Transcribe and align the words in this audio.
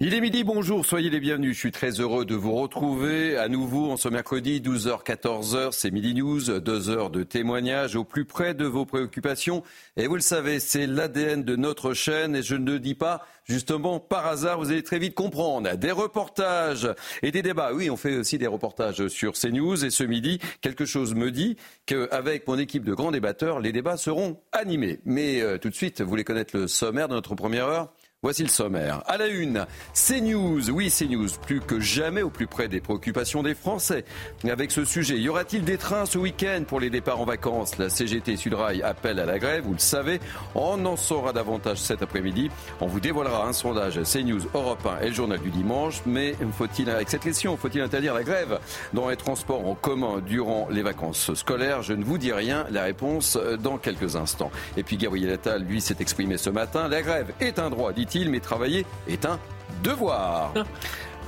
Il 0.00 0.14
est 0.14 0.20
midi, 0.20 0.44
bonjour, 0.44 0.86
soyez 0.86 1.10
les 1.10 1.18
bienvenus. 1.18 1.54
Je 1.54 1.58
suis 1.58 1.72
très 1.72 1.98
heureux 1.98 2.24
de 2.24 2.36
vous 2.36 2.54
retrouver 2.54 3.36
à 3.36 3.48
nouveau 3.48 3.90
en 3.90 3.96
ce 3.96 4.08
mercredi, 4.08 4.60
12h-14h. 4.60 5.72
C'est 5.72 5.90
Midi 5.90 6.14
News, 6.14 6.60
deux 6.60 6.88
heures 6.88 7.10
de 7.10 7.24
témoignages 7.24 7.96
au 7.96 8.04
plus 8.04 8.24
près 8.24 8.54
de 8.54 8.64
vos 8.64 8.86
préoccupations. 8.86 9.64
Et 9.96 10.06
vous 10.06 10.14
le 10.14 10.20
savez, 10.20 10.60
c'est 10.60 10.86
l'ADN 10.86 11.42
de 11.42 11.56
notre 11.56 11.94
chaîne 11.94 12.36
et 12.36 12.44
je 12.44 12.54
ne 12.54 12.78
dis 12.78 12.94
pas 12.94 13.26
justement 13.42 13.98
par 13.98 14.26
hasard, 14.26 14.60
vous 14.60 14.70
allez 14.70 14.84
très 14.84 15.00
vite 15.00 15.16
comprendre. 15.16 15.76
Des 15.76 15.90
reportages 15.90 16.88
et 17.22 17.32
des 17.32 17.42
débats. 17.42 17.72
Oui, 17.74 17.90
on 17.90 17.96
fait 17.96 18.18
aussi 18.18 18.38
des 18.38 18.46
reportages 18.46 19.08
sur 19.08 19.32
CNews 19.32 19.84
et 19.84 19.90
ce 19.90 20.04
midi, 20.04 20.38
quelque 20.60 20.84
chose 20.84 21.16
me 21.16 21.32
dit 21.32 21.56
qu'avec 21.86 22.46
mon 22.46 22.56
équipe 22.56 22.84
de 22.84 22.94
grands 22.94 23.10
débatteurs, 23.10 23.58
les 23.58 23.72
débats 23.72 23.96
seront 23.96 24.38
animés. 24.52 25.00
Mais 25.04 25.42
euh, 25.42 25.58
tout 25.58 25.70
de 25.70 25.74
suite, 25.74 26.00
vous 26.02 26.08
voulez 26.08 26.22
connaître 26.22 26.56
le 26.56 26.68
sommaire 26.68 27.08
de 27.08 27.14
notre 27.14 27.34
première 27.34 27.66
heure? 27.66 27.92
Voici 28.24 28.42
le 28.42 28.48
sommaire. 28.48 29.04
À 29.06 29.16
la 29.16 29.28
une, 29.28 29.64
CNews. 29.94 30.70
Oui, 30.70 30.90
CNews, 30.90 31.28
plus 31.46 31.60
que 31.60 31.78
jamais 31.78 32.22
au 32.22 32.30
plus 32.30 32.48
près 32.48 32.66
des 32.66 32.80
préoccupations 32.80 33.44
des 33.44 33.54
Français. 33.54 34.04
Avec 34.42 34.72
ce 34.72 34.84
sujet, 34.84 35.18
y 35.18 35.28
aura-t-il 35.28 35.62
des 35.62 35.78
trains 35.78 36.04
ce 36.04 36.18
week-end 36.18 36.64
pour 36.66 36.80
les 36.80 36.90
départs 36.90 37.20
en 37.20 37.24
vacances? 37.24 37.78
La 37.78 37.88
CGT 37.88 38.36
Sudrail 38.36 38.82
appelle 38.82 39.20
à 39.20 39.24
la 39.24 39.38
grève, 39.38 39.62
vous 39.62 39.74
le 39.74 39.78
savez. 39.78 40.18
On 40.56 40.84
en 40.84 40.96
saura 40.96 41.32
davantage 41.32 41.78
cet 41.78 42.02
après-midi. 42.02 42.50
On 42.80 42.88
vous 42.88 42.98
dévoilera 42.98 43.46
un 43.46 43.52
sondage 43.52 44.00
CNews 44.02 44.40
Europe 44.52 44.84
1 44.84 45.04
et 45.04 45.08
le 45.10 45.14
journal 45.14 45.38
du 45.38 45.50
dimanche. 45.50 46.02
Mais 46.04 46.34
faut-il, 46.56 46.90
avec 46.90 47.10
cette 47.10 47.22
question, 47.22 47.56
faut-il 47.56 47.82
interdire 47.82 48.14
la 48.14 48.24
grève 48.24 48.58
dans 48.94 49.08
les 49.08 49.16
transports 49.16 49.64
en 49.64 49.76
commun 49.76 50.20
durant 50.26 50.66
les 50.72 50.82
vacances 50.82 51.34
scolaires? 51.34 51.84
Je 51.84 51.92
ne 51.92 52.02
vous 52.02 52.18
dis 52.18 52.32
rien. 52.32 52.66
La 52.72 52.82
réponse 52.82 53.38
dans 53.62 53.78
quelques 53.78 54.16
instants. 54.16 54.50
Et 54.76 54.82
puis 54.82 54.96
Gabriel 54.96 55.34
Attal, 55.34 55.62
lui, 55.62 55.80
s'est 55.80 55.98
exprimé 56.00 56.36
ce 56.36 56.50
matin. 56.50 56.88
La 56.88 57.00
grève 57.00 57.32
est 57.38 57.60
un 57.60 57.70
droit, 57.70 57.92
mais 58.30 58.40
travailler 58.40 58.86
est 59.06 59.26
un 59.26 59.38
devoir. 59.82 60.52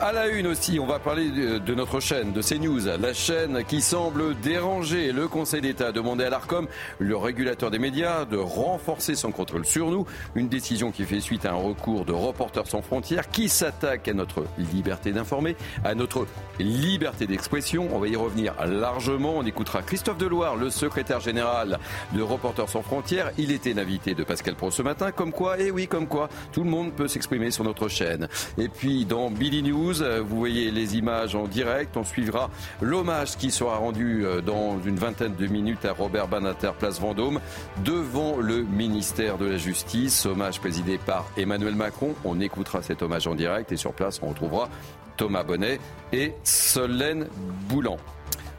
À 0.03 0.13
la 0.13 0.29
une 0.29 0.47
aussi, 0.47 0.81
on 0.81 0.87
va 0.87 0.99
parler 0.99 1.29
de 1.29 1.75
notre 1.75 2.01
chaîne, 2.01 2.33
de 2.33 2.41
CNews, 2.41 2.87
la 2.99 3.13
chaîne 3.13 3.63
qui 3.65 3.83
semble 3.83 4.35
déranger. 4.41 5.13
Le 5.13 5.29
Conseil 5.29 5.61
d'État 5.61 5.89
a 5.89 5.93
demandé 5.93 6.25
à 6.25 6.31
l'ARCOM, 6.31 6.69
le 6.99 7.17
régulateur 7.19 7.71
des 7.71 7.79
médias, 7.79 8.25
de 8.25 8.39
renforcer 8.39 9.15
son 9.15 9.31
contrôle 9.31 9.67
sur 9.67 9.91
nous. 9.91 10.07
Une 10.35 10.49
décision 10.49 10.91
qui 10.91 11.05
fait 11.05 11.21
suite 11.21 11.45
à 11.45 11.51
un 11.51 11.57
recours 11.57 12.07
de 12.07 12.13
Reporters 12.13 12.67
sans 12.67 12.81
frontières 12.81 13.29
qui 13.29 13.51
s'attaque 13.51 14.09
à 14.09 14.15
notre 14.15 14.47
liberté 14.73 15.13
d'informer, 15.13 15.55
à 15.85 15.95
notre 15.95 16.27
liberté 16.59 17.27
d'expression. 17.27 17.91
On 17.93 17.99
va 17.99 18.09
y 18.09 18.17
revenir 18.17 18.55
largement. 18.67 19.35
On 19.37 19.45
écoutera 19.45 19.83
Christophe 19.83 20.17
Deloire, 20.17 20.57
le 20.57 20.71
secrétaire 20.71 21.21
général 21.21 21.79
de 22.15 22.23
Reporters 22.23 22.71
sans 22.71 22.83
frontières. 22.83 23.33
Il 23.37 23.53
était 23.53 23.75
l'invité 23.75 24.15
de 24.15 24.25
Pascal 24.25 24.55
Pro 24.55 24.71
ce 24.71 24.81
matin. 24.81 25.13
Comme 25.13 25.33
quoi, 25.33 25.61
et 25.61 25.71
oui, 25.71 25.87
comme 25.89 26.07
quoi, 26.07 26.31
tout 26.53 26.65
le 26.65 26.71
monde 26.71 26.95
peut 26.95 27.07
s'exprimer 27.07 27.51
sur 27.51 27.65
notre 27.65 27.89
chaîne. 27.89 28.29
Et 28.57 28.69
puis, 28.69 29.05
dans 29.05 29.31
Billy 29.31 29.63
News, 29.63 29.90
vous 29.99 30.37
voyez 30.37 30.71
les 30.71 30.97
images 30.97 31.35
en 31.35 31.47
direct. 31.47 31.97
On 31.97 32.05
suivra 32.05 32.51
l'hommage 32.81 33.37
qui 33.37 33.51
sera 33.51 33.77
rendu 33.77 34.25
dans 34.47 34.81
une 34.85 34.97
vingtaine 34.97 35.35
de 35.35 35.47
minutes 35.47 35.85
à 35.85 35.93
Robert 35.93 36.29
Banater, 36.29 36.73
place 36.79 37.01
Vendôme, 37.01 37.41
devant 37.85 38.37
le 38.37 38.63
ministère 38.63 39.39
de 39.39 39.47
la 39.47 39.57
Justice. 39.57 40.27
Hommage 40.27 40.61
présidé 40.61 40.99
par 40.99 41.27
Emmanuel 41.37 41.75
Macron. 41.75 42.15
On 42.25 42.41
écoutera 42.41 42.83
cet 42.83 43.03
hommage 43.03 43.27
en 43.27 43.35
direct 43.35 43.73
et 43.73 43.77
sur 43.77 43.93
place, 43.93 44.21
on 44.23 44.29
retrouvera 44.29 44.69
Thomas 45.17 45.43
Bonnet 45.43 45.81
et 46.13 46.33
Solène 46.45 47.27
Boulan. 47.69 47.99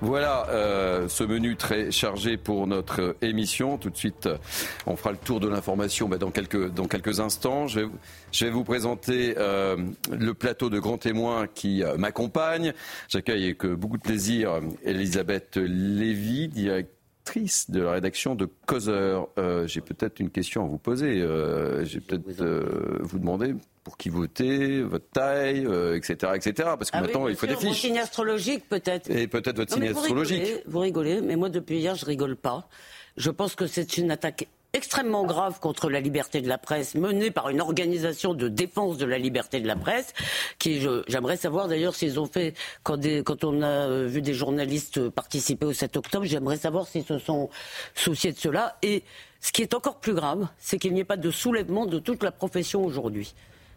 Voilà 0.02 0.48
euh, 0.50 1.08
ce 1.08 1.24
menu 1.24 1.56
très 1.56 1.92
chargé 1.92 2.36
pour 2.36 2.66
notre 2.66 3.16
émission. 3.22 3.78
Tout 3.78 3.92
de 3.92 3.98
suite, 3.98 4.28
on 4.88 4.96
fera 4.96 5.12
le 5.12 5.18
tour 5.18 5.40
de 5.40 5.48
l'information 5.48 6.10
bah, 6.10 6.18
dans, 6.18 6.32
quelques, 6.32 6.74
dans 6.74 6.88
quelques 6.88 7.20
instants. 7.20 7.68
Je 7.68 7.82
vais, 7.82 7.88
je 8.32 8.46
vais 8.46 8.52
vous 8.52 8.64
présenter 8.64 9.36
euh, 9.38 9.78
le 10.12 10.34
plateau 10.34 10.72
de 10.72 10.80
grands 10.80 10.98
témoins 10.98 11.46
qui 11.46 11.84
euh, 11.84 11.98
m'accompagne. 11.98 12.74
J'accueille 13.10 13.44
avec 13.44 13.64
beaucoup 13.66 13.98
de 13.98 14.02
plaisir 14.02 14.60
Elisabeth 14.84 15.58
Lévy, 15.58 16.48
directrice 16.48 17.01
de 17.70 17.82
la 17.82 17.92
rédaction 17.92 18.36
de 18.36 18.48
Causeur. 18.66 19.28
J'ai 19.66 19.82
peut-être 19.82 20.20
une 20.20 20.30
question 20.30 20.66
à 20.66 20.68
vous 20.68 20.78
poser. 20.78 21.26
J'ai 21.84 22.00
peut-être 22.00 23.02
vous 23.02 23.20
demander 23.20 23.56
pour 23.84 23.98
qui 23.98 24.10
voter, 24.10 24.82
votre 24.84 25.10
taille, 25.10 25.66
euh, 25.66 25.96
etc., 25.98 26.34
etc. 26.36 26.70
Parce 26.78 26.92
que 26.92 26.98
Ah 26.98 27.02
maintenant, 27.02 27.24
oui, 27.24 27.32
il 27.32 27.36
faut 27.36 27.48
des 27.48 27.56
fiches. 27.56 27.82
signe 27.82 27.98
astrologique, 27.98 28.70
peut-être. 28.70 29.10
Et 29.10 29.28
peut-être 29.28 29.58
votre 29.58 29.76
Non, 29.78 29.84
signe 29.86 29.92
vous 29.94 30.00
astrologique. 30.02 30.44
rigolez, 30.44 30.64
Vous 30.68 30.80
rigolez, 30.80 31.22
mais 31.22 31.36
moi, 31.36 31.50
depuis 31.50 31.78
hier, 31.80 31.96
je 31.96 32.06
rigole 32.06 32.36
pas. 32.36 32.68
Je 33.18 33.32
pense 33.32 33.56
que 33.56 33.66
c'est 33.66 33.98
une 33.98 34.12
attaque 34.12 34.48
extrêmement 34.74 35.26
grave 35.26 35.60
contre 35.60 35.90
la 35.90 36.00
liberté 36.00 36.42
de 36.42 36.48
la 36.48 36.58
presse 36.58 36.96
menée 36.96 37.30
par 37.30 37.50
une 37.50 37.60
organisation 37.60 38.34
de 38.34 38.48
défense 38.48 38.98
de 38.98 39.06
la 39.06 39.18
liberté 39.18 39.60
de 39.60 39.68
la 39.68 39.76
presse 39.76 40.14
qui 40.60 40.82
j'aimerais 41.08 41.36
savoir 41.36 41.68
d'ailleurs 41.68 41.94
s'ils 41.94 42.20
ont 42.20 42.26
fait 42.26 42.54
quand 42.84 43.44
on 43.44 43.62
a 43.62 43.68
euh, 43.68 44.08
vu 44.08 44.22
des 44.22 44.34
journalistes 44.34 45.10
participer 45.10 45.66
au 45.66 45.74
7 45.74 45.98
octobre. 45.98 46.26
J'aimerais 46.26 46.58
savoir 46.58 46.88
s'ils 46.88 47.04
se 47.04 47.20
sont 47.20 47.50
souciés 47.96 48.32
de 48.32 48.38
cela. 48.38 48.78
Et 48.82 49.04
ce 49.42 49.52
qui 49.52 49.62
est 49.62 49.74
encore 49.74 50.00
plus 50.00 50.14
grave 50.14 50.48
c'est 50.58 50.80
qu'il 50.80 50.94
n'y 50.94 51.02
ait 51.02 51.06
pas 51.06 51.18
de 51.18 51.32
soulèvement 51.32 51.86
de 51.86 52.00
toute 52.00 52.24
la 52.24 52.32
profession 52.32 52.84
aujourd'hui 52.86 53.34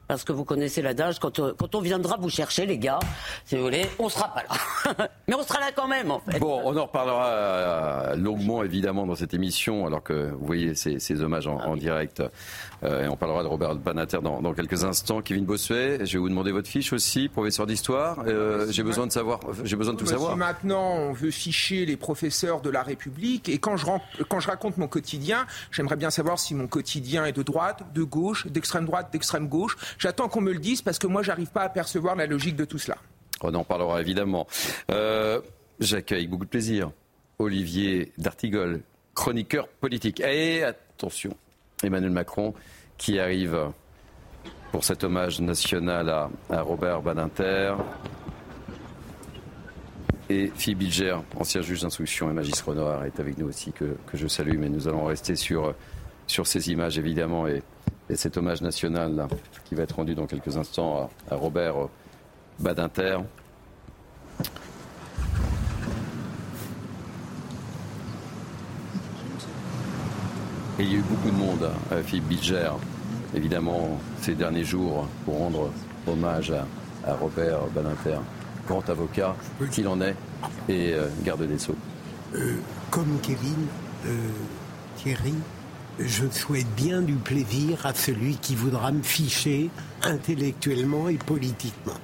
parce 0.09 0.25
que 0.25 0.32
vous 0.32 0.44
connaissez 0.44 0.82
l'adage, 0.82 1.19
quand, 1.19 1.38
euh, 1.38 1.53
quand 1.59 1.75
on 1.75 1.81
viendra 1.81 2.16
vous 2.16 2.31
chercher, 2.31 2.66
les 2.66 2.78
gars, 2.78 2.98
si 3.44 3.56
vous 3.56 3.62
voulez, 3.62 3.87
on 3.98 4.09
sera 4.09 4.32
pas 4.32 4.42
là. 4.42 5.09
Mais 5.28 5.34
on 5.34 5.42
sera 5.42 5.60
là 5.60 5.70
quand 5.75 5.88
même, 5.88 6.10
en 6.10 6.20
fait. 6.20 6.38
Bon, 6.38 6.60
on 6.65 6.76
en 6.76 6.84
reparlera 6.87 7.26
euh, 7.26 8.16
longuement 8.16 8.62
évidemment 8.62 9.06
dans 9.06 9.14
cette 9.14 9.34
émission, 9.34 9.87
alors 9.87 10.03
que 10.03 10.31
vous 10.32 10.47
voyez 10.47 10.75
ces, 10.75 10.98
ces 10.98 11.22
hommages 11.22 11.47
en, 11.47 11.59
en 11.59 11.76
direct. 11.76 12.22
Euh, 12.84 13.04
et 13.04 13.09
on 13.09 13.16
parlera 13.16 13.43
de 13.43 13.48
Robert 13.48 13.75
Banater 13.76 14.19
dans, 14.22 14.43
dans 14.43 14.53
quelques 14.53 14.84
instants. 14.84 15.22
Kevin 15.22 15.44
Bossuet, 15.44 16.04
je 16.04 16.12
vais 16.12 16.19
vous 16.19 16.28
demander 16.28 16.53
votre 16.53 16.69
fiche 16.69 16.93
aussi, 16.93 17.28
professeur 17.28 17.66
d'histoire. 17.66 18.19
Euh, 18.26 18.66
j'ai 18.70 18.82
besoin 18.82 19.06
de 19.06 19.12
savoir, 19.12 19.41
j'ai 19.64 19.76
besoin 19.76 19.94
de 19.94 19.98
tout 19.98 20.06
si 20.06 20.12
savoir. 20.12 20.37
maintenant 20.37 20.94
on 20.94 21.12
veut 21.12 21.31
ficher 21.31 21.87
les 21.87 21.97
professeurs 21.97 22.60
de 22.60 22.70
la 22.70 22.82
République, 22.82 23.48
et 23.48 23.59
quand 23.59 23.76
je, 23.76 23.87
quand 24.28 24.41
je 24.41 24.48
raconte 24.48 24.76
mon 24.76 24.88
quotidien, 24.88 25.47
j'aimerais 25.70 25.97
bien 25.97 26.10
savoir 26.10 26.38
si 26.38 26.54
mon 26.54 26.66
quotidien 26.66 27.25
est 27.25 27.32
de 27.32 27.43
droite, 27.43 27.82
de 27.94 28.03
gauche, 28.03 28.47
d'extrême 28.47 28.84
droite, 28.84 29.09
d'extrême 29.12 29.48
gauche. 29.48 29.76
J'attends 29.99 30.28
qu'on 30.28 30.41
me 30.41 30.53
le 30.53 30.59
dise 30.59 30.82
parce 30.82 30.99
que 30.99 31.06
moi 31.06 31.22
j'arrive 31.22 31.50
pas 31.50 31.62
à 31.62 31.69
percevoir 31.69 32.16
la 32.16 32.27
logique 32.27 32.56
de 32.56 32.65
tout 32.65 32.78
cela. 32.78 32.99
On 33.41 33.55
en 33.55 33.65
parlera 33.65 34.00
évidemment. 34.00 34.47
Euh, 34.91 35.41
J'accueille 35.81 36.28
beaucoup 36.28 36.44
de 36.44 36.50
plaisir 36.50 36.93
Olivier 37.38 38.12
D'Artigol, 38.16 38.81
chroniqueur 39.15 39.66
politique. 39.69 40.21
Et 40.21 40.62
attention, 40.62 41.37
Emmanuel 41.82 42.12
Macron 42.12 42.55
qui 42.97 43.19
arrive 43.19 43.72
pour 44.71 44.84
cet 44.84 45.03
hommage 45.03 45.41
national 45.41 46.09
à, 46.09 46.31
à 46.49 46.62
Robert 46.62 47.03
Badinter. 47.03 47.75
Et 50.31 50.50
Philippe 50.55 50.78
Bilger, 50.78 51.16
ancien 51.37 51.61
juge 51.61 51.82
d'instruction 51.82 52.31
et 52.31 52.32
magistrat 52.32 52.75
noir, 52.75 53.05
est 53.05 53.21
avec 53.21 53.37
nous 53.37 53.49
aussi, 53.49 53.72
que, 53.72 53.97
que 54.06 54.16
je 54.16 54.26
salue. 54.26 54.56
Mais 54.59 54.69
nous 54.69 54.88
allons 54.88 55.05
rester 55.05 55.37
sur, 55.37 55.75
sur 56.26 56.47
ces 56.47 56.71
images, 56.71 56.99
évidemment, 56.99 57.47
et, 57.47 57.62
et 58.10 58.16
cet 58.16 58.37
hommage 58.37 58.62
national 58.62 59.26
qui 59.64 59.75
va 59.75 59.82
être 59.84 59.96
rendu 59.96 60.14
dans 60.14 60.26
quelques 60.26 60.56
instants 60.56 61.11
à, 61.31 61.34
à 61.34 61.37
Robert 61.37 61.88
Badinter. 62.58 63.19
Et 70.79 70.82
il 70.82 70.93
y 70.93 70.96
a 70.96 70.99
eu 70.99 71.02
beaucoup 71.02 71.31
de 71.31 71.37
monde, 71.37 71.70
hein, 71.93 71.96
Philippe 72.05 72.26
Bilger, 72.26 72.70
évidemment, 73.32 74.00
ces 74.20 74.34
derniers 74.34 74.64
jours, 74.64 75.06
pour 75.25 75.38
rendre 75.38 75.70
hommage 76.06 76.50
à, 76.50 76.67
à 77.08 77.14
Robert 77.14 77.61
Badinter, 77.75 78.19
grand 78.67 78.88
avocat 78.90 79.37
qu'il 79.70 79.87
en 79.87 80.00
est, 80.00 80.17
et 80.69 80.93
euh, 80.94 81.06
garde 81.23 81.46
des 81.46 81.58
Sceaux. 81.58 81.76
Euh, 82.34 82.56
comme 82.90 83.19
Kevin, 83.23 83.67
euh, 84.06 84.17
Thierry, 84.96 85.34
je 85.99 86.29
souhaite 86.29 86.67
bien 86.76 87.02
du 87.02 87.14
plaisir 87.14 87.85
à 87.87 87.94
celui 87.94 88.37
qui 88.37 88.55
voudra 88.55 88.93
me 88.93 89.02
ficher 89.02 89.70
intellectuellement 90.02 91.08
et 91.08 91.17
politiquement. 91.17 91.94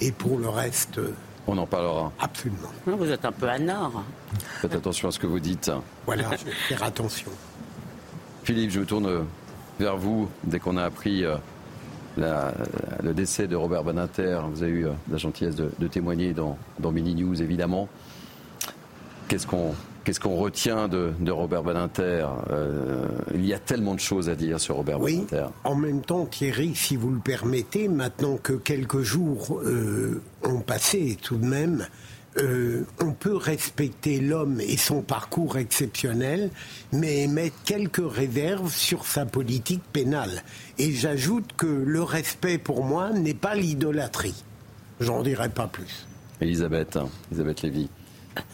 Et 0.00 0.12
pour 0.12 0.38
le 0.38 0.48
reste, 0.48 0.98
euh, 0.98 1.14
On 1.46 1.56
en 1.58 1.66
parlera. 1.66 2.12
absolument. 2.20 2.70
Vous 2.86 3.10
êtes 3.10 3.24
un 3.24 3.32
peu 3.32 3.48
anard. 3.48 4.04
Faites 4.60 4.74
attention 4.74 5.08
à 5.08 5.10
ce 5.10 5.18
que 5.18 5.26
vous 5.26 5.40
dites. 5.40 5.70
Voilà, 6.06 6.24
je 6.36 6.44
vais 6.44 6.52
faire 6.52 6.82
attention. 6.82 7.30
Philippe, 8.44 8.70
je 8.70 8.80
me 8.80 8.86
tourne 8.86 9.26
vers 9.78 9.96
vous 9.96 10.28
dès 10.44 10.58
qu'on 10.58 10.76
a 10.76 10.84
appris 10.84 11.24
le 12.16 13.12
décès 13.14 13.46
de 13.46 13.56
Robert 13.56 13.84
Badinter. 13.84 14.40
Vous 14.50 14.62
avez 14.62 14.72
eu 14.72 14.86
la 15.10 15.16
gentillesse 15.18 15.56
de, 15.56 15.86
témoigner 15.88 16.32
dans, 16.32 16.56
dans 16.78 16.92
Mini 16.92 17.14
News, 17.14 17.40
évidemment. 17.42 17.88
Qu'est-ce 19.28 19.46
qu'on 19.46 19.74
Qu'est-ce 20.10 20.18
qu'on 20.18 20.34
retient 20.34 20.88
de, 20.88 21.30
Robert 21.30 21.62
Badinter 21.62 22.26
euh, 22.50 23.06
Il 23.32 23.46
y 23.46 23.54
a 23.54 23.60
tellement 23.60 23.94
de 23.94 24.00
choses 24.00 24.28
à 24.28 24.34
dire 24.34 24.58
sur 24.58 24.74
Robert 24.74 25.00
oui, 25.00 25.24
En 25.62 25.76
même 25.76 26.00
temps, 26.00 26.26
Thierry, 26.26 26.74
si 26.74 26.96
vous 26.96 27.12
le 27.12 27.20
permettez, 27.20 27.86
maintenant 27.86 28.36
que 28.36 28.54
quelques 28.54 29.02
jours 29.02 29.60
euh, 29.62 30.20
ont 30.42 30.62
passé 30.62 31.16
tout 31.22 31.36
de 31.36 31.46
même, 31.46 31.86
euh, 32.38 32.82
on 33.00 33.12
peut 33.12 33.36
respecter 33.36 34.18
l'homme 34.18 34.60
et 34.60 34.76
son 34.76 35.00
parcours 35.00 35.58
exceptionnel, 35.58 36.50
mais 36.92 37.28
mettre 37.28 37.62
quelques 37.64 38.02
réserves 38.04 38.74
sur 38.74 39.06
sa 39.06 39.26
politique 39.26 39.84
pénale. 39.92 40.42
Et 40.78 40.90
j'ajoute 40.90 41.52
que 41.56 41.68
le 41.68 42.02
respect, 42.02 42.58
pour 42.58 42.82
moi, 42.82 43.10
n'est 43.10 43.32
pas 43.32 43.54
l'idolâtrie. 43.54 44.42
J'en 44.98 45.22
dirai 45.22 45.50
pas 45.50 45.68
plus. 45.68 46.08
Elisabeth, 46.40 46.96
hein, 46.96 47.08
Elisabeth 47.30 47.62
Lévy. 47.62 47.88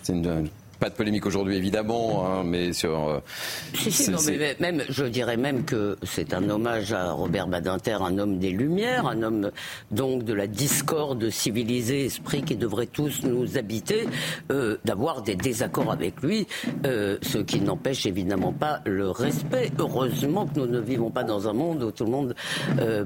C'est 0.02 0.12
une, 0.12 0.50
pas 0.78 0.90
de 0.90 0.94
polémique 0.94 1.26
aujourd'hui, 1.26 1.56
évidemment, 1.56 2.26
hein, 2.26 2.42
mais 2.44 2.72
sur. 2.72 3.08
Euh, 3.08 3.20
si, 3.74 3.90
si, 3.90 4.10
non, 4.10 4.18
mais 4.26 4.56
même, 4.60 4.82
je 4.88 5.04
dirais 5.04 5.36
même 5.36 5.64
que 5.64 5.96
c'est 6.02 6.34
un 6.34 6.48
hommage 6.50 6.92
à 6.92 7.12
Robert 7.12 7.46
Badinter, 7.46 7.98
un 8.00 8.18
homme 8.18 8.38
des 8.38 8.50
Lumières, 8.50 9.06
un 9.06 9.22
homme 9.22 9.50
donc 9.90 10.24
de 10.24 10.34
la 10.34 10.46
discorde 10.46 11.30
civilisée, 11.30 12.06
esprit 12.06 12.42
qui 12.42 12.56
devrait 12.56 12.86
tous 12.86 13.22
nous 13.22 13.56
habiter, 13.56 14.06
euh, 14.50 14.76
d'avoir 14.84 15.22
des 15.22 15.34
désaccords 15.34 15.92
avec 15.92 16.22
lui, 16.22 16.46
euh, 16.84 17.18
ce 17.22 17.38
qui 17.38 17.60
n'empêche 17.60 18.06
évidemment 18.06 18.52
pas 18.52 18.80
le 18.84 19.10
respect. 19.10 19.72
Heureusement 19.78 20.46
que 20.46 20.60
nous 20.60 20.66
ne 20.66 20.80
vivons 20.80 21.10
pas 21.10 21.24
dans 21.24 21.48
un 21.48 21.52
monde 21.52 21.82
où 21.82 21.90
tout 21.90 22.04
le 22.04 22.10
monde 22.10 22.34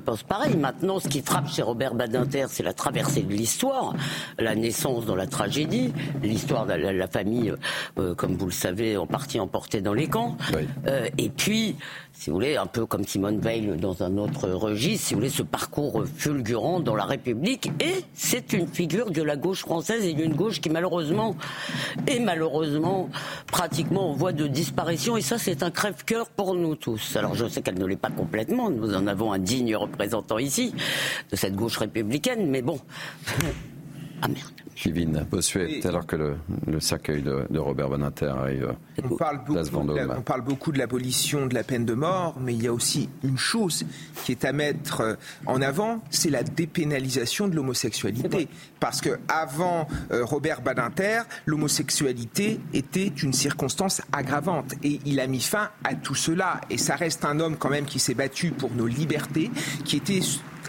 pense 0.05 0.23
pareil. 0.23 0.57
Maintenant, 0.57 0.99
ce 0.99 1.09
qui 1.09 1.23
frappe 1.23 1.49
chez 1.49 1.63
Robert 1.63 1.95
Badinter, 1.95 2.47
c'est 2.49 2.63
la 2.63 2.73
traversée 2.73 3.23
de 3.23 3.33
l'histoire, 3.33 3.95
la 4.39 4.55
naissance 4.55 5.07
dans 5.07 5.17
la 5.17 5.27
tragédie, 5.27 5.93
l'histoire 6.23 6.67
de 6.67 6.73
la 6.73 7.07
famille 7.07 7.55
euh, 7.99 8.15
comme 8.15 8.37
vous 8.37 8.47
le 8.47 8.53
savez, 8.53 8.97
en 8.97 9.07
partie 9.07 9.41
emporté 9.41 9.81
dans 9.81 9.95
les 9.95 10.09
camps. 10.09 10.37
Euh, 10.87 11.09
et 11.19 11.31
puis, 11.31 11.77
si 12.13 12.31
vous 12.31 12.37
voulez, 12.37 12.57
un 12.57 12.67
peu 12.67 12.87
comme 12.87 13.05
Simone 13.05 13.41
Veil 13.41 13.67
dans 13.79 14.03
un 14.03 14.17
autre 14.19 14.49
registre, 14.49 15.09
si 15.09 15.15
vous 15.15 15.21
voulez, 15.21 15.31
ce 15.31 15.43
parcours 15.43 16.05
fulgurant 16.17 16.81
dans 16.81 16.95
la 16.95 17.05
République. 17.05 17.71
Et 17.81 18.05
c'est 18.15 18.53
une 18.53 18.67
figure 18.67 19.11
de 19.11 19.23
la 19.23 19.37
gauche 19.37 19.61
française 19.61 20.05
et 20.05 20.13
d'une 20.13 20.35
gauche 20.35 20.61
qui 20.61 20.71
malheureusement 20.71 21.37
est 22.07 22.21
malheureusement 22.21 23.09
pratiquement 23.47 24.11
en 24.11 24.15
voie 24.15 24.33
de 24.33 24.47
disparition. 24.47 25.17
Et 25.17 25.23
ça, 25.23 25.39
c'est 25.39 25.63
un 25.63 25.71
crève-cœur 25.71 26.29
pour 26.29 26.55
nous 26.55 26.77
tous. 26.77 27.17
Alors 27.17 27.35
je 27.35 27.47
sais 27.47 27.63
qu'elle 27.63 27.79
ne 27.79 27.87
l'est 27.87 27.97
pas 27.97 28.11
complètement. 28.11 28.71
Nous 28.71 28.95
en 28.95 29.07
avons 29.07 29.33
un 29.33 29.39
digne 29.39 29.75
représentant 29.77 30.39
ici 30.39 30.75
de 31.31 31.37
cette 31.37 31.55
gauche 31.55 31.79
républicaine. 31.79 32.49
Mais 32.51 32.63
bon. 32.63 32.81
Ah 34.23 34.29
merde. 34.29 34.61
Kevin 34.81 35.27
Bossuet, 35.31 35.87
alors 35.87 36.07
que 36.07 36.17
le, 36.17 36.81
cercueil 36.81 37.23
de, 37.23 37.59
Robert 37.59 37.91
Boninter 37.91 38.29
arrive. 38.29 38.75
On 39.05 39.15
parle, 39.17 39.45
beaucoup 39.45 39.87
de 39.87 39.95
la, 39.95 40.19
on 40.19 40.23
parle 40.23 40.41
beaucoup 40.41 40.73
de 40.73 40.79
l'abolition 40.79 41.47
de 41.47 41.55
la 41.55 41.65
peine 41.65 41.85
de 41.85 41.93
mort, 41.93 42.37
mais 42.41 42.55
il 42.55 42.63
y 42.63 42.67
a 42.67 42.73
aussi 42.73 43.11
une 43.23 43.37
chose 43.37 43.85
qui 44.25 44.33
est 44.33 44.45
à 44.47 44.53
mettre 44.53 45.03
euh, 45.03 45.15
en 45.45 45.61
avant, 45.61 46.03
c'est 46.09 46.31
la 46.31 46.43
dépénalisation 46.43 47.47
de 47.49 47.57
l'homosexualité. 47.57 48.49
Parce 48.79 49.03
que 49.03 49.19
avant 49.29 49.87
euh, 50.13 50.25
Robert 50.25 50.63
Badinter, 50.63 51.23
l'homosexualité 51.45 52.59
était 52.73 53.09
une 53.09 53.35
circonstance 53.35 54.01
aggravante. 54.13 54.75
Et 54.83 55.01
il 55.05 55.21
a 55.21 55.27
mis 55.27 55.41
fin 55.41 55.71
à 55.85 55.95
tout 55.95 56.15
cela. 56.15 56.61
Et 56.71 56.79
ça 56.79 56.97
reste 56.97 57.27
un 57.27 57.39
homme 57.41 57.57
quand 57.57 57.71
même 57.71 57.85
qui 57.85 57.99
s'est 57.99 58.15
battu 58.15 58.51
pour 58.53 58.71
nos 58.71 58.87
libertés, 58.87 59.51
qui 59.85 59.97
était 59.97 60.21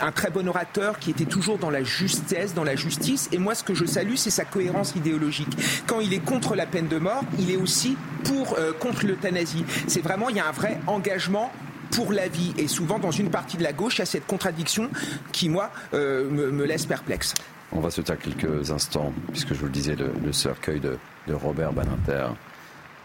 un 0.01 0.12
très 0.12 0.30
bon 0.30 0.48
orateur 0.48 1.00
qui 1.00 1.12
était 1.12 1.25
toujours 1.25 1.57
dans 1.57 1.69
la 1.69 1.83
justesse, 1.83 2.53
dans 2.53 2.63
la 2.63 2.75
justice. 2.75 3.30
Et 3.31 3.38
moi, 3.38 3.56
ce 3.56 3.63
que 3.63 3.74
je 3.74 3.86
salue, 3.86 4.15
c'est 4.15 4.30
sa 4.30 4.45
cohérence 4.45 4.95
idéologique. 4.95 5.56
Quand 5.88 6.00
il 6.00 6.13
est 6.13 6.19
contre 6.19 6.56
la 6.56 6.65
peine 6.65 6.88
de 6.88 6.98
mort, 6.98 7.24
il 7.39 7.51
est 7.51 7.57
aussi 7.57 7.98
pour 8.24 8.56
euh, 8.57 8.74
contre 8.74 9.06
l'euthanasie. 9.06 9.65
C'est 9.88 10.01
vraiment, 10.01 10.30
il 10.30 10.38
y 10.38 10.39
a 10.39 10.48
un 10.48 10.51
vrai 10.51 10.80
engagement 10.88 11.51
pour 11.92 12.13
la 12.13 12.27
vie. 12.27 12.53
Et 12.57 12.68
souvent, 12.68 13.00
dans 13.00 13.12
une 13.12 13.30
partie 13.30 13.57
de 13.57 13.63
la 13.63 13.74
gauche, 13.74 13.98
il 13.98 14.00
y 14.00 14.01
a 14.03 14.06
cette 14.06 14.25
contradiction 14.25 14.89
qui, 15.31 15.50
moi, 15.50 15.71
euh, 15.94 16.30
me, 16.30 16.65
laisse 16.65 16.86
perplexe. 16.86 17.33
On 17.71 17.80
va 17.80 17.92
se 17.92 18.01
taire 18.01 18.18
quelques 18.18 18.71
instants, 18.71 19.13
puisque 19.31 19.53
je 19.53 19.59
vous 19.59 19.65
le 19.65 19.71
disais, 19.71 19.95
le, 19.95 20.31
cercueil 20.33 20.80
de, 20.80 20.98
Robert 21.30 21.71
Baninter 21.74 22.27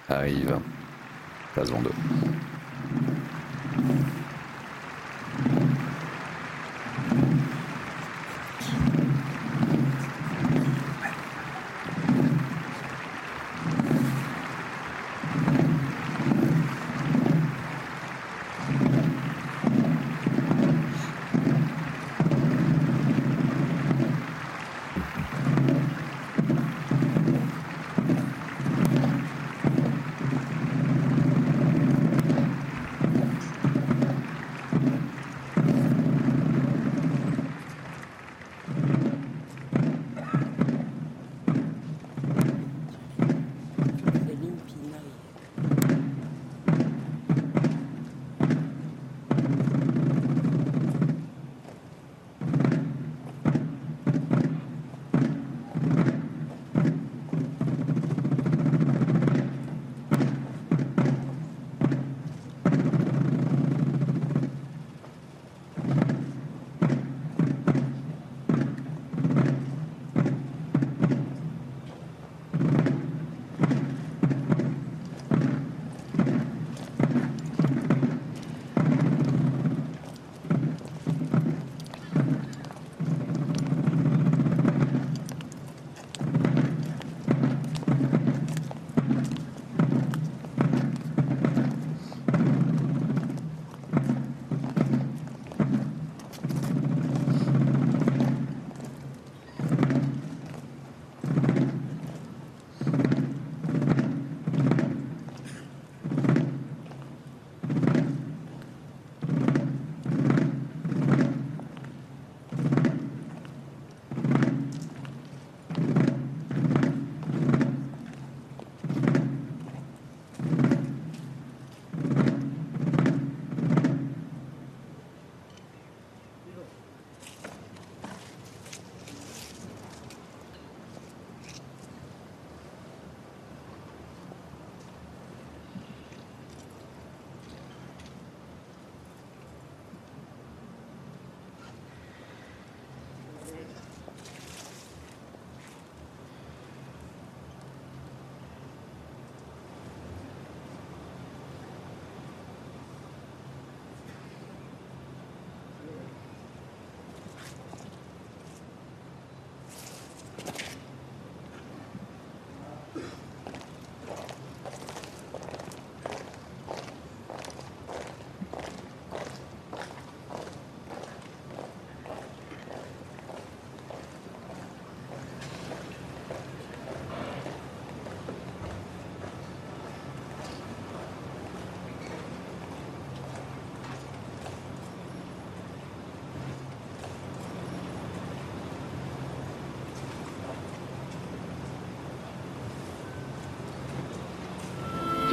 arrive. 0.09 0.59
Place 1.55 1.71
Vendôme. 1.71 1.93
Thank 6.97 7.41
you. 9.01 9.16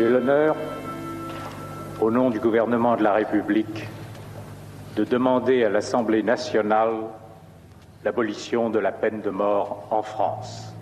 J'ai 0.04 0.10
l'honneur, 0.10 0.58
au 2.02 2.12
nom 2.12 2.30
du 2.30 2.38
gouvernement 2.38 2.98
de 2.98 3.04
la 3.04 3.14
République, 3.14 3.88
de 4.98 5.06
demander 5.06 5.64
à 5.64 5.70
l'Assemblée 5.70 6.22
nationale 6.22 7.06
l'abolition 8.04 8.70
de 8.70 8.80
la 8.80 8.92
peine 8.92 9.22
de 9.22 9.30
mort 9.30 9.88
en 9.92 10.02
France. 10.02 10.73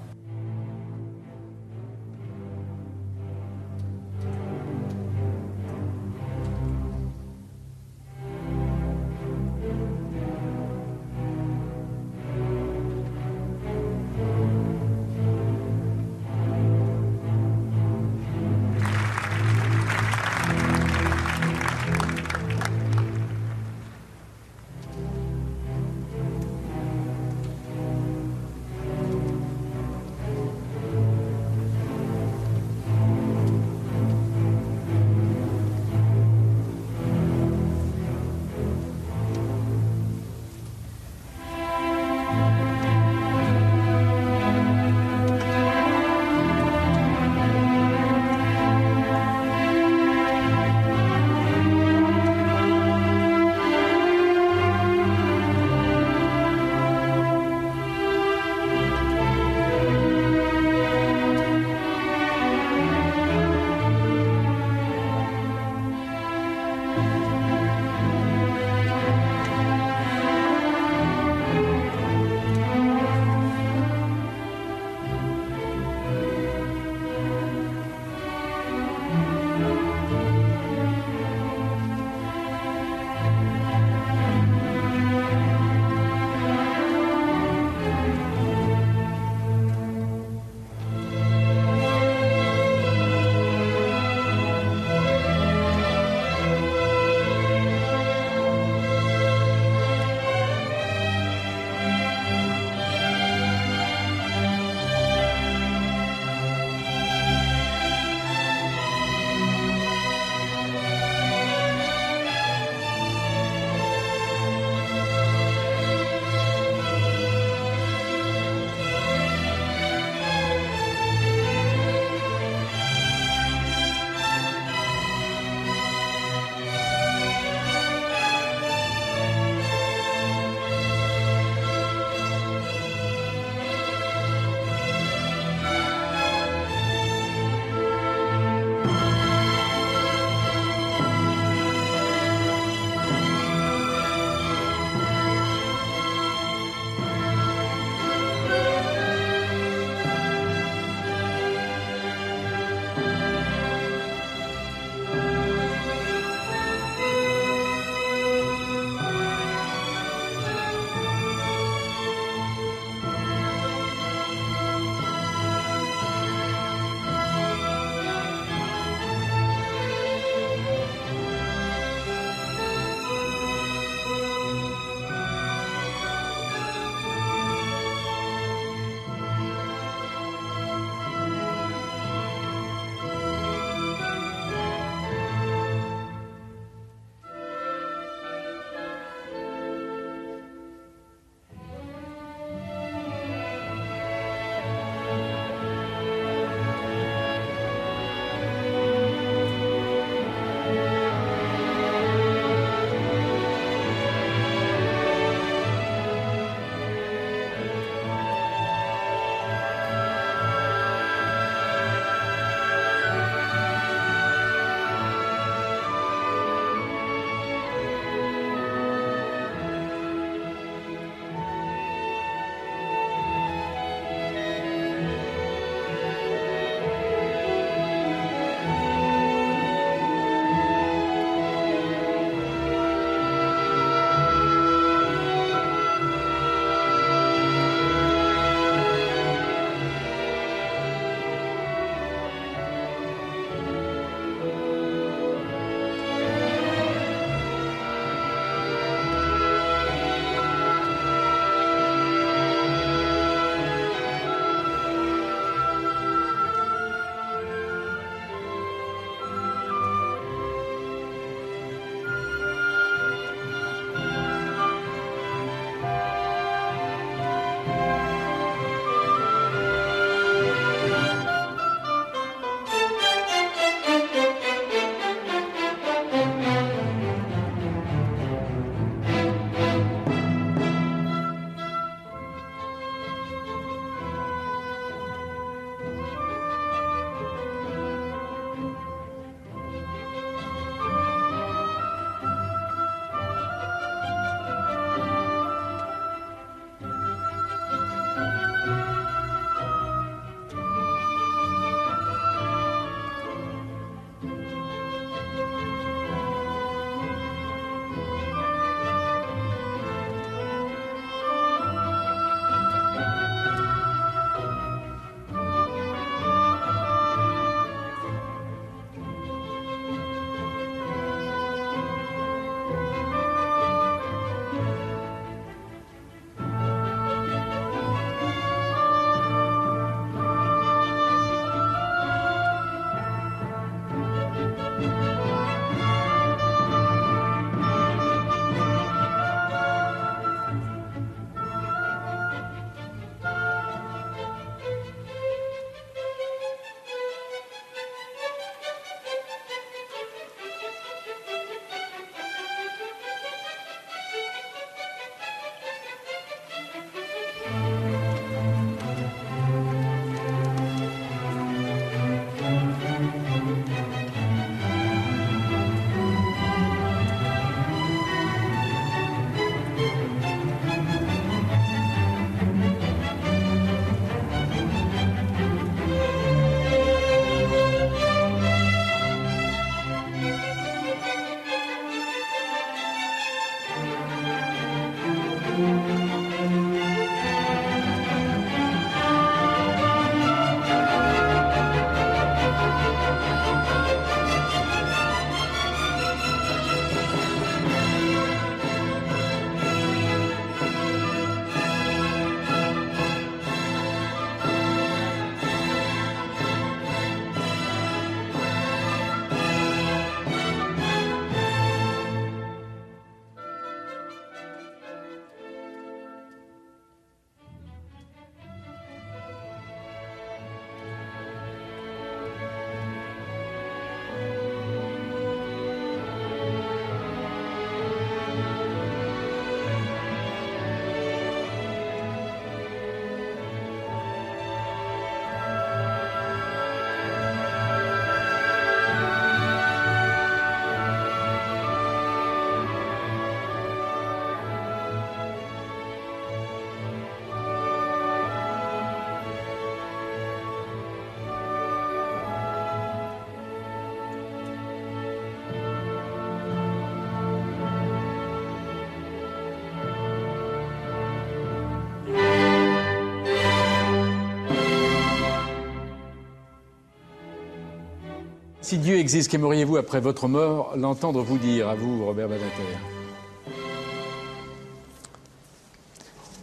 Si 468.71 468.77
Dieu 468.77 468.97
existe, 468.97 469.29
qu'aimeriez-vous 469.29 469.75
après 469.75 469.99
votre 469.99 470.29
mort 470.29 470.71
l'entendre 470.77 471.21
vous 471.23 471.37
dire, 471.37 471.67
à 471.67 471.75
vous, 471.75 472.05
Robert 472.05 472.29
Badinter? 472.29 472.63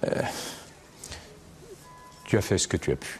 Euh, 0.05 0.23
Tu 2.27 2.37
as 2.37 2.43
fait 2.43 2.59
ce 2.59 2.69
que 2.69 2.77
tu 2.77 2.93
as 2.93 2.97
pu. 2.97 3.19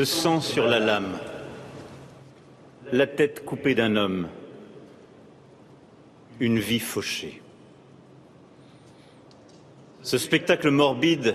Le 0.00 0.06
sang 0.06 0.40
sur 0.40 0.66
la 0.66 0.78
lame, 0.78 1.18
la 2.90 3.06
tête 3.06 3.44
coupée 3.44 3.74
d'un 3.74 3.96
homme, 3.96 4.28
une 6.38 6.58
vie 6.58 6.78
fauchée. 6.78 7.42
Ce 10.00 10.16
spectacle 10.16 10.70
morbide, 10.70 11.34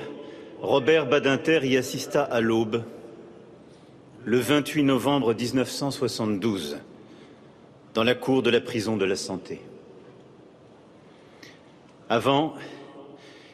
Robert 0.63 1.05
Badinter 1.05 1.59
y 1.61 1.77
assista 1.77 2.23
à 2.23 2.41
l'aube, 2.41 2.83
le 4.23 4.39
28 4.39 4.81
novembre 4.81 5.35
1972, 5.35 6.79
dans 7.93 8.03
la 8.03 8.15
cour 8.15 8.41
de 8.41 8.49
la 8.49 8.61
prison 8.61 8.97
de 8.97 9.05
la 9.05 9.15
Santé. 9.15 9.61
Avant, 12.09 12.55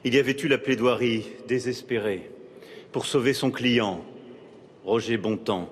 il 0.06 0.15
y 0.15 0.19
avait 0.19 0.38
eu 0.41 0.47
la 0.47 0.58
plaidoirie 0.58 1.26
désespérée 1.50 2.32
pour 2.93 3.06
sauver 3.06 3.34
son 3.34 3.52
client, 3.52 4.06
Roger 4.84 5.17
Bontemps, 5.17 5.70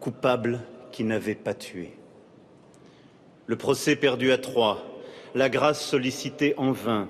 coupable 0.00 0.60
qui 0.92 1.04
n'avait 1.04 1.34
pas 1.34 1.54
tué. 1.54 1.92
Le 3.46 3.56
procès 3.56 3.96
perdu 3.96 4.32
à 4.32 4.38
Troyes, 4.38 4.82
la 5.34 5.48
grâce 5.48 5.84
sollicitée 5.84 6.54
en 6.56 6.72
vain, 6.72 7.08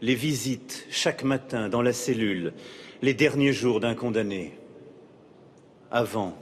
les 0.00 0.14
visites 0.14 0.86
chaque 0.90 1.22
matin 1.22 1.68
dans 1.68 1.82
la 1.82 1.92
cellule, 1.92 2.52
les 3.02 3.14
derniers 3.14 3.52
jours 3.52 3.80
d'un 3.80 3.94
condamné. 3.94 4.58
Avant, 5.90 6.36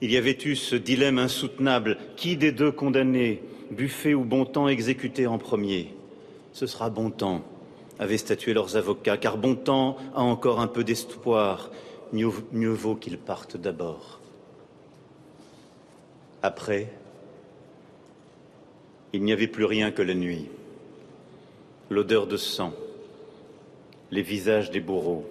il 0.00 0.12
y 0.12 0.16
avait 0.16 0.38
eu 0.44 0.54
ce 0.54 0.76
dilemme 0.76 1.18
insoutenable 1.18 1.98
qui 2.16 2.36
des 2.36 2.52
deux 2.52 2.72
condamnés, 2.72 3.42
Buffet 3.70 4.14
ou 4.14 4.24
Bontemps, 4.24 4.68
exécuté 4.68 5.26
en 5.26 5.38
premier? 5.38 5.94
Ce 6.52 6.66
sera 6.66 6.90
Bontemps, 6.90 7.42
avaient 7.98 8.18
statué 8.18 8.54
leurs 8.54 8.76
avocats, 8.76 9.16
car 9.16 9.38
Bontemps 9.38 9.96
a 10.14 10.22
encore 10.22 10.60
un 10.60 10.68
peu 10.68 10.84
d'espoir 10.84 11.70
mieux, 12.12 12.72
vaut 12.72 12.96
qu'ils 12.96 13.18
partent 13.18 13.56
d'abord. 13.56 14.20
Après, 16.42 16.92
il 19.12 19.22
n'y 19.22 19.32
avait 19.32 19.48
plus 19.48 19.64
rien 19.64 19.90
que 19.90 20.02
la 20.02 20.14
nuit, 20.14 20.48
l'odeur 21.90 22.26
de 22.26 22.36
sang, 22.36 22.72
les 24.10 24.22
visages 24.22 24.70
des 24.70 24.80
bourreaux, 24.80 25.28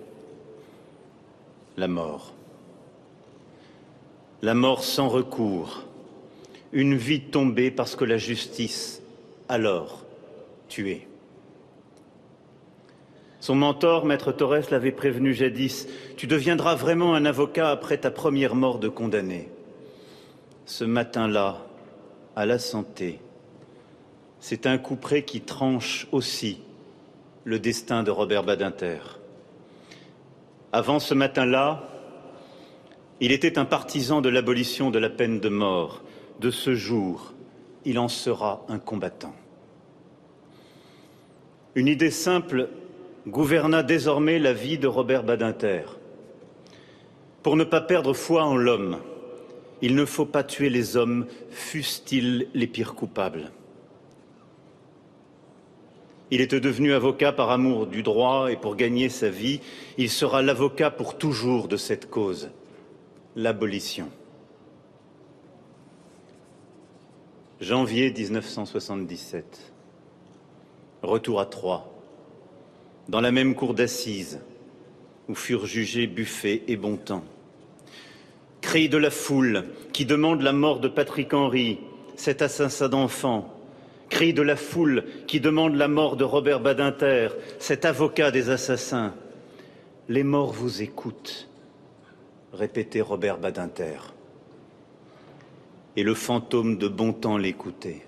la 1.77 1.87
mort. 1.87 2.33
La 4.41 4.53
mort 4.53 4.83
sans 4.83 5.09
recours, 5.09 5.83
une 6.71 6.95
vie 6.95 7.21
tombée 7.21 7.71
parce 7.71 7.95
que 7.95 8.05
la 8.05 8.17
justice, 8.17 9.01
alors, 9.49 10.03
tuée. 10.67 11.06
Son 13.39 13.55
mentor, 13.55 14.05
Maître 14.05 14.31
Torres, 14.31 14.71
l'avait 14.71 14.91
prévenu 14.91 15.33
jadis 15.33 15.87
Tu 16.15 16.27
deviendras 16.27 16.75
vraiment 16.75 17.13
un 17.13 17.25
avocat 17.25 17.69
après 17.69 17.97
ta 17.97 18.09
première 18.09 18.55
mort 18.55 18.79
de 18.79 18.89
condamné. 18.89 19.49
Ce 20.65 20.83
matin-là, 20.83 21.65
à 22.35 22.45
la 22.45 22.59
santé, 22.59 23.19
c'est 24.39 24.65
un 24.65 24.77
coup 24.77 24.95
près 24.95 25.23
qui 25.23 25.41
tranche 25.41 26.07
aussi 26.11 26.61
le 27.43 27.59
destin 27.59 28.03
de 28.03 28.11
Robert 28.11 28.43
Badinter. 28.43 28.99
Avant 30.71 30.99
ce 30.99 31.13
matin-là, 31.13 31.87
il 33.19 33.31
était 33.31 33.57
un 33.57 33.65
partisan 33.65 34.21
de 34.21 34.29
l'abolition 34.29 34.91
de 34.91 34.99
la 34.99 35.09
peine 35.09 35.39
de 35.39 35.49
mort. 35.49 36.03
De 36.39 36.51
ce 36.51 36.75
jour, 36.75 37.33
il 37.85 37.97
en 37.97 38.09
sera 38.09 38.65
un 38.67 38.77
combattant. 38.77 39.33
Une 41.73 41.87
idée 41.87 42.11
simple 42.11 42.69
gouverna 43.27 43.83
désormais 43.83 44.39
la 44.39 44.53
vie 44.53 44.77
de 44.77 44.87
Robert 44.87 45.23
Badinter. 45.23 45.83
Pour 47.43 47.57
ne 47.57 47.65
pas 47.65 47.81
perdre 47.81 48.13
foi 48.13 48.43
en 48.43 48.55
l'homme, 48.55 48.99
il 49.81 49.95
ne 49.95 50.05
faut 50.05 50.25
pas 50.25 50.43
tuer 50.43 50.69
les 50.69 50.95
hommes, 50.97 51.27
fussent-ils 51.49 52.47
les 52.53 52.67
pires 52.67 52.95
coupables. 52.95 53.51
Il 56.31 56.41
était 56.41 56.59
devenu 56.59 56.93
avocat 56.93 57.31
par 57.31 57.51
amour 57.51 57.87
du 57.87 58.01
droit 58.01 58.51
et 58.51 58.57
pour 58.57 58.75
gagner 58.75 59.07
sa 59.09 59.29
vie, 59.29 59.61
il 59.97 60.09
sera 60.09 60.41
l'avocat 60.41 60.89
pour 60.89 61.17
toujours 61.17 61.67
de 61.67 61.77
cette 61.77 62.09
cause, 62.09 62.49
l'abolition. 63.35 64.09
Janvier 67.59 68.11
1977. 68.11 69.73
Retour 71.01 71.39
à 71.39 71.45
Troyes 71.45 71.96
dans 73.09 73.21
la 73.21 73.31
même 73.31 73.55
cour 73.55 73.73
d'assises 73.73 74.39
où 75.27 75.35
furent 75.35 75.65
jugés 75.65 76.07
Buffet 76.07 76.63
et 76.67 76.75
Bontemps. 76.75 77.23
Cri 78.61 78.89
de 78.89 78.97
la 78.97 79.09
foule 79.09 79.65
qui 79.93 80.05
demande 80.05 80.41
la 80.41 80.53
mort 80.53 80.79
de 80.79 80.87
Patrick 80.87 81.33
Henry, 81.33 81.79
cet 82.15 82.41
assassin 82.41 82.89
d'enfants. 82.89 83.53
Cri 84.09 84.33
de 84.33 84.41
la 84.41 84.55
foule 84.55 85.03
qui 85.25 85.39
demande 85.39 85.75
la 85.75 85.87
mort 85.87 86.15
de 86.15 86.23
Robert 86.23 86.59
Badinter, 86.59 87.29
cet 87.59 87.85
avocat 87.85 88.31
des 88.31 88.49
assassins. 88.49 89.13
Les 90.09 90.23
morts 90.23 90.53
vous 90.53 90.81
écoutent, 90.81 91.49
répétait 92.53 93.01
Robert 93.01 93.37
Badinter. 93.37 93.99
Et 95.95 96.03
le 96.03 96.13
fantôme 96.13 96.77
de 96.77 96.87
Bontemps 96.87 97.37
l'écoutait. 97.37 98.05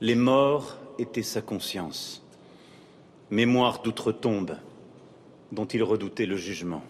Les 0.00 0.14
morts 0.14 0.76
étaient 0.98 1.22
sa 1.22 1.40
conscience 1.40 2.27
mémoire 3.30 3.82
d'outre-tombe 3.82 4.56
dont 5.52 5.66
il 5.66 5.82
redoutait 5.82 6.26
le 6.26 6.36
jugement. 6.36 6.82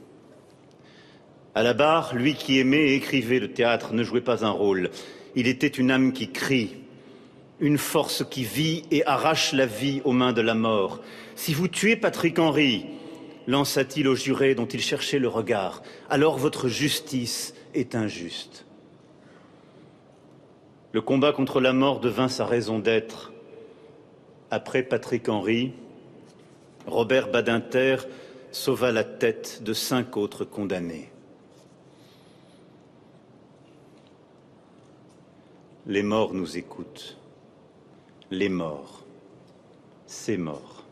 À 1.55 1.62
la 1.62 1.74
barre, 1.74 2.14
lui 2.14 2.35
qui 2.35 2.59
aimait 2.59 2.90
et 2.90 2.94
écrivait 2.94 3.40
le 3.40 3.53
théâtre 3.53 3.92
ne 3.92 4.03
jouait 4.03 4.20
pas 4.20 4.44
un 4.44 4.51
rôle. 4.51 4.90
Il 5.35 5.48
était 5.48 5.66
une 5.66 5.90
âme 5.90 6.12
qui 6.12 6.31
crie, 6.31 6.77
une 7.61 7.79
force 7.79 8.24
qui 8.29 8.44
vit 8.44 8.85
et 8.90 9.05
arrache 9.07 9.53
la 9.53 9.66
vie 9.66 10.01
aux 10.05 10.12
mains 10.12 10.33
de 10.33 10.40
la 10.40 10.55
mort. 10.55 11.01
Si 11.35 11.55
vous 11.55 11.68
tuez 11.68 11.96
Patrick 11.96 12.38
Henry, 12.38 12.87
lança-t-il 13.46 14.07
au 14.09 14.14
juré 14.14 14.55
dont 14.55 14.66
il 14.66 14.81
cherchait 14.81 15.18
le 15.18 15.29
regard, 15.29 15.83
alors 16.11 16.38
votre 16.38 16.68
justice 16.68 17.55
est 17.74 17.94
injuste. 17.94 18.66
Le 20.92 21.01
combat 21.01 21.33
contre 21.33 21.61
la 21.61 21.72
mort 21.72 22.01
devint 22.01 22.29
sa 22.29 22.46
raison 22.46 22.79
d'être 22.79 23.33
Après 24.51 24.83
Patrick 24.83 25.29
Henry, 25.29 25.72
Robert 26.88 27.31
Badinter 27.31 27.96
sauva 28.51 28.92
la 28.92 29.05
tête 29.05 29.62
de 29.62 29.72
cinq 29.72 30.16
autres 30.16 30.44
condamnés. 30.44 31.11
Les 35.87 36.03
morts 36.03 36.35
nous 36.35 36.57
écoutent. 36.57 37.18
Les 38.31 38.48
morts. 38.48 39.05
C'est 40.07 40.38
mort. 40.38 40.85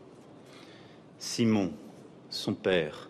Simon, 1.17 1.71
son 2.29 2.53
père, 2.53 3.09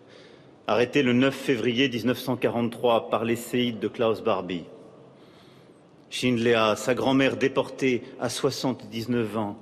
arrêté 0.66 1.02
le 1.02 1.12
9 1.12 1.34
février 1.34 1.88
1943 1.88 3.10
par 3.10 3.24
les 3.24 3.36
séides 3.36 3.80
de 3.80 3.88
Klaus 3.88 4.22
Barbie. 4.22 4.64
Schindléa, 6.08 6.74
sa 6.76 6.94
grand-mère 6.94 7.36
déportée 7.36 8.02
à 8.18 8.30
79 8.30 9.36
ans. 9.36 9.58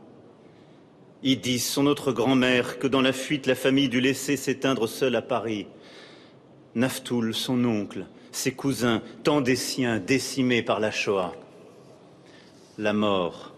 Idis, 1.26 1.58
son 1.58 1.88
autre 1.88 2.12
grand-mère, 2.12 2.78
que 2.78 2.86
dans 2.86 3.00
la 3.00 3.12
fuite 3.12 3.48
la 3.48 3.56
famille 3.56 3.88
dut 3.88 4.00
laisser 4.00 4.36
s'éteindre 4.36 4.88
seule 4.88 5.16
à 5.16 5.22
Paris. 5.22 5.66
Naftoul, 6.76 7.34
son 7.34 7.64
oncle, 7.64 8.06
ses 8.30 8.52
cousins, 8.52 9.02
tant 9.24 9.40
des 9.40 9.56
siens 9.56 9.98
décimés 9.98 10.62
par 10.62 10.78
la 10.78 10.92
Shoah. 10.92 11.34
La 12.78 12.92
mort, 12.92 13.54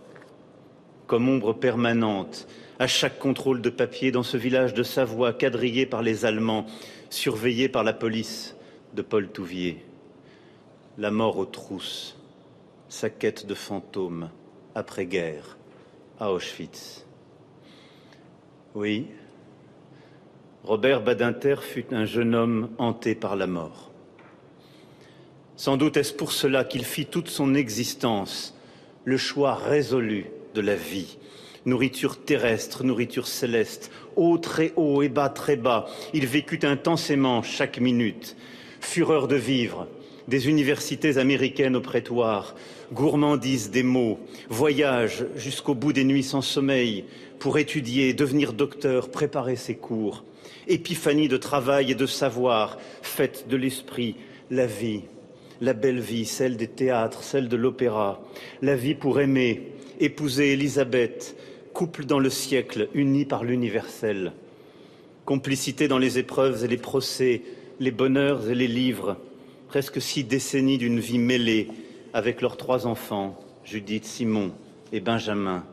comme 1.07 1.29
ombre 1.29 1.53
permanente, 1.53 2.49
à 2.79 2.87
chaque 2.87 3.19
contrôle 3.19 3.61
de 3.61 3.69
papier 3.69 4.13
dans 4.13 4.23
ce 4.23 4.39
village 4.39 4.73
de 4.73 4.83
Savoie 4.83 5.35
quadrillé 5.35 5.85
par 5.85 6.01
les 6.01 6.25
Allemands, 6.25 6.65
surveillé 7.11 7.69
par 7.69 7.85
la 7.85 7.93
police 7.93 8.57
de 8.95 9.03
Paul 9.03 9.29
Touvier. 9.29 9.85
La 10.97 11.11
mort 11.11 11.37
aux 11.37 11.45
trousses, 11.45 12.17
sa 12.89 13.11
quête 13.11 13.45
de 13.45 13.55
fantôme 13.55 14.31
après-guerre 14.75 15.59
à 16.19 16.33
Auschwitz. 16.33 17.05
Oui, 18.81 19.07
Robert 20.63 21.03
Badinter 21.03 21.57
fut 21.61 21.87
un 21.91 22.05
jeune 22.05 22.33
homme 22.37 22.71
hanté 22.79 23.17
par 23.17 23.35
la 23.35 23.49
mort. 23.49 23.91
Sans 25.57 25.77
doute 25.77 25.97
est-ce 25.97 26.15
pour 26.15 26.31
cela 26.31 26.63
qu'il 26.63 26.85
fit 26.85 27.07
toute 27.07 27.27
son 27.27 27.57
existence 27.57 28.57
le 29.05 29.17
choix 29.17 29.57
résolu 29.57 30.27
de 30.55 30.61
la 30.61 30.77
vie. 30.77 31.19
Nourriture 31.67 32.23
terrestre, 32.25 32.85
nourriture 32.85 33.27
céleste, 33.27 33.91
haut 34.15 34.39
très 34.39 34.73
haut 34.77 35.03
et 35.03 35.09
bas 35.09 35.29
très 35.29 35.57
bas. 35.57 35.87
Il 36.15 36.29
vécut 36.29 36.61
intensément 36.63 37.43
chaque 37.43 37.81
minute. 37.81 38.37
Fureur 38.81 39.27
de 39.27 39.35
vivre, 39.35 39.89
des 40.29 40.49
universités 40.49 41.19
américaines 41.19 41.75
au 41.75 41.81
prétoire, 41.81 42.55
gourmandise 42.93 43.73
des 43.73 43.83
mots, 43.83 44.21
voyage 44.49 45.25
jusqu'au 45.35 45.75
bout 45.75 45.93
des 45.93 46.05
nuits 46.05 46.23
sans 46.23 46.43
sommeil 46.43 47.07
pour 47.39 47.59
étudier, 47.59 48.15
devenir 48.15 48.53
docteur, 48.53 49.11
préparer 49.11 49.57
ses 49.57 49.77
cours, 49.77 50.25
épiphanie 50.67 51.29
de 51.29 51.37
travail 51.37 51.93
et 51.93 51.95
de 51.95 52.07
savoir, 52.07 52.79
fête 53.03 53.47
de 53.49 53.57
l'esprit, 53.57 54.17
la 54.51 54.67
vie, 54.67 55.03
la 55.61 55.73
belle 55.73 56.01
vie, 56.01 56.25
celle 56.25 56.57
des 56.57 56.69
théâtres, 56.69 57.23
celle 57.23 57.49
de 57.49 57.57
l'opéra, 57.57 58.21
la 58.63 58.77
vie 58.77 58.95
pour 58.95 59.21
aimer, 59.21 59.73
épouser 60.01 60.53
Élisabeth, 60.53 61.37
couple 61.73 62.05
dans 62.05 62.19
le 62.19 62.31
siècle, 62.31 62.89
uni 62.95 63.25
par 63.25 63.45
l'universel, 63.45 64.33
complicité 65.25 65.89
dans 65.89 65.99
les 65.99 66.19
épreuves 66.19 66.65
et 66.65 66.69
les 66.69 66.77
procès, 66.77 67.43
les 67.81 67.91
bonheurs 67.91 68.51
et 68.51 68.55
les 68.55 68.69
livres, 68.69 69.17
presque 69.69 70.01
six 70.01 70.25
décennies 70.25 70.79
d'une 70.79 70.99
vie 71.01 71.19
mêlée, 71.19 71.69
avec 72.13 72.41
leurs 72.41 72.57
trois 72.57 72.87
enfants, 72.87 73.39
Judith, 73.65 74.05
Simon 74.05 74.51
et 74.93 75.01
Benjamin. 75.01 75.65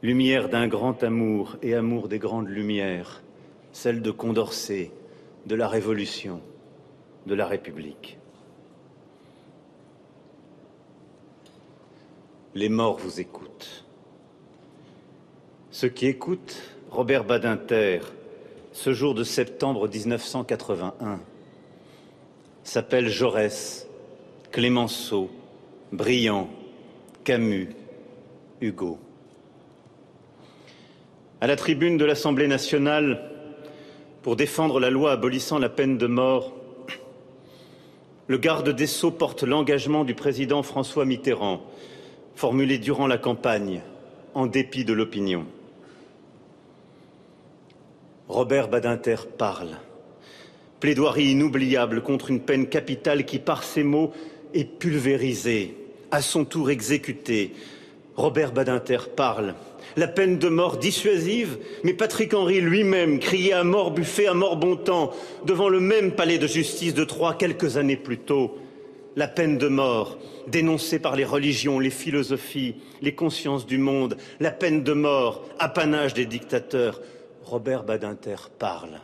Lumière 0.00 0.48
d'un 0.48 0.68
grand 0.68 1.02
amour 1.02 1.56
et 1.60 1.74
amour 1.74 2.06
des 2.06 2.20
grandes 2.20 2.48
lumières, 2.48 3.20
celle 3.72 4.00
de 4.00 4.12
Condorcet, 4.12 4.92
de 5.46 5.56
la 5.56 5.66
Révolution, 5.66 6.40
de 7.26 7.34
la 7.34 7.48
République. 7.48 8.16
Les 12.54 12.68
morts 12.68 12.98
vous 12.98 13.18
écoutent. 13.18 13.84
Ceux 15.72 15.88
qui 15.88 16.06
écoutent 16.06 16.60
Robert 16.92 17.24
Badinter, 17.24 17.98
ce 18.70 18.92
jour 18.92 19.14
de 19.14 19.24
septembre 19.24 19.88
1981, 19.88 21.18
s'appellent 22.62 23.08
Jaurès, 23.08 23.88
Clémenceau, 24.52 25.28
Briand, 25.90 26.48
Camus, 27.24 27.70
Hugo. 28.60 29.00
À 31.40 31.46
la 31.46 31.54
tribune 31.54 31.98
de 31.98 32.04
l'Assemblée 32.04 32.48
nationale, 32.48 33.22
pour 34.22 34.34
défendre 34.34 34.80
la 34.80 34.90
loi 34.90 35.12
abolissant 35.12 35.60
la 35.60 35.68
peine 35.68 35.96
de 35.96 36.08
mort, 36.08 36.52
le 38.26 38.38
garde 38.38 38.70
des 38.70 38.88
Sceaux 38.88 39.12
porte 39.12 39.44
l'engagement 39.44 40.04
du 40.04 40.14
président 40.14 40.64
François 40.64 41.04
Mitterrand, 41.04 41.62
formulé 42.34 42.78
durant 42.78 43.06
la 43.06 43.18
campagne, 43.18 43.82
en 44.34 44.46
dépit 44.46 44.84
de 44.84 44.92
l'opinion. 44.92 45.46
Robert 48.28 48.66
Badinter 48.66 49.28
parle. 49.38 49.78
Plaidoirie 50.80 51.30
inoubliable 51.30 52.02
contre 52.02 52.32
une 52.32 52.40
peine 52.40 52.68
capitale 52.68 53.24
qui, 53.24 53.38
par 53.38 53.62
ses 53.62 53.84
mots, 53.84 54.12
est 54.54 54.64
pulvérisé, 54.64 55.76
à 56.10 56.20
son 56.20 56.44
tour 56.44 56.70
exécuté. 56.70 57.52
Robert 58.18 58.52
Badinter 58.52 58.98
parle. 59.14 59.54
La 59.96 60.08
peine 60.08 60.38
de 60.38 60.48
mort 60.48 60.76
dissuasive, 60.76 61.58
mais 61.84 61.94
Patrick 61.94 62.34
Henry 62.34 62.60
lui-même 62.60 63.20
criait 63.20 63.52
à 63.52 63.64
mort 63.64 63.92
buffet, 63.92 64.26
à 64.26 64.34
mort 64.34 64.56
bon 64.56 64.76
temps, 64.76 65.12
devant 65.46 65.68
le 65.68 65.80
même 65.80 66.12
palais 66.12 66.38
de 66.38 66.46
justice 66.46 66.94
de 66.94 67.04
Troyes 67.04 67.34
quelques 67.34 67.76
années 67.76 67.96
plus 67.96 68.18
tôt. 68.18 68.58
La 69.16 69.28
peine 69.28 69.56
de 69.56 69.68
mort, 69.68 70.18
dénoncée 70.48 70.98
par 70.98 71.16
les 71.16 71.24
religions, 71.24 71.78
les 71.78 71.90
philosophies, 71.90 72.74
les 73.00 73.14
consciences 73.14 73.66
du 73.66 73.78
monde, 73.78 74.16
la 74.40 74.50
peine 74.50 74.82
de 74.82 74.92
mort, 74.92 75.44
apanage 75.58 76.12
des 76.12 76.26
dictateurs. 76.26 77.00
Robert 77.44 77.84
Badinter 77.84 78.50
parle. 78.58 79.00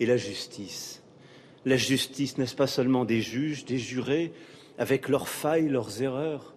Et 0.00 0.06
la 0.06 0.16
justice 0.16 1.02
la 1.64 1.76
justice, 1.76 2.38
n'est-ce 2.38 2.56
pas 2.56 2.66
seulement 2.66 3.04
des 3.04 3.20
juges, 3.20 3.64
des 3.64 3.78
jurés, 3.78 4.32
avec 4.78 5.08
leurs 5.08 5.28
failles, 5.28 5.68
leurs 5.68 6.02
erreurs? 6.02 6.54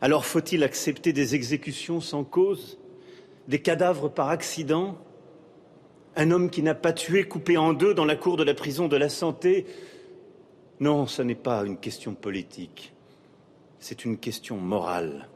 Alors 0.00 0.24
faut-il 0.24 0.62
accepter 0.62 1.12
des 1.12 1.34
exécutions 1.34 2.00
sans 2.00 2.24
cause, 2.24 2.78
des 3.48 3.60
cadavres 3.60 4.08
par 4.08 4.30
accident? 4.30 4.96
Un 6.16 6.30
homme 6.30 6.50
qui 6.50 6.62
n'a 6.62 6.74
pas 6.74 6.92
tué, 6.92 7.24
coupé 7.24 7.56
en 7.56 7.72
deux 7.72 7.94
dans 7.94 8.04
la 8.04 8.16
cour 8.16 8.36
de 8.36 8.42
la 8.42 8.54
prison 8.54 8.88
de 8.88 8.96
la 8.96 9.08
santé? 9.08 9.66
Non, 10.80 11.06
ce 11.06 11.20
n'est 11.20 11.34
pas 11.34 11.64
une 11.64 11.76
question 11.76 12.14
politique, 12.14 12.94
c'est 13.78 14.04
une 14.06 14.16
question 14.16 14.56
morale, 14.56 15.28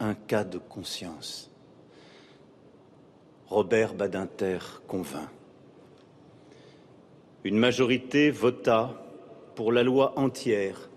un 0.00 0.14
cas 0.14 0.44
de 0.44 0.58
conscience. 0.58 1.50
Robert 3.46 3.94
Badinter 3.94 4.58
convainc. 4.88 5.28
Une 7.44 7.58
majorité 7.58 8.32
vota 8.32 9.00
pour 9.54 9.70
la 9.70 9.84
loi 9.84 10.18
entière, 10.18 10.90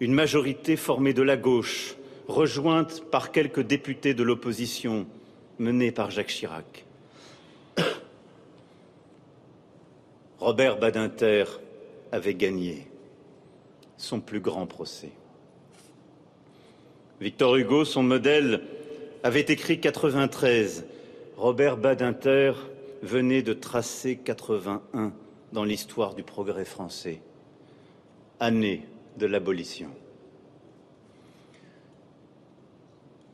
une 0.00 0.14
majorité 0.14 0.76
formée 0.76 1.12
de 1.12 1.22
la 1.22 1.36
gauche, 1.36 1.94
rejointe 2.26 3.04
par 3.10 3.32
quelques 3.32 3.60
députés 3.60 4.14
de 4.14 4.22
l'opposition, 4.22 5.06
menée 5.58 5.92
par 5.92 6.10
Jacques 6.10 6.28
Chirac. 6.28 6.86
Robert 10.38 10.78
Badinter 10.78 11.44
avait 12.12 12.34
gagné 12.34 12.86
son 13.98 14.20
plus 14.20 14.40
grand 14.40 14.66
procès. 14.66 15.12
Victor 17.20 17.56
Hugo, 17.56 17.84
son 17.84 18.02
modèle, 18.02 18.62
avait 19.22 19.40
écrit 19.40 19.78
93. 19.78 20.86
Robert 21.36 21.76
Badinter 21.76 22.54
venait 23.02 23.42
de 23.42 23.52
tracer 23.52 24.16
81 24.16 25.12
dans 25.52 25.64
l'histoire 25.64 26.14
du 26.14 26.22
progrès 26.22 26.64
français. 26.64 27.20
Année 28.38 28.86
de 29.16 29.26
l'abolition. 29.26 29.90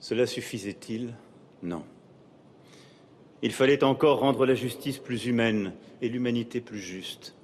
Cela 0.01 0.27
suffisait-il? 0.27 1.15
Non. 1.63 1.85
Il 3.43 3.53
fallait 3.53 3.85
encore 3.85 4.21
rendre 4.21 4.47
la 4.47 4.55
justice 4.55 4.99
plus 4.99 5.27
humaine 5.27 5.73
et 6.03 6.09
l'humanité 6.09 6.61
plus 6.61 6.81
juste. 6.81 7.35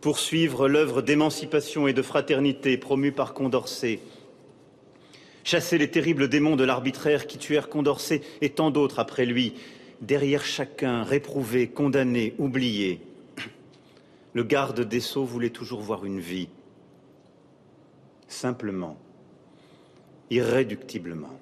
Poursuivre 0.00 0.68
l'œuvre 0.68 1.02
d'émancipation 1.02 1.88
et 1.88 1.92
de 1.92 2.02
fraternité 2.02 2.76
promue 2.76 3.12
par 3.12 3.34
Condorcet. 3.34 4.00
Chasser 5.44 5.78
les 5.78 5.90
terribles 5.90 6.28
démons 6.28 6.56
de 6.56 6.64
l'arbitraire 6.64 7.26
qui 7.26 7.38
tuèrent 7.38 7.68
Condorcet 7.68 8.22
et 8.40 8.50
tant 8.50 8.70
d'autres 8.70 8.98
après 8.98 9.26
lui. 9.26 9.54
Derrière 10.00 10.44
chacun, 10.44 11.02
réprouvé, 11.02 11.68
condamné, 11.68 12.34
oublié, 12.38 13.00
le 14.34 14.42
garde 14.42 14.80
des 14.80 15.00
sceaux 15.00 15.24
voulait 15.24 15.50
toujours 15.50 15.80
voir 15.80 16.04
une 16.04 16.20
vie, 16.20 16.48
simplement, 18.34 18.98
irréductiblement. 20.30 21.38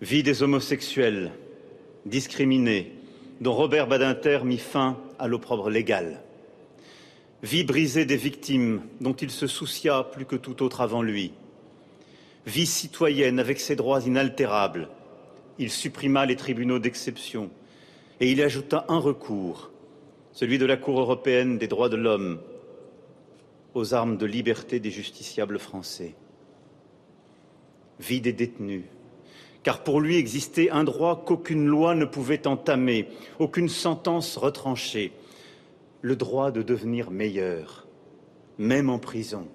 Vie 0.00 0.22
des 0.22 0.42
homosexuels 0.42 1.32
discriminés, 2.06 2.92
dont 3.40 3.52
Robert 3.52 3.86
Badinter 3.86 4.40
mit 4.44 4.58
fin 4.58 4.96
à 5.18 5.28
l'opprobre 5.28 5.68
légal. 5.68 6.22
Vie 7.42 7.64
brisée 7.64 8.04
des 8.04 8.16
victimes 8.16 8.82
dont 9.00 9.12
il 9.14 9.30
se 9.30 9.46
soucia 9.46 10.04
plus 10.04 10.26
que 10.26 10.36
tout 10.36 10.62
autre 10.62 10.80
avant 10.80 11.02
lui. 11.02 11.32
Vie 12.46 12.66
citoyenne 12.66 13.38
avec 13.38 13.60
ses 13.60 13.76
droits 13.76 14.02
inaltérables. 14.02 14.88
Il 15.58 15.70
supprima 15.70 16.24
les 16.24 16.36
tribunaux 16.36 16.78
d'exception 16.78 17.50
et 18.20 18.30
il 18.30 18.40
ajouta 18.42 18.86
un 18.88 18.98
recours, 18.98 19.70
celui 20.32 20.58
de 20.58 20.66
la 20.66 20.76
Cour 20.76 21.00
européenne 21.00 21.58
des 21.58 21.68
droits 21.68 21.88
de 21.88 21.96
l'homme, 21.96 22.40
aux 23.74 23.94
armes 23.94 24.16
de 24.16 24.26
liberté 24.26 24.80
des 24.80 24.90
justiciables 24.90 25.58
français. 25.58 26.14
Vie 27.98 28.20
des 28.20 28.32
détenus, 28.32 28.84
car 29.62 29.82
pour 29.84 30.00
lui 30.00 30.16
existait 30.16 30.70
un 30.70 30.84
droit 30.84 31.24
qu'aucune 31.24 31.66
loi 31.66 31.94
ne 31.94 32.04
pouvait 32.04 32.46
entamer, 32.46 33.08
aucune 33.38 33.68
sentence 33.68 34.36
retrancher, 34.36 35.12
le 36.02 36.16
droit 36.16 36.50
de 36.50 36.62
devenir 36.62 37.10
meilleur, 37.10 37.86
même 38.58 38.88
en 38.88 38.98
prison, 38.98 39.46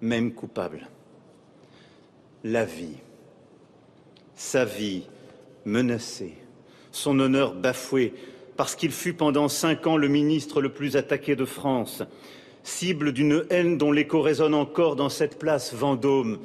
même 0.00 0.32
coupable. 0.32 0.88
La 2.42 2.64
vie, 2.64 2.96
sa 4.34 4.64
vie 4.64 5.04
menacée, 5.64 6.34
son 6.90 7.20
honneur 7.20 7.54
bafoué, 7.54 8.14
parce 8.56 8.74
qu'il 8.74 8.90
fut 8.90 9.14
pendant 9.14 9.48
cinq 9.48 9.86
ans 9.86 9.96
le 9.96 10.08
ministre 10.08 10.60
le 10.60 10.72
plus 10.72 10.96
attaqué 10.96 11.36
de 11.36 11.44
France, 11.44 12.02
cible 12.62 13.12
d'une 13.12 13.44
haine 13.50 13.78
dont 13.78 13.92
l'écho 13.92 14.20
résonne 14.20 14.54
encore 14.54 14.96
dans 14.96 15.08
cette 15.08 15.38
place 15.38 15.74
Vendôme, 15.74 16.38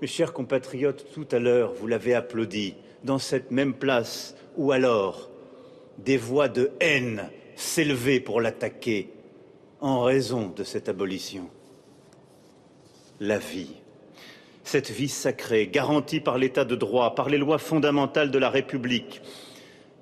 mes 0.00 0.06
chers 0.06 0.32
compatriotes, 0.32 1.06
tout 1.14 1.26
à 1.32 1.38
l'heure, 1.38 1.72
vous 1.72 1.86
l'avez 1.86 2.14
applaudi, 2.14 2.74
dans 3.04 3.18
cette 3.18 3.50
même 3.50 3.74
place 3.74 4.36
où 4.56 4.72
alors 4.72 5.30
des 5.98 6.16
voix 6.16 6.48
de 6.48 6.70
haine 6.80 7.30
s'élevaient 7.56 8.20
pour 8.20 8.40
l'attaquer 8.40 9.10
en 9.80 10.02
raison 10.02 10.52
de 10.54 10.64
cette 10.64 10.88
abolition. 10.88 11.48
La 13.20 13.38
vie, 13.38 13.74
cette 14.62 14.90
vie 14.90 15.08
sacrée, 15.08 15.68
garantie 15.68 16.20
par 16.20 16.38
l'État 16.38 16.64
de 16.64 16.76
droit, 16.76 17.14
par 17.14 17.28
les 17.28 17.38
lois 17.38 17.58
fondamentales 17.58 18.30
de 18.30 18.38
la 18.38 18.50
République, 18.50 19.22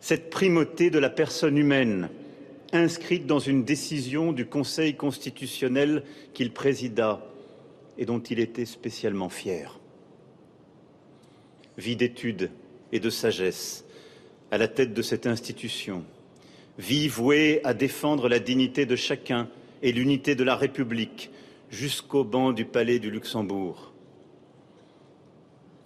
cette 0.01 0.31
primauté 0.31 0.91
de 0.91 0.99
la 0.99 1.11
personne 1.11 1.57
humaine, 1.57 2.09
inscrite 2.75 3.27
dans 3.27 3.39
une 3.39 3.65
décision 3.65 4.33
du 4.33 4.47
Conseil 4.47 4.97
constitutionnel 4.97 6.05
qu'il 6.33 6.53
présida 6.53 7.25
et 7.99 8.07
dont 8.07 8.21
il 8.21 8.41
était 8.41 8.67
spécialement 8.67 9.29
fier 9.29 9.79
vie 11.77 11.97
d'études 11.97 12.51
et 12.93 13.01
de 13.01 13.11
sagesse 13.11 13.85
à 14.51 14.59
la 14.59 14.69
tête 14.69 14.95
de 14.95 15.03
cette 15.03 15.27
institution, 15.27 16.05
vie 16.79 17.09
vouée 17.09 17.61
à 17.65 17.75
défendre 17.75 18.29
la 18.29 18.39
dignité 18.39 18.87
de 18.87 18.97
chacun 18.97 19.49
et 19.83 19.93
l'unité 19.93 20.35
de 20.35 20.45
la 20.45 20.57
République 20.57 21.31
jusqu'au 21.71 22.25
banc 22.25 22.53
du 22.53 22.65
palais 22.65 22.99
du 22.99 23.11
Luxembourg. 23.11 23.93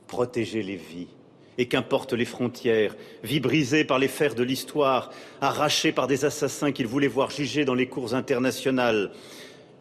Protéger 0.07 0.62
les 0.62 0.77
vies, 0.77 1.09
et 1.58 1.66
qu'importe 1.66 2.12
les 2.12 2.24
frontières, 2.24 2.96
vie 3.24 3.40
brisée 3.40 3.84
par 3.84 3.98
les 3.98 4.08
fers 4.08 4.36
de 4.36 4.44
l'histoire, 4.44 5.10
arrachée 5.40 5.92
par 5.92 6.06
des 6.06 6.24
assassins 6.24 6.70
qu'il 6.70 6.86
voulait 6.86 7.08
voir 7.08 7.30
juger 7.30 7.64
dans 7.64 7.74
les 7.74 7.88
cours 7.88 8.14
internationales, 8.14 9.10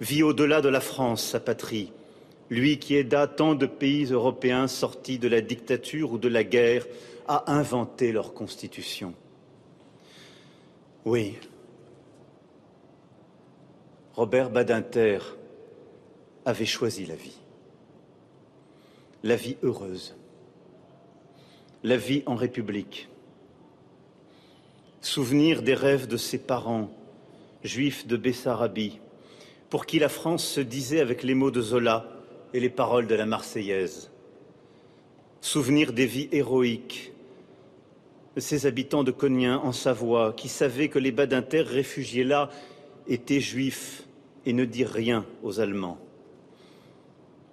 vie 0.01 0.23
au-delà 0.23 0.61
de 0.61 0.69
la 0.69 0.81
France, 0.81 1.23
sa 1.23 1.39
patrie, 1.39 1.93
lui 2.49 2.79
qui 2.79 2.95
aida 2.95 3.27
tant 3.27 3.53
de 3.53 3.67
pays 3.67 4.05
européens 4.05 4.67
sortis 4.67 5.19
de 5.19 5.27
la 5.27 5.41
dictature 5.41 6.11
ou 6.13 6.17
de 6.17 6.27
la 6.27 6.43
guerre 6.43 6.87
à 7.27 7.53
inventer 7.53 8.11
leur 8.11 8.33
constitution. 8.33 9.13
Oui, 11.05 11.35
Robert 14.15 14.49
Badinter 14.49 15.19
avait 16.43 16.65
choisi 16.65 17.05
la 17.05 17.15
vie, 17.15 17.37
la 19.23 19.35
vie 19.35 19.57
heureuse, 19.61 20.15
la 21.87 21.95
vie 21.95 22.21
en 22.25 22.35
République, 22.35 23.07
souvenir 24.99 25.61
des 25.61 25.73
rêves 25.73 26.05
de 26.05 26.17
ses 26.17 26.37
parents, 26.37 26.91
juifs 27.63 28.05
de 28.05 28.17
Bessarabie, 28.17 28.99
pour 29.69 29.85
qui 29.85 29.97
la 29.97 30.09
France 30.09 30.45
se 30.45 30.59
disait 30.59 30.99
avec 30.99 31.23
les 31.23 31.33
mots 31.33 31.49
de 31.49 31.61
Zola 31.61 32.05
et 32.53 32.59
les 32.59 32.69
paroles 32.69 33.07
de 33.07 33.15
la 33.15 33.25
Marseillaise. 33.25 34.11
Souvenir 35.39 35.93
des 35.93 36.07
vies 36.07 36.27
héroïques 36.33 37.13
de 38.35 38.41
ces 38.41 38.65
habitants 38.65 39.05
de 39.05 39.11
Cognien 39.11 39.57
en 39.57 39.71
Savoie 39.71 40.33
qui 40.33 40.49
savaient 40.49 40.89
que 40.89 40.99
les 40.99 41.13
Badinter 41.13 41.61
réfugiés 41.61 42.25
là 42.25 42.49
étaient 43.07 43.39
juifs 43.39 44.03
et 44.45 44.51
ne 44.51 44.65
dirent 44.65 44.91
rien 44.91 45.25
aux 45.41 45.61
Allemands. 45.61 45.99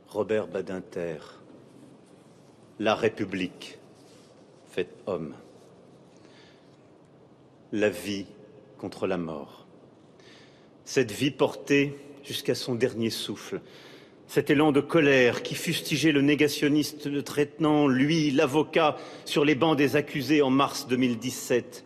Robert 0.09 0.49
Badinter, 0.49 1.19
la 2.81 2.97
République 2.97 3.79
fait 4.75 4.89
homme. 5.07 5.35
La 7.71 7.91
vie 7.91 8.27
contre 8.77 9.07
la 9.07 9.19
mort. 9.19 9.67
Cette 10.85 11.13
vie 11.13 11.31
portée 11.31 11.97
jusqu'à 12.25 12.57
son 12.57 12.75
dernier 12.75 13.11
souffle 13.11 13.61
cet 14.27 14.51
élan 14.51 14.73
de 14.73 14.81
colère 14.81 15.43
qui 15.43 15.55
fustigeait 15.55 16.11
le 16.11 16.23
négationniste 16.23 17.09
de 17.09 17.21
traitement, 17.21 17.87
lui, 17.87 18.31
l'avocat, 18.31 18.97
sur 19.27 19.45
les 19.45 19.55
bancs 19.55 19.77
des 19.77 19.97
accusés 19.97 20.43
en 20.43 20.51
mars 20.51 20.89
2017. 20.89 21.85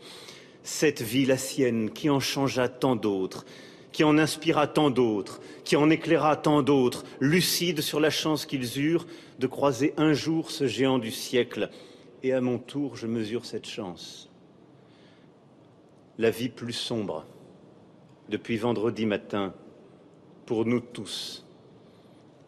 Cette 0.62 1.02
vie, 1.02 1.26
la 1.26 1.36
sienne, 1.36 1.90
qui 1.90 2.08
en 2.08 2.20
changea 2.20 2.68
tant 2.68 2.96
d'autres, 2.96 3.44
qui 3.92 4.04
en 4.04 4.16
inspira 4.18 4.66
tant 4.66 4.88
d'autres, 4.88 5.40
qui 5.64 5.76
en 5.76 5.90
éclaira 5.90 6.36
tant 6.36 6.62
d'autres, 6.62 7.04
lucides 7.20 7.80
sur 7.80 8.00
la 8.00 8.10
chance 8.10 8.46
qu'ils 8.46 8.80
eurent 8.80 9.06
de 9.40 9.46
croiser 9.46 9.92
un 9.96 10.14
jour 10.14 10.50
ce 10.50 10.66
géant 10.66 10.98
du 10.98 11.10
siècle. 11.10 11.68
Et 12.22 12.32
à 12.32 12.40
mon 12.40 12.58
tour, 12.58 12.96
je 12.96 13.06
mesure 13.06 13.44
cette 13.44 13.66
chance. 13.66 14.28
La 16.18 16.30
vie 16.30 16.48
plus 16.48 16.72
sombre, 16.72 17.24
depuis 18.28 18.56
vendredi 18.56 19.06
matin, 19.06 19.54
pour 20.46 20.64
nous 20.64 20.80
tous 20.80 21.44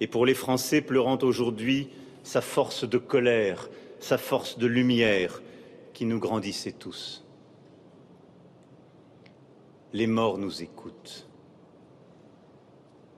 et 0.01 0.07
pour 0.07 0.27
les 0.27 0.35
Français 0.35 0.81
pleurant 0.81 1.19
aujourd'hui 1.23 1.91
sa 2.23 2.41
force 2.41 2.89
de 2.89 2.99
colère, 2.99 3.69
sa 4.01 4.19
force 4.19 4.59
de 4.59 4.67
lumière 4.67 5.43
qui 5.93 6.05
nous 6.05 6.19
grandissait 6.19 6.73
tous. 6.73 7.25
Les 9.93 10.07
morts 10.07 10.39
nous 10.39 10.63
écoutent. 10.63 11.29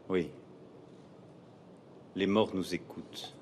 Oui, 0.08 0.30
les 2.14 2.26
morts 2.26 2.50
nous 2.54 2.74
écoutent. 2.74 3.34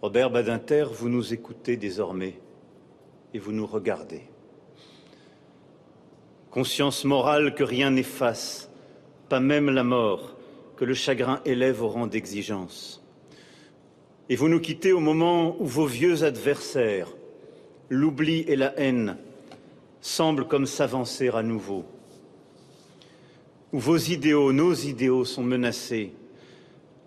Robert 0.00 0.30
Badinter, 0.30 0.84
vous 0.92 1.08
nous 1.08 1.34
écoutez 1.34 1.76
désormais 1.76 2.38
et 3.34 3.40
vous 3.40 3.50
nous 3.50 3.66
regardez. 3.66 4.22
Conscience 6.52 7.04
morale 7.04 7.52
que 7.56 7.64
rien 7.64 7.90
n'efface, 7.90 8.70
pas 9.28 9.40
même 9.40 9.70
la 9.70 9.82
mort, 9.82 10.36
que 10.76 10.84
le 10.84 10.94
chagrin 10.94 11.40
élève 11.44 11.82
au 11.82 11.88
rang 11.88 12.06
d'exigence. 12.06 13.04
Et 14.28 14.36
vous 14.36 14.48
nous 14.48 14.60
quittez 14.60 14.92
au 14.92 15.00
moment 15.00 15.60
où 15.60 15.66
vos 15.66 15.86
vieux 15.86 16.22
adversaires, 16.22 17.12
l'oubli 17.88 18.42
et 18.42 18.54
la 18.54 18.78
haine, 18.78 19.16
semblent 20.00 20.46
comme 20.46 20.66
s'avancer 20.66 21.28
à 21.30 21.42
nouveau, 21.42 21.84
où 23.72 23.80
vos 23.80 23.98
idéaux, 23.98 24.52
nos 24.52 24.74
idéaux 24.74 25.24
sont 25.24 25.42
menacés, 25.42 26.12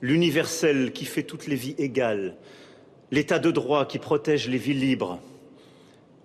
l'universel 0.01 0.91
qui 0.91 1.05
fait 1.05 1.23
toutes 1.23 1.47
les 1.47 1.55
vies 1.55 1.75
égales, 1.77 2.35
l'état 3.11 3.39
de 3.39 3.51
droit 3.51 3.85
qui 3.85 3.99
protège 3.99 4.47
les 4.47 4.57
vies 4.57 4.73
libres, 4.73 5.19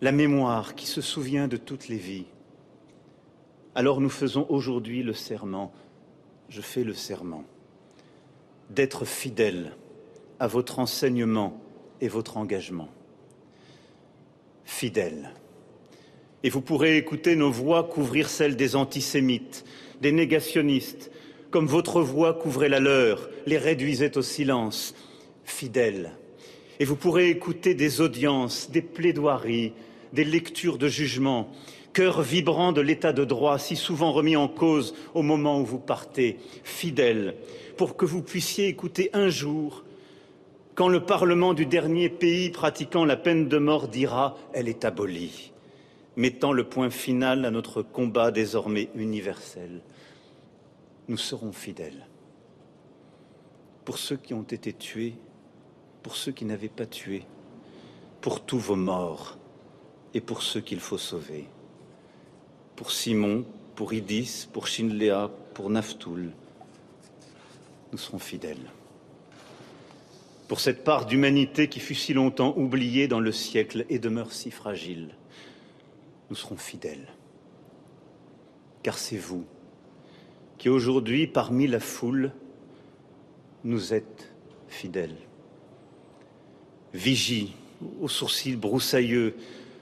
la 0.00 0.12
mémoire 0.12 0.74
qui 0.74 0.86
se 0.86 1.00
souvient 1.00 1.48
de 1.48 1.56
toutes 1.56 1.88
les 1.88 1.96
vies. 1.96 2.26
Alors 3.74 4.00
nous 4.00 4.10
faisons 4.10 4.46
aujourd'hui 4.48 5.02
le 5.02 5.12
serment 5.12 5.72
je 6.48 6.60
fais 6.60 6.84
le 6.84 6.94
serment 6.94 7.44
d'être 8.70 9.04
fidèle 9.04 9.72
à 10.38 10.46
votre 10.46 10.78
enseignement 10.78 11.60
et 12.00 12.08
votre 12.08 12.36
engagement. 12.36 12.88
Fidèle. 14.64 15.30
Et 16.42 16.50
vous 16.50 16.60
pourrez 16.60 16.96
écouter 16.96 17.36
nos 17.36 17.50
voix 17.50 17.84
couvrir 17.84 18.28
celles 18.28 18.56
des 18.56 18.76
antisémites, 18.76 19.64
des 20.00 20.12
négationnistes, 20.12 21.10
comme 21.50 21.66
votre 21.66 22.00
voix 22.00 22.34
couvrait 22.34 22.68
la 22.68 22.80
leur, 22.80 23.30
les 23.46 23.58
réduisait 23.58 24.18
au 24.18 24.22
silence. 24.22 24.94
Fidèle. 25.44 26.12
Et 26.78 26.84
vous 26.84 26.96
pourrez 26.96 27.30
écouter 27.30 27.74
des 27.74 28.00
audiences, 28.00 28.70
des 28.70 28.82
plaidoiries, 28.82 29.72
des 30.12 30.24
lectures 30.24 30.78
de 30.78 30.88
jugement, 30.88 31.50
cœur 31.92 32.22
vibrant 32.22 32.72
de 32.72 32.80
l'état 32.80 33.12
de 33.12 33.24
droit 33.24 33.58
si 33.58 33.76
souvent 33.76 34.12
remis 34.12 34.36
en 34.36 34.48
cause 34.48 34.94
au 35.14 35.22
moment 35.22 35.60
où 35.60 35.64
vous 35.64 35.78
partez, 35.78 36.38
fidèle, 36.64 37.36
pour 37.76 37.96
que 37.96 38.04
vous 38.04 38.22
puissiez 38.22 38.68
écouter 38.68 39.10
un 39.12 39.28
jour 39.28 39.84
quand 40.76 40.88
le 40.88 41.00
Parlement 41.00 41.54
du 41.54 41.64
dernier 41.64 42.10
pays 42.10 42.50
pratiquant 42.50 43.06
la 43.06 43.16
peine 43.16 43.48
de 43.48 43.56
mort 43.56 43.88
dira 43.88 44.36
Elle 44.52 44.68
est 44.68 44.84
abolie, 44.84 45.52
mettant 46.16 46.52
le 46.52 46.64
point 46.64 46.90
final 46.90 47.46
à 47.46 47.50
notre 47.50 47.80
combat 47.80 48.30
désormais 48.30 48.90
universel, 48.94 49.80
nous 51.08 51.16
serons 51.16 51.52
fidèles. 51.52 52.06
Pour 53.86 53.96
ceux 53.96 54.16
qui 54.16 54.34
ont 54.34 54.42
été 54.42 54.74
tués, 54.74 55.14
pour 56.06 56.14
ceux 56.14 56.30
qui 56.30 56.44
n'avaient 56.44 56.68
pas 56.68 56.86
tué, 56.86 57.24
pour 58.20 58.40
tous 58.40 58.60
vos 58.60 58.76
morts 58.76 59.36
et 60.14 60.20
pour 60.20 60.44
ceux 60.44 60.60
qu'il 60.60 60.78
faut 60.78 60.98
sauver. 60.98 61.48
Pour 62.76 62.92
Simon, 62.92 63.44
pour 63.74 63.92
Idis, 63.92 64.46
pour 64.52 64.68
Shinlea, 64.68 65.32
pour 65.52 65.68
Naftoul, 65.68 66.30
nous 67.90 67.98
serons 67.98 68.20
fidèles. 68.20 68.70
Pour 70.46 70.60
cette 70.60 70.84
part 70.84 71.06
d'humanité 71.06 71.68
qui 71.68 71.80
fut 71.80 71.96
si 71.96 72.14
longtemps 72.14 72.54
oubliée 72.56 73.08
dans 73.08 73.18
le 73.18 73.32
siècle 73.32 73.84
et 73.88 73.98
demeure 73.98 74.32
si 74.32 74.52
fragile, 74.52 75.08
nous 76.30 76.36
serons 76.36 76.56
fidèles. 76.56 77.08
Car 78.84 78.96
c'est 78.96 79.18
vous 79.18 79.44
qui 80.56 80.68
aujourd'hui, 80.68 81.26
parmi 81.26 81.66
la 81.66 81.80
foule, 81.80 82.30
nous 83.64 83.92
êtes 83.92 84.32
fidèles. 84.68 85.25
Vigie, 86.96 87.52
aux 88.00 88.08
sourcils 88.08 88.56
broussailleux, 88.56 89.36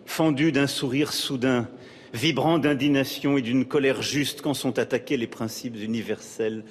fendu 0.05 0.51
d'un 0.51 0.67
sourire 0.67 1.13
soudain, 1.13 1.69
vibrant 2.13 2.59
d'indignation 2.59 3.39
et 3.39 3.43
d'une 3.43 3.67
colère 3.67 4.03
juste 4.03 4.43
quand 4.43 4.53
sont 4.53 4.81
attaqués 4.81 5.17
les 5.17 5.29
principes 5.29 5.77
universels, 5.77 6.65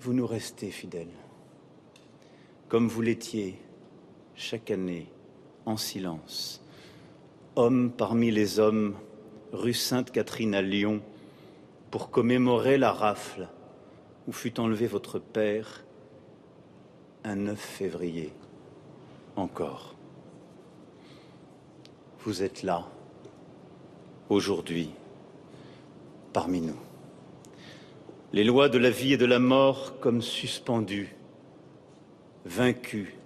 vous 0.00 0.12
nous 0.12 0.26
restez 0.26 0.72
fidèles. 0.72 1.06
Comme 2.68 2.88
vous 2.88 3.00
l'étiez 3.00 3.58
chaque 4.34 4.72
année, 4.72 5.06
en 5.66 5.76
silence, 5.76 6.64
homme 7.54 7.92
parmi 7.96 8.32
les 8.32 8.58
hommes, 8.58 8.96
rue 9.52 9.72
Sainte-Catherine 9.72 10.56
à 10.56 10.62
Lyon, 10.62 11.00
pour 11.92 12.10
commémorer 12.10 12.76
la 12.76 12.90
rafle 12.90 13.46
où 14.26 14.32
fut 14.32 14.58
enlevé 14.58 14.88
votre 14.88 15.20
père 15.20 15.84
un 17.22 17.36
9 17.36 17.58
février 17.58 18.32
encore. 19.36 19.94
Vous 22.24 22.42
êtes 22.42 22.62
là, 22.62 22.86
aujourd'hui, 24.28 24.90
parmi 26.32 26.60
nous. 26.60 26.78
Les 28.32 28.44
lois 28.44 28.68
de 28.68 28.78
la 28.78 28.90
vie 28.90 29.14
et 29.14 29.16
de 29.16 29.26
la 29.26 29.38
mort 29.38 29.98
comme 30.00 30.22
suspendues, 30.22 31.16
vaincues, 32.44 33.16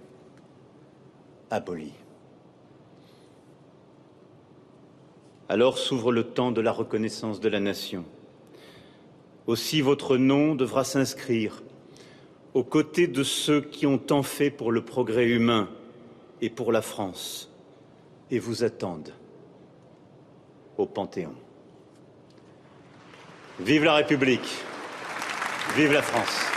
abolies. 1.51 1.93
Alors 5.47 5.77
s'ouvre 5.77 6.11
le 6.11 6.23
temps 6.23 6.51
de 6.51 6.61
la 6.61 6.71
reconnaissance 6.71 7.39
de 7.39 7.49
la 7.49 7.59
nation. 7.59 8.03
Aussi 9.45 9.81
votre 9.81 10.17
nom 10.17 10.55
devra 10.55 10.83
s'inscrire 10.83 11.61
aux 12.55 12.63
côtés 12.63 13.07
de 13.07 13.21
ceux 13.21 13.61
qui 13.61 13.85
ont 13.85 13.99
tant 13.99 14.23
fait 14.23 14.49
pour 14.49 14.71
le 14.71 14.83
progrès 14.83 15.27
humain 15.27 15.69
et 16.45 16.49
pour 16.51 16.71
la 16.71 16.83
France 16.83 17.49
et 18.29 18.37
vous 18.37 18.63
attendent 18.63 19.13
au 20.77 20.85
Panthéon. 20.85 21.33
Vive 23.59 23.83
la 23.83 23.95
République, 23.95 24.63
vive 25.75 25.93
la 25.93 26.03
France. 26.03 26.54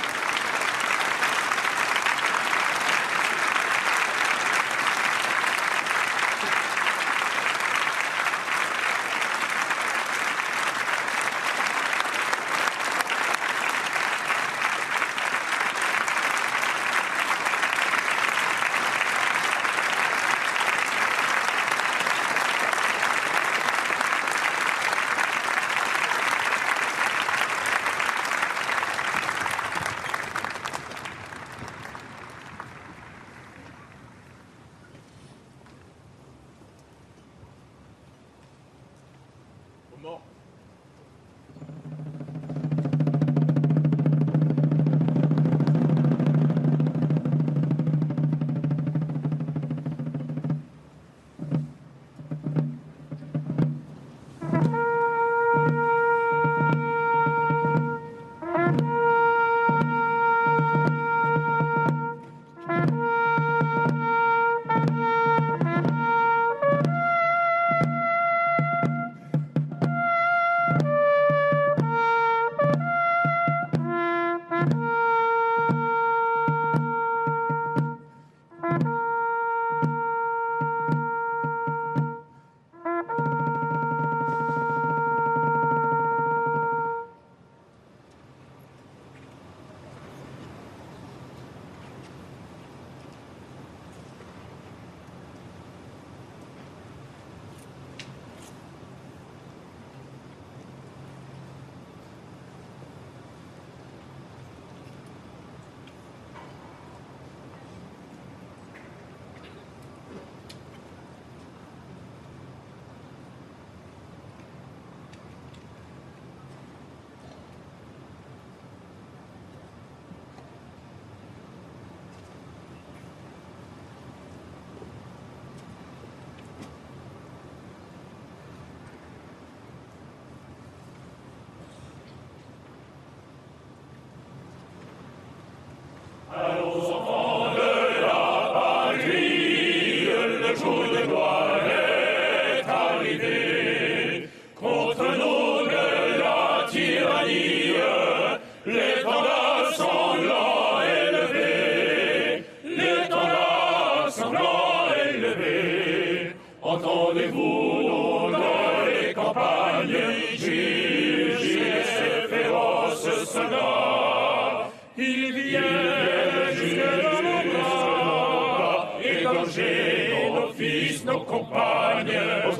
cielo 169.58 170.52
fils 170.56 171.04
nos 171.04 171.24
compagne 171.24 172.16
aux 172.48 172.52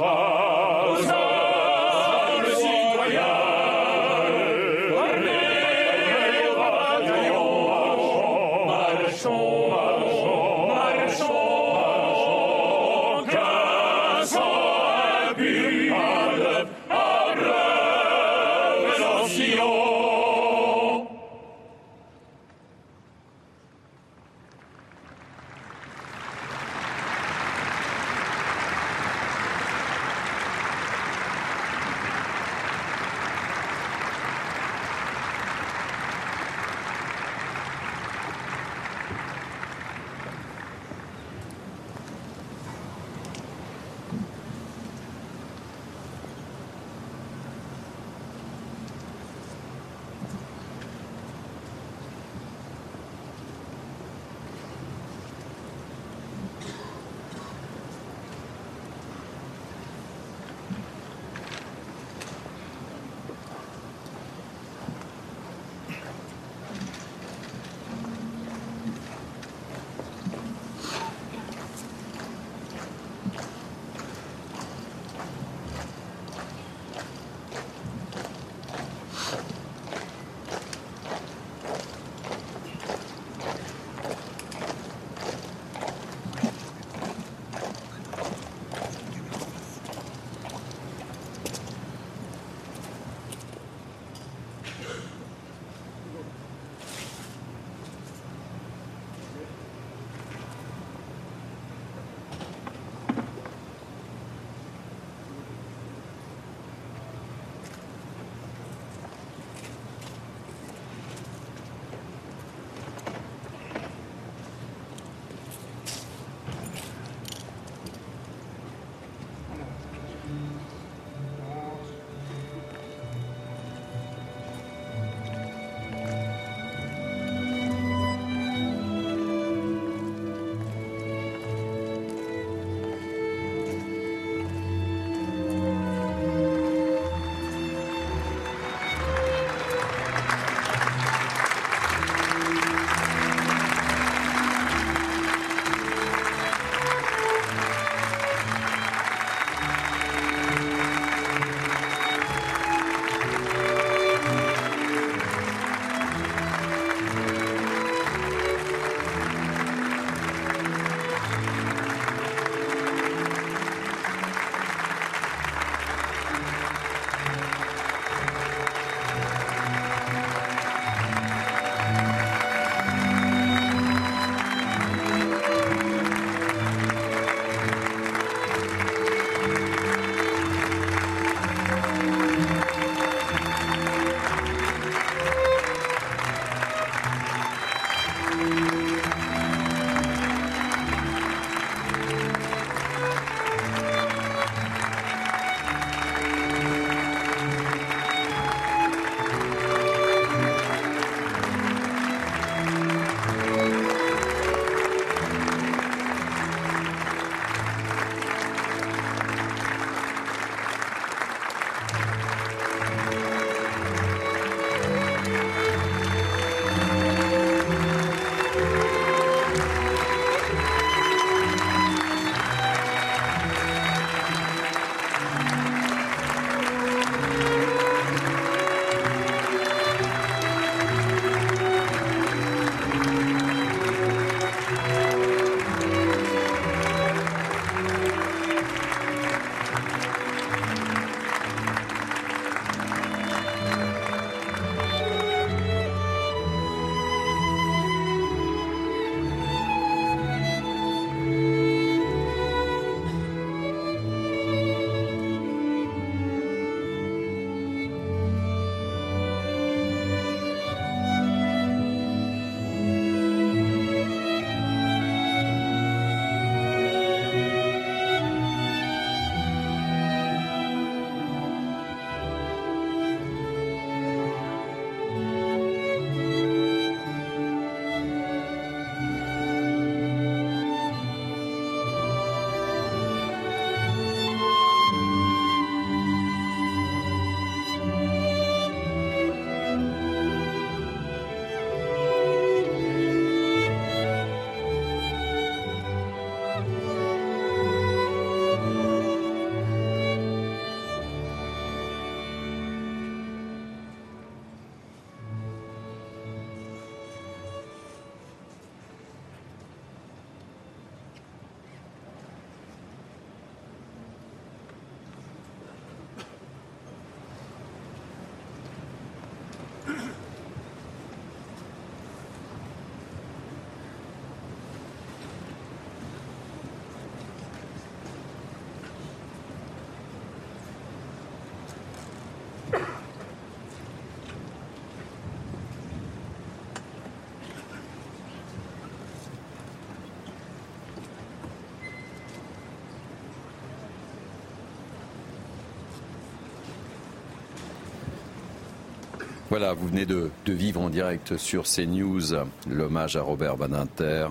Voilà, 349.51 349.72
vous 349.72 349.88
venez 349.88 350.05
de, 350.05 350.30
vivre 350.46 350.78
en 350.82 350.90
direct 350.90 351.38
sur 351.38 351.64
CNews 351.64 352.34
l'hommage 352.68 353.16
à 353.16 353.22
Robert 353.22 353.57
Badinter, 353.57 354.28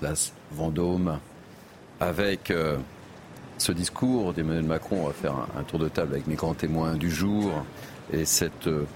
place 0.00 0.32
Vendôme, 0.50 1.20
avec 2.00 2.50
euh, 2.50 2.76
ce 3.58 3.70
discours 3.70 4.32
d'Emmanuel 4.32 4.64
Macron. 4.64 5.02
On 5.04 5.06
va 5.06 5.12
faire 5.12 5.34
un, 5.56 5.62
tour 5.62 5.78
de 5.78 5.88
table 5.88 6.14
avec 6.14 6.26
mes 6.26 6.34
grands 6.34 6.54
témoins 6.54 6.96
du 6.96 7.12
jour 7.12 7.64
et 8.12 8.24
cette 8.24 8.66
euh, 8.66 8.86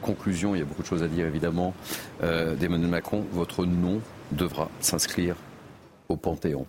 conclusion. 0.00 0.54
Il 0.54 0.60
y 0.60 0.62
a 0.62 0.64
beaucoup 0.64 0.82
de 0.82 0.86
choses 0.86 1.02
à 1.02 1.08
dire 1.08 1.26
évidemment 1.26 1.74
euh, 2.22 2.54
d'Emmanuel 2.54 2.88
Macron. 2.88 3.26
Votre 3.32 3.66
nom 3.66 4.00
devra 4.30 4.70
s'inscrire 4.80 5.36
au 6.08 6.16
Panthéon. 6.16 6.66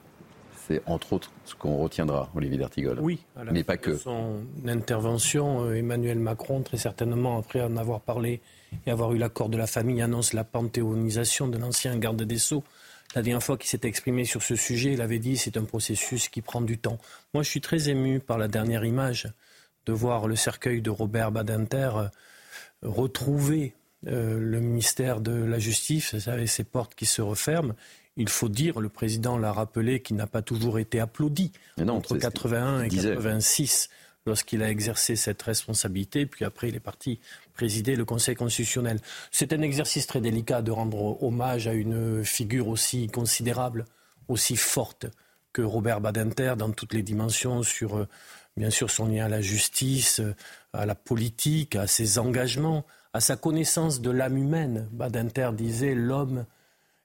C'est 0.67 0.81
entre 0.85 1.13
autres 1.13 1.31
ce 1.45 1.55
qu'on 1.55 1.77
retiendra, 1.77 2.29
Olivier 2.35 2.57
D'Artigol. 2.57 2.99
Oui, 3.01 3.19
mais 3.51 3.63
pas 3.63 3.77
que. 3.77 3.97
Son 3.97 4.43
intervention, 4.65 5.65
euh, 5.65 5.75
Emmanuel 5.75 6.19
Macron, 6.19 6.61
très 6.61 6.77
certainement, 6.77 7.37
après 7.37 7.61
en 7.61 7.75
avoir 7.75 8.01
parlé 8.01 8.41
et 8.85 8.91
avoir 8.91 9.13
eu 9.13 9.17
l'accord 9.17 9.49
de 9.49 9.57
la 9.57 9.67
famille, 9.67 10.01
annonce 10.01 10.33
la 10.33 10.43
panthéonisation 10.43 11.47
de 11.47 11.57
l'ancien 11.57 11.97
garde 11.97 12.21
des 12.23 12.37
Sceaux. 12.37 12.63
La 13.15 13.21
dernière 13.21 13.43
fois 13.43 13.57
qu'il 13.57 13.69
s'était 13.69 13.87
exprimé 13.87 14.25
sur 14.25 14.41
ce 14.41 14.55
sujet, 14.55 14.93
il 14.93 15.01
avait 15.01 15.19
dit 15.19 15.37
c'est 15.37 15.57
un 15.57 15.65
processus 15.65 16.29
qui 16.29 16.41
prend 16.41 16.61
du 16.61 16.77
temps. 16.77 16.97
Moi, 17.33 17.43
je 17.43 17.49
suis 17.49 17.61
très 17.61 17.89
ému 17.89 18.19
par 18.19 18.37
la 18.37 18.47
dernière 18.47 18.85
image 18.85 19.27
de 19.85 19.93
voir 19.93 20.27
le 20.27 20.35
cercueil 20.35 20.81
de 20.81 20.89
Robert 20.89 21.31
Badinter 21.31 21.91
euh, 21.95 22.07
retrouver 22.81 23.75
euh, 24.07 24.39
le 24.39 24.59
ministère 24.59 25.21
de 25.21 25.31
la 25.31 25.59
Justice 25.59 26.27
avec 26.27 26.49
ses 26.49 26.63
portes 26.63 26.95
qui 26.95 27.05
se 27.05 27.21
referment 27.21 27.73
il 28.17 28.29
faut 28.29 28.49
dire, 28.49 28.79
le 28.79 28.89
président 28.89 29.37
l'a 29.37 29.51
rappelé, 29.51 30.01
qu'il 30.01 30.15
n'a 30.15 30.27
pas 30.27 30.41
toujours 30.41 30.79
été 30.79 30.99
applaudi 30.99 31.51
entre 31.87 32.17
81 32.17 32.83
et 32.83 32.89
86 32.89 33.89
lorsqu'il 34.25 34.63
a 34.63 34.69
exercé 34.69 35.15
cette 35.15 35.41
responsabilité, 35.41 36.25
puis 36.25 36.45
après 36.45 36.69
il 36.69 36.75
est 36.75 36.79
parti 36.79 37.19
présider 37.53 37.95
le 37.95 38.05
Conseil 38.05 38.35
constitutionnel. 38.35 38.99
C'est 39.31 39.51
un 39.53 39.61
exercice 39.61 40.07
très 40.07 40.21
délicat 40.21 40.61
de 40.61 40.71
rendre 40.71 41.21
hommage 41.21 41.67
à 41.67 41.73
une 41.73 42.23
figure 42.23 42.67
aussi 42.67 43.07
considérable, 43.07 43.85
aussi 44.27 44.55
forte 44.55 45.07
que 45.51 45.61
Robert 45.61 46.01
Badinter 46.01 46.53
dans 46.57 46.71
toutes 46.71 46.93
les 46.93 47.03
dimensions 47.03 47.63
sur 47.63 47.97
euh, 47.97 48.07
bien 48.57 48.69
sûr 48.69 48.89
son 48.89 49.07
lien 49.07 49.25
à 49.25 49.29
la 49.29 49.41
justice, 49.41 50.21
à 50.71 50.85
la 50.85 50.95
politique, 50.95 51.75
à 51.75 51.85
ses 51.85 52.17
engagements, 52.17 52.85
à 53.13 53.19
sa 53.19 53.35
connaissance 53.35 54.01
de 54.01 54.09
l'âme 54.09 54.37
humaine. 54.37 54.87
Badinter 54.91 55.51
disait 55.53 55.93
l'homme 55.93 56.45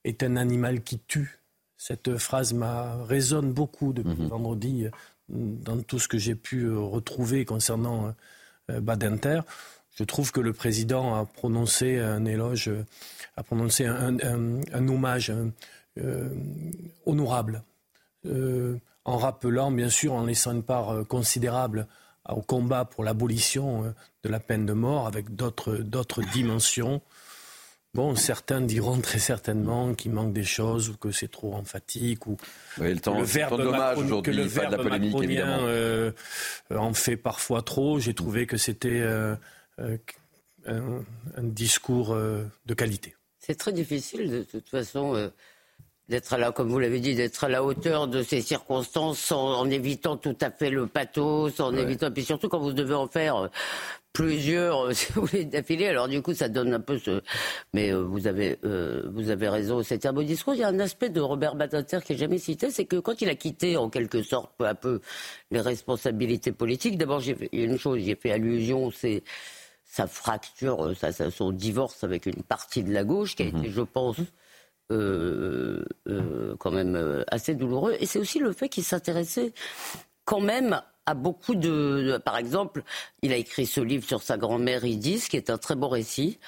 est 0.09 0.23
un 0.23 0.37
animal 0.37 0.83
qui 0.83 0.99
tue. 0.99 1.41
Cette 1.77 2.19
phrase 2.19 2.55
m'a 2.55 3.05
résonne 3.05 3.53
beaucoup 3.53 3.93
depuis 3.93 4.23
mhm. 4.23 4.29
vendredi 4.29 4.85
euh, 4.85 4.91
dans 5.29 5.81
tout 5.81 5.99
ce 5.99 6.09
que 6.09 6.19
j'ai 6.19 6.35
pu 6.35 6.65
euh, 6.65 6.79
retrouver 6.79 7.45
concernant 7.45 8.15
euh, 8.71 8.81
Badinter. 8.81 9.43
Je 9.95 10.05
trouve 10.05 10.33
que 10.33 10.41
le 10.41 10.53
président 10.53 11.15
a 11.15 11.25
prononcé 11.25 11.99
un 11.99 12.25
éloge, 12.25 12.71
a 13.37 13.43
prononcé 13.43 13.85
un, 13.85 14.89
hommage 14.89 15.33
honorable, 17.05 17.65
en 18.25 19.17
rappelant, 19.17 19.73
bien 19.73 19.89
sûr, 19.89 20.13
en 20.13 20.25
laissant 20.25 20.53
une 20.53 20.63
part 20.63 21.05
considérable 21.09 21.89
au 22.29 22.43
combat 22.43 22.85
pour 22.85 23.03
l'abolition 23.03 23.93
de 24.23 24.29
la 24.29 24.39
peine 24.39 24.67
de 24.67 24.73
mort 24.73 25.09
avec 25.09 25.35
d'autres 25.35 26.23
dimensions. 26.33 27.03
Bon, 27.95 28.15
certains 28.15 28.61
diront 28.61 29.01
très 29.01 29.19
certainement 29.19 29.95
qu'il 29.95 30.13
manque 30.13 30.33
des 30.33 30.45
choses 30.45 30.91
ou 30.91 30.97
que 30.97 31.11
c'est 31.11 31.31
trop 31.31 31.55
emphatique 31.55 32.27
ou 32.27 32.37
oui, 32.79 32.93
le, 32.93 33.01
temps, 33.01 33.19
le 33.19 33.25
verbe 33.25 34.23
que 34.23 34.31
le 34.31 34.43
verbe 34.43 34.73
la 34.73 34.79
polémique, 34.79 35.17
euh, 35.39 36.13
en 36.71 36.93
fait 36.93 37.17
parfois 37.17 37.63
trop. 37.63 37.99
J'ai 37.99 38.13
trouvé 38.13 38.47
que 38.47 38.59
c'était 38.59 39.01
euh, 39.01 39.35
euh, 39.81 39.97
un, 40.67 41.43
discours 41.43 42.15
de 42.15 42.75
qualité. 42.75 43.17
C'est 43.39 43.57
très 43.57 43.73
difficile 43.73 44.31
de 44.31 44.43
toute 44.43 44.69
façon 44.69 45.31
d'être 46.11 46.37
là, 46.37 46.53
comme 46.53 46.69
vous 46.69 46.79
l'avez 46.79 47.01
dit, 47.01 47.15
d'être 47.15 47.45
à 47.45 47.49
la 47.49 47.65
hauteur 47.65 48.07
de 48.07 48.23
ces 48.23 48.43
circonstances 48.43 49.33
en, 49.33 49.69
évitant 49.71 50.17
tout 50.17 50.37
à 50.41 50.51
fait 50.51 50.71
le 50.71 50.87
pathos, 50.87 51.59
en 51.61 51.75
évitant, 51.75 52.11
puis 52.11 52.25
surtout 52.25 52.49
quand 52.49 52.61
vous 52.61 52.73
devez 52.73 52.95
en 52.95 53.09
faire 53.09 53.51
plusieurs, 54.13 54.87
euh, 54.87 54.93
si 54.95 55.13
vous 55.13 55.27
voulez, 55.27 55.45
d'affilée. 55.45 55.87
Alors 55.87 56.09
du 56.09 56.23
coup, 56.23 56.35
ça 56.35 56.49
donne 56.49 56.75
un 56.75 56.81
peu 56.81 56.99
ce. 56.99 57.23
Mais 57.73 57.93
euh, 57.93 58.03
vous 58.03 58.27
avez, 58.27 58.59
euh, 58.65 59.09
vous 59.13 59.31
avez 59.31 59.49
raison. 59.49 59.83
C'était 59.83 60.09
un 60.09 60.13
beau 60.13 60.23
discours. 60.23 60.55
Il 60.55 60.61
y 60.61 60.65
a 60.65 60.69
un 60.69 60.81
aspect 60.81 61.11
de 61.11 61.21
Robert 61.21 61.55
Badinter 61.55 62.01
qui 62.05 62.15
est 62.15 62.17
jamais 62.17 62.39
cité, 62.39 62.71
c'est 62.71 62.85
que 62.85 62.97
quand 62.97 63.21
il 63.21 63.29
a 63.29 63.35
quitté 63.35 63.77
en 63.77 63.91
quelque 63.91 64.23
sorte 64.23 64.53
peu 64.57 64.67
à 64.67 64.75
peu 64.75 65.01
les 65.51 65.61
responsabilités 65.61 66.53
politiques, 66.53 66.99
d'abord, 66.99 67.23
il 67.25 67.49
y 67.53 67.63
a 67.63 67.65
une 67.65 67.79
chose, 67.79 68.01
j'ai 68.01 68.17
fait 68.17 68.33
allusion, 68.33 68.91
c'est 68.91 69.23
sa 69.85 70.07
fracture, 70.07 70.93
sa, 70.97 71.31
son 71.31 71.51
divorce 71.51 72.05
avec 72.05 72.27
une 72.27 72.43
partie 72.43 72.83
de 72.83 72.93
la 72.93 73.05
gauche 73.05 73.37
qui 73.37 73.45
a 73.45 73.47
été, 73.47 73.57
mhm. 73.57 73.71
je 73.71 73.83
pense. 73.83 74.17
quand 74.91 76.71
même 76.71 77.25
assez 77.31 77.55
douloureux. 77.55 77.95
Et 78.01 78.07
c'est 78.07 78.19
aussi 78.19 78.39
le 78.39 78.53
fait 78.53 78.69
qu'il 78.69 78.85
s'intéressait 78.85 79.53
quand 80.25 80.41
même 80.41 80.83
a 81.09 81.15
beaucoup 81.15 81.55
de, 81.55 82.21
Par 82.25 82.37
exemple, 82.37 82.83
il 83.23 83.33
a 83.33 83.37
écrit 83.37 83.67
ce 83.67 83.81
livre 83.81 84.07
sur 84.07 84.23
sa 84.23 84.37
grand-mère 84.37 84.85
Idis, 84.85 85.27
qui 85.29 85.37
est 85.37 85.51
un 85.51 85.59
très 85.59 85.75
beau 85.75 85.89
récit. 85.89 86.39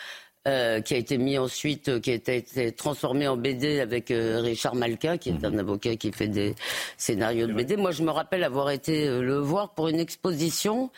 Euh, 0.48 0.80
qui 0.80 0.94
a 0.94 0.96
été 0.96 1.18
mis 1.18 1.36
ensuite, 1.36 1.90
euh, 1.90 2.00
qui 2.00 2.10
a 2.10 2.14
été 2.14 2.72
transformé 2.72 3.28
en 3.28 3.36
BD 3.36 3.78
avec 3.78 4.10
euh, 4.10 4.40
Richard 4.40 4.74
Malka, 4.74 5.18
qui 5.18 5.28
est 5.28 5.32
mhm. 5.34 5.54
un 5.54 5.58
avocat 5.58 5.96
qui 5.96 6.10
fait 6.12 6.28
des 6.28 6.54
scénarios 6.96 7.46
de 7.46 7.52
BD. 7.52 7.76
Moi, 7.76 7.90
je 7.90 8.02
me 8.02 8.10
rappelle 8.10 8.42
avoir 8.42 8.70
été 8.70 9.06
le 9.06 9.36
voir 9.36 9.74
pour 9.74 9.88
une 9.88 10.00
exposition 10.00 10.90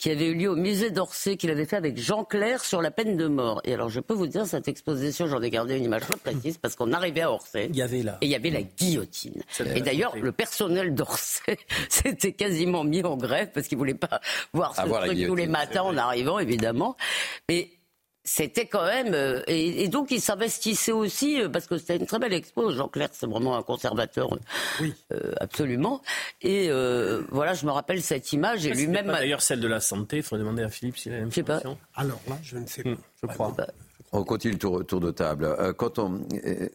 qui 0.00 0.10
avait 0.10 0.28
eu 0.28 0.34
lieu 0.34 0.48
au 0.48 0.56
musée 0.56 0.90
d'Orsay, 0.90 1.36
qu'il 1.36 1.50
avait 1.50 1.66
fait 1.66 1.76
avec 1.76 1.98
Jean 1.98 2.24
Clair 2.24 2.64
sur 2.64 2.80
la 2.80 2.90
peine 2.90 3.18
de 3.18 3.26
mort. 3.26 3.60
Et 3.64 3.74
alors, 3.74 3.90
je 3.90 4.00
peux 4.00 4.14
vous 4.14 4.26
dire, 4.26 4.46
cette 4.46 4.66
exposition, 4.66 5.26
j'en 5.26 5.42
ai 5.42 5.50
gardé 5.50 5.76
une 5.76 5.84
image 5.84 6.00
très 6.00 6.16
précise, 6.16 6.56
parce 6.56 6.74
qu'on 6.74 6.94
arrivait 6.94 7.20
à 7.20 7.30
Orsay. 7.30 7.66
Il 7.68 7.76
y 7.76 7.82
avait 7.82 8.02
là. 8.02 8.16
Et 8.22 8.26
il 8.26 8.30
y 8.30 8.34
avait 8.34 8.48
la 8.48 8.62
guillotine. 8.62 9.42
Et 9.74 9.82
d'ailleurs, 9.82 10.16
le 10.16 10.32
personnel 10.32 10.94
d'Orsay 10.94 11.58
s'était 11.90 12.32
quasiment 12.32 12.82
mis 12.82 13.04
en 13.04 13.18
grève, 13.18 13.50
parce 13.52 13.68
qu'il 13.68 13.76
voulait 13.76 13.92
pas 13.92 14.22
voir 14.54 14.74
ce 14.74 14.80
truc 14.80 15.26
tous 15.26 15.34
les 15.34 15.46
matins 15.46 15.82
en 15.82 15.96
arrivant, 15.98 16.38
évidemment. 16.38 16.96
Mais 17.50 17.68
c'était 18.32 18.66
quand 18.66 18.84
même 18.84 19.12
euh, 19.12 19.42
et, 19.48 19.88
donc 19.88 20.12
il 20.12 20.20
s'investissait 20.20 20.92
aussi 20.92 21.42
euh, 21.42 21.48
parce 21.48 21.66
que 21.66 21.78
c'était 21.78 21.96
une 21.96 22.06
très 22.06 22.20
belle 22.20 22.32
expo. 22.32 22.70
Jean 22.70 22.86
Clair, 22.86 23.08
c'est 23.10 23.26
vraiment 23.26 23.56
un 23.56 23.62
conservateur, 23.64 24.30
oui, 24.80 24.94
euh, 25.12 25.32
absolument. 25.40 26.00
Et 26.40 26.70
voilà, 27.30 27.54
je 27.54 27.66
me 27.66 27.72
rappelle 27.72 28.00
cette 28.02 28.32
image 28.32 28.66
et 28.66 28.72
lui-même. 28.72 29.08
D'ailleurs, 29.08 29.42
celle 29.42 29.58
de 29.58 29.66
la 29.66 29.80
santé. 29.80 30.18
Il 30.18 30.22
faudrait 30.22 30.44
demander 30.44 30.62
à 30.62 30.68
Philippe 30.68 30.96
s'il 30.96 31.12
a 31.12 31.16
la 31.16 31.22
même 31.22 31.32
sais 31.32 31.42
pas. 31.42 31.60
Alors 31.96 32.20
là, 32.28 32.38
je 32.42 32.56
ne 32.56 32.66
sais 32.66 32.84
pas. 32.84 32.90
Hmm, 32.90 32.98
je 33.20 33.26
crois. 33.26 33.56
On 34.12 34.22
continue 34.22 34.52
le 34.52 34.58
tour, 34.60 34.86
tour 34.86 35.00
de 35.00 35.10
table. 35.10 35.74
Quand 35.76 35.98
on, 35.98 36.20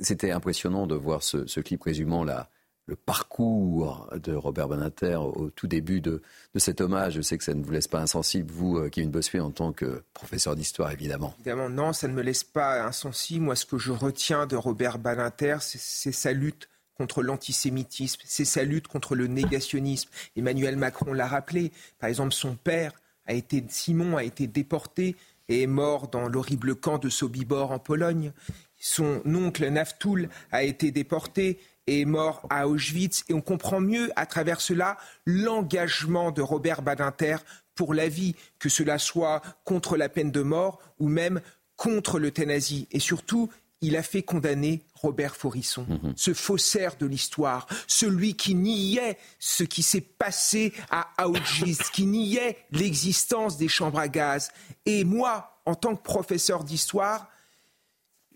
c'était 0.01 0.32
impressionnant 0.32 0.88
de 0.88 0.95
voir 0.95 1.24
ce, 1.24 1.47
ce 1.47 1.62
clip 1.62 1.84
résumant 1.84 2.26
la 2.26 2.49
le 2.88 2.95
parcours 2.95 4.09
de 4.13 4.33
Robert 4.33 4.67
Banater 4.67 5.15
au 5.15 5.49
tout 5.49 5.67
début 5.67 6.01
de, 6.01 6.21
cet 6.55 6.81
hommage. 6.81 7.13
Je 7.13 7.21
sais 7.21 7.38
que 7.38 7.43
ça 7.43 7.53
ne 7.53 7.63
vous 7.63 7.71
laisse 7.71 7.88
pas 7.88 7.99
insensible, 7.99 8.51
vous, 8.51 8.77
euh, 8.77 8.89
Kevin 8.89 9.09
Bossuet, 9.09 9.39
en 9.39 9.51
tant 9.51 9.73
que 9.73 10.03
professeur 10.13 10.55
d'histoire, 10.55 10.91
évidemment. 10.91 11.33
Évidemment, 11.39 11.69
non, 11.69 11.93
ça 11.93 12.07
ne 12.07 12.13
me 12.13 12.21
laisse 12.21 12.43
pas 12.43 12.83
insensible. 12.83 13.45
Moi, 13.45 13.55
ce 13.55 13.65
que 13.65 13.77
je 13.77 13.91
retiens 13.91 14.45
de 14.45 14.55
Robert 14.55 14.99
Banater, 14.99 15.57
c'est 15.61 16.11
sa 16.11 16.31
lutte 16.31 16.69
contre 16.97 17.23
l'antisémitisme, 17.23 18.21
c'est 18.23 18.45
sa 18.45 18.63
lutte 18.63 18.88
contre 18.88 19.15
le 19.15 19.27
négationnisme. 19.27 20.09
Emmanuel 20.38 20.77
Macron 20.77 21.11
l'a 21.13 21.27
rappelé. 21.27 21.71
Par 21.99 22.09
exemple, 22.09 22.33
son 22.33 22.55
père 22.55 22.93
a 23.25 23.33
été, 23.33 23.63
Simon 23.67 24.15
a 24.15 24.23
été 24.23 24.47
déporté 24.47 25.15
et 25.49 25.63
est 25.63 25.67
mort 25.67 26.07
dans 26.07 26.27
l'horrible 26.27 26.75
camp 26.75 26.97
de 26.97 27.09
Sobibor 27.09 27.71
en 27.71 27.79
Pologne. 27.79 28.31
Son 28.77 29.21
oncle 29.25 29.67
Naftoul 29.67 30.29
a 30.51 30.63
été 30.63 30.91
déporté 30.91 31.59
est 31.88 32.05
mort 32.05 32.45
à 32.49 32.67
Auschwitz 32.67 33.23
et 33.29 33.33
on 33.33 33.41
comprend 33.41 33.79
mieux 33.79 34.11
à 34.15 34.25
travers 34.25 34.61
cela 34.61 34.97
l'engagement 35.25 36.31
de 36.31 36.41
Robert 36.41 36.81
Badinter 36.81 37.38
pour 37.75 37.93
la 37.93 38.07
vie, 38.07 38.36
que 38.59 38.69
cela 38.69 38.97
soit 38.97 39.41
contre 39.63 39.97
la 39.97 40.09
peine 40.09 40.31
de 40.31 40.41
mort 40.41 40.79
ou 40.99 41.07
même 41.07 41.41
contre 41.75 42.19
l'euthanasie. 42.19 42.88
Et 42.91 42.99
surtout, 42.99 43.49
il 43.81 43.97
a 43.97 44.03
fait 44.03 44.23
condamner 44.23 44.81
Robert 44.95 45.36
Forisson, 45.36 45.86
mhm. 45.88 46.13
ce 46.15 46.33
faussaire 46.33 46.95
de 46.95 47.05
l'histoire, 47.05 47.67
celui 47.88 48.36
qui 48.36 48.55
niait 48.55 49.17
ce 49.38 49.63
qui 49.63 49.83
s'est 49.83 50.01
passé 50.01 50.73
à 50.89 51.27
Auschwitz, 51.27 51.89
qui 51.89 52.05
niait 52.05 52.57
l'existence 52.71 53.57
des 53.57 53.67
chambres 53.67 53.99
à 53.99 54.07
gaz. 54.07 54.51
Et 54.86 55.03
moi, 55.03 55.59
en 55.65 55.75
tant 55.75 55.95
que 55.95 56.01
professeur 56.01 56.63
d'histoire, 56.63 57.29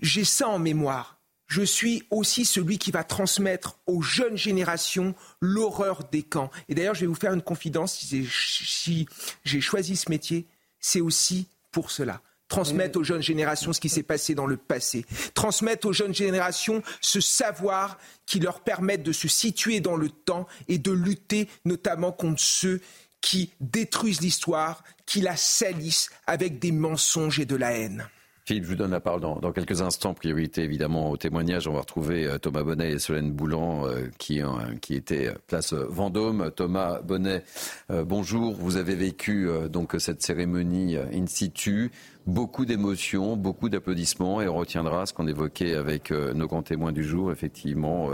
j'ai 0.02 0.26
ça 0.26 0.47
en 0.47 0.60
mémoire 0.60 1.19
je 1.50 1.64
suis 1.64 2.04
aussi 2.12 2.45
celui 2.45 2.78
qui 2.78 2.91
va 2.91 3.04
transmettre 3.04 3.80
aux 3.88 4.02
jeunes 4.02 4.38
générations 4.38 5.16
l'horreur 5.41 6.04
des 6.12 6.22
camps. 6.22 6.52
Et 6.70 6.76
d'ailleurs, 6.76 6.93
je 6.93 7.02
vais 7.02 7.08
vous 7.08 7.16
faire 7.16 7.34
une 7.34 7.41
confidence, 7.41 7.97
si 7.97 9.08
j'ai 9.43 9.62
choisi 9.62 9.97
ce 9.97 10.10
métier, 10.10 10.45
c'est 10.80 11.02
aussi 11.02 11.47
pour 11.72 11.91
cela. 11.91 12.22
Transmettre 12.50 13.00
aux 13.00 13.04
jeunes 13.04 13.22
générations 13.22 13.74
ce 13.74 13.80
qui 13.80 13.89
s'est 13.89 14.04
passé 14.04 14.36
dans 14.36 14.45
le 14.45 14.58
passé. 14.58 15.06
Transmettre 15.34 15.88
aux 15.88 15.93
jeunes 15.93 16.16
générations 16.16 16.82
ce 17.02 17.20
savoir 17.20 17.97
qui 18.26 18.39
leur 18.39 18.62
permette 18.62 19.04
de 19.04 19.12
se 19.12 19.28
situer 19.28 19.82
dans 19.82 19.95
le 19.95 20.10
temps 20.10 20.47
et 20.68 20.78
de 20.78 20.91
lutter 20.91 21.50
notamment 21.66 22.12
contre 22.12 22.41
ceux 22.41 22.80
qui 23.22 23.52
détruisent 23.60 24.22
l'histoire, 24.22 24.84
qui 25.06 25.22
la 25.22 25.36
salissent 25.36 26.10
avec 26.26 26.60
des 26.60 26.72
mensonges 26.72 27.39
et 27.39 27.45
de 27.45 27.56
la 27.56 27.74
haine. 27.74 28.08
Philippe, 28.50 28.64
je 28.64 28.70
vous 28.70 28.76
donne 28.76 28.89
la 28.89 29.00
parole 29.00 29.22
dans, 29.22 29.52
quelques 29.52 29.84
instants. 29.84 30.16
Priorité 30.16 30.64
évidemment 30.64 31.12
au 31.12 31.18
témoignage. 31.18 31.68
On 31.68 31.74
va 31.74 31.82
retrouver 31.82 32.26
euh, 32.26 32.39
Thomas 32.39 32.64
Bonnet 32.64 32.93
et 32.93 32.97
Solène 32.97 33.32
Boulan 33.32 33.86
euh, 33.86 34.08
qui, 34.18 34.41
qui 34.82 34.95
étaient 34.95 35.32
place 35.45 35.74
Vendôme. 35.74 36.50
Thomas 36.56 37.00
Bonnet, 37.04 37.43
bonjour. 37.89 38.56
Vous 38.56 38.78
avez 38.78 38.95
vécu 38.95 39.47
donc 39.70 39.93
cette 40.00 40.24
cérémonie 40.24 40.97
in 40.97 41.28
situ. 41.28 41.91
Beaucoup 42.26 42.66
d'émotions, 42.66 43.38
beaucoup 43.38 43.70
d'applaudissements 43.70 44.41
et 44.41 44.47
on 44.47 44.56
retiendra 44.56 45.06
ce 45.06 45.14
qu'on 45.14 45.28
évoquait 45.28 45.76
avec 45.76 46.10
nos 46.10 46.47
grands 46.47 46.64
témoins 46.64 46.91
du 46.91 47.04
jour, 47.04 47.32
effectivement, 47.32 48.10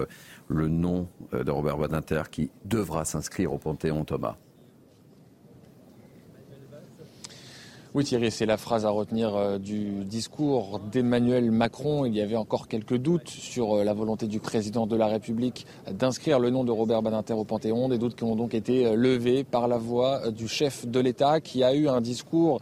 le 0.50 0.68
nom 0.68 1.08
de 1.32 1.50
Robert 1.50 1.78
Badinter 1.78 2.24
qui 2.30 2.52
devra 2.66 3.06
s'inscrire 3.06 3.54
au 3.54 3.58
Panthéon 3.58 4.04
Thomas. 4.04 4.36
Oui 7.96 8.04
Thierry, 8.04 8.30
c'est 8.30 8.46
la 8.46 8.58
phrase 8.58 8.86
à 8.86 8.90
retenir 8.90 9.38
euh, 9.38 9.58
du 9.58 10.04
discours 10.04 10.82
d'Emmanuel 10.92 11.50
Macron. 11.50 12.04
Il 12.06 12.14
y 12.14 12.20
avait 12.20 12.36
encore 12.36 12.68
quelques 12.68 12.98
doutes 12.98 13.30
sur 13.30 13.78
euh, 13.78 13.84
la 13.86 13.94
volonté 13.94 14.28
du 14.28 14.42
président 14.42 14.86
de 14.86 14.98
la 14.98 15.08
République 15.08 15.66
d'inscrire 15.90 16.40
le 16.40 16.50
nom 16.50 16.66
de 16.66 16.74
Robert 16.74 17.02
Badinter 17.02 17.36
au 17.36 17.46
Panthéon, 17.46 17.88
des 17.88 17.98
doutes 17.98 18.18
qui 18.18 18.26
ont 18.26 18.36
donc 18.36 18.54
été 18.54 18.86
euh, 18.86 18.96
levés 18.98 19.46
par 19.46 19.70
la 19.70 19.78
voix 19.78 20.30
du 20.30 20.50
chef 20.50 20.86
de 20.86 21.00
l'État 21.00 21.40
qui 21.40 21.64
a 21.64 21.74
eu 21.74 21.88
un 21.88 22.02
discours 22.02 22.60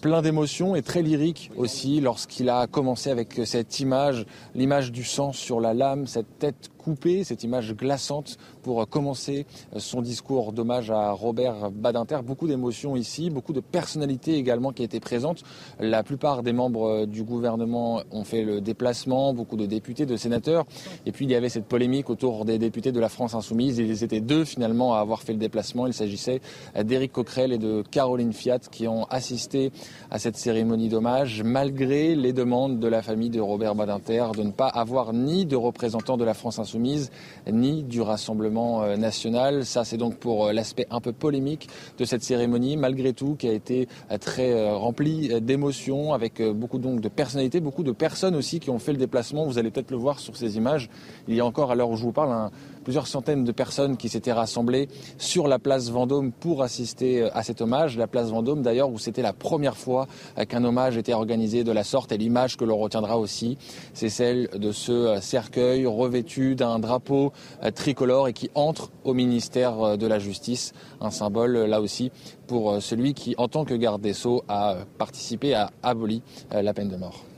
plein 0.00 0.22
d'émotions 0.22 0.76
et 0.76 0.82
très 0.82 1.02
lyrique 1.02 1.50
aussi 1.56 2.00
lorsqu'il 2.00 2.48
a 2.48 2.68
commencé 2.68 3.10
avec 3.10 3.40
cette 3.46 3.80
image, 3.80 4.24
l'image 4.54 4.92
du 4.92 5.02
sang 5.02 5.32
sur 5.32 5.60
la 5.60 5.74
lame, 5.74 6.06
cette 6.06 6.38
tête 6.38 6.70
coupée, 6.80 7.24
cette 7.24 7.44
image 7.44 7.74
glaçante 7.74 8.38
pour 8.62 8.88
commencer 8.88 9.46
son 9.76 10.00
discours 10.00 10.52
d'hommage 10.52 10.90
à 10.90 11.12
Robert 11.12 11.70
Badinter. 11.70 12.20
Beaucoup 12.24 12.48
d'émotions 12.48 12.96
ici, 12.96 13.28
beaucoup 13.28 13.52
de 13.52 13.60
personnalités 13.60 14.34
également 14.36 14.72
qui 14.72 14.82
étaient 14.82 15.00
présentes. 15.00 15.42
La 15.78 16.02
plupart 16.02 16.42
des 16.42 16.54
membres 16.54 17.04
du 17.04 17.22
gouvernement 17.22 18.02
ont 18.10 18.24
fait 18.24 18.42
le 18.42 18.62
déplacement, 18.62 19.34
beaucoup 19.34 19.56
de 19.56 19.66
députés, 19.66 20.06
de 20.06 20.16
sénateurs. 20.16 20.64
Et 21.04 21.12
puis 21.12 21.26
il 21.26 21.30
y 21.30 21.34
avait 21.34 21.50
cette 21.50 21.66
polémique 21.66 22.08
autour 22.08 22.46
des 22.46 22.58
députés 22.58 22.92
de 22.92 23.00
la 23.00 23.10
France 23.10 23.34
insoumise. 23.34 23.78
Ils 23.78 24.02
étaient 24.02 24.20
deux 24.20 24.46
finalement 24.46 24.94
à 24.94 25.00
avoir 25.00 25.20
fait 25.20 25.34
le 25.34 25.38
déplacement. 25.38 25.86
Il 25.86 25.94
s'agissait 25.94 26.40
d'Éric 26.82 27.12
Coquerel 27.12 27.52
et 27.52 27.58
de 27.58 27.82
Caroline 27.90 28.32
Fiat 28.32 28.60
qui 28.70 28.88
ont 28.88 29.04
assisté 29.04 29.70
à 30.10 30.18
cette 30.18 30.36
cérémonie 30.36 30.88
d'hommage 30.88 31.42
malgré 31.42 32.14
les 32.14 32.32
demandes 32.32 32.78
de 32.78 32.88
la 32.88 33.02
famille 33.02 33.30
de 33.30 33.40
Robert 33.40 33.74
Badinter 33.74 34.28
de 34.34 34.44
ne 34.44 34.52
pas 34.52 34.68
avoir 34.68 35.12
ni 35.12 35.44
de 35.44 35.56
représentants 35.56 36.16
de 36.16 36.24
la 36.24 36.34
France 36.34 36.58
insoumise 36.58 36.69
ni 36.76 37.82
du 37.82 38.00
Rassemblement 38.00 38.82
euh, 38.82 38.96
national. 38.96 39.64
Ça, 39.64 39.84
c'est 39.84 39.96
donc 39.96 40.16
pour 40.16 40.46
euh, 40.46 40.52
l'aspect 40.52 40.86
un 40.90 41.00
peu 41.00 41.12
polémique 41.12 41.68
de 41.98 42.04
cette 42.04 42.22
cérémonie, 42.22 42.76
malgré 42.76 43.12
tout, 43.12 43.34
qui 43.34 43.48
a 43.48 43.52
été 43.52 43.88
euh, 44.10 44.18
très 44.18 44.70
remplie 44.70 45.40
d'émotions, 45.40 46.12
avec 46.12 46.42
beaucoup 46.42 46.78
donc 46.78 47.00
de 47.00 47.08
personnalités, 47.08 47.60
beaucoup 47.60 47.82
de 47.82 47.92
personnes 47.92 48.34
aussi 48.34 48.60
qui 48.60 48.70
ont 48.70 48.78
fait 48.78 48.92
le 48.92 48.98
déplacement. 48.98 49.44
Vous 49.44 49.58
allez 49.58 49.70
peut-être 49.70 49.90
le 49.90 49.96
voir 49.96 50.18
sur 50.18 50.36
ces 50.36 50.56
images. 50.56 50.88
Il 51.28 51.34
y 51.34 51.40
a 51.40 51.46
encore, 51.46 51.70
à 51.70 51.74
l'heure 51.74 51.90
où 51.90 51.96
je 51.96 52.02
vous 52.02 52.12
parle, 52.12 52.32
un, 52.32 52.50
plusieurs 52.84 53.06
centaines 53.06 53.44
de 53.44 53.52
personnes 53.52 53.96
qui 53.96 54.08
s'étaient 54.08 54.32
rassemblées 54.32 54.88
sur 55.18 55.48
la 55.48 55.58
place 55.58 55.90
Vendôme 55.90 56.32
pour 56.32 56.62
assister 56.62 57.30
à 57.32 57.42
cet 57.42 57.60
hommage. 57.60 57.96
La 57.96 58.06
place 58.06 58.30
Vendôme, 58.30 58.62
d'ailleurs, 58.62 58.90
où 58.90 58.98
c'était 58.98 59.22
la 59.22 59.32
première 59.32 59.76
fois 59.76 60.06
qu'un 60.48 60.64
hommage 60.64 60.96
était 60.96 61.12
organisé 61.12 61.64
de 61.64 61.72
la 61.72 61.84
sorte. 61.84 62.12
Et 62.12 62.18
l'image 62.18 62.56
que 62.56 62.64
l'on 62.64 62.78
retiendra 62.78 63.18
aussi, 63.18 63.58
c'est 63.94 64.08
celle 64.08 64.48
de 64.54 64.72
ce 64.72 65.18
cercueil 65.20 65.86
revêtu 65.86 66.54
d'un 66.54 66.78
drapeau 66.78 67.32
tricolore 67.74 68.28
et 68.28 68.32
qui 68.32 68.50
entre 68.54 68.90
au 69.04 69.14
ministère 69.14 69.98
de 69.98 70.06
la 70.06 70.18
Justice. 70.18 70.72
Un 71.00 71.10
symbole, 71.10 71.56
là 71.56 71.80
aussi, 71.80 72.10
pour 72.46 72.82
celui 72.82 73.14
qui, 73.14 73.34
en 73.38 73.48
tant 73.48 73.64
que 73.64 73.74
garde 73.74 74.02
des 74.02 74.12
Sceaux, 74.12 74.42
a 74.48 74.76
participé 74.98 75.54
à 75.54 75.70
abolir 75.82 76.20
la 76.50 76.74
peine 76.74 76.88
de 76.88 76.96
mort. 76.96 77.29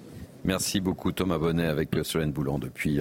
Merci 0.44 0.80
beaucoup 0.80 1.12
Thomas 1.12 1.38
Bonnet 1.38 1.66
avec 1.66 1.90
Solène 2.02 2.32
Boulan 2.32 2.58
depuis 2.58 3.00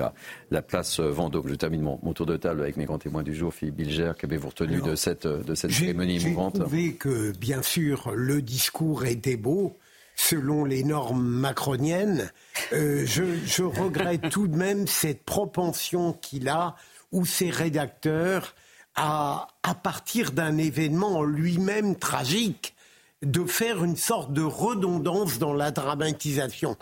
la, 0.52 0.62
place 0.62 1.00
Vendôme. 1.00 1.48
Je 1.48 1.56
termine 1.56 1.82
mon, 1.82 2.14
tour 2.14 2.26
de 2.26 2.38
table 2.38 2.62
avec 2.62 2.78
mes 2.78 2.86
grands 2.86 3.00
témoins 3.00 3.24
du 3.24 3.34
jour. 3.34 3.54
Philippe 3.54 3.76
Bilger, 3.76 4.12
qu'avez-vous 4.18 4.50
retenu 4.50 4.82
de 4.82 4.96
cette, 4.96 5.26
de 5.26 5.56
cette 5.56 5.72
cérémonie 5.72 6.18
émouvante 6.18 6.56
J'ai 6.56 6.62
trouvé 6.62 6.94
que, 6.94 7.32
bien 7.38 7.62
sûr, 7.62 8.12
le 8.14 8.42
discours 8.42 9.06
était 9.06 9.38
beau, 9.38 9.78
selon 10.16 10.66
les 10.66 10.84
normes 10.84 11.24
macroniennes. 11.24 12.32
Euh, 12.74 13.04
je, 13.06 13.24
je 13.46 13.64
regrette 13.64 14.30
tout 14.30 14.48
de 14.48 14.56
même 14.56 14.86
cette 14.88 15.24
propension 15.24 16.14
qu'il 16.14 16.48
a, 16.48 16.76
ou 17.12 17.26
ses 17.26 17.50
rédacteurs, 17.50 18.54
à, 18.96 19.48
à 19.64 19.74
partir 19.74 20.32
d'un 20.32 20.58
événement 20.58 21.20
en 21.20 21.24
lui-même 21.24 21.96
tragique, 21.96 22.76
de 23.24 23.46
faire 23.46 23.84
une 23.84 23.96
sorte 23.96 24.34
de 24.34 24.42
redondance 24.42 25.38
dans 25.38 25.54
la 25.54 25.72
dramatisation. 25.72 26.76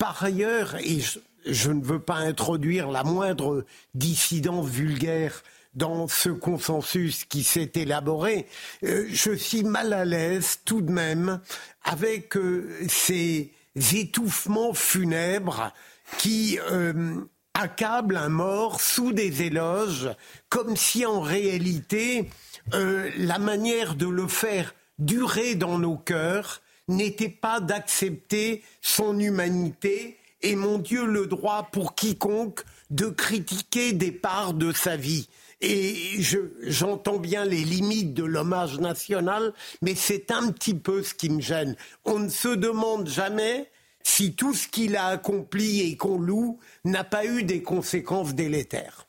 Par 0.00 0.24
ailleurs, 0.24 0.76
et 0.76 1.00
je, 1.44 1.70
ne 1.70 1.84
veux 1.84 1.98
pas 1.98 2.16
introduire 2.16 2.90
la 2.90 3.04
moindre 3.04 3.66
dissidence 3.92 4.66
vulgaire 4.66 5.42
dans 5.74 6.08
ce 6.08 6.30
consensus 6.30 7.26
qui 7.26 7.44
s'est 7.44 7.72
élaboré, 7.74 8.46
euh, 8.82 9.06
je 9.12 9.32
suis 9.32 9.62
mal 9.62 9.92
à 9.92 10.06
l'aise 10.06 10.60
tout 10.64 10.80
de 10.80 10.90
même 10.90 11.42
avec 11.84 12.34
euh, 12.38 12.74
ces 12.88 13.52
étouffements 13.92 14.72
funèbres 14.72 15.70
qui 16.16 16.58
euh, 16.70 17.20
accablent 17.52 18.16
un 18.16 18.30
mort 18.30 18.80
sous 18.80 19.12
des 19.12 19.42
éloges, 19.42 20.08
comme 20.48 20.76
si 20.76 21.04
en 21.04 21.20
réalité 21.20 22.30
la 22.72 23.38
manière 23.38 23.96
de 23.96 24.06
le 24.06 24.28
faire 24.28 24.74
durer 24.98 25.56
dans 25.56 25.78
nos 25.78 25.96
cœurs 25.96 26.62
n'était 26.96 27.28
pas 27.28 27.60
d'accepter 27.60 28.62
son 28.80 29.18
humanité 29.18 30.18
et 30.42 30.56
mon 30.56 30.78
Dieu 30.78 31.04
le 31.04 31.26
droit 31.26 31.68
pour 31.70 31.94
quiconque 31.94 32.64
de 32.90 33.06
critiquer 33.06 33.92
des 33.92 34.12
parts 34.12 34.54
de 34.54 34.72
sa 34.72 34.96
vie. 34.96 35.28
Et 35.60 36.18
j'entends 36.62 37.18
bien 37.18 37.44
les 37.44 37.64
limites 37.64 38.14
de 38.14 38.24
l'hommage 38.24 38.78
national, 38.78 39.52
mais 39.82 39.94
c'est 39.94 40.30
un 40.30 40.50
petit 40.50 40.74
peu 40.74 41.02
ce 41.02 41.12
qui 41.12 41.28
me 41.28 41.42
gêne. 41.42 41.76
On 42.06 42.18
ne 42.18 42.30
se 42.30 42.48
demande 42.48 43.08
jamais 43.08 43.70
si 44.02 44.34
tout 44.34 44.54
ce 44.54 44.68
qu'il 44.68 44.96
a 44.96 45.06
accompli 45.06 45.82
et 45.82 45.96
qu'on 45.96 46.18
loue 46.18 46.58
n'a 46.84 47.04
pas 47.04 47.26
eu 47.26 47.42
des 47.42 47.62
conséquences 47.62 48.34
délétères. 48.34 49.06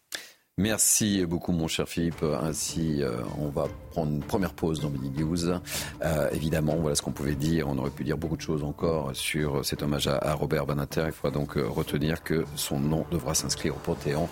Merci 0.62 1.26
beaucoup, 1.26 1.53
mon 1.53 1.68
cher 1.68 1.89
Philippe. 1.89 2.24
Ainsi, 2.24 3.01
euh, 3.01 3.14
on 3.39 3.49
va 3.49 3.66
prendre 3.89 4.12
une 4.12 4.22
première 4.22 4.53
pause 4.53 4.80
dans 4.80 4.91
Mini 4.91 5.09
News. 5.09 5.49
Euh, 5.49 6.30
évidemment, 6.34 6.76
voilà 6.76 6.95
ce 6.95 7.01
qu'on 7.01 7.12
pouvait 7.12 7.34
dire. 7.34 7.68
On 7.68 7.80
aurait 7.80 7.89
pu 7.89 8.03
dire 8.03 8.16
beaucoup 8.16 8.38
de 8.38 8.43
choses 8.43 8.64
encore 8.64 9.09
sur 9.16 9.66
cet 9.66 9.82
hommage 9.82 10.05
à, 10.05 10.34
Robert 10.36 10.68
Banater. 10.68 11.05
Il 11.07 11.14
faudra 11.14 11.32
donc 11.32 11.57
euh, 11.57 11.68
retenir 11.68 12.22
que 12.22 12.45
son 12.55 12.80
nom 12.80 13.07
devra 13.09 13.34
s'inscrire 13.34 13.76
au 13.76 13.80
Panthéon. 13.80 14.30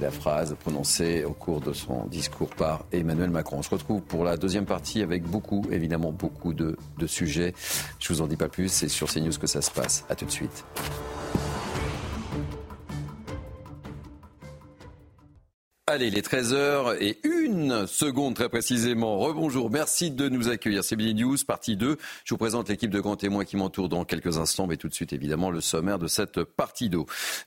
La 0.00 0.10
phrase 0.10 0.56
prononcée 0.58 1.22
au 1.22 1.32
cours 1.32 1.60
de 1.60 1.72
son 1.72 2.06
discours 2.06 2.50
par 2.50 2.84
Emmanuel 2.90 3.30
Macron. 3.30 3.58
On 3.58 3.62
se 3.62 3.70
retrouve 3.70 4.02
pour 4.02 4.24
la 4.24 4.36
deuxième 4.36 4.66
partie 4.66 5.02
avec 5.02 5.22
beaucoup, 5.22 5.64
évidemment, 5.70 6.10
beaucoup 6.10 6.54
de, 6.54 6.76
de 6.98 7.06
sujets. 7.06 7.54
Je 8.00 8.12
vous 8.12 8.20
en 8.20 8.26
dis 8.26 8.36
pas 8.36 8.48
plus. 8.48 8.68
C'est 8.68 8.88
sur 8.88 9.08
CNews 9.08 9.38
que 9.40 9.46
ça 9.46 9.62
se 9.62 9.70
passe. 9.70 10.04
À 10.08 10.16
tout 10.16 10.24
de 10.24 10.32
suite. 10.32 10.64
Allez, 15.90 16.10
les 16.10 16.20
13h 16.20 16.98
et 17.00 17.18
une 17.24 17.86
seconde 17.86 18.34
très 18.34 18.50
précisément. 18.50 19.16
Rebonjour, 19.20 19.70
merci 19.70 20.10
de 20.10 20.28
nous 20.28 20.50
accueillir. 20.50 20.84
C'est 20.84 20.96
Billy 20.96 21.14
News, 21.14 21.38
partie 21.46 21.78
2. 21.78 21.96
Je 22.24 22.34
vous 22.34 22.36
présente 22.36 22.68
l'équipe 22.68 22.90
de 22.90 23.00
grands 23.00 23.16
témoins 23.16 23.46
qui 23.46 23.56
m'entoure 23.56 23.88
dans 23.88 24.04
quelques 24.04 24.36
instants, 24.36 24.66
mais 24.66 24.76
tout 24.76 24.88
de 24.88 24.92
suite 24.92 25.14
évidemment 25.14 25.50
le 25.50 25.62
sommaire 25.62 25.98
de 25.98 26.06
cette 26.06 26.44
partie 26.44 26.90
2. 26.90 26.98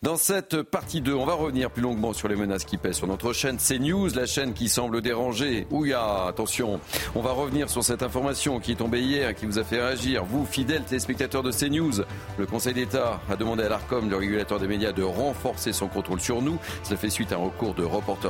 Dans 0.02 0.16
cette 0.16 0.64
partie 0.64 1.02
2, 1.02 1.14
on 1.14 1.24
va 1.24 1.36
revenir 1.36 1.70
plus 1.70 1.84
longuement 1.84 2.14
sur 2.14 2.28
les 2.30 2.36
menaces 2.36 2.66
qui 2.66 2.78
pèsent 2.78 2.96
sur 2.96 3.06
notre 3.06 3.32
chaîne 3.32 3.58
CNews, 3.58 4.10
la 4.16 4.26
chaîne 4.26 4.56
qui 4.56 4.70
semble 4.70 5.02
déranger. 5.02 5.68
Ouya, 5.70 6.26
attention, 6.26 6.80
on 7.14 7.22
va 7.22 7.34
revenir 7.34 7.70
sur 7.70 7.84
cette 7.84 8.02
information 8.02 8.60
qui 8.60 8.72
est 8.72 8.78
tombée 8.78 9.02
hier 9.02 9.36
qui 9.36 9.46
vous 9.46 9.60
a 9.60 9.64
fait 9.64 9.80
réagir. 9.80 10.26
Vous, 10.26 10.48
fidèles 10.48 10.86
téléspectateurs 10.86 11.44
de 11.44 11.52
CNews, 11.52 12.06
le 12.40 12.48
Conseil 12.48 12.74
d'État 12.74 13.22
a 13.30 13.36
demandé 13.36 13.62
à 13.62 13.70
l'ARCOM, 13.70 14.10
le 14.10 14.16
régulateur 14.16 14.60
des 14.60 14.68
médias, 14.68 14.94
de 14.94 15.04
renforcer 15.04 15.74
son 15.74 15.88
contrôle 15.88 16.22
sur 16.22 16.42
nous. 16.42 16.58
Cela 16.82 16.98
fait 16.98 17.12
suite 17.12 17.32
à 17.34 17.36
un 17.36 17.46
recours 17.46 17.76
de 17.76 17.84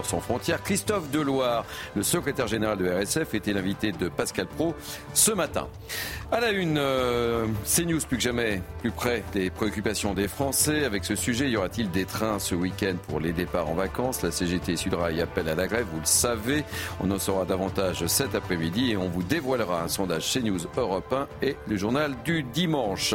sans 0.05 0.19
frontières. 0.19 0.61
Christophe 0.63 1.09
Deloire, 1.11 1.65
le 1.95 2.03
secrétaire 2.03 2.47
général 2.47 2.77
de 2.77 2.89
RSF, 2.89 3.33
était 3.33 3.53
l'invité 3.53 3.91
de 3.91 4.09
Pascal 4.09 4.47
Pro 4.47 4.75
ce 5.13 5.31
matin. 5.31 5.67
À 6.31 6.39
la 6.39 6.51
une, 6.51 6.77
euh, 6.77 7.45
CNews 7.65 7.99
plus 8.07 8.17
que 8.17 8.23
jamais 8.23 8.61
plus 8.79 8.91
près 8.91 9.23
des 9.33 9.49
préoccupations 9.49 10.13
des 10.13 10.27
Français. 10.27 10.85
Avec 10.85 11.03
ce 11.03 11.15
sujet, 11.15 11.49
y 11.49 11.57
aura-t-il 11.57 11.91
des 11.91 12.05
trains 12.05 12.39
ce 12.39 12.55
week-end 12.55 12.95
pour 13.07 13.19
les 13.19 13.33
départs 13.33 13.69
en 13.69 13.73
vacances? 13.73 14.21
La 14.21 14.31
CGT 14.31 14.77
Sudrail 14.77 15.21
appelle 15.21 15.49
à 15.49 15.55
la 15.55 15.67
grève, 15.67 15.85
vous 15.91 15.99
le 15.99 16.05
savez. 16.05 16.63
On 17.01 17.11
en 17.11 17.19
saura 17.19 17.45
davantage 17.45 18.05
cet 18.07 18.35
après-midi 18.35 18.91
et 18.91 18.97
on 18.97 19.09
vous 19.09 19.23
dévoilera 19.23 19.83
un 19.83 19.87
sondage 19.87 20.31
CNews 20.31 20.59
Europe 20.77 21.11
1 21.11 21.27
et 21.41 21.57
le 21.67 21.77
journal 21.77 22.15
du 22.23 22.43
dimanche. 22.43 23.13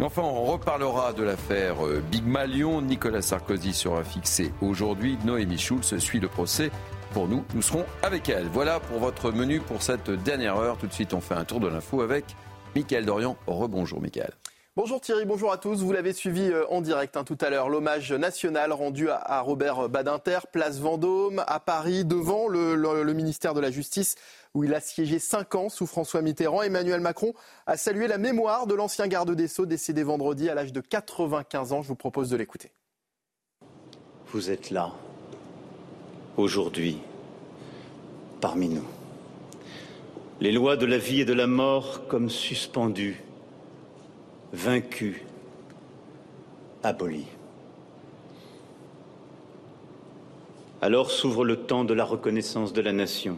Enfin, 0.00 0.22
on 0.22 0.44
reparlera 0.44 1.12
de 1.12 1.24
l'affaire 1.24 1.84
euh, 1.84 2.00
Big 2.00 2.24
Malion. 2.24 2.80
Nicolas 2.80 3.20
Sarkozy 3.20 3.72
sera 3.72 4.04
fixé 4.04 4.52
aujourd'hui. 4.62 5.18
Noémie 5.24 5.58
Schulz 5.58 5.98
suit 5.98 6.20
le 6.20 6.28
procès. 6.28 6.70
Pour 7.12 7.26
nous, 7.26 7.44
nous 7.54 7.62
serons 7.62 7.84
avec 8.02 8.28
elle. 8.28 8.46
Voilà 8.46 8.78
pour 8.78 9.00
votre 9.00 9.32
menu 9.32 9.58
pour 9.58 9.82
cette 9.82 10.10
dernière 10.10 10.56
heure. 10.56 10.78
Tout 10.78 10.86
de 10.86 10.92
suite, 10.92 11.14
on 11.14 11.20
fait 11.20 11.34
un 11.34 11.44
tour 11.44 11.58
de 11.58 11.66
l'info 11.66 12.00
avec 12.00 12.24
Mickaël 12.76 13.04
Dorian. 13.06 13.36
Rebonjour, 13.48 14.00
Mickaël. 14.00 14.32
Bonjour 14.78 15.00
Thierry, 15.00 15.24
bonjour 15.24 15.50
à 15.50 15.58
tous. 15.58 15.82
Vous 15.82 15.90
l'avez 15.90 16.12
suivi 16.12 16.42
euh, 16.42 16.64
en 16.68 16.80
direct 16.80 17.16
hein, 17.16 17.24
tout 17.24 17.36
à 17.40 17.50
l'heure. 17.50 17.68
L'hommage 17.68 18.12
national 18.12 18.72
rendu 18.72 19.08
à 19.10 19.40
Robert 19.40 19.88
Badinter, 19.88 20.38
place 20.52 20.78
Vendôme, 20.78 21.42
à 21.48 21.58
Paris, 21.58 22.04
devant 22.04 22.46
le, 22.46 23.12
ministère 23.12 23.54
de 23.54 23.60
la 23.60 23.72
Justice, 23.72 24.14
où 24.54 24.62
il 24.62 24.72
a 24.72 24.80
siégé 24.80 25.18
cinq 25.18 25.56
ans 25.56 25.68
sous 25.68 25.88
François 25.88 26.22
Mitterrand. 26.22 26.62
Emmanuel 26.62 27.00
Macron 27.00 27.34
a 27.66 27.76
salué 27.76 28.06
la 28.06 28.18
mémoire 28.18 28.68
de 28.68 28.74
l'ancien 28.74 29.08
garde 29.08 29.32
des 29.32 29.48
Sceaux 29.48 29.66
décédé 29.66 30.04
vendredi 30.04 30.48
à 30.48 30.54
l'âge 30.54 30.72
de 30.72 30.80
95 30.80 31.72
ans. 31.72 31.82
Je 31.82 31.88
vous 31.88 31.96
propose 31.96 32.30
de 32.30 32.36
l'écouter. 32.36 32.70
Vous 34.28 34.48
êtes 34.48 34.70
là, 34.70 34.92
aujourd'hui, 36.36 36.98
parmi 38.40 38.68
nous. 38.68 38.86
Les 40.40 40.52
lois 40.52 40.76
de 40.76 40.86
la 40.86 40.98
vie 40.98 41.22
et 41.22 41.24
de 41.24 41.32
la 41.32 41.48
mort 41.48 42.06
comme 42.06 42.30
suspendues 42.30 43.24
vaincu, 44.52 45.24
aboli. 46.82 47.26
Alors 50.80 51.10
s'ouvre 51.10 51.44
le 51.44 51.56
temps 51.56 51.84
de 51.84 51.94
la 51.94 52.04
reconnaissance 52.04 52.72
de 52.72 52.80
la 52.80 52.92
nation. 52.92 53.36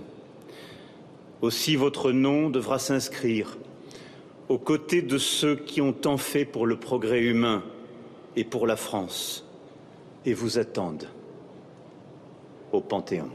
Aussi 1.41 1.77
votre 1.77 2.13
nom 2.13 2.51
devra 2.51 2.79
s'inscrire 2.79 3.57
aux 4.49 4.59
côtés 4.59 5.01
de 5.01 5.17
ceux 5.17 5.57
qui 5.57 5.81
ont 5.81 5.93
tant 5.93 6.19
fait 6.19 6.45
pour 6.45 6.67
le 6.67 6.77
progrès 6.77 7.23
humain 7.23 7.63
et 8.37 8.45
pour 8.45 8.67
la 8.67 8.77
France 8.77 9.47
et 10.27 10.35
vous 10.35 10.59
attendent 10.59 11.09
au 12.73 12.81
Panthéon. 12.81 13.31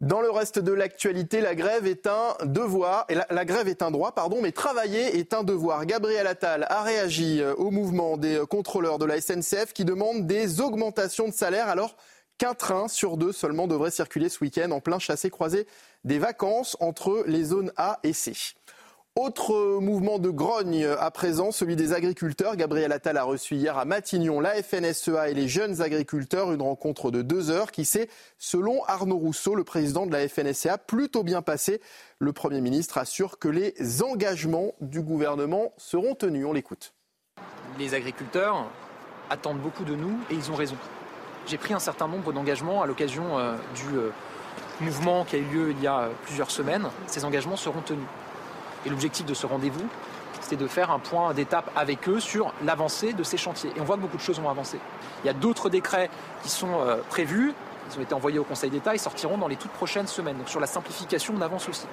Dans 0.00 0.20
le 0.20 0.30
reste 0.30 0.60
de 0.60 0.70
l'actualité, 0.70 1.40
la 1.40 1.56
grève 1.56 1.88
est 1.88 2.06
un 2.06 2.36
devoir, 2.44 3.04
et 3.08 3.16
la, 3.16 3.44
grève 3.44 3.66
est 3.66 3.82
un 3.82 3.90
droit, 3.90 4.12
pardon, 4.12 4.38
mais 4.40 4.52
travailler 4.52 5.18
est 5.18 5.34
un 5.34 5.42
devoir. 5.42 5.86
Gabriel 5.86 6.28
Attal 6.28 6.68
a 6.70 6.82
réagi 6.82 7.42
euh, 7.42 7.52
au 7.56 7.72
mouvement 7.72 8.16
des 8.16 8.36
euh, 8.36 8.46
contrôleurs 8.46 9.00
de 9.00 9.04
la 9.04 9.20
SNCF 9.20 9.72
qui 9.72 9.84
demandent 9.84 10.24
des 10.24 10.60
augmentations 10.60 11.26
de 11.26 11.32
salaire 11.32 11.68
alors 11.68 11.96
qu'un 12.38 12.54
train 12.54 12.86
sur 12.86 13.16
deux 13.16 13.32
seulement 13.32 13.66
devrait 13.66 13.90
circuler 13.90 14.28
ce 14.28 14.38
week-end 14.44 14.70
en 14.70 14.80
plein 14.80 15.00
chassé-croisé 15.00 15.66
des 16.04 16.20
vacances 16.20 16.76
entre 16.78 17.24
les 17.26 17.42
zones 17.42 17.72
A 17.76 17.98
et 18.04 18.12
C. 18.12 18.34
Autre 19.18 19.80
mouvement 19.80 20.20
de 20.20 20.30
grogne 20.30 20.86
à 20.86 21.10
présent, 21.10 21.50
celui 21.50 21.74
des 21.74 21.92
agriculteurs. 21.92 22.54
Gabriel 22.54 22.92
Attal 22.92 23.16
a 23.16 23.24
reçu 23.24 23.56
hier 23.56 23.76
à 23.76 23.84
Matignon 23.84 24.38
la 24.38 24.62
FNSEA 24.62 25.28
et 25.28 25.34
les 25.34 25.48
jeunes 25.48 25.82
agriculteurs, 25.82 26.52
une 26.52 26.62
rencontre 26.62 27.10
de 27.10 27.20
deux 27.22 27.50
heures 27.50 27.72
qui 27.72 27.84
s'est, 27.84 28.08
selon 28.38 28.84
Arnaud 28.84 29.16
Rousseau, 29.16 29.56
le 29.56 29.64
président 29.64 30.06
de 30.06 30.12
la 30.12 30.28
FNSEA, 30.28 30.78
plutôt 30.78 31.24
bien 31.24 31.42
passée. 31.42 31.80
Le 32.20 32.32
Premier 32.32 32.60
ministre 32.60 32.96
assure 32.96 33.40
que 33.40 33.48
les 33.48 34.04
engagements 34.04 34.74
du 34.80 35.02
gouvernement 35.02 35.72
seront 35.78 36.14
tenus. 36.14 36.46
On 36.46 36.52
l'écoute. 36.52 36.94
Les 37.76 37.94
agriculteurs 37.94 38.68
attendent 39.30 39.60
beaucoup 39.60 39.82
de 39.82 39.96
nous 39.96 40.16
et 40.30 40.34
ils 40.34 40.48
ont 40.52 40.54
raison. 40.54 40.76
J'ai 41.48 41.58
pris 41.58 41.74
un 41.74 41.80
certain 41.80 42.06
nombre 42.06 42.32
d'engagements 42.32 42.84
à 42.84 42.86
l'occasion 42.86 43.36
euh, 43.36 43.56
du 43.74 43.96
euh, 43.96 44.10
mouvement 44.80 45.24
qui 45.24 45.34
a 45.34 45.38
eu 45.40 45.44
lieu 45.44 45.70
il 45.72 45.82
y 45.82 45.88
a 45.88 46.08
plusieurs 46.22 46.52
semaines. 46.52 46.86
Ces 47.08 47.24
engagements 47.24 47.56
seront 47.56 47.80
tenus. 47.80 48.06
Et 48.86 48.90
l'objectif 48.90 49.26
de 49.26 49.34
ce 49.34 49.46
rendez-vous, 49.46 49.86
c'était 50.40 50.56
de 50.56 50.68
faire 50.68 50.90
un 50.90 50.98
point 50.98 51.34
d'étape 51.34 51.70
avec 51.76 52.08
eux 52.08 52.20
sur 52.20 52.52
l'avancée 52.64 53.12
de 53.12 53.22
ces 53.22 53.36
chantiers. 53.36 53.70
Et 53.76 53.80
on 53.80 53.84
voit 53.84 53.96
que 53.96 54.02
beaucoup 54.02 54.16
de 54.16 54.22
choses 54.22 54.38
ont 54.38 54.48
avancé. 54.48 54.78
Il 55.22 55.26
y 55.26 55.30
a 55.30 55.34
d'autres 55.34 55.68
décrets 55.68 56.10
qui 56.42 56.48
sont 56.48 56.80
euh, 56.80 56.96
prévus. 57.08 57.52
Ils 57.90 57.98
ont 57.98 58.02
été 58.02 58.14
envoyés 58.14 58.38
au 58.38 58.44
Conseil 58.44 58.70
d'État 58.70 58.94
et 58.94 58.98
sortiront 58.98 59.38
dans 59.38 59.48
les 59.48 59.56
toutes 59.56 59.72
prochaines 59.72 60.06
semaines. 60.06 60.36
Donc 60.36 60.48
sur 60.48 60.60
la 60.60 60.66
simplification, 60.66 61.34
on 61.36 61.40
avance 61.40 61.68
aussi. 61.68 61.86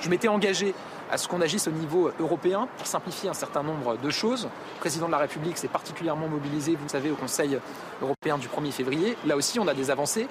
Je 0.00 0.08
m'étais 0.08 0.28
engagé 0.28 0.74
à 1.10 1.18
ce 1.18 1.26
qu'on 1.26 1.40
agisse 1.40 1.66
au 1.66 1.72
niveau 1.72 2.10
européen 2.20 2.68
pour 2.78 2.86
simplifier 2.86 3.28
un 3.28 3.34
certain 3.34 3.62
nombre 3.62 3.96
de 3.96 4.10
choses. 4.10 4.44
Le 4.44 4.80
président 4.80 5.06
de 5.06 5.12
la 5.12 5.18
République 5.18 5.58
s'est 5.58 5.68
particulièrement 5.68 6.28
mobilisé, 6.28 6.76
vous 6.76 6.84
le 6.84 6.88
savez, 6.88 7.10
au 7.10 7.16
Conseil 7.16 7.58
européen 8.00 8.38
du 8.38 8.46
1er 8.46 8.70
février. 8.70 9.16
Là 9.26 9.36
aussi, 9.36 9.58
on 9.58 9.66
a 9.66 9.74
des 9.74 9.90
avancées. 9.90 10.28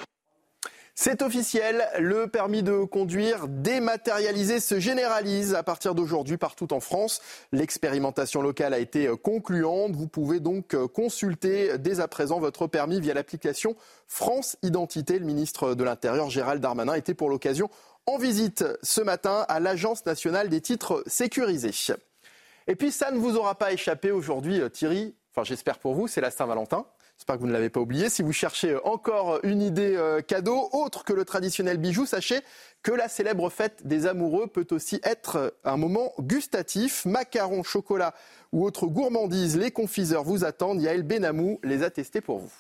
C'est 1.02 1.22
officiel, 1.22 1.88
le 1.98 2.28
permis 2.28 2.62
de 2.62 2.84
conduire 2.84 3.48
dématérialisé 3.48 4.60
se 4.60 4.82
généralise 4.82 5.56
à 5.56 5.64
partir 5.64 5.96
d'aujourd'hui 5.96 6.36
partout 6.36 6.74
en 6.74 6.82
France. 6.82 7.22
L'expérimentation 7.54 8.42
locale 8.42 8.74
a 8.74 8.80
été 8.80 9.10
concluante. 9.24 9.96
Vous 9.96 10.10
pouvez 10.10 10.42
donc 10.42 10.76
consulter 10.88 11.78
dès 11.78 12.02
à 12.02 12.10
présent 12.10 12.42
votre 12.42 12.68
permis 12.68 13.00
via 13.00 13.14
l'application 13.14 13.78
France 14.08 14.58
Identité. 14.62 15.20
Le 15.20 15.26
ministre 15.26 15.74
de 15.74 15.86
l'Intérieur, 15.86 16.30
Gérald 16.30 16.62
Darmanin, 16.62 16.96
était 16.96 17.14
pour 17.14 17.30
l'occasion 17.30 17.70
en 18.06 18.18
visite 18.18 18.66
ce 18.84 19.00
matin 19.00 19.46
à 19.48 19.62
l'Agence 19.62 20.06
nationale 20.06 20.50
des 20.50 20.60
titres 20.60 21.02
sécurisés. 21.08 21.72
Et 22.68 22.76
puis 22.76 22.92
ça 22.92 23.12
ne 23.12 23.20
vous 23.20 23.38
aura 23.38 23.56
pas 23.56 23.72
échappé 23.72 24.12
aujourd'hui, 24.12 24.60
Thierry, 24.74 25.16
enfin 25.32 25.46
j'espère 25.46 25.80
pour 25.80 25.94
vous, 25.94 26.10
c'est 26.10 26.20
la 26.20 26.30
Saint-Valentin. 26.30 26.86
J'espère 27.20 27.36
que 27.36 27.42
vous 27.42 27.48
ne 27.48 27.54
l'avez 27.54 27.70
pas 27.70 27.82
oublié. 27.82 28.10
Si 28.10 28.22
vous 28.22 28.32
cherchez 28.32 28.78
encore 28.86 29.42
une 29.44 29.62
idée 29.62 29.94
euh, 29.98 30.22
cadeau 30.22 30.70
autre 30.72 31.04
que 31.04 31.12
le 31.12 31.26
traditionnel 31.26 31.78
bijou, 31.78 32.06
sachez 32.06 32.40
que 32.82 32.94
la 32.94 33.10
célèbre 33.10 33.50
fête 33.50 33.86
des 33.86 34.08
amoureux 34.08 34.48
peut 34.48 34.68
aussi 34.72 35.02
être 35.04 35.54
un 35.66 35.76
moment 35.76 36.14
gustatif. 36.20 37.06
Macarons, 37.06 37.64
chocolat 37.64 38.14
ou 38.54 38.66
autres 38.66 38.88
gourmandises, 38.88 39.58
les 39.58 39.70
confiseurs 39.70 40.24
vous 40.24 40.46
attendent. 40.46 40.82
Yael 40.82 41.04
Benamou 41.04 41.60
les 41.62 41.84
a 41.84 41.90
testés 41.90 42.22
pour 42.22 42.40
vous. 42.40 42.54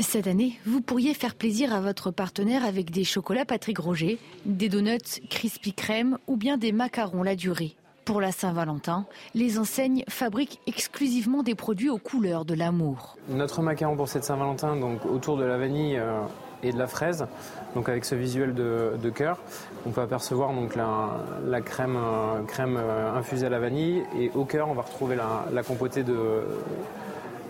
Cette 0.00 0.26
année, 0.26 0.58
vous 0.66 0.80
pourriez 0.80 1.14
faire 1.14 1.36
plaisir 1.36 1.72
à 1.72 1.80
votre 1.80 2.10
partenaire 2.10 2.64
avec 2.64 2.90
des 2.90 3.04
chocolats 3.04 3.44
Patrick 3.44 3.78
Roger, 3.78 4.18
des 4.44 4.68
donuts 4.68 5.20
Crispy 5.30 5.72
Crème 5.72 6.18
ou 6.26 6.36
bien 6.36 6.56
des 6.56 6.72
macarons 6.72 7.22
La 7.22 7.36
Durée. 7.36 7.76
Pour 8.06 8.20
la 8.20 8.30
Saint-Valentin, 8.30 9.04
les 9.34 9.58
enseignes 9.58 10.04
fabriquent 10.08 10.60
exclusivement 10.68 11.42
des 11.42 11.56
produits 11.56 11.90
aux 11.90 11.98
couleurs 11.98 12.44
de 12.44 12.54
l'amour. 12.54 13.16
Notre 13.28 13.62
macaron 13.62 13.96
pour 13.96 14.08
cette 14.08 14.22
Saint-Valentin, 14.22 14.76
donc 14.76 15.04
autour 15.04 15.36
de 15.36 15.42
la 15.42 15.58
vanille 15.58 15.96
euh, 15.98 16.20
et 16.62 16.70
de 16.70 16.78
la 16.78 16.86
fraise, 16.86 17.26
donc 17.74 17.88
avec 17.88 18.04
ce 18.04 18.14
visuel 18.14 18.54
de, 18.54 19.10
cœur, 19.10 19.40
on 19.86 19.90
peut 19.90 20.02
apercevoir 20.02 20.54
donc 20.54 20.76
la, 20.76 21.60
crème, 21.62 21.96
euh, 21.96 22.44
crème 22.44 22.76
euh, 22.76 23.12
infusée 23.12 23.46
à 23.46 23.50
la 23.50 23.58
vanille 23.58 24.04
et 24.16 24.30
au 24.36 24.44
cœur, 24.44 24.68
on 24.68 24.74
va 24.74 24.82
retrouver 24.82 25.16
la, 25.16 25.62
compotée 25.64 26.04
de, 26.04 26.44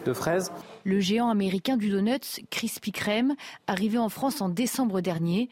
de 0.07 0.13
fraises. 0.15 0.53
Le 0.85 1.01
géant 1.01 1.29
américain 1.29 1.77
du 1.77 1.91
donut, 1.91 2.41
Krispy 2.49 2.93
Kreme, 2.93 3.35
arrivé 3.67 3.99
en 3.99 4.09
France 4.09 4.41
en 4.41 4.49
décembre 4.49 5.03
dernier, 5.03 5.51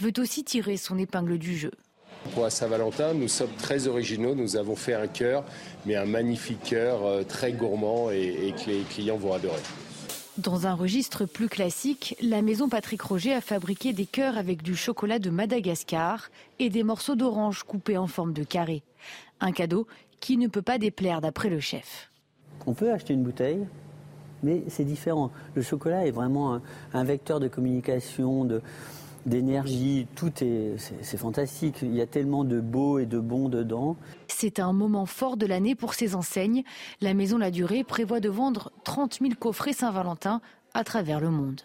veut 0.00 0.14
aussi 0.16 0.44
tirer 0.44 0.78
son 0.78 0.96
épingle 0.96 1.36
du 1.36 1.58
jeu. 1.58 1.72
Pour 2.32 2.44
la 2.44 2.50
Saint-Valentin, 2.50 3.14
nous 3.14 3.28
sommes 3.28 3.52
très 3.58 3.86
originaux. 3.86 4.34
Nous 4.34 4.56
avons 4.56 4.76
fait 4.76 4.94
un 4.94 5.06
cœur, 5.06 5.44
mais 5.84 5.96
un 5.96 6.04
magnifique 6.04 6.62
cœur, 6.62 7.04
euh, 7.04 7.22
très 7.22 7.52
gourmand 7.52 8.10
et, 8.10 8.54
que 8.56 8.70
les 8.70 8.80
clients 8.82 9.16
vont 9.16 9.32
adorer. 9.32 9.60
Dans 10.38 10.66
un 10.66 10.74
registre 10.74 11.24
plus 11.24 11.48
classique, 11.48 12.16
la 12.20 12.42
maison 12.42 12.68
Patrick 12.68 13.00
Roger 13.00 13.34
a 13.34 13.40
fabriqué 13.40 13.92
des 13.92 14.06
cœurs 14.06 14.36
avec 14.36 14.62
du 14.62 14.76
chocolat 14.76 15.18
de 15.18 15.30
Madagascar 15.30 16.28
et 16.58 16.68
des 16.68 16.82
morceaux 16.82 17.16
d'orange 17.16 17.62
coupés 17.62 17.96
en 17.96 18.06
forme 18.06 18.32
de 18.32 18.44
carré. 18.44 18.82
Un 19.40 19.52
cadeau 19.52 19.86
qui 20.20 20.36
ne 20.36 20.48
peut 20.48 20.62
pas 20.62 20.78
déplaire 20.78 21.20
d'après 21.20 21.48
le 21.48 21.60
chef. 21.60 22.10
On 22.66 22.74
peut 22.74 22.92
acheter 22.92 23.14
une 23.14 23.22
bouteille, 23.22 23.66
mais 24.42 24.62
c'est 24.68 24.84
différent. 24.84 25.30
Le 25.54 25.62
chocolat 25.62 26.06
est 26.06 26.10
vraiment 26.10 26.60
un 26.92 27.04
vecteur 27.04 27.40
de 27.40 27.48
communication, 27.48 28.44
de, 28.44 28.60
d'énergie, 29.26 30.06
tout 30.14 30.32
est, 30.42 30.76
c'est 31.02 31.16
fantastique. 31.16 31.78
Il 31.82 31.94
y 31.94 32.00
a 32.00 32.06
tellement 32.06 32.44
de 32.44 32.60
beau 32.60 32.98
et 32.98 33.06
de 33.06 33.18
bon 33.18 33.48
dedans. 33.48 33.96
C'est 34.28 34.60
un 34.60 34.72
moment 34.72 35.06
fort 35.06 35.36
de 35.36 35.46
l'année 35.46 35.74
pour 35.74 35.94
ces 35.94 36.14
enseignes. 36.14 36.62
La 37.00 37.12
Maison 37.12 37.36
La 37.38 37.50
Durée 37.50 37.84
prévoit 37.84 38.20
de 38.20 38.28
vendre 38.28 38.72
30 38.84 39.18
000 39.20 39.34
coffrets 39.38 39.72
Saint-Valentin 39.72 40.40
à 40.74 40.84
travers 40.84 41.20
le 41.20 41.30
monde. 41.30 41.60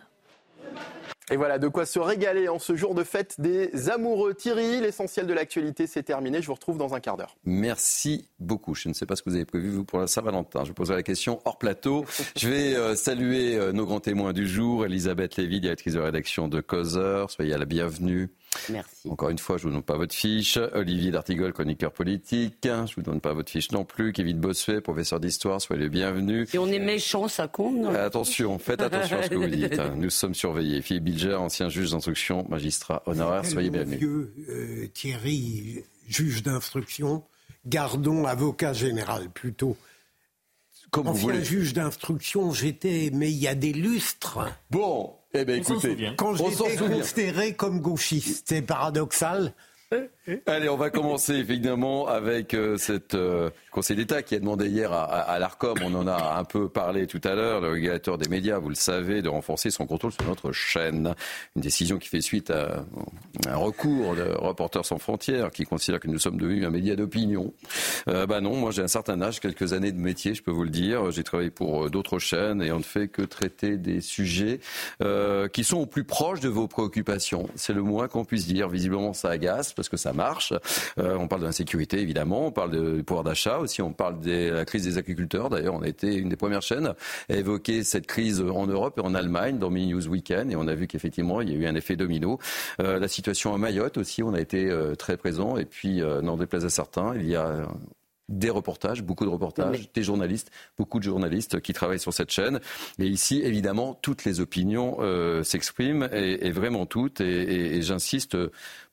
Et 1.32 1.38
voilà, 1.38 1.60
de 1.60 1.70
quoi 1.70 1.86
se 1.86 1.98
régaler 1.98 2.50
en 2.50 2.60
ce 2.60 2.76
jour 2.76 2.94
de 2.94 3.06
fête 3.06 3.40
des 3.40 3.90
amoureux. 3.90 4.34
Thierry, 4.34 4.82
l'essentiel 4.82 5.28
de 5.28 5.34
l'actualité, 5.34 5.88
c'est 5.88 6.04
terminé. 6.04 6.42
Je 6.42 6.48
vous 6.48 6.54
retrouve 6.56 6.78
dans 6.78 6.94
un 6.94 7.00
quart 7.00 7.16
d'heure. 7.16 7.38
Merci 7.46 8.28
beaucoup. 8.40 8.76
Je 8.76 8.90
ne 8.90 8.94
sais 8.94 9.06
pas 9.06 9.16
ce 9.16 9.24
que 9.24 9.30
vous 9.30 9.38
avez 9.38 9.46
prévu, 9.46 9.70
vous, 9.70 9.86
pour 9.86 10.00
la 10.00 10.08
Saint-Valentin. 10.08 10.66
Je 10.66 10.70
vous 10.70 10.74
poserai 10.74 10.98
la 10.98 11.04
question 11.04 11.40
hors 11.46 11.58
plateau. 11.58 12.04
Je 12.36 12.50
vais 12.50 12.76
euh, 12.76 12.96
saluer 12.96 13.56
euh, 13.56 13.72
nos 13.72 13.86
grands 13.86 14.02
témoins 14.02 14.34
du 14.34 14.46
jour. 14.46 14.86
Elisabeth 14.86 15.38
Lévy, 15.38 15.62
directrice 15.62 15.94
de 15.94 16.00
rédaction 16.00 16.50
de 16.50 16.60
Causeur. 16.60 17.32
Soyez 17.32 17.54
à 17.54 17.58
la 17.58 17.66
bienvenue. 17.66 18.30
Merci. 18.70 19.10
Encore 19.10 19.30
une 19.30 19.38
fois, 19.38 19.58
je 19.58 19.66
ne 19.66 19.70
vous 19.70 19.76
donne 19.76 19.84
pas 19.84 19.98
votre 19.98 20.14
fiche. 20.14 20.58
Olivier 20.74 21.12
D'Artigol, 21.12 21.54
chroniqueur 21.54 21.92
politique. 21.92 22.58
Je 22.64 22.70
ne 22.70 22.96
vous 22.96 23.02
donne 23.02 23.22
pas 23.22 23.34
votre 23.34 23.50
fiche 23.50 23.72
non 23.72 23.86
plus. 23.86 24.14
Kevin 24.14 24.40
Bossuet, 24.40 24.82
professeur 24.82 25.20
d'histoire. 25.20 25.62
Soyez 25.62 25.84
le 25.84 25.90
bienvenu. 25.90 26.46
Si 26.48 26.58
on 26.58 26.68
est 26.68 26.80
méchant, 26.80 27.28
ça 27.28 27.48
compte. 27.48 27.96
attention, 27.96 28.60
faites 28.60 28.82
attention 28.82 29.20
à 29.20 29.24
ce 29.24 29.30
que 29.30 29.36
vous 29.36 29.48
dites. 29.48 29.80
Hein. 29.80 29.94
Nous 29.98 30.10
sommes 30.10 30.36
surveillés. 30.36 30.82
Philippe 30.82 31.06
Bilger, 31.06 31.36
ancien 31.36 31.70
juge 31.70 31.92
d'instruction, 31.92 32.46
magistrat 32.50 33.04
honoraire. 33.06 33.46
Soyez 33.46 33.70
bienvenu. 33.70 33.96
Monsieur 33.96 34.34
euh, 34.50 34.88
Thierry, 34.94 35.84
juge 36.08 36.44
d'instruction. 36.44 37.24
Gardons 37.66 38.26
avocat 38.26 38.74
général 38.74 39.30
plutôt. 39.30 39.78
Comme 40.90 41.08
Ancien 41.08 41.22
vous 41.22 41.28
voulez. 41.34 41.44
juge 41.44 41.74
d'instruction, 41.74 42.52
j'étais, 42.52 43.12
mais 43.14 43.32
il 43.32 43.38
y 43.38 43.48
a 43.48 43.56
des 43.56 43.74
lustres. 43.74 44.40
Bon, 44.70 45.14
eh 45.34 45.46
bien, 45.46 45.56
écoutez, 45.56 46.14
quand 46.18 46.36
j'étais 46.36 46.76
considéré 46.76 47.54
comme 47.54 47.80
gauchiste, 47.80 48.46
c'est 48.50 48.62
paradoxal. 48.62 49.54
Allez, 50.46 50.70
on 50.70 50.78
va 50.78 50.90
commencer 50.90 51.34
évidemment 51.34 52.08
avec 52.08 52.54
euh, 52.54 52.78
cette 52.78 53.16
euh, 53.16 53.50
Conseil 53.72 53.98
d'État 53.98 54.22
qui 54.22 54.36
a 54.36 54.40
demandé 54.40 54.68
hier 54.68 54.92
à, 54.94 55.40
l'ARCOM, 55.40 55.78
on 55.82 55.94
en 55.96 56.08
a 56.08 56.38
un 56.38 56.44
peu 56.44 56.70
parlé 56.70 57.08
tout 57.08 57.22
à 57.24 57.36
l'heure, 57.36 57.62
le 57.62 57.70
régulateur 57.70 58.18
des 58.18 58.30
médias, 58.30 58.60
vous 58.60 58.70
le 58.70 58.76
savez, 58.76 59.22
de 59.22 59.30
renforcer 59.30 59.72
son 59.72 59.88
contrôle 59.88 60.12
sur 60.12 60.26
notre 60.26 60.52
chaîne. 60.52 61.16
Une 61.56 61.62
décision 61.62 61.98
qui 61.98 62.10
fait 62.10 62.22
suite 62.22 62.52
à 62.52 62.86
un 63.48 63.56
recours 63.56 64.16
de 64.16 64.24
Reporters 64.24 64.86
sans 64.86 64.98
frontières 64.98 65.52
qui 65.52 65.64
considère 65.64 66.00
que 66.00 66.08
nous 66.08 66.20
sommes 66.20 66.38
devenus 66.38 66.66
un 66.66 66.70
média 66.70 66.96
d'opinion. 66.96 67.54
Euh, 68.10 68.26
bah 68.26 68.42
non, 68.42 68.56
moi 68.56 68.72
j'ai 68.72 68.82
un 68.82 68.88
certain 68.88 69.22
âge, 69.22 69.40
quelques 69.40 69.74
années 69.74 69.92
de 69.92 70.00
métier, 70.00 70.34
je 70.34 70.44
peux 70.44 70.52
vous 70.52 70.64
le 70.64 70.70
dire. 70.70 71.12
J'ai 71.12 71.24
travaillé 71.24 71.50
pour 71.50 71.86
euh, 71.86 71.90
d'autres 71.90 72.20
chaînes 72.20 72.62
et 72.62 72.72
on 72.72 72.80
ne 72.80 72.84
fait 72.84 73.08
que 73.08 73.22
traiter 73.22 73.78
des 73.78 74.02
sujets 74.02 74.60
euh, 75.02 75.48
qui 75.48 75.64
sont 75.64 75.78
au 75.78 75.86
plus 75.86 76.04
proche 76.04 76.40
de 76.42 76.50
vos 76.50 76.68
préoccupations. 76.68 77.50
C'est 77.56 77.74
le 77.74 77.84
moins 77.84 78.08
qu'on 78.08 78.26
puisse 78.26 78.48
dire. 78.48 78.70
Visiblement, 78.70 79.14
ça 79.14 79.30
agace 79.30 79.74
parce 79.82 79.90
que 79.90 79.98
ça 79.98 80.14
marche. 80.14 80.54
Euh, 81.00 81.18
on 81.18 81.28
parle 81.28 81.42
de 81.42 81.48
l'insécurité, 81.48 82.00
évidemment. 82.00 82.46
On 82.46 82.52
parle 82.52 82.98
du 82.98 83.04
pouvoir 83.04 83.24
d'achat 83.24 83.58
aussi. 83.58 83.82
On 83.82 83.94
parle 83.94 84.20
de 84.20 84.52
la 84.52 84.64
crise 84.64 84.84
des 84.84 85.00
agriculteurs. 85.00 85.50
D'ailleurs, 85.50 85.74
on 85.74 85.82
a 85.82 85.88
été 85.88 86.14
une 86.14 86.30
des 86.30 86.36
premières 86.36 86.62
chaînes 86.62 86.94
à 87.30 87.36
évoquer 87.36 87.84
cette 87.84 88.06
crise 88.06 88.42
en 88.42 88.68
Europe 88.68 89.00
et 89.00 89.02
en 89.02 89.16
Allemagne 89.16 89.58
dans 89.58 89.72
Mini 89.72 89.94
News 89.94 90.08
Weekend. 90.08 90.52
Et 90.52 90.56
on 90.56 90.68
a 90.68 90.76
vu 90.76 90.86
qu'effectivement, 90.86 91.42
il 91.42 91.50
y 91.50 91.54
a 91.54 91.56
eu 91.56 91.66
un 91.66 91.74
effet 91.74 91.96
domino. 91.96 92.38
Euh, 92.80 93.00
la 93.00 93.08
situation 93.08 93.56
à 93.56 93.58
Mayotte 93.58 93.98
aussi, 93.98 94.22
on 94.22 94.36
a 94.36 94.40
été 94.40 94.70
euh, 94.70 94.94
très 94.94 95.18
présent. 95.18 95.58
Et 95.58 95.66
puis, 95.66 96.02
n'en 96.22 96.38
déplaise 96.38 96.66
à 96.66 96.70
certains, 96.70 97.16
il 97.16 97.28
y 97.28 97.36
a 97.36 97.68
des 98.32 98.50
reportages, 98.50 99.04
beaucoup 99.04 99.26
de 99.26 99.30
reportages, 99.30 99.92
des 99.94 100.04
journalistes, 100.04 100.50
beaucoup 100.78 101.00
de 101.00 101.04
journalistes 101.04 101.60
qui 101.62 101.74
travaillent 101.74 102.00
sur 102.00 102.14
cette 102.14 102.32
chaîne. 102.32 102.60
Et 103.00 103.06
ici, 103.06 103.42
évidemment, 103.44 103.94
toutes 104.02 104.26
les 104.26 104.40
opinions 104.40 104.98
euh, 105.00 105.44
s'expriment, 105.44 106.10
et, 106.14 106.48
et, 106.48 106.52
vraiment 106.52 106.86
toutes. 106.86 107.22
Et, 107.22 107.26
et, 107.26 107.76
et 107.78 107.82
j'insiste 107.82 108.38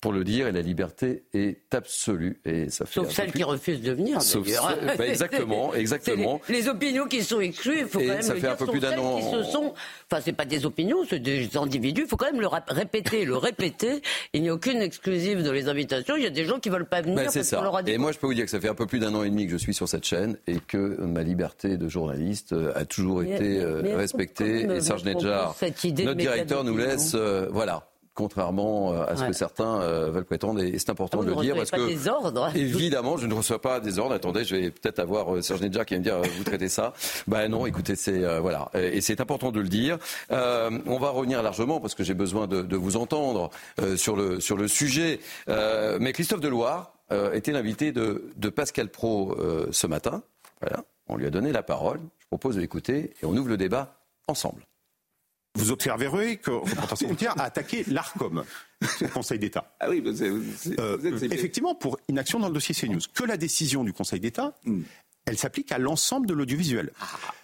pour 0.00 0.12
le 0.12 0.22
dire, 0.22 0.46
et 0.46 0.52
la 0.52 0.60
liberté 0.62 1.24
est 1.34 1.74
absolue. 1.74 2.40
Et 2.44 2.70
ça 2.70 2.86
fait 2.86 3.00
Sauf 3.00 3.10
celles 3.10 3.32
qui 3.32 3.42
refusent 3.42 3.82
de 3.82 3.92
venir, 3.92 4.22
Sauf 4.22 4.46
d'ailleurs. 4.46 4.78
bah, 4.96 5.06
exactement, 5.06 5.74
exactement. 5.74 6.40
Les, 6.48 6.62
les, 6.62 6.68
opinions 6.68 7.06
qui 7.06 7.22
sont 7.24 7.40
exclues, 7.40 7.80
il 7.80 7.86
faut 7.86 7.98
Et 7.98 8.06
quand 8.06 8.12
même 8.12 8.22
ça 8.22 8.34
le 8.34 8.40
fait 8.40 8.46
dire, 8.46 8.52
un 8.52 8.56
peu 8.56 8.66
plus 8.66 8.80
d'un 8.80 8.96
an- 8.98 9.18
qui 9.18 9.24
se 9.24 9.42
sont... 9.50 9.74
Enfin, 10.10 10.22
c'est 10.24 10.32
pas 10.32 10.46
des 10.46 10.64
opinions, 10.64 10.98
c'est 11.08 11.18
des 11.18 11.54
individus. 11.58 12.02
Il 12.04 12.08
faut 12.08 12.16
quand 12.16 12.32
même 12.32 12.40
le 12.40 12.46
répéter, 12.46 13.26
le 13.26 13.36
répéter. 13.36 14.00
Il 14.32 14.40
n'y 14.40 14.48
a 14.48 14.54
aucune 14.54 14.80
exclusive 14.80 15.42
de 15.42 15.50
les 15.50 15.68
invitations. 15.68 16.16
Il 16.16 16.22
y 16.22 16.26
a 16.26 16.30
des 16.30 16.46
gens 16.46 16.58
qui 16.58 16.70
veulent 16.70 16.88
pas 16.88 17.02
venir 17.02 17.16
Ben, 17.16 17.28
c'est 17.28 17.40
parce 17.40 17.50
qu'on 17.50 17.56
ça. 17.56 17.62
leur 17.62 17.76
a 17.76 17.82
dit... 17.82 17.90
Et 17.92 17.98
moi, 17.98 18.12
je 18.12 18.18
peux 18.18 18.26
vous 18.26 18.32
dire 18.32 18.46
que 18.46 18.50
ça 18.50 18.58
fait 18.58 18.70
un 18.70 18.74
peu 18.74 18.86
plus 18.86 19.00
d'un 19.00 19.14
an 19.14 19.22
et 19.22 19.28
demi 19.28 19.44
que 19.44 19.52
je 19.52 19.58
suis 19.58 19.74
sur 19.74 19.86
cette 19.86 20.04
chaîne 20.04 20.38
et 20.46 20.56
que 20.66 20.78
ma 21.02 21.22
liberté 21.22 21.76
de 21.76 21.88
journaliste 21.88 22.54
euh, 22.54 22.72
a 22.74 22.86
toujours 22.86 23.20
Mais- 23.20 23.34
été 23.36 23.60
euh, 23.60 23.82
mais 23.82 23.94
respectée. 23.94 24.66
peut 24.66 24.76
Et 24.76 24.80
Serge 24.80 25.04
Nedjar, 25.04 25.54
notre 25.60 26.14
directeur, 26.14 26.64
nous 26.64 26.76
laisse, 26.78 27.12
euh, 27.14 27.46
voilà. 27.50 27.87
Contrairement 28.18 28.92
euh, 28.92 29.04
à 29.06 29.14
ce 29.14 29.22
Ouais. 29.22 29.28
que 29.28 29.32
certains 29.32 29.80
euh, 29.80 30.10
veulent 30.10 30.24
prétendre, 30.24 30.60
et 30.60 30.76
c'est 30.76 30.90
important 30.90 31.20
Ah, 31.22 31.24
de 31.24 31.30
le 31.30 31.36
dire 31.36 31.54
parce 31.54 31.70
pas 31.70 31.76
que 31.76 31.86
des 31.86 32.08
ordres 32.08 32.50
évidemment, 32.56 33.16
je 33.16 33.28
ne 33.28 33.34
reçois 33.34 33.60
pas 33.60 33.78
des 33.78 34.00
ordres. 34.00 34.12
Attendez, 34.12 34.42
je 34.42 34.56
vais 34.56 34.70
peut-être 34.72 34.98
avoir 34.98 35.36
euh, 35.36 35.40
Serge 35.40 35.60
Nedjar 35.60 35.86
qui 35.86 35.94
va 35.94 35.98
me 36.00 36.04
dire 36.04 36.16
euh, 36.16 36.22
vous 36.36 36.42
traitez 36.42 36.68
ça. 36.68 36.94
Ben 37.28 37.46
non, 37.48 37.64
écoutez, 37.64 37.94
c'est 37.94 38.40
voilà, 38.40 38.70
et 38.74 39.00
c'est 39.00 39.20
important 39.20 39.52
de 39.52 39.60
le 39.60 39.68
dire. 39.68 39.98
On 40.30 40.98
va 40.98 41.10
revenir 41.10 41.44
largement 41.44 41.78
parce 41.78 41.94
que 41.94 42.02
j'ai 42.02 42.14
besoin 42.14 42.48
de, 42.48 42.62
de 42.62 42.76
vous 42.76 42.96
entendre 42.96 43.50
sur 43.94 44.16
le 44.16 44.40
sur 44.40 44.56
le 44.56 44.66
sujet. 44.66 45.20
Mais 45.46 46.12
Christophe 46.12 46.40
Deloire 46.40 46.92
était 47.32 47.52
l'invité 47.52 47.92
de, 47.92 48.24
de 48.36 48.48
Pascal 48.48 48.88
Pro 48.88 49.36
ce 49.70 49.86
matin. 49.86 50.22
Voilà, 50.60 50.82
on 51.06 51.16
lui 51.16 51.26
a 51.26 51.30
donné 51.30 51.52
la 51.52 51.62
parole. 51.62 52.00
Je 52.18 52.26
propose 52.26 52.56
de 52.56 52.60
l'écouter 52.60 53.12
et 53.22 53.26
on 53.26 53.36
ouvre 53.36 53.48
le 53.48 53.56
débat 53.56 53.94
ensemble. 54.26 54.62
Vous 55.58 55.70
observerez 55.72 56.36
que 56.36 56.50
Reporters 56.50 56.98
sans 56.98 57.06
frontières 57.06 57.34
a 57.40 57.44
attaqué 57.44 57.84
l'ARCOM, 57.88 58.44
le 59.00 59.08
Conseil 59.08 59.38
d'État. 59.38 59.74
Ah 59.80 59.90
oui, 59.90 60.02
c'est- 60.16 60.24
Euh, 60.78 60.96
vous 61.00 61.06
êtes- 61.06 61.18
c'est- 61.18 61.26
effectivement, 61.34 61.74
pour 61.74 61.98
inaction 62.08 62.38
dans 62.38 62.48
le 62.48 62.54
dossier 62.54 62.74
CNews. 62.74 63.00
Que 63.14 63.24
la 63.24 63.36
décision 63.36 63.84
du 63.84 63.92
Conseil 63.92 64.20
d'État, 64.20 64.54
Hmm. 64.64 64.82
elle 65.26 65.36
s'applique 65.38 65.72
à 65.72 65.78
l'ensemble 65.78 66.26
de 66.26 66.34
l'audiovisuel. 66.34 66.92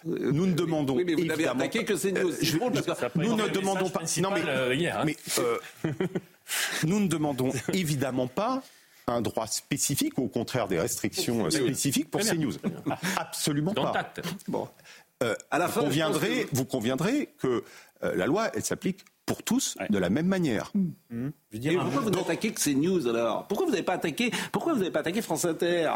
nous 0.05 0.45
ne 0.47 0.53
demandons 0.53 0.93
Ah, 0.93 0.97
oui, 0.97 1.03
mais 1.05 1.13
vous 1.15 1.19
évidemment 1.31 1.59
attaqué 1.59 1.83
que 1.85 1.95
CNews. 1.95 2.29
Euh, 2.29 2.35
je- 2.41 2.45
je- 2.45 2.57
nous 2.57 3.35
ne 3.35 3.47
demandons 3.49 3.89
pas. 3.89 3.99
principal, 3.99 4.33
mais, 4.33 4.49
euh, 4.49 4.73
hier, 4.75 4.99
hein. 4.99 5.03
mais, 5.05 5.17
euh, 5.39 5.57
nous 6.83 6.99
ne 6.99 7.07
demandons 7.07 7.51
évidemment 7.73 8.27
pas 8.27 8.61
un 9.07 9.21
droit 9.21 9.47
spécifique 9.47 10.17
ou 10.17 10.23
au 10.23 10.27
contraire 10.27 10.67
des 10.67 10.79
restrictions 10.79 11.45
euh, 11.45 11.49
spécifiques 11.49 12.09
pour. 12.09 12.21
CNews. 12.21 12.53
Absolument 13.17 13.73
pas. 13.73 14.13
Bon. 14.47 14.67
Euh, 15.23 15.33
À 15.49 15.59
la 15.59 15.67
vous, 15.67 15.73
fin, 15.73 15.81
conviendrez, 15.81 16.43
que- 16.45 16.55
vous 16.55 16.65
conviendrez 16.65 17.29
que 17.39 17.63
euh, 18.03 18.15
la 18.15 18.25
loi, 18.25 18.49
elle 18.53 18.63
s'applique 18.63 19.05
pour 19.25 19.43
tous 19.43 19.77
de 19.89 19.97
la 19.97 20.09
même 20.09 20.27
manière. 20.27 20.71
Et 21.51 21.75
pourquoi 21.75 22.01
vous 22.01 22.09
n'attaquez 22.11 22.51
que 22.51 22.61
CNews 22.61 23.07
alors? 23.07 23.47
Pourquoi 23.47 23.65
vous 23.65 23.71
n'avez 23.71 23.83
pas 23.83 23.93
attaqué 23.93 24.31
Pourquoi 24.51 24.73
vous 24.73 24.79
n'avez 24.79 24.91
pas 24.91 24.99
attaqué 24.99 25.21
France 25.21 25.45
Inter? 25.45 25.91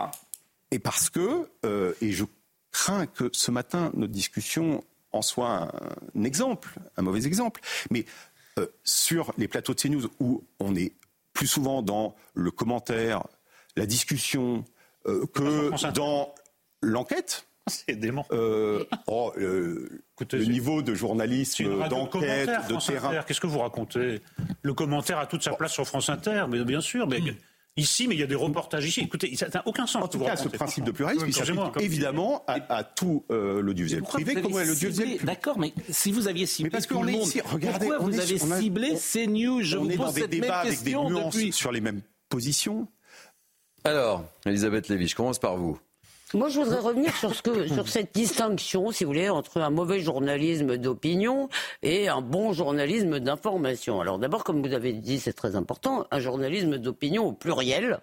Et 0.72 0.80
parce 0.80 1.10
que, 1.10 1.50
euh, 1.66 1.94
et 2.02 2.12
je 2.12 2.26
crains 2.72 3.06
que 3.08 3.30
ce 3.32 3.52
matin, 3.52 3.92
notre 3.94 4.14
discussion 4.14 4.84
en 5.12 5.22
soit 5.22 5.50
un, 5.50 5.72
un 6.16 6.24
exemple, 6.24 6.76
un 6.98 7.02
mauvais 7.02 7.26
exemple, 7.26 7.62
mais 7.90 8.06
euh, 8.60 8.68
sur 8.84 9.34
les 9.38 9.48
plateaux 9.48 9.74
de 9.74 9.80
CNews 9.80 10.10
où 10.20 10.44
on 10.60 10.76
est 10.76 10.94
plus 11.34 11.48
souvent 11.48 11.82
dans 11.82 12.16
le 12.34 12.52
commentaire, 12.52 13.24
la 13.76 13.86
discussion, 13.86 14.66
euh, 15.08 15.26
que 15.28 15.92
dans 15.92 16.34
l'enquête. 16.82 17.46
C'est 17.68 17.96
dément. 17.96 18.26
Euh, 18.32 18.84
oh, 19.08 19.32
euh, 19.38 20.02
le 20.32 20.46
niveau 20.46 20.82
de 20.82 20.94
journalisme, 20.96 21.88
d'enquête, 21.90 22.50
de 22.68 22.74
France 22.74 22.88
terrain. 22.88 23.24
Qu'est-ce 23.28 23.42
que 23.42 23.48
vous 23.48 23.60
racontez? 23.60 24.22
Le 24.62 24.74
commentaire 24.74 25.20
a 25.20 25.28
toute 25.28 25.44
sa 25.44 25.54
place 25.54 25.74
sur 25.74 25.86
France 25.86 26.10
Inter, 26.10 26.46
mais 26.50 26.64
bien 26.64 26.82
sûr. 26.82 27.08
Mais 27.08 27.20
ici, 27.78 28.08
mais 28.08 28.16
il 28.16 28.20
y 28.20 28.24
a 28.24 28.28
des 28.28 28.36
reportages 28.36 28.86
ici. 28.86 29.02
Écoutez, 29.02 29.36
ça 29.36 29.48
n'a 29.54 29.62
aucun 29.68 29.86
sens. 29.86 30.04
En 30.04 30.08
tout 30.08 30.20
cas, 30.20 30.36
ce 30.36 30.48
principe 30.50 30.84
de 30.84 30.92
pluralisme, 30.92 31.26
il 31.28 31.34
s'applique 31.34 31.60
évidemment 31.82 32.44
à, 32.48 32.78
à 32.78 32.84
tout 32.84 33.24
euh, 33.32 33.62
l'audiovisuel 33.62 34.02
privé 34.04 34.34
vous 34.36 34.42
comme 34.50 34.58
à 34.58 34.64
l'audiovisuel 34.66 35.08
public. 35.10 35.26
D'accord, 35.26 35.60
mais 35.60 35.74
si 35.90 36.12
vous 36.12 36.28
aviez 36.28 36.46
ciblé 36.48 36.70
Mais 36.70 36.72
parce 36.72 36.88
tout 36.88 36.96
qu'on 36.96 37.04
le 37.04 37.10
est 37.10 37.14
monde, 37.14 37.28
ici, 37.28 37.42
regardez, 37.42 37.86
pourquoi 37.88 38.02
on 38.06 38.10
vous 38.10 38.20
est- 38.20 38.24
avez 38.24 38.44
on 38.44 38.52
a- 38.52 38.60
ciblé 38.60 38.90
on- 38.94 38.98
CNews 38.98 39.62
Je 39.64 39.78
on 39.78 39.84
vous 39.84 39.92
est 39.92 39.96
pose 39.96 40.06
dans 40.08 40.12
des 40.14 40.22
cette 40.22 40.32
même 40.32 40.42
débats 40.42 40.58
avec 40.60 40.72
des 40.72 40.78
question 40.78 41.10
nuances 41.10 41.36
depuis. 41.36 41.52
sur 41.54 41.72
les 41.72 41.82
mêmes 41.82 42.02
positions. 42.30 42.88
Alors, 43.86 44.26
Elisabeth 44.46 44.90
Lévy, 44.90 45.08
je 45.08 45.16
commence 45.16 45.40
par 45.40 45.56
vous. 45.56 45.80
Moi, 46.36 46.50
je 46.50 46.60
voudrais 46.60 46.78
revenir 46.78 47.16
sur, 47.16 47.34
ce 47.34 47.42
que, 47.42 47.68
sur 47.68 47.88
cette 47.88 48.14
distinction, 48.14 48.92
si 48.92 49.04
vous 49.04 49.10
voulez, 49.10 49.30
entre 49.30 49.62
un 49.62 49.72
mauvais 49.72 50.00
journalisme 50.00 50.78
d'opinion 50.78 51.50
et 51.82 52.08
un 52.08 52.22
bon 52.22 52.54
journalisme 52.54 53.20
d'information. 53.20 54.00
Alors 54.00 54.20
d'abord, 54.20 54.44
comme 54.44 54.66
vous 54.66 54.74
avez 54.74 54.94
dit, 54.94 55.20
c'est 55.20 55.34
très 55.34 55.56
important, 55.56 56.06
un 56.12 56.20
journalisme 56.20 56.78
d'opinion 56.78 57.26
au 57.26 57.34
pluriel, 57.34 58.00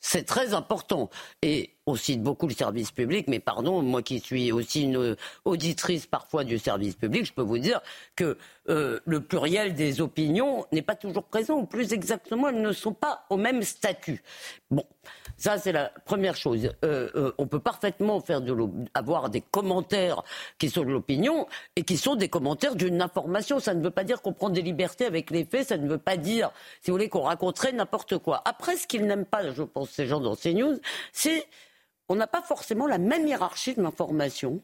c'est 0.00 0.24
très 0.24 0.54
important. 0.54 1.08
Et 1.42 1.70
on 1.86 1.94
cite 1.94 2.20
beaucoup 2.20 2.48
le 2.48 2.54
service 2.54 2.90
public, 2.90 3.26
mais 3.28 3.38
pardon, 3.38 3.80
moi 3.80 4.02
qui 4.02 4.18
suis 4.18 4.50
aussi 4.50 4.82
une 4.82 5.16
auditrice 5.44 6.06
parfois 6.06 6.42
du 6.42 6.58
service 6.58 6.96
public, 6.96 7.26
je 7.26 7.32
peux 7.32 7.42
vous 7.42 7.58
dire 7.58 7.80
que 8.16 8.38
euh, 8.68 8.98
le 9.04 9.20
pluriel 9.20 9.74
des 9.74 10.00
opinions 10.00 10.66
n'est 10.72 10.82
pas 10.82 10.96
toujours 10.96 11.24
présent, 11.24 11.54
ou 11.58 11.64
plus 11.64 11.92
exactement, 11.92 12.48
elles 12.48 12.60
ne 12.60 12.72
sont 12.72 12.92
pas 12.92 13.24
au 13.30 13.36
même 13.36 13.62
statut. 13.62 14.22
Bon, 14.70 14.84
ça 15.38 15.56
c'est 15.56 15.72
la 15.72 15.90
première 16.04 16.36
chose. 16.36 16.70
Euh, 16.84 17.10
euh, 17.14 17.32
on 17.38 17.46
peut 17.46 17.60
parfaitement 17.60 18.20
faire 18.20 18.42
de 18.42 18.54
avoir 18.92 19.30
des 19.30 19.40
commentaires 19.40 20.22
qui 20.58 20.68
sont 20.68 20.82
de 20.82 20.90
l'opinion 20.90 21.46
et 21.76 21.84
qui 21.84 21.96
sont 21.96 22.16
des 22.16 22.28
commentaires 22.28 22.74
d'une 22.74 23.00
information. 23.00 23.60
Ça 23.60 23.72
ne 23.72 23.82
veut 23.82 23.90
pas 23.90 24.04
dire 24.04 24.20
qu'on 24.20 24.32
prend 24.32 24.50
des 24.50 24.62
libertés 24.62 25.06
avec 25.06 25.30
les 25.30 25.44
faits, 25.44 25.68
ça 25.68 25.78
ne 25.78 25.88
veut 25.88 25.98
pas 25.98 26.16
dire, 26.16 26.50
si 26.82 26.90
vous 26.90 26.96
voulez, 26.96 27.08
qu'on 27.08 27.22
raconterait 27.22 27.72
n'importe 27.72 28.18
quoi. 28.18 28.42
Après, 28.44 28.76
ce 28.76 28.86
qu'ils 28.86 29.06
n'aiment 29.06 29.24
pas, 29.24 29.50
je 29.52 29.62
pense, 29.62 29.90
ces 29.90 30.06
gens 30.06 30.20
dans 30.20 30.34
ces 30.34 30.52
news, 30.52 30.76
c'est 31.12 31.46
on 32.08 32.16
n'a 32.16 32.26
pas 32.26 32.42
forcément 32.42 32.86
la 32.86 32.98
même 32.98 33.26
hiérarchie 33.26 33.74
de 33.74 33.82
l'information 33.82 34.62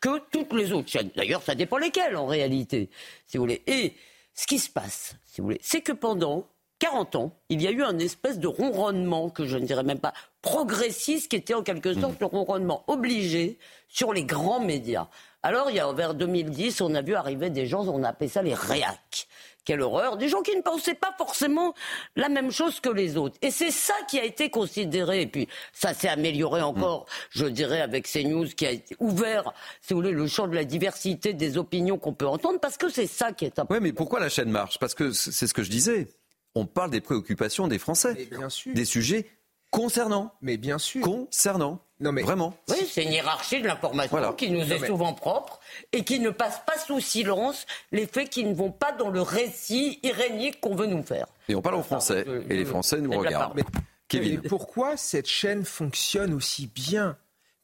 que 0.00 0.18
toutes 0.30 0.52
les 0.52 0.72
autres 0.72 0.88
chaînes. 0.88 1.10
D'ailleurs, 1.16 1.42
ça 1.42 1.54
dépend 1.54 1.78
lesquelles 1.78 2.16
en 2.16 2.26
réalité, 2.26 2.90
si 3.26 3.36
vous 3.36 3.44
voulez. 3.44 3.62
Et 3.66 3.94
ce 4.34 4.46
qui 4.46 4.58
se 4.58 4.70
passe, 4.70 5.14
si 5.24 5.40
vous 5.40 5.48
voulez, 5.48 5.60
c'est 5.62 5.82
que 5.82 5.92
pendant 5.92 6.46
40 6.80 7.16
ans, 7.16 7.32
il 7.50 7.62
y 7.62 7.68
a 7.68 7.70
eu 7.70 7.82
un 7.82 7.98
espèce 7.98 8.38
de 8.38 8.48
ronronnement, 8.48 9.30
que 9.30 9.46
je 9.46 9.56
ne 9.56 9.64
dirais 9.64 9.84
même 9.84 10.00
pas 10.00 10.14
progressiste, 10.42 11.30
qui 11.30 11.36
était 11.36 11.54
en 11.54 11.62
quelque 11.62 11.94
sorte 11.94 12.18
le 12.20 12.26
ronronnement 12.26 12.84
obligé 12.88 13.58
sur 13.88 14.12
les 14.12 14.24
grands 14.24 14.60
médias. 14.60 15.08
Alors, 15.42 15.70
il 15.70 15.76
y 15.76 15.80
a 15.80 15.92
vers 15.92 16.14
2010, 16.14 16.80
on 16.80 16.94
a 16.94 17.02
vu 17.02 17.14
arriver 17.14 17.50
des 17.50 17.66
gens, 17.66 17.86
on 17.86 18.02
a 18.02 18.08
appelé 18.08 18.28
ça 18.28 18.42
les 18.42 18.54
réacs. 18.54 19.28
Quelle 19.64 19.82
horreur 19.82 20.16
Des 20.16 20.28
gens 20.28 20.40
qui 20.40 20.56
ne 20.56 20.62
pensaient 20.62 20.94
pas 20.94 21.14
forcément 21.18 21.74
la 22.16 22.30
même 22.30 22.50
chose 22.50 22.80
que 22.80 22.88
les 22.88 23.16
autres. 23.18 23.36
Et 23.42 23.50
c'est 23.50 23.70
ça 23.70 23.94
qui 24.08 24.18
a 24.18 24.24
été 24.24 24.48
considéré. 24.48 25.22
Et 25.22 25.26
puis, 25.26 25.48
ça 25.72 25.92
s'est 25.92 26.08
amélioré 26.08 26.62
encore, 26.62 27.06
je 27.30 27.44
dirais, 27.44 27.82
avec 27.82 28.10
CNews 28.10 28.46
qui 28.46 28.66
a 28.66 28.70
ouvert, 29.00 29.52
si 29.82 29.92
vous 29.92 30.00
voulez, 30.00 30.12
le 30.12 30.26
champ 30.26 30.48
de 30.48 30.54
la 30.54 30.64
diversité 30.64 31.34
des 31.34 31.58
opinions 31.58 31.98
qu'on 31.98 32.14
peut 32.14 32.26
entendre, 32.26 32.58
parce 32.58 32.78
que 32.78 32.88
c'est 32.88 33.06
ça 33.06 33.32
qui 33.32 33.44
est 33.44 33.58
important. 33.58 33.74
Oui, 33.74 33.80
mais 33.82 33.92
pourquoi 33.92 34.18
la 34.18 34.30
chaîne 34.30 34.50
marche? 34.50 34.78
Parce 34.78 34.94
que 34.94 35.12
c'est 35.12 35.46
ce 35.46 35.54
que 35.54 35.62
je 35.62 35.70
disais. 35.70 36.08
On 36.54 36.66
parle 36.66 36.90
des 36.90 37.00
préoccupations 37.00 37.68
des 37.68 37.78
Français, 37.78 38.28
des 38.66 38.84
sujets 38.84 39.26
concernant. 39.70 40.32
Mais 40.42 40.56
bien 40.56 40.78
sûr. 40.78 41.02
Concernant. 41.04 41.80
Non, 42.00 42.12
mais 42.12 42.22
Vraiment. 42.22 42.54
Oui, 42.70 42.76
c'est 42.90 43.04
une 43.04 43.12
hiérarchie 43.12 43.60
de 43.60 43.66
l'information 43.66 44.10
Voilà. 44.10 44.32
qui 44.32 44.50
nous 44.50 44.60
Non, 44.60 44.64
est 44.74 44.78
mais- 44.80 44.86
souvent 44.86 45.12
propre 45.12 45.60
et 45.92 46.02
qui 46.02 46.18
ne 46.18 46.30
passe 46.30 46.60
pas 46.66 46.78
sous 46.78 46.98
silence 46.98 47.66
les 47.92 48.06
faits 48.06 48.30
qui 48.30 48.42
ne 48.44 48.54
vont 48.54 48.72
pas 48.72 48.92
dans 48.92 49.10
le 49.10 49.20
récit 49.20 50.00
irénique 50.02 50.60
qu'on 50.60 50.74
veut 50.74 50.86
nous 50.86 51.02
faire. 51.02 51.26
Et 51.48 51.54
on 51.54 51.60
parle 51.60 51.74
aux 51.76 51.82
Français. 51.82 52.24
Et 52.48 52.56
les 52.56 52.64
Français 52.64 53.00
nous 53.00 53.10
regardent. 53.12 53.62
part. 53.62 53.82
Kevin. 54.08 54.40
Et 54.42 54.48
pourquoi 54.48 54.96
cette 54.96 55.28
chaîne 55.28 55.64
fonctionne 55.64 56.32
aussi 56.34 56.66
bien 56.66 57.16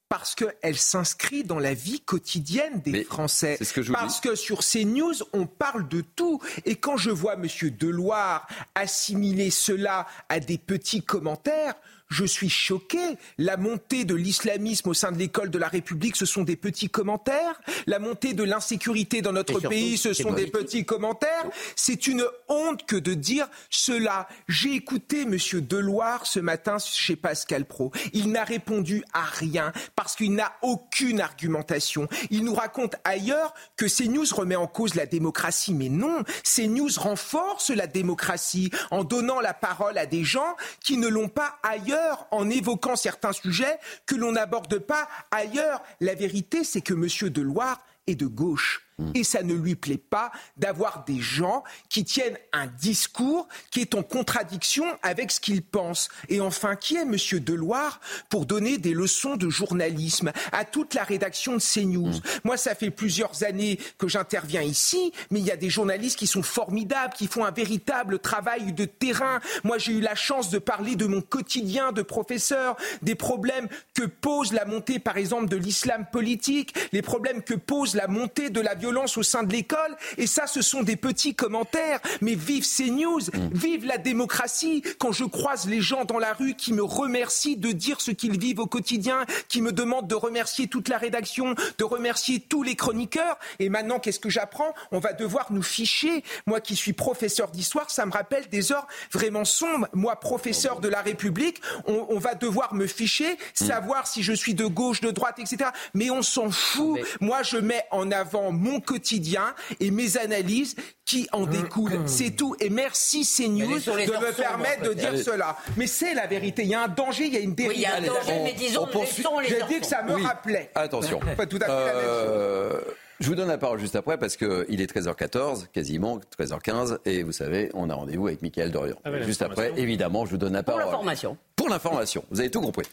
parce 0.09 0.35
qu'elle 0.35 0.77
s'inscrit 0.77 1.45
dans 1.45 1.59
la 1.59 1.75
vie 1.75 2.01
quotidienne 2.01 2.81
des 2.81 3.05
Français. 3.05 3.59
ce 3.61 3.73
que 3.73 3.83
je 3.83 3.93
parce 3.93 4.21
que 4.21 4.35
sur 4.35 4.63
ces 4.63 4.85
news, 4.85 5.15
on 5.33 5.47
parle 5.47 5.89
de 5.89 6.01
tout. 6.01 6.41
Et 6.65 6.77
quand 6.77 6.97
je 6.97 7.11
vois 7.11 7.35
M. 7.35 7.47
Deloire 7.79 8.47
assimiler 8.75 9.51
cela 9.51 10.07
à 10.29 10.41
des 10.41 10.59
petits 10.59 11.03
commentaires, 11.03 11.75
je 12.09 12.25
suis 12.25 12.49
choqué. 12.49 12.99
La 13.39 13.57
montée 13.57 14.05
de 14.05 14.15
l'islamisme 14.15 14.89
au 14.89 14.95
sein 14.95 15.13
de 15.13 15.19
l'école 15.19 15.51
de 15.51 15.59
la 15.59 15.69
République, 15.69 16.17
ce 16.17 16.27
sont 16.27 16.43
des 16.43 16.57
petits 16.57 16.89
commentaires. 16.89 17.61
La 17.87 17.99
montée 17.99 18.35
de 18.35 18.45
l'insécurité 18.45 19.23
dans 19.23 19.33
notre 19.33 19.55
surtout, 19.55 19.69
pays, 19.69 19.97
ce 19.97 20.13
sont 20.13 20.33
des 20.33 20.47
petits 20.47 20.85
commentaires. 20.85 21.47
C'est 21.75 22.07
une 22.07 22.25
honte 22.49 22.87
que 22.87 22.97
de 22.97 23.15
dire 23.15 23.49
cela. 23.71 24.29
J'ai 24.49 24.75
écouté 24.75 25.25
Monsieur 25.25 25.61
Deloire 25.61 26.27
ce 26.27 26.41
matin 26.41 26.79
chez 26.79 27.17
Pascal 27.17 27.65
Pro. 27.65 27.93
Il 28.13 28.31
n'a 28.31 28.45
répondu 28.45 29.05
à 29.13 29.25
rien 29.25 29.73
parce 29.95 30.17
qu'il 30.17 30.35
n'a 30.35 30.53
aucune 30.63 31.21
argumentation. 31.21 32.09
Il 32.31 32.45
nous 32.45 32.55
raconte 32.55 32.97
ailleurs 33.05 33.55
que 33.77 33.87
CNews 33.87 34.27
remet 34.35 34.57
en 34.57 34.67
cause 34.67 34.95
la 34.95 35.07
démocratie. 35.07 35.75
Mais 35.75 35.89
non, 35.89 36.23
CNews 36.45 36.91
renforce 36.97 37.71
la 37.71 37.87
démocratie 37.87 38.71
en 38.91 39.05
donnant 39.05 39.41
la 39.41 39.55
parole 39.55 39.99
à 39.99 40.07
des 40.07 40.25
gens 40.25 40.57
qui 40.83 40.97
ne 40.97 41.09
l'ont 41.09 41.29
pas 41.29 41.59
ailleurs, 41.63 41.96
en 42.31 42.49
évoquant 42.51 42.97
certains 42.97 43.33
sujets 43.33 43.79
que 44.07 44.15
l'on 44.15 44.33
n'aborde 44.33 44.79
pas 44.79 45.09
ailleurs. 45.31 45.83
La 46.01 46.15
vérité, 46.15 46.65
c'est 46.65 46.81
que 46.81 46.95
Monsieur 46.95 47.31
Deloire 47.31 47.81
est 48.07 48.15
de 48.15 48.27
gauche. 48.27 48.86
Et 49.15 49.25
ça 49.25 49.43
ne 49.43 49.53
lui 49.53 49.75
plaît 49.75 49.99
pas 49.99 50.33
d'avoir 50.57 51.05
des 51.05 51.21
gens 51.21 51.65
qui 51.91 52.05
tiennent 52.05 52.39
un 52.53 52.67
discours 52.67 53.47
qui 53.71 53.81
est 53.81 53.95
en 53.95 54.03
contradiction 54.03 54.87
avec 55.03 55.31
ce 55.31 55.41
qu'ils 55.41 55.63
pensent. 55.63 56.09
Et 56.31 56.41
enfin, 56.41 56.77
qui 56.77 56.97
est 56.97 57.05
Monsieur 57.05 57.41
Deloire 57.41 58.01
pour 58.31 58.47
donner 58.47 58.79
des 58.79 58.95
leçons 58.95 59.37
de 59.37 59.51
journalisme 59.51 60.33
à 60.53 60.65
toute 60.65 60.95
la 60.95 61.05
rédaction 61.05 61.55
de 61.55 61.61
CNews? 61.61 62.21
Moi, 62.45 62.57
ça 62.57 62.75
fait 62.75 62.91
plusieurs 62.91 63.45
années 63.45 63.79
que 63.99 64.09
j'interviens 64.09 64.63
ici, 64.63 65.13
mais 65.31 65.41
il 65.41 65.47
y 65.47 65.51
a 65.51 65.57
des 65.57 65.71
journalistes 65.71 66.19
qui 66.19 66.27
sont 66.27 66.43
formidables, 66.43 67.13
qui 67.13 67.27
font 67.27 67.45
un 67.45 67.51
véritable 67.51 68.19
travail 68.19 68.73
de 68.73 68.87
terrain. 68.87 69.41
Moi, 69.63 69.77
j'ai 69.77 69.93
eu 69.93 70.01
la 70.01 70.15
chance 70.15 70.49
de 70.49 70.59
parler 70.59 70.97
de 70.97 71.05
mon 71.07 71.21
quotidien 71.21 71.93
de 71.93 72.01
professeur, 72.01 72.77
des 73.03 73.15
problèmes 73.15 73.69
que 73.93 74.05
pose 74.05 74.55
la 74.55 74.65
montée, 74.65 74.99
par 74.99 75.19
exemple, 75.19 75.49
de 75.49 75.57
l'islam 75.57 76.07
politique, 76.11 76.75
les 76.93 77.03
problèmes 77.03 77.43
que 77.43 77.55
pose 77.55 77.95
la 77.95 78.09
montée 78.09 78.49
de 78.49 78.61
la 78.61 78.75
violence 78.87 79.17
au 79.17 79.25
sein 79.25 79.43
de 79.43 79.53
l'école. 79.53 79.97
Et 80.17 80.29
ça, 80.29 80.47
ce 80.47 80.63
sont 80.63 80.85
des 80.85 80.95
petits 80.95 81.35
commentaires. 81.35 81.99
Mais 82.21 82.35
vive 82.35 82.65
ces 82.65 82.91
news, 82.91 83.21
vive 83.53 83.85
la 83.85 83.99
démocratie. 83.99 84.83
Quand 84.99 85.11
je 85.11 85.25
croise 85.25 85.67
les 85.67 85.81
gens 85.81 86.05
dans 86.05 86.21
la 86.21 86.33
rue 86.33 86.55
qui 86.55 86.73
me 86.73 86.85
remercient 86.85 87.57
de 87.57 87.73
dire 87.73 88.01
ce 88.01 88.13
qu'ils 88.13 88.39
vivent 88.39 88.61
au 88.61 88.67
quotidien, 88.67 89.27
qui 89.49 89.61
me 89.61 89.73
demandent 89.73 90.07
de 90.07 90.15
remercier 90.15 90.69
toute 90.69 90.89
la 90.89 90.99
rédaction, 90.99 91.57
de 91.79 91.85
remercier 91.85 92.39
tous 92.39 92.63
les 92.63 92.77
chroniqueurs. 92.77 93.39
Et 93.59 93.69
maintenant, 93.69 93.99
qu'est-ce 93.99 94.21
que 94.21 94.31
j'apprends? 94.31 94.73
On 94.93 95.01
va 95.01 95.13
devoir 95.13 95.53
nous 95.53 95.65
ficher. 95.65 96.23
Moi 96.47 96.61
qui 96.61 96.77
suis 96.77 96.93
professeur 96.93 97.51
d'histoire, 97.51 97.91
ça 97.91 98.07
me 98.07 98.13
rappelle 98.13 98.49
des 98.49 98.71
heures 98.71 98.87
vraiment 99.13 99.45
sombres. 99.45 99.89
Moi, 99.95 100.15
professeur 100.21 100.79
de 100.79 100.89
la 100.89 101.03
République, 101.03 101.61
on, 101.87 102.07
on 102.09 102.19
va 102.19 102.37
devoir 102.37 102.75
me 102.75 102.87
ficher, 102.87 103.37
savoir 103.53 104.07
si 104.07 104.23
je 104.23 104.33
suis 104.33 104.55
de 104.55 104.67
gauche, 104.67 105.01
de 105.01 105.11
droite, 105.11 105.41
etc. 105.41 105.71
Mais 105.93 106.11
on 106.11 106.23
s'en 106.23 106.51
fout. 106.53 107.01
Moi, 107.21 107.43
je 107.43 107.57
mets 107.57 107.85
en 107.91 108.13
avant 108.13 108.53
mon 108.53 108.76
quotidien 108.81 109.55
et 109.81 109.91
mes 109.91 110.17
analyses 110.17 110.75
qui 111.05 111.29
en 111.33 111.47
découlent. 111.47 112.01
C'est 112.07 112.31
tout. 112.31 112.57
Et 112.61 112.71
merci 112.71 113.23
CNews 113.25 113.79
de 113.79 113.91
me 114.27 114.33
permettre 114.37 114.83
de 114.89 114.93
dire 114.95 115.17
cela. 115.19 115.57
Mais 115.77 115.87
c'est 115.87 116.15
la 116.15 116.27
vérité. 116.27 116.63
Il 116.63 116.69
y 116.69 116.75
a 116.75 116.83
un 116.85 116.89
danger, 116.89 117.27
il 117.27 117.35
y 117.35 117.37
a 117.37 117.41
une 117.41 117.55
dérive. 117.55 117.73
Oui, 117.73 117.77
il 117.79 117.83
y 117.83 117.87
a 117.87 117.97
un 117.97 118.01
danger, 118.01 118.41
mais 118.45 118.53
disons, 118.53 118.87
laissons 118.93 119.39
les 119.41 119.49
J'ai 119.49 119.63
dit 119.69 119.81
que 119.81 119.87
ça 119.87 120.03
me 120.03 120.15
Oui. 120.15 120.25
rappelait. 120.25 120.71
Attention. 120.75 121.21
Pas 121.37 121.47
tout 121.47 121.59
à 121.63 121.67
fait 121.67 121.73
la 121.73 121.95
même 121.95 122.05
chose. 122.05 122.95
Je 123.19 123.29
vous 123.29 123.35
donne 123.35 123.49
la 123.49 123.57
parole 123.57 123.79
juste 123.79 123.97
après 123.97 124.19
parce 124.19 124.37
qu'il 124.37 124.79
est 124.81 124.95
13h14, 124.95 125.69
quasiment 125.73 126.21
13h15, 126.39 126.99
et 127.07 127.23
vous 127.23 127.33
savez, 127.33 127.71
on 127.73 127.89
a 127.89 127.95
rendez-vous 127.95 128.27
avec 128.27 128.43
Mickaël 128.43 128.71
Dorian. 128.71 128.97
Ah 129.07 129.11
ouais, 129.11 129.23
juste 129.23 129.41
après, 129.41 129.73
évidemment, 129.79 130.27
je 130.27 130.33
vous 130.33 130.37
donne 130.37 130.53
la 130.53 130.63
Pour 130.63 130.75
parole. 130.75 130.91
l'information. 130.91 131.39
Pour 131.57 131.71
l'information. 131.71 132.25
Vous 132.31 132.41
avez 132.41 132.51
tout 132.51 132.61
compris. 132.61 132.85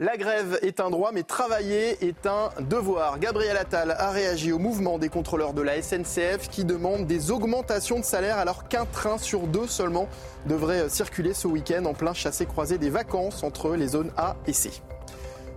La 0.00 0.16
grève 0.16 0.60
est 0.62 0.78
un 0.78 0.90
droit, 0.90 1.10
mais 1.12 1.24
travailler 1.24 2.06
est 2.06 2.24
un 2.24 2.50
devoir. 2.60 3.18
Gabriel 3.18 3.56
Attal 3.56 3.90
a 3.90 4.12
réagi 4.12 4.52
au 4.52 4.58
mouvement 4.60 4.96
des 4.96 5.08
contrôleurs 5.08 5.54
de 5.54 5.60
la 5.60 5.82
SNCF 5.82 6.48
qui 6.52 6.64
demandent 6.64 7.04
des 7.04 7.32
augmentations 7.32 7.98
de 7.98 8.04
salaire 8.04 8.38
alors 8.38 8.68
qu'un 8.68 8.84
train 8.84 9.18
sur 9.18 9.48
deux 9.48 9.66
seulement 9.66 10.08
devrait 10.46 10.88
circuler 10.88 11.34
ce 11.34 11.48
week-end 11.48 11.84
en 11.84 11.94
plein 11.94 12.14
chassé-croisé 12.14 12.78
des 12.78 12.90
vacances 12.90 13.42
entre 13.42 13.74
les 13.74 13.88
zones 13.88 14.12
A 14.16 14.36
et 14.46 14.52
C. 14.52 14.70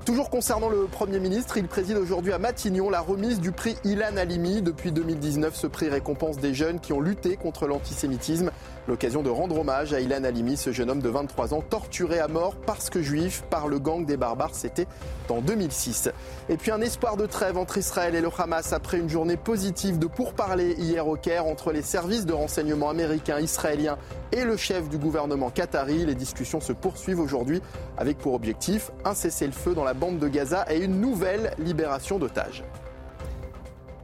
Toujours 0.06 0.32
concernant 0.32 0.70
le 0.70 0.86
Premier 0.86 1.20
ministre, 1.20 1.58
il 1.58 1.68
préside 1.68 1.98
aujourd'hui 1.98 2.34
à 2.34 2.40
Matignon 2.40 2.90
la 2.90 3.02
remise 3.02 3.40
du 3.40 3.52
prix 3.52 3.76
Ilan 3.84 4.18
Halimi. 4.18 4.64
Depuis 4.64 4.92
2019, 4.92 5.56
ce 5.56 5.68
prix 5.68 5.90
récompense 5.90 6.38
des 6.38 6.56
jeunes 6.56 6.80
qui 6.80 6.92
ont 6.92 7.00
lutté 7.00 7.38
contre 7.38 7.68
l'antisémitisme. 7.68 8.50
L'occasion 8.88 9.22
de 9.22 9.30
rendre 9.30 9.60
hommage 9.60 9.94
à 9.94 10.00
Ilan 10.00 10.24
Halimi, 10.24 10.58
ce 10.58 10.72
jeune 10.72 10.90
homme 10.90 11.02
de 11.02 11.10
23 11.10 11.54
ans 11.54 11.62
torturé 11.62 12.20
à 12.20 12.28
mort 12.28 12.56
parce 12.66 12.90
que 12.90 13.02
juif 13.02 13.44
par 13.50 13.68
le 13.68 13.78
gang 13.78 14.06
des 14.06 14.18
barbares. 14.18 14.56
C'était 14.56 14.88
en 15.30 15.42
2006. 15.42 16.10
Et 16.50 16.58
puis 16.58 16.72
un 16.72 16.82
espoir 16.82 17.16
de 17.16 17.26
trêve 17.26 17.58
entre 17.58 17.78
Israël 17.78 18.16
et 18.16 18.22
le 18.22 18.30
Hamas 18.38 18.74
après 18.74 18.98
une 18.98 19.10
journée 19.10 19.38
positive 19.38 20.00
de 20.00 20.08
pourparlers 20.08 20.74
hier 20.78 21.08
au 21.08 21.16
Caire 21.16 21.46
entre 21.46 21.72
les 21.72 21.84
services 21.84 22.26
de 22.26 22.34
renseignement 22.34 22.90
américains, 22.90 23.40
israéliens 23.40 23.98
et 24.32 24.44
le 24.44 24.58
chef 24.58 24.90
du 24.90 24.98
gouvernement 24.98 25.52
qatari. 25.52 26.06
Les 26.06 26.16
discussions 26.16 26.60
se 26.60 26.74
poursuivent 26.74 27.20
aujourd'hui 27.20 27.62
avec 27.98 28.18
pour 28.18 28.34
objectif 28.34 28.92
un 29.06 29.14
cessez-le-feu 29.14 29.76
dans 29.76 29.84
la 29.84 29.94
bande 29.94 30.18
de 30.18 30.28
Gaza 30.28 30.66
et 30.70 30.80
une 30.80 31.00
nouvelle 31.00 31.54
libération 31.60 32.18
d'otages. 32.18 32.64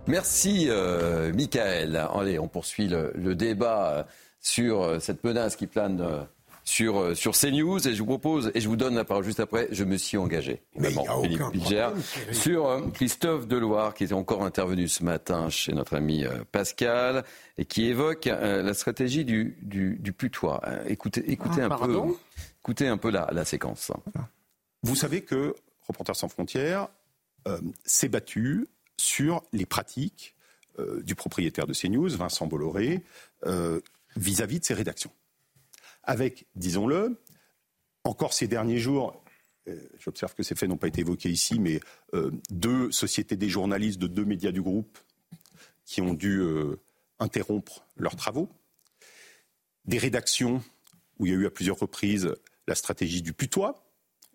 Merci, 0.07 0.67
euh, 0.69 1.33
Michael. 1.33 2.07
Allez, 2.15 2.39
on 2.39 2.47
poursuit 2.47 2.87
le, 2.87 3.11
le 3.15 3.35
débat 3.35 3.91
euh, 3.91 4.03
sur 4.47 4.81
euh, 4.81 4.99
cette 4.99 5.23
menace 5.23 5.55
qui 5.55 5.67
plane 5.67 5.99
euh, 6.01 6.23
sur, 6.63 6.99
euh, 6.99 7.15
sur 7.15 7.33
CNews. 7.33 7.85
Et 7.87 7.93
je 7.93 7.99
vous 7.99 8.05
propose, 8.05 8.51
et 8.53 8.61
je 8.61 8.67
vous 8.69 8.77
donne 8.77 8.95
la 8.95 9.03
parole 9.03 9.23
juste 9.23 9.39
après, 9.41 9.67
je 9.71 9.83
me 9.83 9.97
suis 9.97 10.17
engagé, 10.17 10.61
Mais 10.75 10.89
Philippe 10.89 11.41
Bilger, 11.51 11.89
sur 12.31 12.67
euh, 12.67 12.81
Christophe 12.93 13.47
Deloire, 13.47 13.93
qui 13.93 14.05
est 14.05 14.13
encore 14.13 14.43
intervenu 14.43 14.87
ce 14.87 15.03
matin 15.03 15.49
chez 15.49 15.73
notre 15.73 15.95
ami 15.95 16.23
euh, 16.23 16.43
Pascal, 16.51 17.25
et 17.57 17.65
qui 17.65 17.85
évoque 17.85 18.27
euh, 18.27 18.63
la 18.63 18.73
stratégie 18.73 19.25
du, 19.25 19.57
du, 19.61 19.97
du 19.99 20.13
putois. 20.13 20.61
Écoutez 20.87 21.29
écoutez 21.29 21.61
Ah, 21.61 21.65
un 21.65 21.77
peu, 21.77 21.99
écoutez 22.61 22.87
un 22.87 22.97
peu 22.97 23.09
la, 23.11 23.29
la 23.31 23.43
séquence. 23.43 23.91
Vous 24.83 24.95
savez 24.95 25.21
que 25.21 25.55
Reporters 25.87 26.15
sans 26.15 26.27
frontières 26.29 26.89
euh, 27.47 27.59
s'est 27.85 28.09
battu 28.09 28.67
sur 28.97 29.43
les 29.53 29.65
pratiques 29.65 30.35
euh, 30.79 31.01
du 31.03 31.15
propriétaire 31.15 31.65
de 31.65 31.73
CNews, 31.73 32.09
Vincent 32.09 32.45
Bolloré, 32.45 33.03
vis-à-vis 34.17 34.59
de 34.59 34.65
ses 34.65 34.73
rédactions. 34.73 35.11
Avec, 36.03 36.45
disons-le, 36.55 37.21
encore 38.03 38.33
ces 38.33 38.47
derniers 38.47 38.79
jours, 38.79 39.23
euh, 39.67 39.79
j'observe 39.99 40.33
que 40.33 40.43
ces 40.43 40.55
faits 40.55 40.69
n'ont 40.69 40.77
pas 40.77 40.87
été 40.87 41.01
évoqués 41.01 41.29
ici, 41.29 41.59
mais 41.59 41.79
euh, 42.13 42.31
deux 42.49 42.91
sociétés 42.91 43.35
des 43.35 43.49
journalistes 43.49 43.99
de 43.99 44.07
deux 44.07 44.25
médias 44.25 44.51
du 44.51 44.61
groupe 44.61 44.97
qui 45.85 46.01
ont 46.01 46.13
dû 46.13 46.39
euh, 46.39 46.79
interrompre 47.19 47.85
leurs 47.97 48.15
travaux, 48.15 48.49
des 49.85 49.97
rédactions 49.97 50.63
où 51.19 51.25
il 51.25 51.31
y 51.31 51.35
a 51.35 51.37
eu 51.37 51.45
à 51.45 51.51
plusieurs 51.51 51.79
reprises 51.79 52.33
la 52.67 52.75
stratégie 52.75 53.21
du 53.21 53.33
putois. 53.33 53.86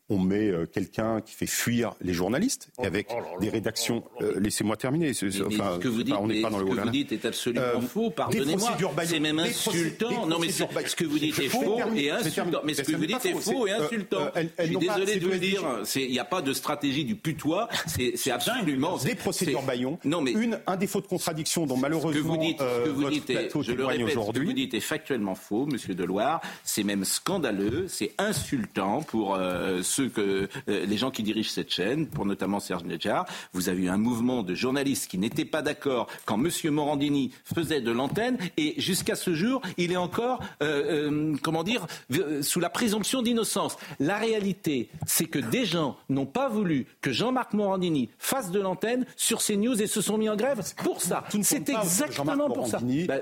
On 0.09 0.18
met 0.18 0.50
euh, 0.50 0.66
quelqu'un 0.66 1.20
qui 1.20 1.32
fait 1.32 1.46
fuir 1.46 1.94
les 2.03 2.12
journalistes, 2.12 2.68
et 2.82 2.86
avec 2.86 3.09
des 3.40 3.48
rédactions. 3.48 4.03
euh, 4.20 4.38
Laissez-moi 4.41 4.76
terminer. 4.76 5.11
enfin, 5.12 5.74
ce 5.74 5.79
que 5.79 5.88
vous 5.88 6.03
dites, 6.03 6.14
pas- 6.14 6.20
on 6.20 6.26
n'est 6.26 6.34
mais 6.34 6.42
pas 6.42 6.50
dans 6.50 6.58
ce 6.58 6.62
le 6.64 6.68
que 6.68 6.80
haut 6.80 6.84
vous 6.84 6.91
dites 6.91 7.12
est 7.12 7.24
absolument 7.24 7.64
Euh, 7.64 7.80
faux. 7.80 8.11
Pardonnez-moi. 8.11 8.76
C'est 9.07 9.20
même 9.20 9.38
insultant. 9.38 10.26
non, 10.26 10.38
mais 10.41 10.50
ce 10.50 10.96
que 10.96 11.04
vous 11.04 11.18
dites 11.18 11.38
est 11.38 11.49
faux 11.49 11.79
et 11.96 12.11
insultant. 12.11 12.61
Mais 12.64 12.74
ce 12.74 12.83
que 12.83 12.96
vous 12.96 13.07
dites 13.07 13.24
est 13.24 13.33
faux, 13.34 13.66
et 13.66 13.70
insultant. 13.72 14.30
Je 14.58 14.64
suis 14.66 14.76
désolé 14.76 15.16
de 15.18 15.24
vous 15.26 15.33
le 15.33 15.38
dire. 15.38 15.62
C'est- 15.84 16.03
Il 16.03 16.11
n'y 16.11 16.18
a 16.18 16.24
pas 16.24 16.42
de 16.42 16.53
stratégie 16.53 17.04
du 17.04 17.14
putois. 17.14 17.68
C'est 17.87 18.30
absolument. 18.30 18.99
des 18.99 19.14
procédures 19.14 19.62
Bayon. 19.62 19.99
Non, 20.04 20.20
mais 20.20 20.33
Une, 20.33 20.58
un 20.66 20.76
défaut 20.76 21.00
de 21.00 21.07
contradiction 21.07 21.64
dont 21.66 21.76
malheureusement 21.76 22.34
vous 22.34 22.41
dites, 22.41 22.58
ce 22.58 22.84
que 22.84 22.88
vous 22.91 23.00
votre 23.03 23.12
dites 23.14 23.30
est, 23.30 23.34
plateau 23.34 23.62
je 23.62 23.72
le 23.72 23.84
répète, 23.87 24.11
ce 24.11 24.30
que 24.33 24.41
vous 24.45 24.53
dites 24.53 24.74
est 24.74 24.80
factuellement 24.80 25.34
faux, 25.37 25.66
Monsieur 25.66 25.95
Deloire. 25.95 26.41
C'est 26.64 26.83
même 26.83 27.04
scandaleux, 27.04 27.87
c'est 27.88 28.12
insultant 28.18 29.03
pour 29.03 29.37
ceux 29.93 30.09
que 30.09 30.49
euh, 30.69 30.87
les 30.87 30.97
gens 30.97 31.11
qui 31.11 31.23
dirigent 31.23 31.51
cette 31.51 31.71
chaîne, 31.73 32.07
pour 32.07 32.25
notamment 32.27 32.61
Serge 32.61 32.85
Nedjar. 32.85 33.27
Vous 33.53 33.69
avez 33.69 33.83
eu 33.85 33.89
un 33.89 33.99
mouvement 33.99 34.43
de 34.43 34.55
journalistes 34.55 35.11
qui 35.11 35.19
n'étaient 35.19 35.45
pas 35.45 35.63
d'accord 35.63 36.09
quand 36.25 36.43
M. 36.43 36.51
Morandini 36.73 37.31
faisait 37.55 37.81
de 37.81 37.91
l'antenne, 37.93 38.39
et 38.57 38.75
jusqu'à 38.81 39.14
ce 39.17 39.35
jour, 39.35 39.61
il 39.77 39.93
est 39.93 39.97
encore, 39.97 40.41
euh, 40.63 41.11
euh, 41.11 41.37
comment 41.43 41.63
dire, 41.63 41.87
sous 42.41 42.61
la 42.61 42.71
présomption 42.71 43.23
d'innocence. 43.23 43.77
La 44.01 44.17
réalité, 44.17 44.89
c'est 45.07 45.27
que 45.27 45.39
des 45.39 45.64
gens 45.67 45.97
n'ont 46.09 46.27
pas 46.27 46.49
voulu 46.49 46.87
que 47.01 47.13
Jean-Marc 47.13 47.53
Morandini 47.53 48.09
fasse 48.19 48.51
de 48.51 48.61
l'antenne 48.61 49.05
sur 49.17 49.41
CNews 49.43 49.81
et 49.83 49.87
se 49.87 50.01
sont 50.01 50.17
mis 50.19 50.29
en 50.29 50.37
grève 50.37 50.63
pour 50.83 51.01
ça. 51.03 51.25
C'est 51.43 51.69
exactement 51.69 52.49
pour 52.51 52.67
ça. 52.67 52.79
Bah, 53.07 53.17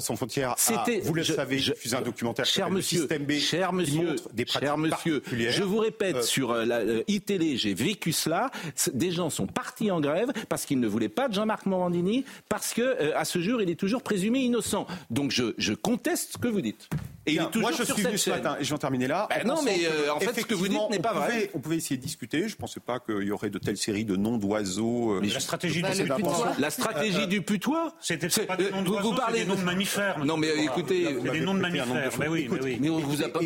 sans 0.00 0.16
frontières, 0.16 0.50
a, 0.50 0.54
C'était- 0.58 1.00
vous 1.00 1.14
le 1.14 1.22
je- 1.22 1.32
savez, 1.32 1.58
je- 1.58 1.72
diffusé 1.72 1.96
un 1.96 2.02
documentaire 2.02 2.44
Cher 2.44 2.70
monsieur, 2.70 2.98
Système 3.00 3.24
B, 3.24 3.32
cher 3.32 3.72
monsieur, 3.72 4.08
montre 4.10 4.28
des 4.32 4.44
pratiques 4.44 4.66
cher 4.68 4.76
monsieur, 4.78 5.22
je 5.32 5.62
vous 5.62 5.78
répète 5.78 6.15
Euh, 6.16 6.22
sur 6.22 6.50
euh, 6.50 6.64
la 6.64 6.78
euh, 6.78 7.02
iTélé, 7.08 7.56
j'ai 7.56 7.74
vécu 7.74 8.12
cela. 8.12 8.50
Des 8.92 9.10
gens 9.10 9.30
sont 9.30 9.46
partis 9.46 9.90
en 9.90 10.00
grève 10.00 10.32
parce 10.48 10.66
qu'ils 10.66 10.80
ne 10.80 10.88
voulaient 10.88 11.08
pas 11.08 11.28
de 11.28 11.34
Jean-Marc 11.34 11.66
Morandini 11.66 12.24
parce 12.48 12.74
que 12.74 13.12
à 13.14 13.24
ce 13.24 13.40
jour, 13.40 13.62
il 13.62 13.70
est 13.70 13.78
toujours 13.78 14.02
présumé 14.02 14.40
innocent. 14.40 14.86
Donc 15.10 15.30
je 15.30 15.72
conteste 15.74 16.34
ce 16.34 16.38
que 16.38 16.48
vous 16.48 16.60
dites. 16.60 16.88
Et 17.28 17.32
il 17.32 17.34
Bien, 17.38 17.48
est 17.48 17.50
toujours 17.50 17.62
moi, 17.62 17.70
je 17.72 17.76
sur 17.84 17.94
suis 17.94 18.02
cette 18.02 18.06
venu 18.06 18.18
ce 18.18 18.30
matin 18.30 18.56
et 18.60 18.62
je 18.64 18.68
vais 18.68 18.74
en 18.74 18.78
terminer 18.78 19.08
là. 19.08 19.26
Ben 19.28 19.50
en 19.50 19.56
non, 19.56 19.62
mais 19.62 19.80
euh, 19.84 20.12
en 20.14 20.20
fait, 20.20 20.40
ce 20.40 20.46
que 20.46 20.54
vous 20.54 20.68
dites 20.68 20.78
n'est 20.90 21.00
pas 21.00 21.12
on 21.12 21.18
vrai. 21.18 21.26
pouvait- 21.26 21.50
on 21.54 21.58
pouvait 21.58 21.76
essayer 21.76 21.96
de 21.96 22.02
discuter. 22.02 22.48
Je 22.48 22.54
ne 22.54 22.58
pensais 22.60 22.78
pas 22.80 23.00
qu'il 23.00 23.22
y 23.24 23.32
aurait 23.32 23.50
de 23.50 23.58
telles 23.58 23.76
séries 23.76 24.04
de 24.04 24.14
noms 24.16 24.38
d'oiseaux. 24.38 25.14
euh, 25.14 25.20
Mais 25.20 25.28
la 25.28 25.40
stratégie 25.40 25.82
du 25.82 26.04
putois. 26.04 26.54
La 26.58 26.70
stratégie 26.70 27.26
du 27.26 27.42
putois 27.42 27.94
C'était 28.00 28.28
C'est- 28.30 28.46
pas 28.46 28.56
des 28.56 28.66
euh, 28.66 28.70
noms 28.70 28.78
vous- 28.78 28.84
d'oiseaux, 28.92 29.10
vous 29.10 29.16
parlez 29.16 29.38
c'est 29.40 29.44
des 29.44 29.50
noms 29.50 29.56
de 29.58 29.64
mammifères. 29.64 30.24
Non, 30.24 30.36
mais 30.36 30.50
écoutez, 30.64 31.16
c'est 31.24 31.30
des 31.32 31.40
noms 31.40 31.54
de 31.54 31.60
mammifères. 31.60 32.12
Mais 32.20 32.28
oui, 32.28 32.48
mais. 32.62 32.78
Mais 32.80 32.90
on 32.90 32.98
vous 32.98 33.22
a 33.24 33.28
pas. 33.28 33.40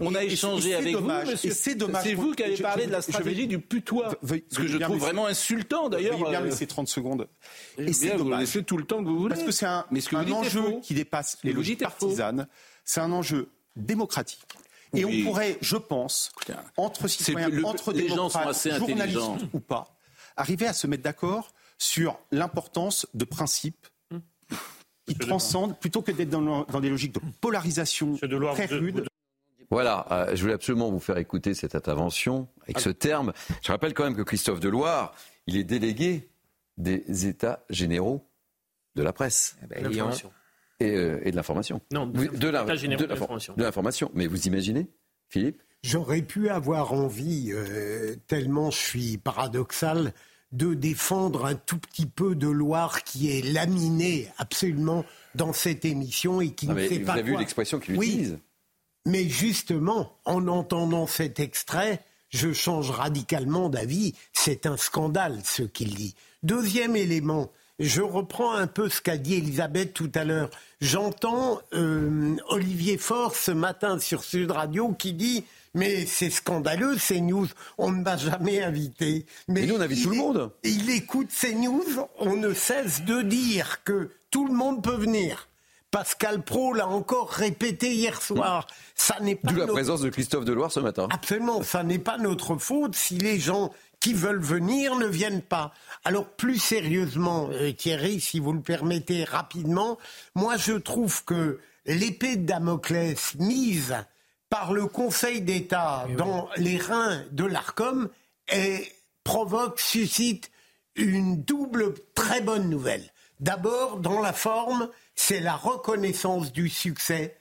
On 0.00 0.14
a 0.14 0.24
échangé 0.24 0.70
c'est 0.70 0.74
avec 0.74 0.96
vous, 0.96 1.08
monsieur. 1.08 1.50
et 1.50 1.54
c'est 1.54 1.74
dommage. 1.76 2.02
C'est 2.04 2.14
vous 2.14 2.32
qui 2.32 2.42
avez 2.42 2.56
parlé 2.56 2.86
de 2.86 2.92
la 2.92 3.00
stratégie 3.02 3.46
du 3.46 3.58
putois. 3.60 4.10
Ce 4.50 4.58
que 4.58 4.66
je 4.66 4.78
trouve 4.78 4.98
vraiment 4.98 5.26
insultant 5.26 5.88
d'ailleurs. 5.88 6.18
Bien 6.28 6.40
euh, 6.42 6.46
laisser 6.46 6.66
30 6.66 6.88
secondes. 6.88 7.28
eh 7.78 7.84
Et 7.84 7.92
c'est 7.92 8.10
vous 8.10 8.18
dommage. 8.24 8.40
laissez 8.40 8.62
tout 8.64 8.76
le 8.76 8.84
temps 8.84 8.98
que 9.02 9.08
vous 9.08 9.18
voulez. 9.20 9.34
Parce 9.34 9.44
que 9.46 9.52
c'est 9.52 9.66
un, 9.66 9.84
Mais 9.90 10.00
vous 10.00 10.32
enjeu 10.32 10.62
qui 10.82 10.94
dépasse 10.94 11.38
les 11.44 11.50
vous 11.52 11.58
logiques 11.58 11.80
partisanes. 11.80 12.46
C'est 12.84 13.00
un 13.00 13.12
enjeu 13.12 13.50
démocratique. 13.76 14.44
Et 14.94 15.04
Oui. 15.04 15.22
on 15.22 15.30
pourrait, 15.30 15.58
je 15.60 15.76
pense, 15.76 16.30
entre 16.76 17.08
citoyens, 17.08 17.48
le- 17.48 17.64
entre 17.64 17.92
les 17.92 18.08
gens 18.08 18.28
sont 18.28 18.38
démocrates, 18.38 18.46
assez 18.48 18.70
journalistes 18.70 19.18
intelligents. 19.18 19.38
ou 19.52 19.60
pas, 19.60 19.96
arriver 20.36 20.66
à 20.66 20.72
se 20.72 20.86
mettre 20.86 21.02
d'accord 21.02 21.52
sur 21.78 22.18
l'importance 22.30 23.06
de 23.14 23.24
principes 23.24 23.86
qui 25.06 25.16
transcendent, 25.16 25.78
plutôt 25.78 26.00
que 26.02 26.12
d'être 26.12 26.30
dans, 26.30 26.62
dans 26.64 26.80
des 26.80 26.88
logiques 26.90 27.12
de 27.14 27.20
polarisation 27.40 28.16
très 28.16 28.66
rudes. 28.66 29.04
Voilà, 29.70 30.06
euh, 30.12 30.36
je 30.36 30.40
voulais 30.42 30.54
absolument 30.54 30.90
vous 30.90 31.00
faire 31.00 31.18
écouter 31.18 31.54
cette 31.54 31.74
intervention 31.74 32.48
avec 32.62 32.78
ce 32.80 32.90
terme. 32.90 33.32
Je 33.62 33.72
rappelle 33.72 33.92
quand 33.94 34.04
même 34.04 34.14
que 34.16 34.22
Christophe 34.22 34.60
Deloire, 34.60 35.14
il 35.46 35.56
est 35.56 35.64
délégué 35.64 36.30
des 36.78 37.26
États 37.26 37.64
généraux 37.70 38.24
de 38.94 39.02
la 39.02 39.12
presse. 39.12 39.56
ben, 39.68 39.84
et 40.88 40.92
L'information. 40.92 40.92
Et, 40.92 40.96
euh, 40.96 41.20
et 41.28 41.30
de 41.30 41.36
l'information. 41.36 41.80
Non, 41.92 42.06
de 42.06 42.48
l'information. 42.48 43.54
de 43.56 43.62
l'information. 43.62 44.10
Mais 44.14 44.26
vous 44.26 44.46
imaginez, 44.46 44.88
Philippe? 45.28 45.62
J'aurais 45.82 46.22
pu 46.22 46.48
avoir 46.48 46.92
envie, 46.94 47.50
euh, 47.52 48.16
tellement 48.26 48.70
je 48.70 48.78
suis 48.78 49.18
paradoxal, 49.18 50.14
de 50.52 50.72
défendre 50.74 51.46
un 51.46 51.56
tout 51.56 51.78
petit 51.78 52.06
peu 52.06 52.34
de 52.36 52.48
Loire 52.48 53.02
qui 53.02 53.30
est 53.36 53.42
laminé 53.42 54.28
absolument 54.38 55.04
dans 55.34 55.52
cette 55.52 55.84
émission 55.84 56.40
et 56.40 56.50
qui 56.50 56.68
Ah, 56.70 56.74
ne 56.74 56.88
sait 56.88 56.98
Vous 56.98 57.04
pas 57.06 57.14
avez 57.14 57.22
vu 57.22 57.36
l'expression 57.36 57.80
qu'il 57.80 57.96
Oui, 57.96 58.08
utilise 58.08 58.38
Mais 59.04 59.28
justement, 59.28 60.16
en 60.24 60.46
entendant 60.46 61.06
cet 61.06 61.40
extrait, 61.40 62.00
je 62.30 62.52
change 62.52 62.90
radicalement 62.90 63.68
d'avis. 63.68 64.14
C'est 64.32 64.66
un 64.66 64.76
scandale 64.76 65.40
ce 65.44 65.64
qu'il 65.64 65.94
dit. 65.94 66.14
Deuxième 66.44 66.94
élément, 66.96 67.50
je 67.78 68.02
reprends 68.02 68.52
un 68.52 68.66
peu 68.66 68.88
ce 68.88 69.00
qu'a 69.00 69.16
dit 69.16 69.34
Elisabeth 69.34 69.94
tout 69.94 70.10
à 70.14 70.24
l'heure. 70.24 70.50
J'entends 70.80 71.60
euh, 71.72 72.36
Olivier 72.48 72.98
Faure 72.98 73.34
ce 73.34 73.50
matin 73.50 73.98
sur 73.98 74.22
Sud 74.24 74.50
Radio 74.50 74.92
qui 74.92 75.12
dit 75.12 75.44
mais 75.76 76.06
c'est 76.06 76.30
scandaleux 76.30 76.96
ces 76.98 77.20
news, 77.20 77.48
on 77.78 77.90
ne 77.90 78.02
m'a 78.02 78.16
jamais 78.16 78.62
invité. 78.62 79.26
Mais, 79.48 79.66
nous, 79.66 79.74
on 79.74 79.80
invite 79.80 80.04
tout 80.04 80.10
le 80.10 80.16
monde. 80.16 80.52
Il 80.62 80.88
écoute 80.90 81.28
ces 81.30 81.52
news, 81.56 81.82
on 82.20 82.36
ne 82.36 82.54
cesse 82.54 83.02
de 83.04 83.22
dire 83.22 83.82
que 83.82 84.10
tout 84.30 84.46
le 84.46 84.54
monde 84.54 84.84
peut 84.84 84.94
venir. 84.94 85.48
Pascal 85.90 86.42
Pro 86.42 86.74
l'a 86.74 86.86
encore 86.88 87.28
répété 87.30 87.92
hier 87.92 88.20
soir. 88.22 88.66
Ça 88.94 89.16
n'est 89.20 89.34
pas 89.36 89.50
D'où 89.50 89.56
la 89.56 89.62
notre- 89.62 89.74
présence 89.74 90.00
de 90.00 90.10
Christophe 90.10 90.44
Deloire 90.44 90.70
ce 90.70 90.80
matin. 90.80 91.08
Absolument, 91.12 91.62
ça 91.64 91.82
n'est 91.82 91.98
pas 91.98 92.18
notre 92.18 92.56
faute 92.56 92.94
si 92.94 93.18
les 93.18 93.38
gens 93.40 93.72
qui 94.04 94.12
veulent 94.12 94.42
venir 94.42 94.96
ne 94.96 95.06
viennent 95.06 95.40
pas. 95.40 95.72
Alors 96.04 96.26
plus 96.28 96.58
sérieusement, 96.58 97.48
euh, 97.52 97.72
Thierry, 97.72 98.20
si 98.20 98.38
vous 98.38 98.52
le 98.52 98.60
permettez 98.60 99.24
rapidement, 99.24 99.96
moi 100.34 100.58
je 100.58 100.74
trouve 100.74 101.24
que 101.24 101.58
l'épée 101.86 102.36
de 102.36 102.44
Damoclès 102.44 103.34
mise 103.36 103.96
par 104.50 104.74
le 104.74 104.88
Conseil 104.88 105.40
d'État 105.40 106.06
dans 106.18 106.50
les 106.58 106.76
reins 106.76 107.24
de 107.32 107.46
l'ARCOM 107.46 108.10
est- 108.48 108.92
provoque, 109.24 109.80
suscite 109.80 110.50
une 110.96 111.42
double 111.42 111.94
très 112.14 112.42
bonne 112.42 112.68
nouvelle. 112.68 113.10
D'abord, 113.40 113.96
dans 113.96 114.20
la 114.20 114.34
forme, 114.34 114.90
c'est 115.14 115.40
la 115.40 115.56
reconnaissance 115.56 116.52
du 116.52 116.68
succès 116.68 117.38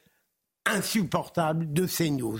insupportable 0.65 1.73
de 1.73 1.87
ces 1.87 2.09
news. 2.09 2.39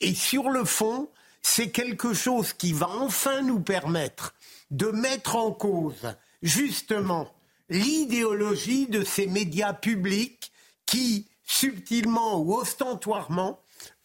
Et 0.00 0.12
sur 0.14 0.50
le 0.50 0.64
fond, 0.64 1.08
c'est 1.42 1.70
quelque 1.70 2.12
chose 2.14 2.52
qui 2.52 2.72
va 2.72 2.88
enfin 2.88 3.42
nous 3.42 3.60
permettre 3.60 4.34
de 4.70 4.86
mettre 4.86 5.36
en 5.36 5.52
cause 5.52 6.14
justement 6.42 7.28
l'idéologie 7.68 8.86
de 8.86 9.04
ces 9.04 9.26
médias 9.26 9.72
publics 9.72 10.52
qui, 10.86 11.26
subtilement 11.44 12.38
ou 12.40 12.54
ostentoirement, 12.54 13.60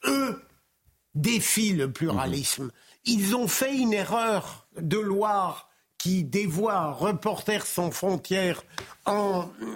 eux, 0.06 0.42
défient 1.14 1.74
le 1.74 1.92
pluralisme. 1.92 2.72
Ils 3.06 3.36
ont 3.36 3.48
fait 3.48 3.76
une 3.76 3.94
erreur 3.94 4.68
de 4.80 4.98
Loire 4.98 5.70
qui 5.98 6.24
dévoie 6.24 6.92
Reporters 6.92 7.66
sans 7.66 7.92
frontières 7.92 8.64
en, 9.06 9.50
euh, 9.62 9.76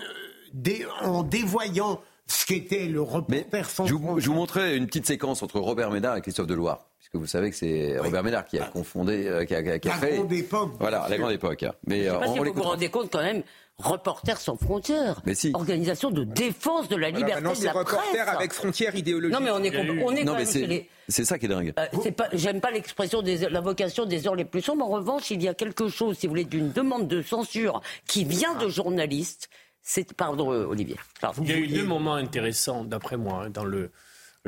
dé- 0.53 0.85
en 1.01 1.23
dévoyant 1.23 2.01
ce 2.27 2.45
qu'était 2.45 2.85
le 2.87 3.01
Reporter 3.01 3.69
sans 3.69 3.85
Je 3.85 3.93
vous, 3.95 4.19
je 4.19 4.27
vous 4.29 4.35
montrais 4.35 4.75
une 4.77 4.85
petite 4.87 5.07
séquence 5.07 5.41
entre 5.41 5.59
Robert 5.59 5.89
Ménard 5.91 6.17
et 6.17 6.21
Christophe 6.21 6.47
Deloire. 6.47 6.88
Puisque 6.99 7.15
vous 7.15 7.25
savez 7.27 7.49
que 7.49 7.55
c'est 7.55 7.97
Robert 7.97 8.23
Ménard 8.23 8.45
qui 8.45 8.59
a 8.59 8.65
confondé, 8.65 9.25
euh, 9.27 9.45
qui 9.45 9.55
a, 9.55 9.63
qui 9.63 9.69
a- 9.69 9.79
qui 9.79 9.89
a 9.89 9.97
La 10.01 10.09
grande 10.11 10.31
époque, 10.33 10.71
Voilà, 10.79 11.07
la 11.09 11.17
grande 11.17 11.31
époque. 11.31 11.63
hein. 11.63 11.73
Mais 11.87 12.03
Je 12.03 12.09
euh, 12.09 12.11
sais 12.13 12.19
pas 12.19 12.27
on, 12.27 12.33
si 12.33 12.39
on 12.39 12.43
vous 12.43 12.53
vous 12.53 12.61
rendez 12.63 12.89
compte 12.89 13.09
quand 13.11 13.23
même, 13.23 13.41
Reporters 13.77 14.41
sans 14.41 14.57
frontières, 14.57 15.21
Mais 15.25 15.33
si. 15.33 15.51
organisation 15.53 16.11
de 16.11 16.25
défense 16.25 16.89
de 16.89 16.97
la 16.97 17.11
Voilà, 17.11 17.17
liberté 17.17 17.33
maintenant, 17.35 17.51
de 17.51 17.55
c'est 17.55 17.63
la 17.63 17.71
reporter 17.71 18.25
presse. 18.25 18.35
avec 18.35 18.51
frontières 18.51 18.93
idéologiques. 18.93 19.33
Non 19.33 19.39
mais 19.41 19.51
on 19.51 19.63
est, 19.63 19.73
on 20.03 20.11
est 20.11 20.23
Non, 20.25 20.33
quand 20.33 20.33
mais 20.33 20.37
même 20.39 20.45
c'est 20.45 20.59
chez 20.59 20.67
les- 20.67 20.89
c'est 21.07 21.23
ça 21.23 21.39
qui 21.39 21.45
est 21.45 21.47
dingue. 21.47 21.73
Euh, 21.79 21.85
c'est 22.03 22.11
pas, 22.11 22.27
j'aime 22.33 22.59
pas 22.59 22.71
l'expression 22.71 23.21
des 23.21 23.37
la 23.49 23.61
vocation 23.61 24.05
des 24.05 24.27
heures 24.27 24.35
les 24.35 24.43
plus 24.43 24.61
sombres. 24.61 24.83
En 24.85 24.89
revanche, 24.89 25.31
il 25.31 25.41
y 25.41 25.47
a 25.47 25.53
quelque 25.53 25.87
chose, 25.87 26.17
si 26.17 26.27
vous 26.27 26.31
voulez, 26.31 26.43
d'une 26.43 26.73
demande 26.73 27.07
de 27.07 27.21
censure 27.21 27.79
qui 28.05 28.25
vient 28.25 28.53
de 28.55 28.67
journalistes. 28.67 29.49
C'est 29.81 30.11
pardon, 30.13 30.49
Olivier. 30.49 30.97
Pardon. 31.21 31.41
Il 31.45 31.49
y 31.49 31.53
a 31.53 31.57
eu 31.57 31.67
deux 31.67 31.85
moments 31.85 32.15
intéressants, 32.15 32.83
d'après 32.83 33.15
moi, 33.15 33.43
hein, 33.45 33.49
dans 33.49 33.63
le 33.63 33.91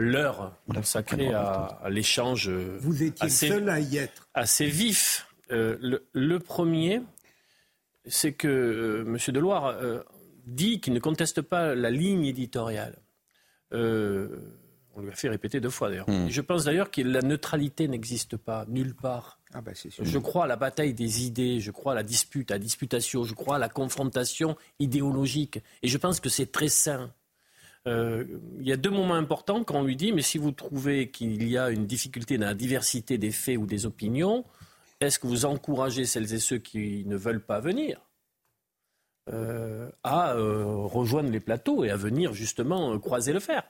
l'heure 0.01 0.55
consacrée 0.73 1.33
à, 1.33 1.79
à 1.83 1.89
l'échange 1.89 2.49
euh, 2.49 2.77
Vous 2.81 3.03
étiez 3.03 3.25
assez, 3.25 3.47
seul 3.47 3.69
à 3.69 3.79
y 3.79 3.97
être. 3.97 4.27
assez 4.33 4.65
vif. 4.67 5.27
Euh, 5.51 5.77
le, 5.81 6.05
le 6.13 6.39
premier, 6.39 7.01
c'est 8.05 8.33
que 8.33 8.47
euh, 8.47 9.01
M. 9.05 9.17
Deloire 9.33 9.67
euh, 9.67 9.99
dit 10.45 10.79
qu'il 10.79 10.93
ne 10.93 10.99
conteste 10.99 11.41
pas 11.41 11.75
la 11.75 11.89
ligne 11.89 12.25
éditoriale. 12.25 12.97
Euh, 13.73 14.27
on 14.95 15.01
lui 15.01 15.09
a 15.09 15.15
fait 15.15 15.29
répéter 15.29 15.59
deux 15.61 15.69
fois 15.69 15.89
d'ailleurs. 15.89 16.09
Hmm. 16.09 16.27
Je 16.29 16.41
pense 16.41 16.65
d'ailleurs 16.65 16.91
que 16.91 17.01
la 17.01 17.21
neutralité 17.21 17.87
n'existe 17.87 18.35
pas 18.35 18.65
nulle 18.67 18.93
part. 18.93 19.39
Ah 19.53 19.61
bah, 19.61 19.71
c'est 19.73 19.89
sûr. 19.89 20.03
Je 20.03 20.17
crois 20.19 20.45
à 20.45 20.47
la 20.47 20.57
bataille 20.57 20.93
des 20.93 21.25
idées, 21.25 21.59
je 21.61 21.71
crois 21.71 21.93
à 21.93 21.95
la 21.95 22.03
dispute, 22.03 22.51
à 22.51 22.55
la 22.55 22.59
disputation, 22.59 23.23
je 23.23 23.33
crois 23.33 23.55
à 23.55 23.59
la 23.59 23.69
confrontation 23.69 24.57
idéologique. 24.79 25.59
Et 25.83 25.87
je 25.87 25.97
pense 25.97 26.19
que 26.19 26.29
c'est 26.29 26.51
très 26.51 26.67
sain. 26.69 27.13
Euh, 27.87 28.25
il 28.59 28.67
y 28.67 28.71
a 28.71 28.77
deux 28.77 28.91
moments 28.91 29.15
importants 29.15 29.63
quand 29.63 29.79
on 29.79 29.83
lui 29.83 29.95
dit, 29.95 30.11
mais 30.11 30.21
si 30.21 30.37
vous 30.37 30.51
trouvez 30.51 31.09
qu'il 31.09 31.47
y 31.47 31.57
a 31.57 31.71
une 31.71 31.87
difficulté 31.87 32.37
dans 32.37 32.45
la 32.45 32.53
diversité 32.53 33.17
des 33.17 33.31
faits 33.31 33.57
ou 33.57 33.65
des 33.65 33.85
opinions, 33.85 34.45
est-ce 34.99 35.17
que 35.17 35.27
vous 35.27 35.45
encouragez 35.45 36.05
celles 36.05 36.31
et 36.33 36.39
ceux 36.39 36.59
qui 36.59 37.03
ne 37.05 37.15
veulent 37.15 37.43
pas 37.43 37.59
venir 37.59 37.99
euh, 39.29 39.89
à 40.03 40.35
euh, 40.35 40.63
rejoindre 40.65 41.31
les 41.31 41.39
plateaux 41.39 41.83
et 41.83 41.89
à 41.89 41.95
venir 41.95 42.33
justement 42.33 42.97
croiser 42.99 43.33
le 43.33 43.39
fer? 43.39 43.63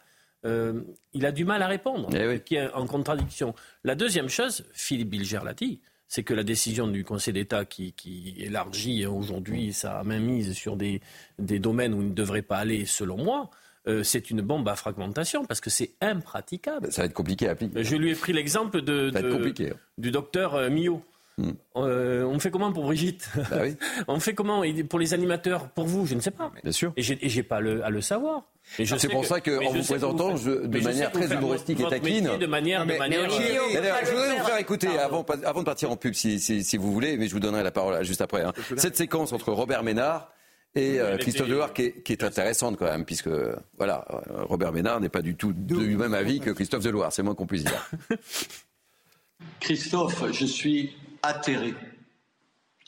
Il 1.14 1.26
a 1.28 1.32
du 1.32 1.46
mal 1.46 1.62
à 1.62 1.68
répondre, 1.68 2.10
qui 2.40 2.56
est 2.56 2.74
en 2.74 2.88
contradiction. 2.88 3.54
La 3.84 3.94
deuxième 3.94 4.28
chose, 4.28 4.66
Philippe 4.74 5.12
Bilger 5.12 5.42
l'a 5.46 5.54
dit, 5.54 5.82
c'est 6.08 6.24
que 6.24 6.34
la 6.34 6.44
décision 6.44 6.88
du 6.88 7.06
Conseil 7.06 7.36
d'État 7.36 7.64
qui, 7.64 7.94
qui 7.94 8.34
élargit 8.40 9.06
aujourd'hui 9.06 9.72
sa 9.72 10.04
mainmise 10.04 10.54
sur 10.54 10.78
des, 10.78 11.00
des 11.38 11.60
domaines 11.60 11.94
où 11.94 12.02
il 12.02 12.10
ne 12.10 12.14
devrait 12.14 12.42
pas 12.42 12.58
aller, 12.58 12.88
selon 12.88 13.18
moi, 13.18 13.52
euh, 13.88 14.04
c'est 14.04 14.30
une 14.30 14.42
bombe 14.42 14.68
à 14.70 14.76
fragmentation 14.76 15.46
parce 15.46 15.60
que 15.62 15.70
c'est 15.70 15.92
impraticable. 16.02 16.92
Ça 16.92 17.02
va 17.02 17.06
être 17.08 17.14
compliqué 17.14 17.48
à 17.48 17.52
appliquer. 17.52 17.84
Je 17.84 17.96
lui 17.96 18.12
ai 18.12 18.16
pris 18.16 18.34
l'exemple 18.34 18.82
de, 18.82 19.10
de- 19.10 19.72
hein. 19.72 19.76
du 19.98 20.12
docteur 20.12 20.56
euh, 20.56 20.70
Millot. 20.70 21.02
Hmm. 21.38 21.52
Euh, 21.78 22.24
on 22.26 22.40
fait 22.40 22.52
comment 22.52 22.72
pour 22.74 22.84
Brigitte? 22.84 23.30
Bah 23.50 23.62
On 24.10 24.20
fait 24.20 24.34
comment 24.34 24.64
Et 24.66 24.84
pour 24.84 25.00
les 25.00 25.14
animateurs 25.14 25.70
Pour 25.70 25.86
vous, 25.86 26.06
je 26.06 26.14
ne 26.14 26.20
sais 26.20 26.30
pas. 26.30 26.52
Bien 26.62 26.74
sûr. 26.74 26.92
Et 26.98 27.02
j'ai 27.02 27.42
pas 27.44 27.56
à 27.58 27.62
le, 27.62 27.84
à 27.86 27.90
le 27.90 28.02
savoir. 28.02 28.44
Et 28.78 28.86
je 28.86 28.96
C'est 28.96 29.08
sais 29.08 29.14
pour 29.14 29.26
ça 29.26 29.40
que, 29.40 29.58
mais 29.58 29.68
en 29.68 29.74
je 29.74 29.80
vous 29.80 29.86
présentant, 29.86 30.36
faites- 30.36 30.46
je- 30.46 30.68
de 30.68 30.80
manière 30.82 31.12
très 31.12 31.34
humoristique 31.34 31.80
et 31.80 31.88
taquine. 31.88 32.38
De 32.38 32.46
manière, 32.46 32.86
de 32.86 32.94
manière. 32.98 33.28
D'ailleurs, 33.28 34.00
je 34.06 34.12
voudrais 34.12 34.38
vous 34.38 34.46
faire 34.46 34.58
écouter, 34.60 34.88
avant, 35.00 35.26
avant 35.46 35.62
de 35.62 35.66
partir 35.66 35.90
en 35.90 35.96
pub, 35.96 36.14
si, 36.14 36.40
si- 36.40 36.64
si 36.66 36.78
vous 36.78 36.92
voulez, 36.92 37.16
mais 37.18 37.28
je 37.28 37.34
vous 37.34 37.40
donnerai 37.40 37.64
la 37.64 37.72
parole 37.72 38.04
juste 38.04 38.22
après. 38.22 38.44
hein. 38.44 38.54
Cette 38.76 38.98
séquence 38.98 39.32
entre 39.34 39.52
Robert 39.54 39.84
Ménard 39.84 40.32
et 40.74 41.00
euh, 41.00 41.18
Christophe 41.18 41.50
Deloire 41.50 41.74
qui 41.74 41.82
est, 41.84 42.02
qui 42.04 42.14
est 42.14 42.24
intéressante 42.24 42.78
quand 42.78 42.86
même, 42.86 43.04
puisque 43.04 43.30
voilà, 43.78 44.06
euh, 44.10 44.44
Robert 44.46 44.72
Ménard 44.72 45.02
n'est 45.02 45.10
pas 45.10 45.22
du 45.22 45.36
tout 45.36 45.52
du 45.54 45.98
même 45.98 46.14
avis 46.14 46.40
que 46.40 46.52
Christophe 46.52 46.84
Deloire, 46.84 47.12
c'est 47.12 47.24
moins 47.24 47.36
qu'on 47.36 47.48
puisse 47.48 47.66
dire. 47.66 47.90
Christophe, 49.60 50.32
je 50.32 50.46
suis 50.46 50.96
atterré. 51.24 51.74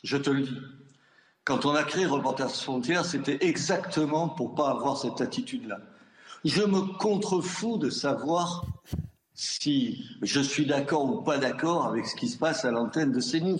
Je 0.02 0.16
te 0.16 0.30
le 0.30 0.42
dis. 0.42 0.58
Quand 1.44 1.66
on 1.66 1.74
a 1.74 1.84
créé 1.84 2.06
Reporters 2.06 2.48
sans 2.48 2.62
frontières, 2.62 3.04
c'était 3.04 3.38
exactement 3.46 4.30
pour 4.30 4.54
pas 4.54 4.70
avoir 4.70 4.96
cette 4.96 5.20
attitude-là. 5.20 5.78
Je 6.44 6.62
me 6.62 6.96
contrefous 6.98 7.76
de 7.76 7.90
savoir 7.90 8.64
si 9.34 10.04
je 10.22 10.40
suis 10.40 10.64
d'accord 10.64 11.04
ou 11.04 11.22
pas 11.22 11.38
d'accord 11.38 11.86
avec 11.86 12.06
ce 12.06 12.16
qui 12.16 12.28
se 12.28 12.38
passe 12.38 12.64
à 12.64 12.70
l'antenne 12.70 13.12
de 13.12 13.20
CNews. 13.20 13.58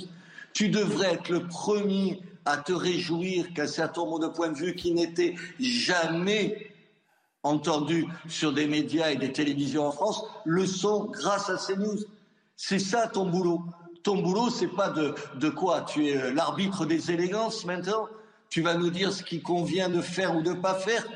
Tu 0.55 0.71
devrais 0.71 1.15
être 1.15 1.29
le 1.29 1.47
premier 1.47 2.23
à 2.45 2.59
te 2.59 2.73
réjouir 2.73 3.53
qu'un 3.55 3.67
certain 3.67 4.03
nombre 4.03 4.21
de 4.21 4.29
points 4.29 4.51
de 4.51 4.57
vue 4.57 4.75
qui 4.75 4.93
n'étaient 4.93 5.35
jamais 5.59 6.75
entendus 7.43 8.07
sur 8.29 8.53
des 8.53 8.67
médias 8.67 9.11
et 9.11 9.17
des 9.17 9.33
télévisions 9.33 9.87
en 9.87 9.93
France 9.93 10.25
le 10.45 10.67
sont 10.67 11.07
grâce 11.07 11.51
à 11.51 11.57
CNews. 11.57 11.99
C'est 12.57 12.79
ça 12.79 13.09
ton 13.09 13.27
boulot. 13.27 13.63
Ton 14.03 14.21
boulot, 14.21 14.51
c'est 14.51 14.69
pas 14.69 14.91
de, 14.91 15.15
de 15.37 15.49
quoi? 15.49 15.83
Tu 15.83 16.09
es 16.09 16.17
euh, 16.17 16.33
l'arbitre 16.33 16.85
des 16.85 17.11
élégances 17.11 17.65
maintenant 17.65 18.07
Tu 18.51 18.61
vas 18.61 18.75
nous 18.75 18.91
dire 18.91 19.13
ce 19.13 19.23
qui 19.23 19.41
convient 19.41 19.89
de 19.89 20.03
faire 20.03 20.37
ou 20.37 20.43
de 20.43 20.53
pas 20.53 20.75
faire 20.75 21.07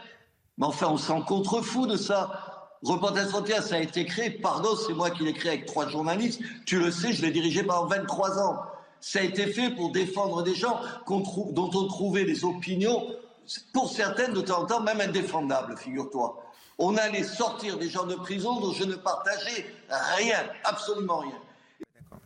Mais 0.57 0.67
enfin, 0.67 0.89
on 0.91 0.97
s'en 0.97 1.21
contrefout 1.21 1.87
de 1.87 1.97
ça. 1.97 2.69
Reporters 2.83 3.29
Frontières, 3.29 3.63
ça 3.63 3.75
a 3.75 3.81
été 3.81 4.05
créé, 4.07 4.31
pardon, 4.31 4.71
c'est 4.77 4.95
moi 4.95 5.11
qui 5.11 5.25
l'ai 5.25 5.33
créé 5.33 5.53
avec 5.53 5.67
trois 5.67 5.89
journalistes. 5.89 6.41
Tu 6.65 6.79
le 6.79 6.91
sais, 6.91 7.13
je 7.13 7.23
l'ai 7.23 7.31
dirigé 7.31 7.63
pendant 7.63 7.87
23 7.87 8.39
ans. 8.41 8.63
Ça 9.01 9.21
a 9.21 9.23
été 9.23 9.47
fait 9.47 9.71
pour 9.71 9.91
défendre 9.93 10.43
des 10.43 10.55
gens 10.55 10.81
dont 11.07 11.71
on 11.75 11.87
trouvait 11.87 12.25
les 12.25 12.45
opinions, 12.45 13.07
pour 13.73 13.91
certaines 13.91 14.33
de 14.35 14.41
temps 14.41 14.63
en 14.63 14.67
temps, 14.67 14.81
même 14.81 15.01
indéfendables, 15.01 15.77
figure-toi. 15.77 16.43
On 16.79 16.97
allait 16.97 17.25
sortir 17.25 17.79
des 17.79 17.89
gens 17.89 18.07
de 18.07 18.15
prison 18.15 18.61
dont 18.61 18.73
je 18.73 18.85
ne 18.85 18.95
partageais 18.95 19.67
rien, 20.17 20.39
absolument 20.65 21.19
rien. 21.19 21.33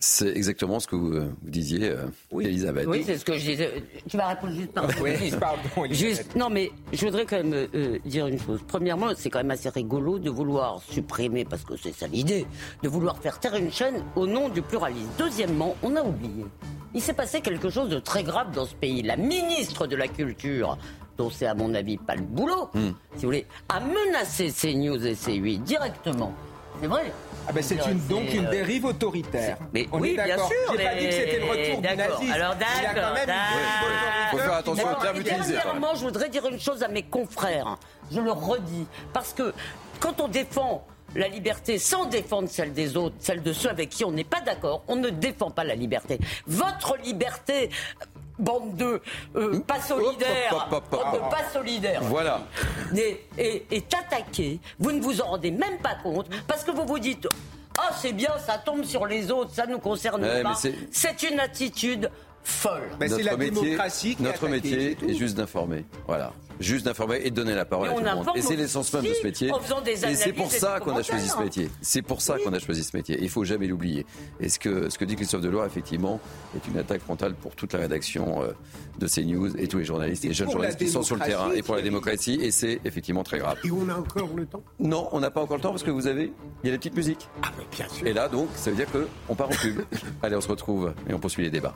C'est 0.05 0.37
exactement 0.37 0.81
ce 0.81 0.89
que 0.89 0.97
vous, 0.97 1.13
euh, 1.13 1.33
vous 1.45 1.51
disiez, 1.51 1.91
euh, 1.91 2.07
Elisabeth. 2.41 2.87
Oui, 2.89 3.05
c'est 3.07 3.19
ce 3.19 3.25
que 3.25 3.35
je 3.39 3.51
disais. 3.51 3.85
Tu 4.11 4.17
vas 4.17 4.27
répondre 4.27 4.53
juste 4.53 4.73
par 4.73 4.89
Oui, 5.01 5.13
pardon. 5.39 5.61
Juste, 5.93 6.35
non, 6.35 6.51
mais 6.51 6.73
je 6.93 7.05
voudrais 7.05 7.25
quand 7.25 7.37
même 7.37 7.69
euh, 7.73 8.01
dire 8.05 8.27
une 8.27 8.41
chose. 8.41 8.59
Premièrement, 8.67 9.11
c'est 9.17 9.31
quand 9.31 9.39
même 9.39 9.53
assez 9.53 9.69
rigolo 9.69 10.19
de 10.19 10.29
vouloir 10.29 10.83
supprimer, 10.91 11.45
parce 11.45 11.63
que 11.63 11.77
c'est 11.77 11.95
ça 11.95 12.09
l'idée, 12.09 12.47
de 12.83 12.89
vouloir 12.89 13.17
faire 13.19 13.39
taire 13.39 13.55
une 13.55 13.71
chaîne 13.71 14.03
au 14.17 14.27
nom 14.27 14.49
du 14.49 14.61
pluralisme. 14.61 15.09
Deuxièmement, 15.19 15.77
on 15.85 15.95
a 15.95 16.03
oublié. 16.03 16.47
Il 16.95 17.01
s'est 17.01 17.13
passé 17.15 17.41
quelque 17.41 17.71
chose 17.71 17.89
de 17.89 18.01
très 18.01 18.25
grave 18.25 18.51
dans 18.53 18.67
ce 18.67 18.75
pays. 18.75 19.03
La 19.03 19.17
ministre 19.17 19.87
de 19.87 19.95
la 19.95 20.09
Culture, 20.09 20.79
dont 21.17 21.31
c'est 21.31 21.47
à 21.47 21.55
mon 21.55 21.75
avis 21.75 21.97
pas 21.97 22.17
le 22.17 22.23
boulot, 22.23 22.71
Hmm. 22.75 22.91
si 23.15 23.21
vous 23.21 23.29
voulez, 23.29 23.47
a 23.69 23.79
menacé 23.79 24.51
CNews 24.51 25.07
et 25.07 25.15
C8 25.15 25.63
directement. 25.63 26.35
C'est 26.83 26.89
vrai. 26.89 27.13
Ah 27.47 27.53
ben 27.53 27.63
c'est 27.63 27.77
une, 27.77 28.07
donc 28.09 28.35
une 28.35 28.47
euh, 28.47 28.51
dérive 28.51 28.87
autoritaire. 28.87 29.57
Mais 29.73 29.87
On 29.93 30.01
oui, 30.01 30.11
est 30.11 30.17
d'accord. 30.17 30.49
sûr. 30.49 30.57
J'ai 30.77 30.85
pas 30.85 30.95
dit 30.97 31.07
que 31.07 31.13
c'était 31.13 31.39
le 31.39 31.45
retour 31.45 31.77
du 31.77 31.83
D'accord. 31.83 32.19
nazisme. 32.19 32.33
Alors 32.33 32.55
Il 32.59 32.83
y 32.83 32.87
a 32.87 32.89
quand 32.89 32.95
d'accord, 32.95 33.15
même 33.15 33.21
une 33.23 33.27
dérive 33.27 34.31
Faut 34.33 34.39
faire 34.39 34.53
attention 34.55 34.91
aux 34.91 35.01
termes 35.01 35.21
utilisés. 35.21 35.53
Dernièrement, 35.53 35.95
je 35.95 36.01
voudrais 36.01 36.29
dire 36.29 36.45
une 36.49 36.59
chose 36.59 36.83
à 36.83 36.89
mes 36.89 37.05
confrères. 37.05 37.79
Je 38.11 38.21
le 38.21 38.33
redis. 38.33 38.87
Parce 39.13 39.33
que 39.33 39.55
quand 40.01 40.21
on 40.21 40.27
défend 40.27 40.85
la 41.15 41.29
liberté 41.29 41.79
sans 41.79 42.07
défendre 42.07 42.49
celle 42.49 42.73
des 42.73 42.97
autres, 42.97 43.15
celle 43.21 43.43
de 43.43 43.53
ceux 43.53 43.69
avec 43.69 43.91
qui 43.91 44.05
on 44.05 44.11
n'est 44.11 44.25
pas 44.25 44.41
d'accord, 44.41 44.83
on 44.89 44.97
ne 44.97 45.11
défend 45.11 45.51
pas 45.53 45.63
la 45.63 45.77
liberté. 45.77 46.19
Votre 46.49 46.97
liberté, 47.05 47.71
bande 48.39 48.77
de 48.77 49.01
euh, 49.37 49.61
pas 49.61 49.81
solidaires, 49.81 50.53
hop, 50.53 50.63
hop, 50.73 50.85
hop, 50.93 50.93
hop. 50.93 51.05
bande 51.05 51.15
de 51.15 51.31
pas 51.35 51.45
solidaires, 51.53 52.03
Voilà. 52.05 52.41
est, 52.97 53.21
est- 53.39 53.67
est 53.73 53.95
attaquée, 53.95 54.59
vous 54.79 54.93
ne 54.93 55.01
vous 55.01 55.21
en 55.21 55.27
rendez 55.27 55.51
même 55.51 55.79
pas 55.79 55.95
compte, 56.03 56.27
parce 56.47 56.65
que 56.65 56.71
vous 56.71 56.85
vous 56.87 56.99
dites 56.99 57.29
Ah, 57.79 57.91
c'est 57.97 58.13
bien, 58.13 58.31
ça 58.47 58.59
tombe 58.59 58.85
sur 58.85 59.07
les 59.07 59.31
autres, 59.31 59.51
ça 59.55 59.67
ne 59.67 59.73
nous 59.73 59.79
concerne 59.79 60.23
Ouais, 60.23 60.37
mais 60.39 60.43
pas. 60.43 60.55
C'est 60.91 61.23
une 61.23 61.41
attitude 61.41 62.11
folle. 62.45 62.83
Ben, 62.99 63.09
c'est 63.09 63.23
la 63.23 63.37
métier, 63.37 63.63
démocratie 63.63 64.17
qui 64.17 64.23
est 64.23 64.27
notre 64.27 64.49
métier 64.49 64.97
est 65.07 65.15
juste 65.15 65.37
d'informer. 65.37 65.85
Voilà. 66.07 66.33
Juste 66.61 66.85
d'informer 66.85 67.21
et 67.25 67.31
de 67.31 67.35
donner 67.35 67.55
la 67.55 67.65
parole 67.65 67.89
Et 67.89 67.91
à 67.91 67.95
tout 67.95 68.05
le 68.05 68.15
monde. 68.15 68.27
Et 68.37 68.43
c'est 68.43 68.57
l'essence 68.57 68.93
même 68.93 69.05
de 69.05 69.15
ce 69.15 69.25
métier. 69.25 69.51
en 69.51 69.59
faisant 69.59 69.81
des 69.81 70.05
et 70.05 70.15
c'est 70.15 70.33
pour 70.33 70.51
ça 70.51 70.79
des 70.79 70.85
qu'on 70.85 70.97
a 70.97 71.03
choisi 71.03 71.29
ce 71.29 71.39
métier. 71.39 71.69
C'est 71.81 72.03
pour 72.03 72.21
ça 72.21 72.37
qu'on 72.39 72.53
a 72.53 72.59
choisi 72.59 72.85
ce 72.85 72.97
métier. 72.97 73.19
Il 73.21 73.29
faut 73.31 73.45
jamais 73.45 73.67
l'oublier. 73.67 74.07
Et 74.41 74.49
ce 74.49 74.59
que, 74.59 74.89
ce 74.91 74.99
que 74.99 75.05
dit 75.05 75.17
Christophe 75.17 75.41
Deloire, 75.41 75.67
effectivement, 75.67 76.21
est 76.57 76.67
une 76.69 76.79
attaque 76.79 77.01
frontale 77.01 77.35
pour 77.35 77.57
toute 77.57 77.73
la 77.73 77.81
rédaction 77.81 78.43
euh, 78.43 78.53
de 78.99 79.07
CNews 79.07 79.57
et 79.57 79.67
tous 79.67 79.79
les 79.79 79.85
journalistes 79.85 80.25
et 80.25 80.29
les 80.29 80.35
jeunes 80.35 80.51
journalistes 80.51 80.79
qui 80.79 80.89
sont 80.89 81.03
sur 81.03 81.17
le 81.17 81.23
terrain 81.23 81.53
et 81.53 81.63
pour 81.63 81.75
la 81.75 81.83
démocratie. 81.83 82.39
Et 82.41 82.51
c'est 82.51 82.81
effectivement 82.85 83.25
très 83.25 83.39
grave. 83.39 83.59
Et 83.65 83.71
on 83.71 83.89
a 83.89 83.95
encore 83.95 84.31
le 84.37 84.47
temps? 84.47 84.63
Non, 84.79 85.09
on 85.13 85.21
n'a 85.21 85.31
pas 85.31 85.41
encore 85.41 85.57
le 85.57 85.63
temps 85.63 85.71
parce 85.71 85.83
que 85.83 85.91
vous 85.91 86.07
avez, 86.07 86.33
il 86.63 86.67
y 86.67 86.69
a 86.69 86.73
la 86.73 86.79
petite 86.79 86.97
musique. 86.97 87.29
Ah, 87.43 87.51
mais 87.59 87.65
bien 87.71 87.89
sûr. 87.89 88.07
Et 88.07 88.13
là, 88.13 88.29
donc, 88.29 88.49
ça 88.55 88.71
veut 88.71 88.77
dire 88.77 88.89
qu'on 88.91 89.35
part 89.35 89.49
en 89.49 89.55
pub. 89.55 89.81
Allez, 90.23 90.37
on 90.37 90.41
se 90.41 90.49
retrouve 90.49 90.93
et 91.09 91.15
on 91.15 91.19
poursuit 91.19 91.43
les 91.43 91.51
débats. 91.51 91.75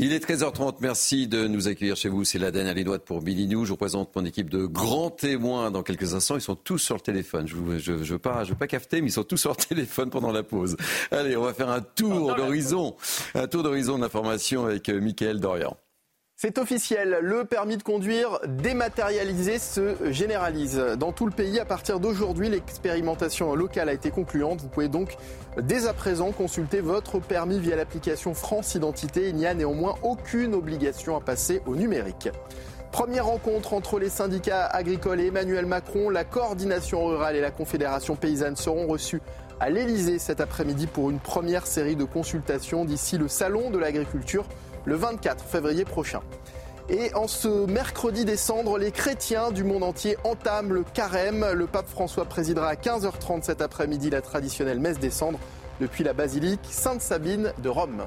Il 0.00 0.12
est 0.12 0.24
13h30, 0.24 0.76
merci 0.78 1.26
de 1.26 1.48
nous 1.48 1.66
accueillir 1.66 1.96
chez 1.96 2.08
vous. 2.08 2.22
C'est 2.22 2.38
la 2.38 2.52
dernière 2.52 2.72
ligne 2.72 2.84
droite 2.84 3.02
pour 3.04 3.20
Billy 3.20 3.48
News. 3.48 3.64
Je 3.64 3.70
vous 3.70 3.76
présente 3.76 4.14
mon 4.14 4.24
équipe 4.24 4.48
de 4.48 4.64
grands 4.64 5.10
témoins 5.10 5.72
dans 5.72 5.82
quelques 5.82 6.14
instants. 6.14 6.36
Ils 6.36 6.40
sont 6.40 6.54
tous 6.54 6.78
sur 6.78 6.94
le 6.94 7.00
téléphone. 7.00 7.48
Je 7.48 7.56
ne 7.56 7.78
je, 7.78 8.04
je 8.04 8.12
veux 8.12 8.20
pas, 8.20 8.44
je 8.44 8.50
veux 8.50 8.56
pas 8.56 8.68
cafeter, 8.68 9.00
mais 9.00 9.08
ils 9.08 9.12
sont 9.12 9.24
tous 9.24 9.38
sur 9.38 9.50
le 9.50 9.56
téléphone 9.68 10.08
pendant 10.10 10.30
la 10.30 10.44
pause. 10.44 10.76
Allez, 11.10 11.36
on 11.36 11.42
va 11.42 11.52
faire 11.52 11.68
un 11.68 11.80
tour 11.80 12.36
d'horizon. 12.36 12.94
Un 13.34 13.48
tour 13.48 13.64
d'horizon 13.64 13.96
de 13.96 14.02
l'information 14.02 14.66
avec 14.66 14.88
euh, 14.88 15.00
Mickaël 15.00 15.40
Dorian. 15.40 15.76
C'est 16.40 16.58
officiel, 16.58 17.18
le 17.20 17.44
permis 17.44 17.78
de 17.78 17.82
conduire 17.82 18.38
dématérialisé 18.46 19.58
se 19.58 19.96
généralise. 20.12 20.80
Dans 20.96 21.10
tout 21.10 21.26
le 21.26 21.32
pays, 21.32 21.58
à 21.58 21.64
partir 21.64 21.98
d'aujourd'hui, 21.98 22.48
l'expérimentation 22.48 23.56
locale 23.56 23.88
a 23.88 23.92
été 23.92 24.12
concluante. 24.12 24.60
Vous 24.60 24.68
pouvez 24.68 24.86
donc 24.86 25.16
dès 25.60 25.88
à 25.88 25.94
présent 25.94 26.30
consulter 26.30 26.78
votre 26.78 27.18
permis 27.18 27.58
via 27.58 27.74
l'application 27.74 28.34
France 28.34 28.76
Identité. 28.76 29.30
Il 29.30 29.34
n'y 29.34 29.46
a 29.46 29.54
néanmoins 29.54 29.96
aucune 30.04 30.54
obligation 30.54 31.16
à 31.16 31.20
passer 31.20 31.60
au 31.66 31.74
numérique. 31.74 32.28
Première 32.92 33.26
rencontre 33.26 33.74
entre 33.74 33.98
les 33.98 34.08
syndicats 34.08 34.64
agricoles 34.66 35.20
et 35.20 35.26
Emmanuel 35.26 35.66
Macron. 35.66 36.08
La 36.08 36.22
coordination 36.22 37.04
rurale 37.04 37.34
et 37.34 37.40
la 37.40 37.50
Confédération 37.50 38.14
paysanne 38.14 38.54
seront 38.54 38.86
reçues 38.86 39.22
à 39.58 39.70
l'Elysée 39.70 40.20
cet 40.20 40.40
après-midi 40.40 40.86
pour 40.86 41.10
une 41.10 41.18
première 41.18 41.66
série 41.66 41.96
de 41.96 42.04
consultations 42.04 42.84
d'ici 42.84 43.18
le 43.18 43.26
Salon 43.26 43.70
de 43.70 43.78
l'agriculture 43.78 44.46
le 44.84 44.94
24 44.94 45.44
février 45.44 45.84
prochain. 45.84 46.20
Et 46.90 47.14
en 47.14 47.28
ce 47.28 47.66
mercredi 47.66 48.24
des 48.24 48.38
cendres, 48.38 48.78
les 48.78 48.90
chrétiens 48.90 49.50
du 49.50 49.62
monde 49.62 49.82
entier 49.82 50.16
entament 50.24 50.72
le 50.72 50.84
carême. 50.84 51.46
Le 51.52 51.66
pape 51.66 51.86
François 51.88 52.24
présidera 52.24 52.68
à 52.68 52.74
15h30 52.74 53.42
cet 53.42 53.60
après-midi 53.60 54.08
la 54.08 54.22
traditionnelle 54.22 54.80
messe 54.80 54.98
des 54.98 55.10
cendres 55.10 55.38
depuis 55.80 56.02
la 56.02 56.14
basilique 56.14 56.60
Sainte-Sabine 56.62 57.52
de 57.62 57.68
Rome. 57.68 58.04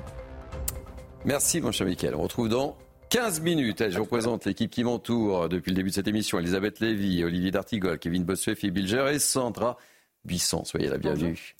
Merci, 1.26 1.62
mon 1.62 1.72
cher 1.72 1.86
Mickaël. 1.86 2.16
On 2.16 2.24
retrouve 2.24 2.50
dans 2.50 2.76
15 3.12 3.42
minutes. 3.42 3.84
Je 3.90 4.00
vous 4.00 4.06
présente 4.06 4.46
l'équipe 4.46 4.72
qui 4.72 4.84
m'entoure 4.84 5.48
depuis 5.48 5.70
le 5.70 5.76
début 5.76 5.90
de 5.90 5.96
cette 5.96 6.08
émission. 6.08 6.40
Elisabeth 6.40 6.80
Lévy, 6.80 7.24
Olivier 7.24 7.52
D'Artigol, 7.52 8.00
Kevin 8.00 8.24
Bossuet, 8.24 8.56
Philippe 8.56 8.76
Bilger 8.76 9.12
et 9.14 9.20
Sandra 9.20 9.78
Buisson. 10.26 10.64
Soyez 10.66 10.88
la 10.88 10.98
bienvenue. 10.98 11.56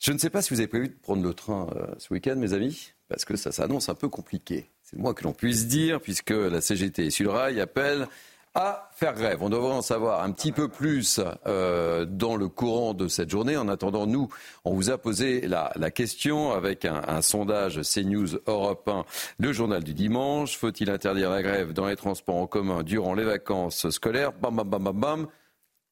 Je 0.00 0.10
ne 0.10 0.18
sais 0.18 0.30
pas 0.30 0.42
si 0.42 0.52
vous 0.52 0.58
avez 0.58 0.66
prévu 0.66 0.88
de 0.88 0.94
prendre 0.94 1.22
le 1.22 1.32
train 1.32 1.68
euh, 1.76 1.86
ce 1.98 2.12
week-end, 2.12 2.34
mes 2.34 2.54
amis, 2.54 2.92
parce 3.12 3.26
que 3.26 3.36
ça 3.36 3.52
s'annonce 3.52 3.90
un 3.90 3.94
peu 3.94 4.08
compliqué. 4.08 4.70
C'est 4.82 4.96
le 4.96 5.02
moins 5.02 5.12
que 5.12 5.22
l'on 5.24 5.34
puisse 5.34 5.66
dire, 5.66 6.00
puisque 6.00 6.30
la 6.30 6.62
CGT 6.62 7.04
et 7.04 7.10
Sulrail 7.10 7.60
appellent 7.60 8.08
à 8.54 8.88
faire 8.94 9.12
grève. 9.12 9.42
On 9.42 9.50
devrait 9.50 9.74
en 9.74 9.82
savoir 9.82 10.22
un 10.22 10.32
petit 10.32 10.50
peu 10.50 10.68
plus 10.68 11.20
euh, 11.46 12.06
dans 12.06 12.36
le 12.36 12.48
courant 12.48 12.94
de 12.94 13.08
cette 13.08 13.28
journée. 13.28 13.58
En 13.58 13.68
attendant, 13.68 14.06
nous, 14.06 14.30
on 14.64 14.72
vous 14.72 14.88
a 14.88 14.96
posé 14.96 15.42
la, 15.42 15.72
la 15.76 15.90
question 15.90 16.52
avec 16.52 16.86
un, 16.86 17.02
un 17.06 17.20
sondage 17.20 17.82
CNews 17.82 18.38
Europe 18.46 18.88
1, 18.88 19.04
le 19.38 19.52
journal 19.52 19.84
du 19.84 19.92
dimanche. 19.92 20.56
Faut-il 20.56 20.88
interdire 20.88 21.28
la 21.28 21.42
grève 21.42 21.74
dans 21.74 21.86
les 21.86 21.96
transports 21.96 22.36
en 22.36 22.46
commun 22.46 22.82
durant 22.82 23.12
les 23.12 23.24
vacances 23.24 23.90
scolaires? 23.90 24.32
Bam, 24.32 24.56
bam, 24.56 24.68
bam, 24.70 24.84
bam, 24.84 25.00
bam. 25.00 25.26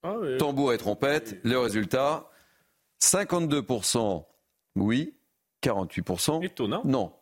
Ah 0.05 0.14
oui. 0.18 0.38
Tambour 0.38 0.72
et 0.72 0.78
trompette. 0.78 1.38
Le 1.44 1.59
résultat 1.59 2.30
52% 3.02 4.24
oui, 4.76 5.14
48% 5.62 6.43
Étonnant. 6.45 6.82
non. 6.85 7.12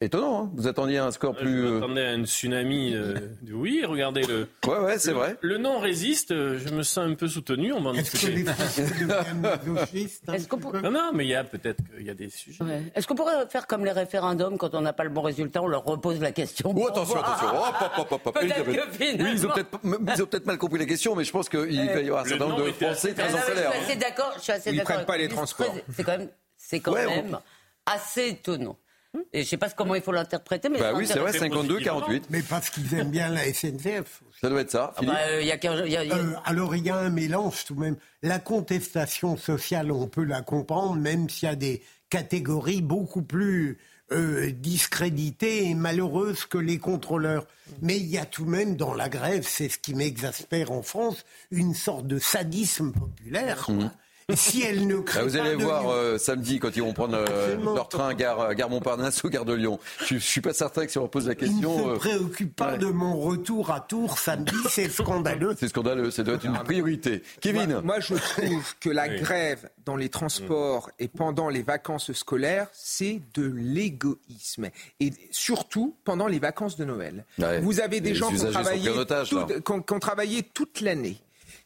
Étonnant, 0.00 0.42
hein 0.46 0.50
vous 0.56 0.66
attendiez 0.66 0.98
un 0.98 1.12
score 1.12 1.32
plus. 1.36 1.62
Je 1.62 1.64
euh, 1.66 1.74
m'attendais 1.78 2.04
à 2.04 2.08
un 2.10 2.24
tsunami. 2.24 2.92
euh, 2.92 3.14
de- 3.40 3.52
oui, 3.52 3.84
regardez 3.86 4.22
le. 4.22 4.48
Ouais, 4.66 4.78
ouais, 4.80 4.98
c'est 4.98 5.12
le- 5.12 5.16
vrai. 5.16 5.36
Le 5.42 5.58
non 5.58 5.78
résiste. 5.78 6.32
euh, 6.32 6.58
Je 6.58 6.74
me 6.74 6.82
sens 6.82 7.06
un 7.08 7.14
peu 7.14 7.28
soutenu. 7.28 7.72
On 7.72 7.80
va 7.80 7.90
en 7.90 7.92
discuter. 7.92 8.44
Est-ce 10.32 10.48
qu'on 10.48 10.58
pour- 10.58 10.72
Non, 10.74 10.90
non, 10.90 11.10
mais 11.14 11.24
il 11.24 11.28
y 11.28 11.36
a 11.36 11.44
peut-être 11.44 11.78
qu'il 11.94 12.04
y 12.04 12.10
a 12.10 12.14
des 12.14 12.30
sujets. 12.30 12.64
Ouais. 12.64 12.82
Est-ce 12.96 13.06
qu'on 13.06 13.14
pourrait 13.14 13.46
faire 13.48 13.68
comme 13.68 13.84
les 13.84 13.92
référendums 13.92 14.58
quand 14.58 14.74
on 14.74 14.80
n'a 14.80 14.92
pas 14.92 15.04
le 15.04 15.10
bon 15.10 15.22
résultat, 15.22 15.62
on 15.62 15.68
leur 15.68 15.84
repose 15.84 16.20
la 16.20 16.32
question 16.32 16.74
Oh, 16.76 16.88
attention, 16.88 17.14
voir. 17.14 17.36
attention. 17.36 17.58
Hop, 17.58 17.92
hop, 17.98 18.12
hop, 18.12 18.26
hop. 18.26 18.34
Peut-être 18.40 18.64
que 18.64 18.92
finalement- 18.92 19.24
Oui, 19.24 19.30
ils 19.34 19.46
ont 19.46 19.50
peut-être 19.50 19.78
ils 19.84 20.26
peut-être 20.26 20.46
mal 20.46 20.58
compris 20.58 20.78
la 20.80 20.86
question, 20.86 21.14
mais 21.14 21.22
je 21.22 21.30
pense 21.30 21.48
qu'il 21.48 21.60
va 21.60 22.00
y 22.00 22.06
avoir 22.08 22.24
un 22.24 22.28
certain 22.28 22.46
nombre 22.48 22.58
nom 22.58 22.66
de 22.66 22.72
Français 22.72 23.14
très 23.14 23.22
Ah 23.32 23.36
en 23.36 23.40
colère. 23.46 23.70
Je 23.72 23.76
suis 23.84 23.84
assez 23.92 23.96
d'accord. 24.00 24.32
Je 24.36 24.42
suis 24.42 24.52
assez 24.52 24.70
Ils 24.70 24.76
d'accord 24.78 24.96
prennent 24.96 25.06
pas 25.06 25.16
les 25.16 25.28
le 25.28 25.34
transports. 25.34 25.74
C'est 25.94 26.02
quand 26.02 26.18
même, 26.18 26.28
c'est 26.72 26.80
quand 26.80 26.92
Ouais, 26.92 27.06
même 27.06 27.38
assez 27.86 28.28
étonnant. 28.28 28.78
Et 29.34 29.42
je 29.44 29.48
sais 29.50 29.58
pas 29.58 29.68
comment 29.68 29.94
il 29.94 30.00
faut 30.00 30.10
l'interpréter, 30.12 30.70
mais 30.70 30.78
Bah 30.80 30.92
oui, 30.94 31.06
c'est 31.06 31.18
vrai, 31.18 31.28
intéressant. 31.36 31.54
52, 31.54 31.80
48. 31.80 32.24
Mais 32.30 32.40
parce 32.40 32.70
qu'ils 32.70 32.94
aiment 32.94 33.10
bien 33.10 33.28
la 33.28 33.44
SNCF. 33.52 34.22
Ça 34.40 34.48
doit 34.48 34.62
être 34.62 34.70
ça. 34.70 34.94
Ah 34.96 35.00
Philippe 35.00 35.12
bah, 35.12 35.20
euh, 35.26 35.42
il 35.42 35.46
y 35.46 35.52
a 35.52 35.58
qu'un- 35.58 35.84
il 35.84 35.92
y 35.92 35.96
a- 35.98 36.04
il 36.04 36.08
y 36.08 36.12
a- 36.12 36.16
Euh, 36.16 36.32
alors 36.46 36.74
il 36.74 36.82
y 36.86 36.88
a 36.88 36.96
un 36.96 37.10
mélange 37.10 37.66
tout 37.66 37.74
de 37.74 37.80
même. 37.80 37.96
La 38.22 38.38
contestation 38.38 39.36
sociale, 39.36 39.92
on 39.92 40.06
peut 40.08 40.24
la 40.24 40.40
comprendre, 40.40 40.96
même 40.96 41.28
s'il 41.28 41.46
y 41.46 41.52
a 41.52 41.56
des 41.56 41.82
catégories 42.08 42.80
beaucoup 42.80 43.20
plus 43.22 43.78
euh, 44.10 44.50
discréditées 44.50 45.64
et 45.68 45.74
malheureuses 45.74 46.44
que 46.44 46.58
les 46.58 46.76
contrôleurs. 46.78 47.46
Mais 47.80 47.96
il 47.96 48.06
y 48.08 48.18
a 48.18 48.26
tout 48.26 48.44
de 48.44 48.50
même 48.50 48.76
dans 48.76 48.92
la 48.94 49.08
grève, 49.08 49.46
c'est 49.48 49.70
ce 49.70 49.78
qui 49.78 49.94
m'exaspère 49.94 50.70
en 50.70 50.82
France, 50.82 51.24
une 51.50 51.74
sorte 51.74 52.06
de 52.06 52.18
sadisme 52.18 52.92
populaire. 52.92 53.62
quoi. 53.64 53.90
Si 54.34 54.62
elle 54.62 54.86
ne 54.86 54.96
crée 54.98 55.20
Bah, 55.20 55.26
vous 55.26 55.36
allez 55.36 55.54
voir 55.56 55.90
euh, 55.90 56.18
samedi 56.18 56.58
quand 56.58 56.74
ils 56.76 56.82
vont 56.82 56.92
prendre 56.92 57.16
euh, 57.16 57.56
leur 57.74 57.88
train 57.88 58.14
gare, 58.14 58.54
gare 58.54 58.70
Montparnasse 58.70 59.22
ou 59.24 59.28
gare 59.28 59.44
de 59.44 59.52
Lyon. 59.52 59.78
Je, 60.06 60.14
je 60.14 60.18
suis 60.18 60.40
pas 60.40 60.52
certain 60.52 60.86
que 60.86 60.92
si 60.92 60.98
on 60.98 61.08
pose 61.08 61.28
la 61.28 61.34
question. 61.34 61.76
ne 61.76 61.84
se 61.84 61.88
euh, 61.90 61.96
préoccupe 61.96 62.54
pas 62.56 62.72
ouais. 62.72 62.78
de 62.78 62.86
mon 62.86 63.16
retour 63.18 63.70
à 63.70 63.80
Tours 63.80 64.18
samedi, 64.18 64.54
c'est 64.68 64.88
scandaleux. 64.90 65.54
C'est 65.58 65.68
scandaleux, 65.68 66.10
ça 66.10 66.22
doit 66.22 66.34
être 66.34 66.44
une 66.46 66.58
priorité. 66.58 67.22
Kevin 67.40 67.70
Moi, 67.70 67.82
moi, 67.82 68.00
je 68.00 68.14
trouve 68.14 68.74
que 68.80 68.90
la 68.90 69.08
Oui. 69.08 69.20
grève 69.20 69.68
dans 69.84 69.96
les 69.96 70.08
transports 70.08 70.90
et 70.98 71.08
pendant 71.08 71.48
les 71.48 71.62
vacances 71.62 72.12
scolaires, 72.12 72.68
c'est 72.72 73.20
de 73.34 73.52
l'égoïsme. 73.54 74.68
Et 75.00 75.12
surtout 75.30 75.96
pendant 76.04 76.26
les 76.26 76.38
vacances 76.38 76.76
de 76.76 76.84
Noël. 76.84 77.24
Ouais. 77.38 77.60
Vous 77.60 77.80
avez 77.80 78.00
des 78.00 78.10
Les 78.10 78.14
gens 78.14 78.32
ont, 78.32 78.50
travaillé 78.50 78.88
otage, 78.90 79.30
qui 79.30 79.92
ont 79.92 79.98
travaillé 80.00 80.42
toute 80.42 80.80
l'année 80.80 81.18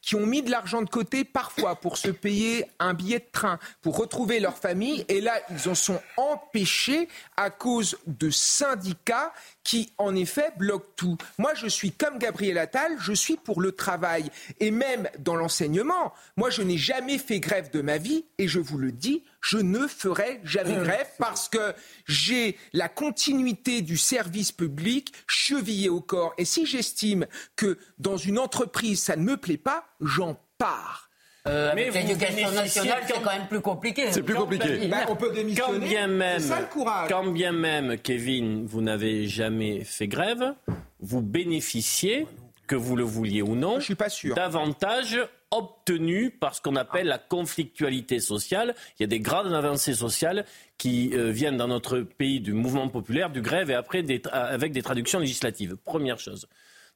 qui 0.07 0.15
ont 0.15 0.25
mis 0.25 0.41
de 0.41 0.53
l'argent 0.53 0.83
de 0.83 0.89
côté 0.89 1.25
parfois 1.25 1.75
pour 1.75 1.99
se 1.99 2.09
payer 2.11 2.65
un 2.79 2.95
billet 2.95 3.19
de 3.19 3.27
train, 3.33 3.59
pour 3.83 3.97
retrouver 3.97 4.39
leur 4.39 4.57
famille, 4.57 5.05
et 5.09 5.21
là, 5.21 5.33
ils 5.51 5.69
en 5.69 5.75
sont 5.75 6.01
empêchés 6.17 7.09
à 7.37 7.51
cause 7.51 7.99
de 8.07 8.31
syndicats 8.31 9.33
qui, 9.67 9.93
en 9.99 10.15
effet, 10.15 10.53
bloquent 10.57 10.93
tout. 10.95 11.19
Moi, 11.39 11.53
je 11.55 11.67
suis 11.67 11.91
comme 11.91 12.19
Gabriel 12.19 12.57
Attal, 12.57 12.97
je 13.01 13.13
suis 13.13 13.37
pour 13.37 13.61
le 13.61 13.73
travail, 13.73 14.31
et 14.61 14.71
même 14.71 15.09
dans 15.19 15.35
l'enseignement. 15.35 16.15
Moi, 16.37 16.51
je 16.51 16.63
n'ai 16.63 16.79
jamais 16.79 17.19
fait 17.19 17.41
grève 17.41 17.73
de 17.73 17.81
ma 17.83 17.99
vie, 17.99 18.25
et 18.39 18.47
je 18.47 18.61
vous 18.61 18.79
le 18.79 18.93
dis, 18.93 19.25
je 19.41 19.59
ne 19.59 19.89
ferai 19.89 20.41
jamais 20.45 20.77
grève 20.77 21.09
parce 21.19 21.49
que 21.49 21.75
j'ai 22.07 22.57
la 22.75 22.89
continuité 22.89 23.83
du 23.83 23.97
service 23.97 24.53
public 24.53 25.13
chevillée 25.27 25.89
au 25.89 26.01
corps. 26.01 26.33
Et 26.39 26.45
si 26.45 26.65
j'estime 26.65 27.27
que 27.57 27.77
dans 27.99 28.17
une 28.17 28.39
entreprise, 28.39 29.03
ça 29.03 29.17
ne 29.17 29.25
me 29.25 29.37
plaît 29.37 29.57
pas, 29.57 29.85
j'en 30.01 30.41
pars. 30.59 31.06
Euh, 31.49 31.73
Mais 31.75 31.83
avec 31.89 31.93
vous 31.93 32.09
l'éducation 32.09 32.35
bénéficiez 32.49 32.61
nationale, 32.83 33.03
c'est 33.07 33.13
quand- 33.23 33.33
même 33.33 33.47
plus 33.49 33.61
compliqué. 33.61 34.13
C'est 34.13 34.23
plus 34.23 34.35
compliqué. 34.35 34.89
Bah, 34.89 34.99
on 35.09 35.17
peut 35.17 35.33
démissionner. 35.33 35.79
Quand 35.79 35.79
bien 35.87 36.07
même, 36.09 36.41
C'est 36.41 36.49
ça 36.49 36.61
le 36.61 36.67
courage. 36.67 37.09
quand 37.09 37.27
bien 37.31 37.53
même, 37.53 37.97
Kevin, 37.99 38.65
vous 38.67 38.81
n'avez 38.81 39.27
jamais 39.29 39.85
fait 39.85 40.09
grève, 40.09 40.55
vous 41.01 41.23
bénéficiez, 41.23 42.27
que 42.67 42.75
vous 42.75 42.97
le 42.97 43.05
vouliez 43.05 43.43
ou 43.43 43.55
non, 43.55 43.79
Je 43.79 43.85
suis 43.85 43.95
pas 43.95 44.09
sûr. 44.09 44.35
d'avantages 44.35 45.19
obtenus 45.53 46.33
par 46.41 46.57
ce 46.57 46.61
qu'on 46.61 46.75
appelle 46.75 47.07
la 47.07 47.19
conflictualité 47.19 48.19
sociale. 48.19 48.75
Il 48.99 49.03
y 49.03 49.05
a 49.05 49.07
des 49.07 49.21
grandes 49.21 49.53
avancées 49.55 49.95
sociales 49.95 50.45
qui 50.77 51.13
euh, 51.15 51.31
viennent 51.31 51.57
dans 51.57 51.69
notre 51.69 52.01
pays 52.01 52.41
du 52.41 52.53
mouvement 52.53 52.89
populaire, 52.89 53.31
du 53.31 53.41
grève 53.41 53.71
et 53.71 53.75
après 53.75 54.03
des 54.03 54.19
tra- 54.19 54.31
avec 54.33 54.73
des 54.73 54.83
traductions 54.83 55.21
législatives. 55.21 55.77
Première 55.85 56.19
chose. 56.19 56.49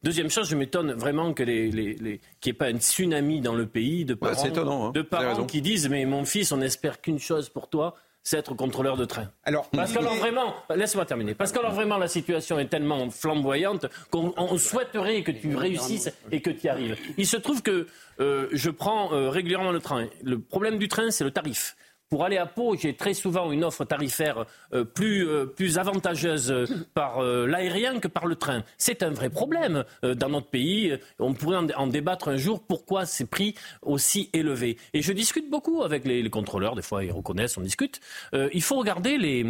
Deuxième 0.02 0.31
chose, 0.31 0.48
je 0.48 0.56
m'étonne 0.56 0.93
vraiment 0.93 1.35
que 1.35 1.43
les, 1.43 1.70
les- 1.70 1.94
les- 1.94 2.20
qu'il 2.40 2.52
n'y 2.52 2.56
ait 2.56 2.59
pas 2.59 2.66
un 2.66 2.78
tsunami 2.78 3.40
dans 3.43 3.55
le 3.55 3.66
pays 3.66 4.05
de 4.06 4.14
Ouais, 4.14 4.18
parents, 4.31 4.44
étonnant, 4.47 4.86
hein. 4.86 4.93
de 4.94 5.02
parents 5.02 5.44
qui 5.44 5.60
disent 5.60 5.89
mais 5.90 6.05
mon 6.06 6.24
fils, 6.24 6.52
on 6.52 6.56
n'espère 6.56 7.01
qu'une 7.02 7.18
chose 7.18 7.51
pour 7.51 7.68
toi, 7.68 7.94
c'est 8.22 8.39
être 8.39 8.55
contrôleur 8.55 8.97
de 8.97 9.05
train. 9.05 9.31
Alors, 9.44 9.68
Parce 9.70 9.93
qu'alors 9.93 10.14
vraiment, 10.16 10.55
laisse-moi 10.74 11.05
terminer. 11.06 11.35
Parce 11.35 11.52
qu'alors 11.52 11.72
vraiment 11.72 11.97
la 11.98 12.09
situation 12.09 12.59
est 12.59 12.66
tellement 12.68 13.10
flamboyante 13.10 13.86
qu'on 14.10 14.32
on 14.36 14.56
souhaiterait 14.59 15.22
que 15.22 15.32
tu 15.32 15.55
réussisses 15.56 16.10
et 16.31 16.40
que 16.43 16.51
tu 16.51 16.66
y 16.66 16.68
arrives. 16.70 16.97
Il 17.18 17.27
se 17.27 17.36
trouve 17.39 17.62
que 17.62 17.86
euh, 18.20 18.48
je 18.52 18.70
prends 18.70 19.12
euh, 19.14 19.28
régulièrement 19.31 19.72
le 19.72 19.81
train. 19.81 20.06
Le 20.22 20.39
problème 20.39 20.78
du 20.78 20.89
train, 20.89 21.10
c'est 21.10 21.24
le 21.24 21.31
tarif. 21.31 21.77
Pour 22.11 22.24
aller 22.24 22.39
à 22.39 22.47
Pau, 22.47 22.77
j'ai 22.77 22.95
très 22.97 23.15
souvent 23.15 23.53
une 23.53 23.62
offre 23.62 23.85
tarifaire 23.85 24.45
euh, 24.73 24.85
plus, 24.85 25.28
euh, 25.28 25.47
plus 25.47 25.78
avantageuse 25.78 26.51
euh, 26.51 26.66
par 26.93 27.23
l'aérien 27.23 28.01
que 28.01 28.09
par 28.09 28.27
le 28.27 28.35
train. 28.35 28.65
C'est 28.78 29.05
un 29.05 29.11
vrai 29.11 29.31
problème 29.31 29.85
dans 30.03 30.28
notre 30.28 30.49
pays. 30.49 30.99
On 31.20 31.35
pourrait 31.35 31.59
en, 31.77 31.87
débattre 31.87 32.27
un 32.27 32.37
jour 32.37 32.61
pourquoi 32.66 33.07
ces 33.07 33.27
prix 33.27 33.55
aussi 33.82 34.28
élevés. 34.32 34.77
Et 34.93 35.03
je 35.03 35.12
discute 35.12 35.49
beaucoup 35.49 35.82
avec 35.82 36.05
les, 36.05 36.20
les 36.20 36.31
contrôleurs, 36.31 36.74
des 36.74 36.82
fois 36.82 37.05
ils 37.05 37.12
reconnaissent, 37.12 37.57
on 37.57 37.62
discute. 37.62 38.01
Euh, 38.35 38.49
il 38.53 38.62
faut 38.62 38.77
regarder 38.77 39.16
les, 39.16 39.47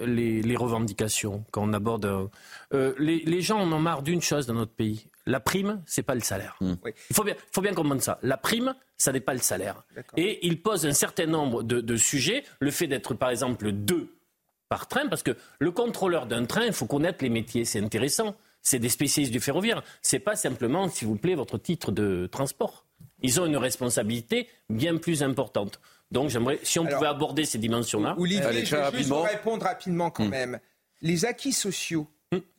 les, 0.00 0.42
les 0.42 0.56
revendications 0.56 1.44
quand 1.50 1.68
on 1.68 1.72
aborde. 1.72 2.30
Euh, 2.72 2.94
les, 2.98 3.18
les 3.24 3.40
gens 3.42 3.58
en 3.58 3.72
ont 3.72 3.80
marre 3.80 4.02
d'une 4.02 4.22
chose 4.22 4.46
dans 4.46 4.54
notre 4.54 4.72
pays. 4.72 5.06
La 5.30 5.38
prime, 5.40 5.80
c'est 5.86 6.02
pas 6.02 6.14
le 6.14 6.20
salaire. 6.20 6.56
Oui. 6.60 6.74
Il 7.10 7.14
faut 7.16 7.22
bien, 7.24 7.34
faut 7.52 7.60
bien 7.60 7.72
comprendre 7.72 8.02
ça. 8.02 8.18
La 8.22 8.36
prime, 8.36 8.74
ça 8.96 9.12
n'est 9.12 9.20
pas 9.20 9.32
le 9.32 9.38
salaire. 9.40 9.84
Et 10.16 10.44
il 10.46 10.60
pose 10.60 10.86
un 10.86 10.92
certain 10.92 11.26
nombre 11.26 11.62
de, 11.62 11.80
de 11.80 11.96
sujets. 11.96 12.42
Le 12.58 12.70
fait 12.70 12.86
d'être, 12.88 13.14
par 13.14 13.30
exemple, 13.30 13.70
deux 13.72 14.12
par 14.68 14.86
train, 14.88 15.06
parce 15.08 15.22
que 15.22 15.36
le 15.58 15.70
contrôleur 15.72 16.26
d'un 16.26 16.44
train, 16.46 16.64
il 16.64 16.72
faut 16.72 16.86
connaître 16.86 17.22
les 17.24 17.28
métiers, 17.30 17.64
c'est 17.64 17.80
intéressant. 17.80 18.36
C'est 18.62 18.78
des 18.78 18.88
spécialistes 18.88 19.32
du 19.32 19.40
ferroviaire. 19.40 19.82
C'est 20.02 20.18
pas 20.18 20.36
simplement, 20.36 20.88
s'il 20.88 21.08
vous 21.08 21.16
plaît, 21.16 21.34
votre 21.34 21.58
titre 21.58 21.92
de 21.92 22.28
transport. 22.30 22.84
Ils 23.22 23.40
ont 23.40 23.46
une 23.46 23.56
responsabilité 23.56 24.48
bien 24.68 24.96
plus 24.96 25.22
importante. 25.22 25.80
Donc 26.10 26.28
j'aimerais, 26.30 26.58
si 26.62 26.78
on 26.78 26.84
Alors, 26.86 26.98
pouvait 26.98 27.08
aborder 27.10 27.44
ces 27.44 27.58
dimensions-là. 27.58 28.14
Olivier, 28.18 28.42
Allez, 28.44 28.64
je 28.64 28.76
vais 28.76 28.82
très 28.82 28.98
juste 28.98 29.08
vous 29.08 29.14
rapidement. 29.16 29.22
répondre 29.38 29.64
rapidement 29.64 30.10
quand 30.10 30.26
même. 30.28 30.58
Les 31.02 31.24
acquis 31.24 31.52
sociaux 31.52 32.06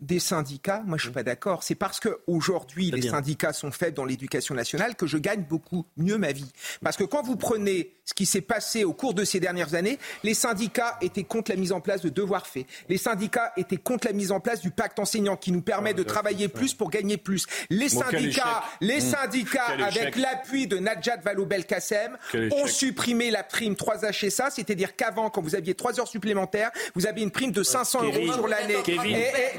des 0.01 0.19
syndicats, 0.19 0.83
moi 0.85 0.97
je 0.97 1.03
suis 1.03 1.13
pas 1.13 1.23
d'accord. 1.23 1.63
C'est 1.63 1.75
parce 1.75 2.01
que 2.01 2.19
aujourd'hui 2.27 2.91
les 2.91 3.03
syndicats 3.03 3.53
sont 3.53 3.71
faits 3.71 3.95
dans 3.95 4.03
l'éducation 4.03 4.53
nationale 4.53 4.95
que 4.95 5.07
je 5.07 5.17
gagne 5.17 5.43
beaucoup 5.43 5.85
mieux 5.95 6.17
ma 6.17 6.33
vie. 6.33 6.51
Parce 6.81 6.97
que 6.97 7.05
quand 7.05 7.23
vous 7.23 7.37
prenez 7.37 7.93
ce 8.11 8.13
qui 8.13 8.25
s'est 8.25 8.41
passé 8.41 8.83
au 8.83 8.91
cours 8.91 9.13
de 9.13 9.23
ces 9.23 9.39
dernières 9.39 9.73
années, 9.73 9.97
les 10.23 10.33
syndicats 10.33 10.97
étaient 11.01 11.23
contre 11.23 11.49
la 11.49 11.55
mise 11.55 11.71
en 11.71 11.79
place 11.79 12.01
de 12.01 12.09
devoirs 12.09 12.45
faits. 12.45 12.65
Les 12.89 12.97
syndicats 12.97 13.53
étaient 13.55 13.77
contre 13.77 14.05
la 14.07 14.11
mise 14.11 14.33
en 14.33 14.41
place 14.41 14.59
du 14.59 14.69
pacte 14.69 14.99
enseignant 14.99 15.37
qui 15.37 15.53
nous 15.53 15.61
permet 15.61 15.93
de 15.93 16.03
travailler 16.03 16.49
plus 16.49 16.73
pour 16.73 16.89
gagner 16.89 17.15
plus. 17.15 17.45
Les 17.69 17.87
syndicats, 17.87 18.63
les 18.81 18.97
Mmh. 18.97 18.99
syndicats 18.99 19.65
avec 19.85 20.17
l'appui 20.17 20.67
de 20.67 20.77
Najat 20.77 21.17
Vallaud-Belkacem 21.23 22.17
ont 22.51 22.67
supprimé 22.67 23.31
la 23.31 23.43
prime 23.43 23.75
3HSA, 23.75 24.51
c'est-à-dire 24.51 24.97
qu'avant, 24.97 25.29
quand 25.29 25.41
vous 25.41 25.55
aviez 25.55 25.73
3 25.73 26.01
heures 26.01 26.07
supplémentaires, 26.07 26.71
vous 26.95 27.07
aviez 27.07 27.23
une 27.23 27.31
prime 27.31 27.51
de 27.51 27.63
500 27.63 27.99
Kevin, 28.01 28.27
euros 28.27 28.33
sur 28.33 28.47
l'année. 28.47 28.75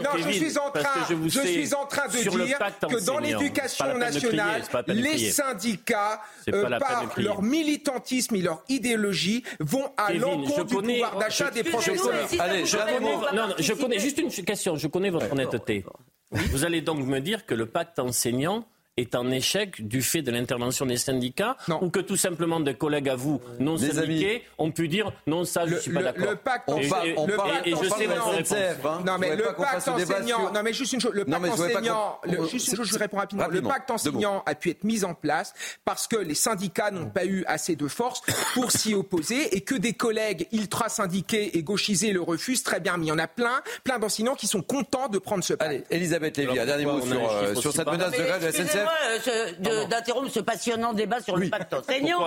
Non, 0.05 0.11
je 0.19 0.31
suis 0.31 0.59
en 0.59 0.71
train, 0.71 1.07
je 1.09 1.41
suis 1.41 1.75
en 1.75 1.87
train 1.87 2.07
de 2.09 2.45
dire 2.45 2.59
que 2.83 3.05
dans 3.07 3.19
l'éducation 3.19 3.97
nationale, 3.97 4.63
les 4.89 5.31
syndicats, 5.31 6.21
euh, 6.53 6.79
par 6.79 7.07
leur 7.17 7.41
militantisme 7.43 8.37
leur 8.43 8.63
idéologie, 8.69 9.43
vont 9.61 9.91
à 9.97 10.13
l'encontre 10.13 10.65
du 10.65 10.75
connais- 10.77 10.95
pouvoir 10.95 11.19
d'achat 11.19 11.51
des 11.51 11.65
professeurs. 11.65 12.13
Allez, 12.39 12.67
je 12.67 12.77
non, 12.77 13.49
non, 13.49 13.55
je 13.59 13.73
connais 13.73 13.99
juste 13.99 14.19
une 14.19 14.31
question. 14.31 14.77
Je 14.77 14.87
connais 14.89 15.11
votre 15.11 15.33
honnêteté. 15.33 15.85
Vous 16.31 16.65
allez 16.65 16.81
donc 16.81 17.05
me 17.05 17.21
dire 17.21 17.45
que 17.47 17.55
le 17.55 17.67
pacte 17.67 17.99
enseignant 17.99 18.65
est 18.99 19.15
en 19.15 19.31
échec 19.31 19.87
du 19.89 20.03
fait 20.03 20.21
de 20.21 20.31
l'intervention 20.31 20.85
des 20.85 20.99
syndicats 20.99 21.57
ou 21.81 21.89
que 21.89 22.01
tout 22.01 22.17
simplement 22.19 22.61
des 22.61 22.75
collègues 22.75 23.09
à 23.09 23.17
vous 23.17 23.41
non 23.59 23.77
Les 23.77 23.93
syndiqués 23.93 24.45
ont 24.59 24.71
pu 24.71 24.87
dire 24.89 25.11
non 25.27 25.45
ça 25.47 25.67
je 25.67 25.75
Le, 25.75 25.81
suis 25.81 25.93
pas 25.93 26.01
le- 26.01 26.05
d'accord. 26.07 26.31
le 26.31 26.37
pacte 26.37 26.65
On 26.69 26.89
parle- 26.89 27.09
et- 27.09 27.15
on 27.17 27.27
et- 27.27 27.33
parle- 27.33 27.51
et 27.65 27.71
je 27.71 27.75
parle 27.77 27.89
sais 28.01 28.07
votre 28.07 28.29
réponse. 28.29 28.49
SNCF, 28.49 28.85
hein. 28.87 29.03
Non 29.07 29.17
mais 29.19 29.35
le 29.35 29.45
pacte 29.45 29.89
enseignant, 29.89 30.27
sur- 30.41 30.53
non 30.53 30.63
mais 30.63 30.73
juste 30.75 30.93
une 30.93 31.01
chose, 31.01 31.13
le 31.15 31.25
pacte 31.25 31.45
enseignant, 31.53 32.19
le- 32.25 32.41
on- 32.43 32.47
juste 32.47 32.69
une 32.69 32.77
chose, 32.77 32.89
je 32.93 32.99
réponds 32.99 33.17
rapidement. 33.17 33.45
rapidement, 33.45 33.69
Le 33.71 33.75
pacte 33.75 33.91
enseignant 33.91 34.43
a 34.45 34.55
pu 34.55 34.69
être 34.71 34.85
mis 34.85 35.05
en 35.05 35.15
place 35.15 35.55
parce 35.87 36.07
que 36.07 36.17
les 36.17 36.35
syndicats 36.35 36.91
n'ont 36.91 37.09
pas 37.09 37.25
eu 37.25 37.45
assez 37.47 37.77
de 37.77 37.89
force 37.89 38.21
pour 38.53 38.71
s'y 38.73 38.93
opposer 38.95 39.57
et 39.57 39.63
que 39.63 39.75
des 39.75 39.95
collègues 39.95 40.49
ultra 40.53 40.91
syndiqués 40.91 41.57
et 41.57 41.63
gauchisés 41.63 42.13
le 42.13 42.21
refusent 42.21 42.63
très 42.63 42.79
bien. 42.81 42.99
Mais 42.99 43.07
il 43.07 43.09
y 43.09 43.13
en 43.13 43.19
a 43.19 43.27
plein, 43.29 43.63
plein 43.85 43.99
d'enseignants 43.99 44.35
qui 44.35 44.47
sont 44.49 44.61
contents 44.63 45.09
de 45.09 45.17
prendre 45.19 45.43
ce 45.43 45.55
pacte. 45.55 45.71
Allez, 45.71 45.85
Elisabeth 45.91 46.37
Lévy, 46.37 46.59
un 46.59 46.67
dernier 46.67 46.85
mot 46.85 47.01
sur, 47.01 47.13
un 47.31 47.35
euh, 47.45 47.55
cette 47.55 47.87
menace 47.91 48.13
de 48.13 48.17
grève 48.19 48.41
de 48.41 48.45
la 48.45 48.49
Excusez-moi, 48.51 48.82
Excusez-moi 49.17 49.73
euh, 49.73 49.87
d'interrompre 49.87 50.31
ce 50.31 50.41
passionnant 50.41 50.93
débat 50.93 51.21
sur 51.21 51.37
le 51.37 51.49
pacte 51.49 51.75
enseignant. 51.75 52.19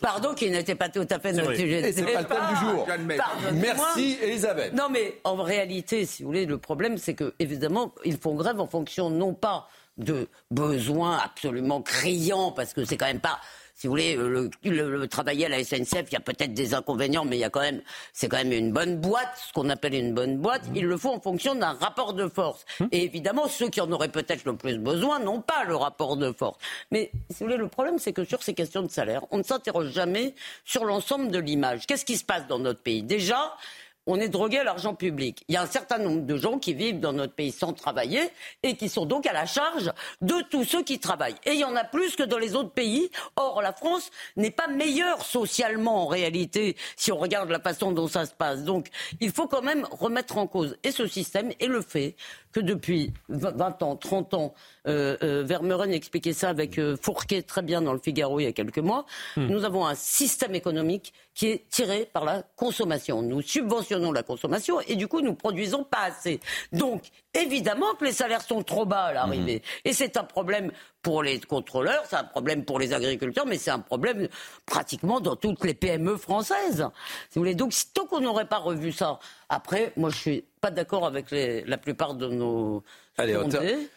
Pardon, 0.00 0.34
qui 0.34 0.50
n'était 0.50 0.74
pas 0.74 0.88
tout 0.88 1.06
à 1.10 1.18
fait 1.18 1.32
notre 1.32 1.54
sujet. 1.54 1.88
Et 1.88 1.92
c'est 1.92 2.02
pas 2.02 2.20
le 2.20 2.26
thème 2.26 2.46
du 2.50 2.56
jour. 2.56 2.86
Merci 3.54 4.18
Elisabeth. 4.22 4.72
Non 4.74 4.88
mais 4.90 5.20
en 5.24 5.36
réalité, 5.36 6.06
si 6.06 6.22
vous 6.22 6.28
voulez, 6.28 6.46
le 6.46 6.58
problème 6.58 6.98
c'est 6.98 7.14
que 7.14 7.34
évidemment, 7.38 7.94
ils 8.04 8.18
font 8.18 8.34
grève 8.34 8.60
en 8.60 8.66
fonction 8.66 9.10
non 9.10 9.34
pas 9.34 9.68
de 9.98 10.28
besoins 10.50 11.18
absolument 11.18 11.82
criants, 11.82 12.52
parce 12.52 12.72
que 12.72 12.84
c'est 12.84 12.96
quand 12.96 13.06
même 13.06 13.20
pas 13.20 13.40
si 13.80 13.86
vous 13.86 13.92
voulez, 13.92 14.14
le, 14.14 14.50
le, 14.62 15.08
travailler 15.08 15.46
à 15.46 15.48
la 15.48 15.64
SNCF, 15.64 16.04
il 16.08 16.12
y 16.12 16.16
a 16.16 16.20
peut-être 16.20 16.52
des 16.52 16.74
inconvénients, 16.74 17.24
mais 17.24 17.38
il 17.38 17.40
y 17.40 17.44
a 17.44 17.48
quand 17.48 17.62
même, 17.62 17.80
c'est 18.12 18.28
quand 18.28 18.36
même 18.36 18.52
une 18.52 18.72
bonne 18.72 19.00
boîte, 19.00 19.42
ce 19.48 19.54
qu'on 19.54 19.70
appelle 19.70 19.94
une 19.94 20.12
bonne 20.12 20.36
boîte. 20.36 20.60
Ils 20.74 20.84
le 20.84 20.98
font 20.98 21.14
en 21.14 21.20
fonction 21.20 21.54
d'un 21.54 21.72
rapport 21.72 22.12
de 22.12 22.28
force. 22.28 22.66
Hum. 22.80 22.90
Et 22.92 23.04
évidemment, 23.04 23.48
ceux 23.48 23.70
qui 23.70 23.80
en 23.80 23.90
auraient 23.90 24.10
peut-être 24.10 24.44
le 24.44 24.54
plus 24.54 24.76
besoin 24.76 25.18
n'ont 25.18 25.40
pas 25.40 25.64
le 25.64 25.76
rapport 25.76 26.18
de 26.18 26.30
force. 26.30 26.58
Mais 26.90 27.10
si 27.30 27.38
vous 27.38 27.46
voulez, 27.46 27.56
le 27.56 27.68
problème, 27.68 27.98
c'est 27.98 28.12
que 28.12 28.22
sur 28.22 28.42
ces 28.42 28.52
questions 28.52 28.82
de 28.82 28.90
salaire, 28.90 29.24
on 29.30 29.38
ne 29.38 29.42
s'interroge 29.42 29.88
jamais 29.92 30.34
sur 30.66 30.84
l'ensemble 30.84 31.30
de 31.30 31.38
l'image. 31.38 31.86
Qu'est-ce 31.86 32.04
qui 32.04 32.18
se 32.18 32.24
passe 32.24 32.46
dans 32.48 32.58
notre 32.58 32.82
pays? 32.82 33.02
Déjà, 33.02 33.56
on 34.06 34.16
est 34.16 34.28
drogué 34.28 34.58
à 34.58 34.64
l'argent 34.64 34.94
public. 34.94 35.44
Il 35.48 35.54
y 35.54 35.56
a 35.56 35.62
un 35.62 35.66
certain 35.66 35.98
nombre 35.98 36.22
de 36.22 36.36
gens 36.36 36.58
qui 36.58 36.74
vivent 36.74 37.00
dans 37.00 37.12
notre 37.12 37.34
pays 37.34 37.52
sans 37.52 37.72
travailler 37.72 38.30
et 38.62 38.76
qui 38.76 38.88
sont 38.88 39.06
donc 39.06 39.26
à 39.26 39.32
la 39.32 39.46
charge 39.46 39.92
de 40.20 40.34
tous 40.50 40.64
ceux 40.64 40.82
qui 40.82 40.98
travaillent. 40.98 41.36
Et 41.44 41.52
il 41.52 41.60
y 41.60 41.64
en 41.64 41.76
a 41.76 41.84
plus 41.84 42.16
que 42.16 42.22
dans 42.22 42.38
les 42.38 42.54
autres 42.54 42.72
pays. 42.72 43.10
Or, 43.36 43.62
la 43.62 43.72
France 43.72 44.10
n'est 44.36 44.50
pas 44.50 44.68
meilleure 44.68 45.24
socialement 45.24 46.04
en 46.04 46.06
réalité 46.06 46.76
si 46.96 47.12
on 47.12 47.18
regarde 47.18 47.50
la 47.50 47.60
façon 47.60 47.92
dont 47.92 48.08
ça 48.08 48.26
se 48.26 48.32
passe. 48.32 48.64
Donc, 48.64 48.88
il 49.20 49.32
faut 49.32 49.46
quand 49.46 49.62
même 49.62 49.86
remettre 49.90 50.38
en 50.38 50.46
cause 50.46 50.76
et 50.82 50.92
ce 50.92 51.06
système 51.06 51.52
et 51.60 51.66
le 51.66 51.82
fait 51.82 52.16
que 52.52 52.60
depuis 52.60 53.12
20 53.28 53.82
ans, 53.82 53.96
30 53.96 54.34
ans, 54.34 54.54
Vermeuren 54.86 55.92
expliquait 55.92 56.32
ça 56.32 56.48
avec 56.48 56.78
euh, 56.78 56.96
Fourquet 57.00 57.42
très 57.42 57.62
bien 57.62 57.82
dans 57.82 57.92
le 57.92 57.98
Figaro 57.98 58.40
il 58.40 58.44
y 58.44 58.46
a 58.46 58.52
quelques 58.52 58.78
mois, 58.78 59.04
hmm. 59.36 59.46
nous 59.46 59.64
avons 59.64 59.86
un 59.86 59.94
système 59.94 60.54
économique 60.54 61.12
qui 61.34 61.48
est 61.48 61.68
tiré 61.68 62.08
par 62.12 62.24
la 62.24 62.42
consommation. 62.56 63.22
Nous 63.22 63.42
subventionnons 63.42 64.12
la 64.12 64.22
consommation 64.22 64.80
et 64.80 64.96
du 64.96 65.08
coup 65.08 65.20
nous 65.20 65.34
produisons 65.34 65.84
pas 65.84 66.02
assez. 66.02 66.40
Donc 66.72 67.02
évidemment 67.34 67.94
que 67.98 68.04
les 68.04 68.12
salaires 68.12 68.42
sont 68.42 68.62
trop 68.62 68.86
bas 68.86 69.04
à 69.04 69.12
l'arrivée. 69.12 69.58
Hmm. 69.58 69.88
Et 69.88 69.92
c'est 69.92 70.16
un 70.16 70.24
problème 70.24 70.72
pour 71.02 71.22
les 71.22 71.40
contrôleurs, 71.40 72.02
c'est 72.08 72.16
un 72.16 72.24
problème 72.24 72.64
pour 72.64 72.78
les 72.78 72.92
agriculteurs, 72.92 73.46
mais 73.46 73.56
c'est 73.56 73.70
un 73.70 73.78
problème 73.78 74.28
pratiquement 74.66 75.20
dans 75.20 75.36
toutes 75.36 75.64
les 75.64 75.74
PME 75.74 76.16
françaises. 76.16 76.86
Si 77.30 77.38
vous 77.38 77.42
voulez. 77.42 77.54
Donc 77.54 77.72
tant 77.94 78.06
qu'on 78.06 78.20
n'aurait 78.20 78.48
pas 78.48 78.58
revu 78.58 78.92
ça, 78.92 79.18
après, 79.48 79.92
moi 79.96 80.10
je 80.10 80.16
suis 80.16 80.44
pas 80.60 80.70
d'accord 80.70 81.06
avec 81.06 81.30
les, 81.30 81.62
la 81.64 81.78
plupart 81.78 82.14
de 82.14 82.28
nos. 82.28 82.84
Allez, 83.22 83.36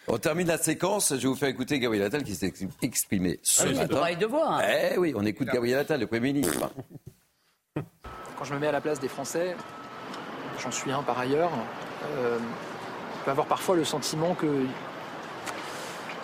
on, 0.08 0.18
termine 0.18 0.48
la 0.48 0.58
séquence. 0.58 1.10
Je 1.10 1.22
vais 1.22 1.28
vous 1.28 1.36
faire 1.36 1.50
écouter 1.50 1.80
Gabriel 1.80 2.06
Attal 2.06 2.24
qui 2.24 2.36
s'est 2.36 2.54
exprimé 2.82 3.40
ce 3.41 3.64
ah 3.68 3.74
matin. 3.74 4.16
de 4.20 4.26
voix. 4.26 4.58
Hein. 4.58 4.62
Eh 4.94 4.98
oui, 4.98 5.14
on 5.16 5.26
écoute 5.26 5.48
Gabriel 5.48 5.80
Attal, 5.80 6.00
le 6.00 6.08
Premier 6.08 6.34
ministre. 6.34 6.72
Quand 7.76 8.44
je 8.44 8.54
me 8.54 8.60
mets 8.60 8.68
à 8.68 8.72
la 8.72 8.82
place 8.82 9.00
des 9.00 9.08
Français, 9.08 9.56
j'en 10.62 10.72
suis 10.72 10.91
un 10.91 11.04
par 11.04 11.18
ailleurs, 11.20 11.52
euh, 12.18 12.38
on 12.40 13.26
peut 13.26 13.32
avoir 13.32 13.48
parfois 13.48 13.76
le 13.76 13.86
sentiment 13.86 14.36
que 14.36 14.66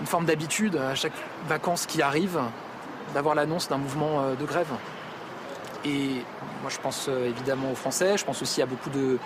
une 0.01 0.07
forme 0.07 0.25
d'habitude 0.25 0.75
à 0.75 0.95
chaque 0.95 1.13
vacances 1.47 1.85
qui 1.85 2.01
arrive 2.01 2.39
d'avoir 3.13 3.35
l'annonce 3.35 3.67
d'un 3.67 3.77
mouvement 3.77 4.21
euh, 4.21 4.35
de 4.35 4.45
grève. 4.45 4.71
Et 5.85 6.23
moi 6.61 6.69
je 6.69 6.79
pense 6.79 7.07
euh, 7.09 7.29
évidemment 7.29 7.71
aux 7.71 7.75
Français, 7.75 8.17
je 8.17 8.25
pense 8.25 8.41
aussi 8.41 8.61
à 8.61 8.65
beaucoup 8.65 8.89
de, 8.89 9.17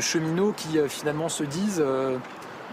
cheminots 0.00 0.52
qui 0.52 0.78
euh, 0.78 0.88
finalement 0.88 1.28
se 1.28 1.44
disent 1.44 1.82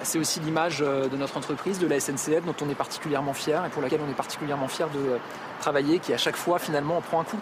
c'est 0.04 0.20
aussi 0.20 0.40
l'image 0.40 0.80
de 0.80 1.16
notre 1.16 1.38
entreprise, 1.38 1.80
de 1.80 1.88
la 1.88 2.00
SNCF, 2.00 2.44
dont 2.46 2.56
on 2.62 2.70
est 2.70 2.76
particulièrement 2.76 3.34
fier 3.34 3.66
et 3.66 3.70
pour 3.70 3.82
laquelle 3.82 4.02
on 4.06 4.10
est 4.10 4.16
particulièrement 4.16 4.68
fier 4.68 4.90
de 4.90 5.18
travailler, 5.60 6.00
qui 6.00 6.14
à 6.14 6.18
chaque 6.18 6.36
fois 6.36 6.60
finalement 6.60 6.98
en 6.98 7.02
prend 7.02 7.22
un 7.22 7.24
coup. 7.24 7.40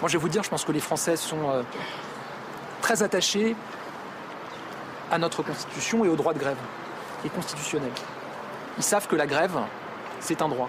Moi 0.00 0.08
je 0.08 0.16
vais 0.16 0.22
vous 0.22 0.28
dire, 0.28 0.42
je 0.42 0.50
pense 0.50 0.64
que 0.64 0.72
les 0.72 0.80
Français 0.80 1.16
sont 1.16 1.64
très 2.80 3.02
attachés 3.02 3.54
à 5.12 5.18
notre 5.18 5.42
Constitution 5.42 6.04
et 6.04 6.08
au 6.08 6.16
droit 6.16 6.32
de 6.32 6.38
grève 6.38 6.56
constitutionnel. 7.34 7.90
Ils 8.76 8.84
savent 8.84 9.06
que 9.06 9.16
la 9.16 9.26
grève, 9.26 9.58
c'est 10.20 10.42
un 10.42 10.48
droit. 10.48 10.68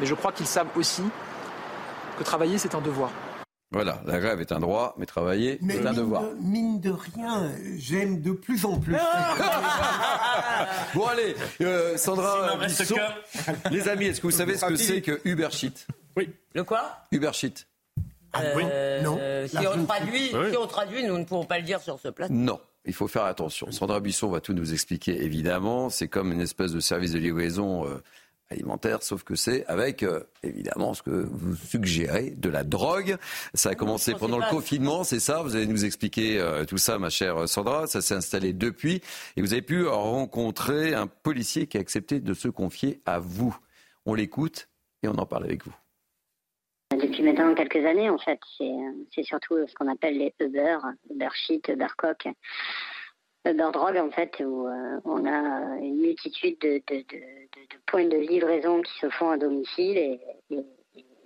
Mais 0.00 0.06
je 0.06 0.14
crois 0.14 0.32
qu'ils 0.32 0.46
savent 0.46 0.68
aussi 0.76 1.02
que 2.18 2.24
travailler, 2.24 2.58
c'est 2.58 2.74
un 2.74 2.80
devoir. 2.80 3.10
Voilà, 3.72 4.02
la 4.06 4.18
grève 4.18 4.40
est 4.40 4.52
un 4.52 4.60
droit, 4.60 4.94
mais 4.98 5.06
travailler 5.06 5.58
est 5.68 5.86
un 5.86 5.92
devoir. 5.92 6.24
mine 6.40 6.80
de 6.80 6.90
rien, 6.90 7.50
j'aime 7.78 8.20
de 8.20 8.32
plus 8.32 8.64
en 8.64 8.78
plus. 8.78 8.94
bon 10.94 11.06
allez, 11.06 11.34
euh, 11.62 11.96
Sandra 11.96 12.58
les 13.70 13.88
amis, 13.88 14.06
est-ce 14.06 14.20
que 14.20 14.26
vous 14.26 14.30
savez 14.30 14.56
ce 14.56 14.66
que 14.66 14.76
c'est 14.76 15.00
que 15.00 15.20
Uber 15.24 15.48
Sheet 15.50 15.86
Oui. 16.16 16.30
Le 16.54 16.64
quoi? 16.64 16.98
Uber 17.10 17.32
Sheet. 17.32 17.66
Ah, 18.34 18.40
oui. 18.56 18.62
Euh, 18.66 19.02
non. 19.02 19.18
si, 19.46 19.66
on 19.66 19.84
traduit, 19.84 20.28
si 20.28 20.56
on 20.58 20.66
traduit, 20.66 21.06
nous 21.06 21.18
ne 21.18 21.24
pouvons 21.24 21.44
pas 21.44 21.58
le 21.58 21.64
dire 21.64 21.80
sur 21.80 21.98
ce 21.98 22.08
plateau. 22.08 22.32
Non 22.32 22.60
il 22.84 22.94
faut 22.94 23.08
faire 23.08 23.24
attention. 23.24 23.70
Sandra 23.70 24.00
Buisson 24.00 24.28
va 24.28 24.40
tout 24.40 24.54
nous 24.54 24.72
expliquer, 24.72 25.22
évidemment. 25.22 25.88
C'est 25.88 26.08
comme 26.08 26.32
une 26.32 26.40
espèce 26.40 26.72
de 26.72 26.80
service 26.80 27.12
de 27.12 27.18
livraison 27.18 27.86
euh, 27.86 28.02
alimentaire, 28.52 29.02
sauf 29.02 29.24
que 29.24 29.34
c'est 29.34 29.66
avec, 29.66 30.02
euh, 30.02 30.20
évidemment, 30.42 30.94
ce 30.94 31.02
que 31.02 31.10
vous 31.10 31.56
suggérez, 31.56 32.30
de 32.30 32.48
la 32.48 32.64
drogue. 32.64 33.16
Ça 33.54 33.70
a 33.70 33.74
commencé 33.74 34.14
pendant 34.14 34.38
le 34.38 34.48
confinement, 34.48 35.04
c'est 35.04 35.20
ça 35.20 35.42
Vous 35.42 35.56
allez 35.56 35.66
nous 35.66 35.84
expliquer 35.84 36.40
euh, 36.40 36.64
tout 36.64 36.78
ça, 36.78 36.98
ma 36.98 37.10
chère 37.10 37.48
Sandra. 37.48 37.86
Ça 37.86 38.00
s'est 38.00 38.14
installé 38.14 38.52
depuis. 38.52 39.02
Et 39.36 39.42
vous 39.42 39.52
avez 39.52 39.62
pu 39.62 39.86
rencontrer 39.86 40.94
un 40.94 41.06
policier 41.06 41.66
qui 41.66 41.78
a 41.78 41.80
accepté 41.80 42.20
de 42.20 42.34
se 42.34 42.48
confier 42.48 43.00
à 43.06 43.18
vous. 43.18 43.56
On 44.06 44.14
l'écoute 44.14 44.68
et 45.02 45.08
on 45.08 45.14
en 45.14 45.26
parle 45.26 45.44
avec 45.44 45.64
vous. 45.64 45.74
Depuis 46.92 47.22
maintenant 47.22 47.54
quelques 47.54 47.84
années, 47.86 48.10
en 48.10 48.18
fait, 48.18 48.38
c'est 48.58 49.22
surtout 49.22 49.54
ce 49.66 49.74
qu'on 49.74 49.90
appelle 49.90 50.18
les 50.18 50.34
Uber, 50.40 50.76
Uber 51.10 51.28
Sheet, 51.34 51.62
Uber 51.68 51.86
Coq, 51.96 52.28
Uber 53.44 53.70
Drogue, 53.72 53.96
en 53.96 54.10
fait, 54.10 54.40
où 54.40 54.66
euh, 54.68 55.00
on 55.04 55.26
a 55.26 55.76
une 55.78 56.00
multitude 56.00 56.58
de, 56.60 56.80
points 57.86 58.06
de 58.06 58.16
livraison 58.16 58.82
qui 58.82 58.92
se 59.00 59.08
font 59.10 59.30
à 59.30 59.36
domicile 59.36 59.98
et 59.98 60.20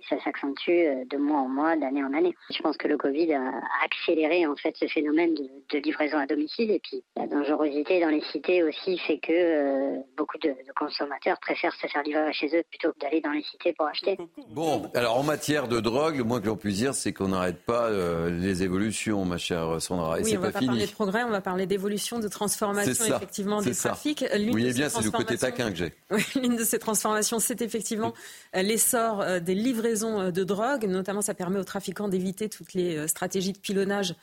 ça 0.09 0.15
s'accentue 0.23 0.69
euh, 0.69 1.03
de 1.09 1.17
mois 1.17 1.39
en 1.39 1.49
mois, 1.49 1.75
d'année 1.75 2.03
en 2.03 2.13
année. 2.13 2.33
Je 2.49 2.61
pense 2.61 2.77
que 2.77 2.87
le 2.87 2.97
Covid 2.97 3.33
a 3.33 3.51
accéléré 3.83 4.45
en 4.45 4.55
fait 4.55 4.75
ce 4.77 4.87
phénomène 4.87 5.33
de, 5.33 5.77
livraison 5.79 6.17
à 6.17 6.25
domicile 6.25 6.71
et 6.71 6.79
puis 6.79 7.03
la 7.15 7.27
dangerosité 7.27 7.99
dans 8.01 8.09
les 8.09 8.21
cités 8.31 8.63
aussi 8.63 8.97
fait 8.99 9.19
que 9.19 9.31
euh, 9.31 9.99
beaucoup 10.15 10.37
de, 10.39 10.53
consommateurs 10.75 11.37
préfèrent 11.39 11.73
se 11.75 11.87
faire 11.87 12.03
livrer 12.03 12.33
chez 12.33 12.47
eux 12.47 12.63
plutôt 12.69 12.91
que 12.93 12.99
d'aller 12.99 13.21
dans 13.21 13.31
les 13.31 13.43
cités 13.43 13.73
pour 13.73 13.87
acheter. 13.87 14.17
Bon, 14.49 14.89
alors 14.93 15.17
en 15.17 15.23
matière 15.23 15.67
de 15.67 15.79
drogue, 15.79 16.17
le 16.17 16.23
moins 16.23 16.41
que 16.41 16.47
l'on 16.47 16.55
puisse 16.55 16.77
dire, 16.77 16.93
c'est 16.93 17.13
qu'on 17.13 17.29
n'arrête 17.29 17.63
pas 17.63 17.85
euh, 17.85 18.29
les 18.29 18.63
évolutions, 18.63 19.25
ma 19.25 19.37
chère 19.37 19.81
Sandra. 19.81 20.19
Et 20.19 20.23
oui, 20.23 20.37
on 20.37 20.41
va 20.41 20.51
pas 20.51 20.59
parler 20.59 20.85
de 20.85 20.91
progrès, 20.91 21.23
on 21.23 21.29
va 21.29 21.41
parler 21.41 21.65
d'évolution, 21.65 22.19
de 22.19 22.27
transformation 22.27 23.15
effectivement 23.15 23.61
des 23.61 23.75
trafics. 23.75 24.23
Vous 24.33 24.51
voyez 24.51 24.73
bien, 24.73 24.89
c'est 24.89 25.03
le 25.03 25.11
côté 25.11 25.37
taquin 25.37 25.71
que 25.71 25.77
j'ai. 25.77 25.93
Oui, 26.09 26.23
l'une 26.41 26.55
de 26.55 26.63
ces 26.63 26.79
transformations, 26.79 27.39
c'est 27.39 27.61
effectivement 27.61 28.13
l'essor 28.53 29.41
des 29.41 29.55
livraisons 29.55 29.96
euh, 30.03 30.31
de 30.31 30.43
drogue. 30.43 30.85
Notamment, 30.85 31.21
ça 31.21 31.33
permet 31.33 31.59
aux 31.59 31.63
trafiquants 31.63 32.07
d'éviter 32.07 32.49
toutes 32.49 32.73
les 32.73 32.95
euh, 32.95 33.07
stratégies 33.07 33.53
de 33.53 33.57
pilonnage 33.57 34.15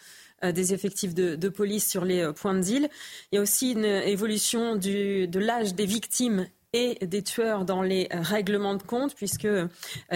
euh, 0.42 0.52
des 0.52 0.74
effectifs 0.74 1.14
de, 1.14 1.48
police 1.48 1.88
sur 1.88 2.04
les 2.04 2.30
points 2.32 2.54
de 2.54 2.60
deal. 2.60 2.88
Il 3.30 3.36
y 3.36 3.38
a 3.38 3.42
aussi 3.42 3.72
une 3.72 3.84
évolution 3.84 4.76
de 4.76 5.38
l'âge 5.38 5.74
des 5.74 5.86
victimes 5.86 6.46
et 6.72 7.06
des 7.06 7.22
tueurs 7.22 7.64
dans 7.64 7.82
les 7.82 8.08
règlements 8.10 8.74
de 8.74 8.82
compte, 8.82 9.14
puisque 9.14 9.46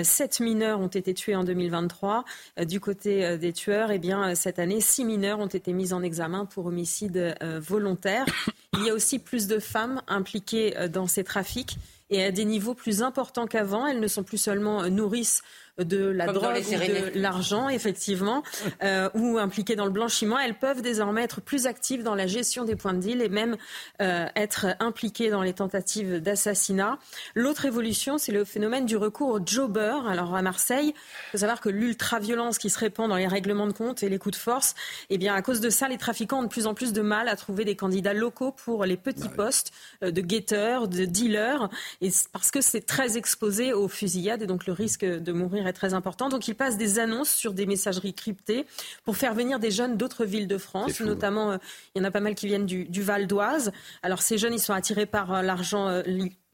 sept 0.03 0.41
mineurs 0.41 0.81
ont 0.81 0.89
été 0.89 1.15
tués 1.15 1.37
en 1.37 1.45
2023. 1.45 2.25
Du 2.67 2.81
côté 2.81 3.39
des 3.39 3.53
tueurs, 3.53 3.93
eh 3.93 4.01
bien, 4.01 4.35
cette 4.35 4.59
année, 4.59 4.81
six 4.81 5.05
mineurs 5.05 5.39
ont 5.39 5.47
été 5.47 5.73
mis 5.73 5.93
en 5.93 6.03
examen 6.03 6.47
pour 6.47 6.67
homicide 6.67 7.37
volontaire. 7.41 8.27
Il 8.73 8.85
y 8.85 8.91
a 8.91 8.95
aussi 8.95 9.21
plus 9.21 9.47
de 9.47 9.61
femmes 9.61 10.03
impliquées 10.09 10.75
dans 10.91 11.07
ces 11.07 11.23
trafics 11.23 11.79
et 12.11 12.25
à 12.25 12.31
des 12.31 12.45
niveaux 12.45 12.75
plus 12.75 13.03
importants 13.03 13.47
qu'avant. 13.47 13.87
Elles 13.87 14.01
ne 14.01 14.07
sont 14.09 14.23
plus 14.23 14.39
seulement 14.39 14.89
nourrices 14.89 15.43
de 15.79 16.07
la 16.07 16.27
drogue 16.27 16.57
ou 16.57 17.15
de 17.15 17.19
l'argent, 17.19 17.69
effectivement, 17.69 18.43
euh, 18.83 19.09
ou 19.15 19.39
impliquées 19.39 19.77
dans 19.77 19.85
le 19.85 19.91
blanchiment, 19.91 20.39
elles 20.39 20.59
peuvent 20.59 20.83
désormais 20.83 21.23
être 21.23 21.41
plus 21.41 21.67
actives 21.67 22.03
dans 22.03 22.15
la 22.15 22.27
gestion 22.27 22.65
des 22.65 22.77
points 22.77 22.95
de 22.95 23.01
deal 23.01 23.23
et 23.23 23.29
même 23.29 23.57
euh, 24.03 24.27
être 24.37 24.67
impliquées 24.81 25.31
dans 25.31 25.43
les 25.43 25.53
tentatives 25.53 26.21
d'assassinat. 26.21 26.99
L'autre 27.35 27.65
évolution, 27.65 28.19
c'est 28.19 28.33
le 28.33 28.45
phénomène 28.45 28.87
du 28.87 28.97
recours 28.97 29.29
au 29.29 29.41
jobber. 29.45 29.95
Alors 30.09 30.35
à 30.35 30.43
Marseille, 30.43 30.95
il 30.95 31.31
faut 31.33 31.39
savoir 31.39 31.61
que 31.61 31.69
l'ultra-violence 31.69 32.59
qui 32.59 32.71
se 32.71 32.79
répand 32.79 33.09
dans 33.09 33.17
les 33.17 33.27
règlements 33.27 33.67
de 33.67 33.73
compte 33.73 34.03
et 34.03 34.09
les 34.09 34.19
coups 34.19 34.37
de 34.37 34.43
force, 34.43 34.75
eh 35.11 35.19
bien 35.19 35.35
à 35.35 35.43
cause 35.43 35.61
de 35.61 35.71
ça, 35.71 35.89
les 35.89 35.99
trafiquants 35.99 36.41
ont 36.41 36.45
de 36.45 36.49
plus 36.49 36.67
en 36.67 36.75
plus 36.75 36.93
de 36.93 37.03
mal 37.03 37.29
à 37.29 37.37
trouver 37.37 37.65
des 37.65 37.77
candidats 37.77 38.15
locaux 38.15 38.53
pour 38.53 38.85
les 38.85 38.97
petits 38.97 39.29
postes 39.29 39.73
euh, 40.03 40.11
de 40.11 40.21
guetteurs, 40.21 40.89
de 40.89 41.05
dealers, 41.05 41.69
et 42.01 42.11
parce 42.33 42.51
que 42.51 42.61
c'est 42.61 42.85
très 42.85 43.17
exposé 43.17 43.73
aux 43.73 43.89
fusillades 43.89 44.43
et 44.43 44.47
donc 44.47 44.67
le 44.67 44.73
risque 44.73 45.05
de 45.05 45.33
mourir 45.33 45.68
très 45.73 45.95
important. 45.95 46.29
Donc, 46.29 46.49
il 46.49 46.55
passe 46.55 46.77
des 46.77 46.99
annonces 46.99 47.31
sur 47.31 47.53
des 47.53 47.67
messageries 47.67 48.15
cryptées 48.15 48.67
pour 49.05 49.17
faire 49.17 49.35
venir 49.35 49.59
des 49.59 49.71
jeunes 49.71 49.97
d'autres 49.97 50.25
villes 50.25 50.49
de 50.49 50.59
France, 50.59 51.01
notamment, 51.01 51.53
euh, 51.53 51.57
il 51.95 51.99
y 51.99 52.03
en 52.03 52.05
a 52.05 52.11
pas 52.11 52.21
mal 52.21 52.35
qui 52.35 52.47
viennent 52.47 52.67
du, 52.67 53.03
Val 53.03 53.27
d'Oise. 53.27 53.73
Alors, 54.03 54.23
ces 54.23 54.39
jeunes, 54.39 54.55
ils 54.55 54.61
sont 54.61 54.73
attirés 54.73 55.07
par 55.07 55.33
euh, 55.33 55.43
l'argent 55.43 55.89
euh, 55.89 56.03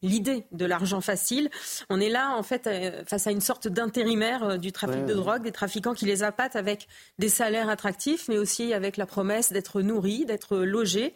l'idée 0.03 0.45
de 0.53 0.67
l'argent 0.67 1.01
facile. 1.01 1.49
On 1.89 1.99
est 1.99 2.11
là, 2.11 2.37
en 2.37 2.43
fait, 2.43 2.69
face 3.07 3.27
à 3.27 3.31
une 3.31 3.41
sorte 3.41 3.69
d'intérimaire 3.69 4.59
du 4.59 4.71
trafic 4.71 5.07
de 5.07 5.15
drogue, 5.15 5.43
des 5.43 5.53
trafiquants 5.53 5.95
qui 5.95 6.05
les 6.05 6.23
appâtent 6.23 6.57
avec 6.57 6.89
des 7.19 7.31
salaires 7.31 7.71
attractifs, 7.71 8.29
mais 8.29 8.37
aussi 8.37 8.75
avec 8.75 8.99
la 8.99 9.07
promesse 9.07 9.51
d'être 9.51 9.81
nourris, 9.81 10.27
d'être 10.27 10.59
logés. 10.59 11.15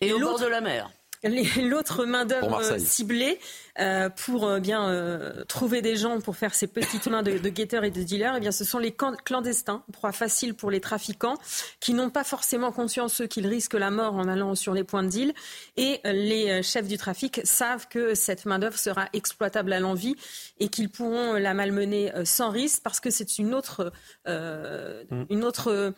Et, 0.00 0.12
au 0.12 0.20
bord 0.20 0.38
de 0.38 0.46
la 0.46 0.60
mer. 0.60 0.88
L'autre 1.24 2.04
main-d'œuvre 2.04 2.78
ciblée 2.78 3.38
euh, 3.80 4.08
pour 4.08 4.46
euh, 4.46 4.60
bien 4.60 4.88
euh, 4.88 5.44
trouver 5.44 5.82
des 5.82 5.96
gens 5.96 6.20
pour 6.20 6.36
faire 6.36 6.54
ces 6.54 6.66
petites 6.66 7.06
mains 7.08 7.22
de, 7.22 7.38
de 7.38 7.48
guetteurs 7.48 7.84
et 7.84 7.90
de 7.90 8.02
dealers, 8.02 8.34
eh 8.36 8.40
bien, 8.40 8.52
ce 8.52 8.64
sont 8.64 8.78
les 8.78 8.94
clandestins, 9.24 9.82
proie 9.92 10.12
facile 10.12 10.54
pour 10.54 10.70
les 10.70 10.80
trafiquants, 10.80 11.36
qui 11.80 11.94
n'ont 11.94 12.10
pas 12.10 12.24
forcément 12.24 12.72
conscience, 12.72 13.20
eux, 13.20 13.26
qu'ils 13.26 13.46
risquent 13.46 13.74
la 13.74 13.90
mort 13.90 14.14
en 14.14 14.28
allant 14.28 14.54
sur 14.54 14.74
les 14.74 14.84
points 14.84 15.02
de 15.02 15.08
deal. 15.08 15.34
Et 15.76 16.00
les 16.04 16.62
chefs 16.62 16.86
du 16.86 16.98
trafic 16.98 17.40
savent 17.44 17.88
que 17.88 18.14
cette 18.14 18.44
main-d'œuvre 18.44 18.78
sera 18.78 19.08
exploitable 19.12 19.72
à 19.72 19.80
l'envie 19.80 20.16
et 20.60 20.68
qu'ils 20.68 20.90
pourront 20.90 21.34
la 21.34 21.54
malmener 21.54 22.12
sans 22.24 22.50
risque 22.50 22.82
parce 22.82 23.00
que 23.00 23.10
c'est 23.10 23.38
une 23.38 23.54
autre, 23.54 23.92
mmh. 24.26 25.24
une 25.30 25.44
autre 25.44 25.94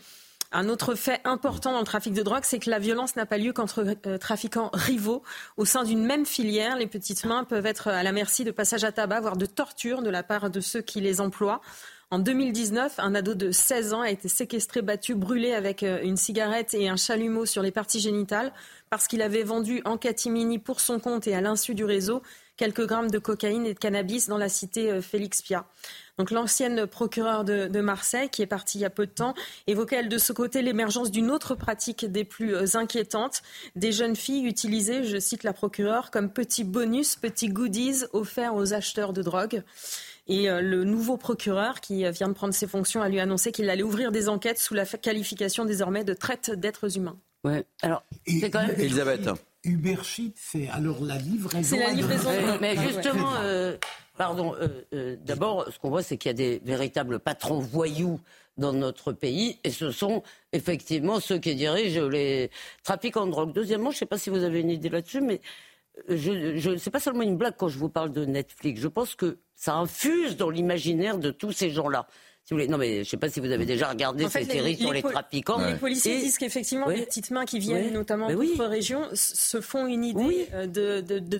un 0.52 0.68
autre 0.68 0.94
fait 0.94 1.20
important 1.24 1.72
dans 1.72 1.78
le 1.78 1.84
trafic 1.84 2.12
de 2.12 2.22
drogue, 2.22 2.42
c'est 2.44 2.58
que 2.58 2.70
la 2.70 2.78
violence 2.78 3.14
n'a 3.14 3.26
pas 3.26 3.38
lieu 3.38 3.52
qu'entre 3.52 3.84
euh, 4.06 4.18
trafiquants 4.18 4.70
rivaux. 4.72 5.22
Au 5.56 5.64
sein 5.64 5.84
d'une 5.84 6.04
même 6.04 6.26
filière, 6.26 6.76
les 6.76 6.88
petites 6.88 7.24
mains 7.24 7.44
peuvent 7.44 7.66
être 7.66 7.88
à 7.88 8.02
la 8.02 8.12
merci 8.12 8.44
de 8.44 8.50
passage 8.50 8.82
à 8.82 8.90
tabac, 8.90 9.20
voire 9.20 9.36
de 9.36 9.46
torture 9.46 10.02
de 10.02 10.10
la 10.10 10.22
part 10.22 10.50
de 10.50 10.60
ceux 10.60 10.80
qui 10.80 11.00
les 11.00 11.20
emploient. 11.20 11.60
En 12.12 12.18
2019, 12.18 12.94
un 12.98 13.14
ado 13.14 13.34
de 13.34 13.52
16 13.52 13.94
ans 13.94 14.00
a 14.00 14.10
été 14.10 14.26
séquestré, 14.26 14.82
battu, 14.82 15.14
brûlé 15.14 15.54
avec 15.54 15.84
euh, 15.84 16.00
une 16.02 16.16
cigarette 16.16 16.74
et 16.74 16.88
un 16.88 16.96
chalumeau 16.96 17.46
sur 17.46 17.62
les 17.62 17.70
parties 17.70 18.00
génitales 18.00 18.52
parce 18.90 19.06
qu'il 19.06 19.22
avait 19.22 19.44
vendu 19.44 19.80
en 19.84 19.96
catimini 19.96 20.58
pour 20.58 20.80
son 20.80 20.98
compte 20.98 21.28
et 21.28 21.36
à 21.36 21.40
l'insu 21.40 21.76
du 21.76 21.84
réseau 21.84 22.22
quelques 22.60 22.86
grammes 22.86 23.10
de 23.10 23.18
cocaïne 23.18 23.64
et 23.64 23.72
de 23.72 23.78
cannabis 23.78 24.28
dans 24.28 24.36
la 24.36 24.50
cité 24.50 24.90
euh, 24.90 25.00
Félix 25.00 25.40
Pia. 25.40 25.64
Donc 26.18 26.30
l'ancienne 26.30 26.86
procureure 26.86 27.42
de, 27.42 27.80
Marseille, 27.80 28.28
qui 28.28 28.42
est 28.42 28.46
partie 28.46 28.76
il 28.76 28.82
y 28.82 28.84
a 28.84 28.90
peu 28.90 29.06
de 29.06 29.10
temps, 29.10 29.32
évoquait 29.66 29.96
elle 29.96 30.10
de 30.10 30.18
ce 30.18 30.34
côté 30.34 30.60
l'émergence 30.60 31.10
d'une 31.10 31.30
autre 31.30 31.54
pratique 31.54 32.04
des 32.04 32.24
plus 32.24 32.54
euh, 32.54 32.66
inquiétantes, 32.76 33.40
des 33.76 33.92
jeunes 33.92 34.14
filles 34.14 34.44
utilisées, 34.44 35.04
je 35.04 35.18
cite 35.18 35.42
la 35.42 35.54
procureure, 35.54 36.10
comme 36.10 36.30
petits 36.30 36.64
bonus, 36.64 37.16
petits 37.16 37.48
goodies 37.48 38.04
offerts 38.12 38.54
aux 38.54 38.74
acheteurs 38.74 39.14
de 39.14 39.22
drogue. 39.22 39.62
Et 40.28 40.50
euh, 40.50 40.60
le 40.60 40.84
nouveau 40.84 41.16
procureur 41.16 41.80
qui 41.80 42.04
vient 42.10 42.28
de 42.28 42.34
prendre 42.34 42.52
ses 42.52 42.66
fonctions 42.66 43.00
a 43.00 43.08
lui 43.08 43.20
annoncé 43.20 43.52
qu'il 43.52 43.70
allait 43.70 43.82
ouvrir 43.82 44.12
des 44.12 44.28
enquêtes 44.28 44.58
sous 44.58 44.74
la 44.74 44.84
qualification 44.84 45.64
désormais 45.64 46.04
de 46.04 46.12
traite 46.12 46.50
d'êtres 46.50 46.98
humains. 46.98 47.16
Ouais. 47.42 47.64
Alors, 47.80 48.02
c'est 48.26 48.50
quand 48.50 48.66
même. 48.66 48.78
Elisabeth. 48.78 49.30
Uber 49.62 49.96
c'est 50.34 50.68
alors 50.68 51.04
la 51.04 51.18
livraison. 51.18 51.62
C'est 51.62 51.78
la 51.78 51.90
livraison. 51.90 52.30
mais 52.60 52.76
justement, 52.76 53.34
Pardon, 54.20 54.54
euh, 54.60 54.68
euh, 54.92 55.16
d'abord, 55.24 55.66
ce 55.72 55.78
qu'on 55.78 55.88
voit, 55.88 56.02
c'est 56.02 56.18
qu'il 56.18 56.28
y 56.28 56.30
a 56.30 56.34
des 56.34 56.60
véritables 56.62 57.20
patrons 57.20 57.58
voyous 57.58 58.20
dans 58.58 58.74
notre 58.74 59.12
pays, 59.12 59.58
et 59.64 59.70
ce 59.70 59.92
sont 59.92 60.22
effectivement 60.52 61.20
ceux 61.20 61.38
qui 61.38 61.54
dirigent 61.54 62.06
les 62.06 62.50
trafiquants 62.84 63.24
de 63.24 63.30
drogue. 63.30 63.54
Deuxièmement, 63.54 63.90
je 63.90 63.96
ne 63.96 63.98
sais 64.00 64.04
pas 64.04 64.18
si 64.18 64.28
vous 64.28 64.44
avez 64.44 64.60
une 64.60 64.68
idée 64.68 64.90
là-dessus, 64.90 65.22
mais 65.22 65.40
je, 66.06 66.58
je, 66.58 66.76
c'est 66.76 66.90
pas 66.90 67.00
seulement 67.00 67.22
une 67.22 67.38
blague 67.38 67.54
quand 67.56 67.68
je 67.68 67.78
vous 67.78 67.88
parle 67.88 68.12
de 68.12 68.26
Netflix. 68.26 68.82
Je 68.82 68.88
pense 68.88 69.14
que 69.14 69.38
ça 69.54 69.76
infuse 69.76 70.36
dans 70.36 70.50
l'imaginaire 70.50 71.16
de 71.16 71.30
tous 71.30 71.52
ces 71.52 71.70
gens-là. 71.70 72.06
Non, 72.50 72.78
mais 72.78 72.94
je 72.94 72.98
ne 73.00 73.04
sais 73.04 73.16
pas 73.16 73.28
si 73.28 73.40
vous 73.40 73.50
avez 73.50 73.66
déjà 73.66 73.88
regardé 73.88 74.28
ces 74.28 74.44
séries 74.44 74.76
sur 74.76 74.92
les, 74.92 75.02
trafiquants. 75.02 75.64
Les 75.64 75.74
policiers 75.74 76.20
disent 76.20 76.38
qu'effectivement, 76.38 76.88
les 76.88 77.02
petites 77.02 77.30
mains 77.30 77.44
qui 77.44 77.58
viennent 77.58 77.92
notamment 77.92 78.30
d'autres 78.30 78.66
régions 78.66 79.08
se 79.14 79.60
font 79.60 79.86
une 79.86 80.04
idée 80.04 80.48
euh, 80.54 80.66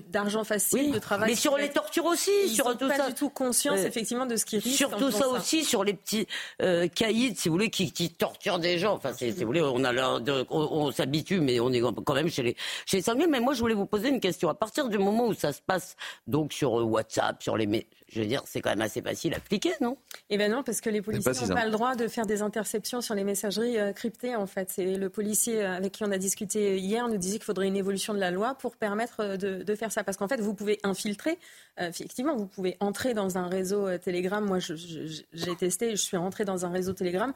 d'argent 0.09 0.43
facile, 0.43 0.91
de 0.91 0.99
travail. 0.99 1.29
Mais 1.29 1.35
sur 1.35 1.57
les 1.57 1.69
tortures 1.69 2.05
aussi, 2.05 2.31
Ils 2.45 2.49
sur 2.55 2.77
tout 2.77 2.87
pas 2.87 3.09
du 3.09 3.13
tout 3.13 3.29
conscience 3.29 3.79
effectivement 3.79 4.25
de 4.25 4.35
ce 4.35 4.45
qui 4.45 4.57
risque. 4.57 4.77
Surtout 4.77 5.11
ça, 5.11 5.27
aussi, 5.27 5.63
sur 5.63 5.83
les 5.83 5.93
petits 5.93 6.27
euh, 6.61 6.87
caïds, 6.87 7.35
si 7.35 7.49
vous 7.49 7.55
voulez, 7.55 7.69
qui, 7.69 7.91
torturent 8.09 8.59
des 8.59 8.77
gens. 8.77 8.93
Enfin, 8.93 9.13
si 9.13 9.31
vous 9.31 9.45
voulez, 9.45 9.61
on, 9.61 9.83
a 9.83 10.19
on, 10.49 10.91
s'habitue, 10.91 11.39
mais 11.39 11.59
on 11.59 11.71
est 11.71 11.81
quand 11.81 12.13
même 12.13 12.29
chez 12.29 12.43
les, 12.43 12.55
chez 12.85 12.97
les 12.97 13.03
sangliers. 13.03 13.27
Mais 13.27 13.39
moi, 13.39 13.53
je 13.53 13.59
voulais 13.59 13.73
vous 13.73 13.85
poser 13.85 14.09
une 14.09 14.19
question. 14.19 14.49
À 14.49 14.55
partir 14.55 14.89
du 14.89 14.97
moment 14.97 15.27
où 15.27 15.33
ça 15.33 15.53
se 15.53 15.61
passe 15.61 15.95
donc 16.27 16.53
sur 16.53 16.79
euh, 16.79 16.83
WhatsApp, 16.83 17.41
sur 17.41 17.57
les 17.57 17.67
je 18.11 18.19
veux 18.19 18.25
dire, 18.25 18.41
c'est 18.45 18.59
quand 18.59 18.71
même 18.71 18.81
assez 18.81 19.01
facile 19.01 19.33
à 19.33 19.37
appliquer, 19.37 19.71
non? 19.79 19.97
Eh 20.29 20.37
bien 20.37 20.49
non, 20.49 20.63
parce 20.63 20.81
que 20.81 20.89
les 20.89 21.01
policiers 21.01 21.31
n'ont 21.47 21.55
pas 21.55 21.65
le 21.65 21.71
droit 21.71 21.95
de 21.95 22.09
faire 22.09 22.25
des 22.25 22.41
interceptions 22.41 22.99
sur 22.99 23.15
les 23.15 23.23
messageries 23.23 23.77
euh, 23.77 23.93
cryptées, 23.93 24.35
en 24.35 24.47
fait. 24.47 24.69
C'est 24.69 24.97
le 24.97 25.09
policier 25.09 25.63
euh, 25.63 25.77
avec 25.77 25.93
qui 25.93 26.03
on 26.03 26.11
a 26.11 26.17
discuté 26.17 26.77
hier 26.77 27.07
nous 27.07 27.15
disait 27.15 27.37
qu'il 27.37 27.45
faudrait 27.45 27.67
une 27.67 27.77
évolution 27.77 28.13
de 28.13 28.19
la 28.19 28.29
loi 28.29 28.55
pour 28.55 28.75
permettre 28.75 29.21
euh, 29.21 29.37
de, 29.37 29.75
faire 29.75 29.93
ça. 29.93 30.03
Parce 30.03 30.17
qu'en 30.17 30.27
fait, 30.27 30.41
vous 30.41 30.53
pouvez 30.53 30.79
infiltrer, 30.83 31.39
effectivement, 31.77 32.35
vous 32.35 32.47
pouvez 32.47 32.75
entrer 32.81 33.13
dans 33.13 33.37
un 33.37 33.47
réseau 33.47 33.97
Telegram. 33.97 34.43
Moi, 34.43 34.59
j'ai 34.59 35.55
testé, 35.55 35.91
je 35.91 36.01
suis 36.01 36.17
rentré 36.17 36.43
dans 36.43 36.65
un 36.65 36.69
réseau 36.69 36.91
Telegram 36.91 37.33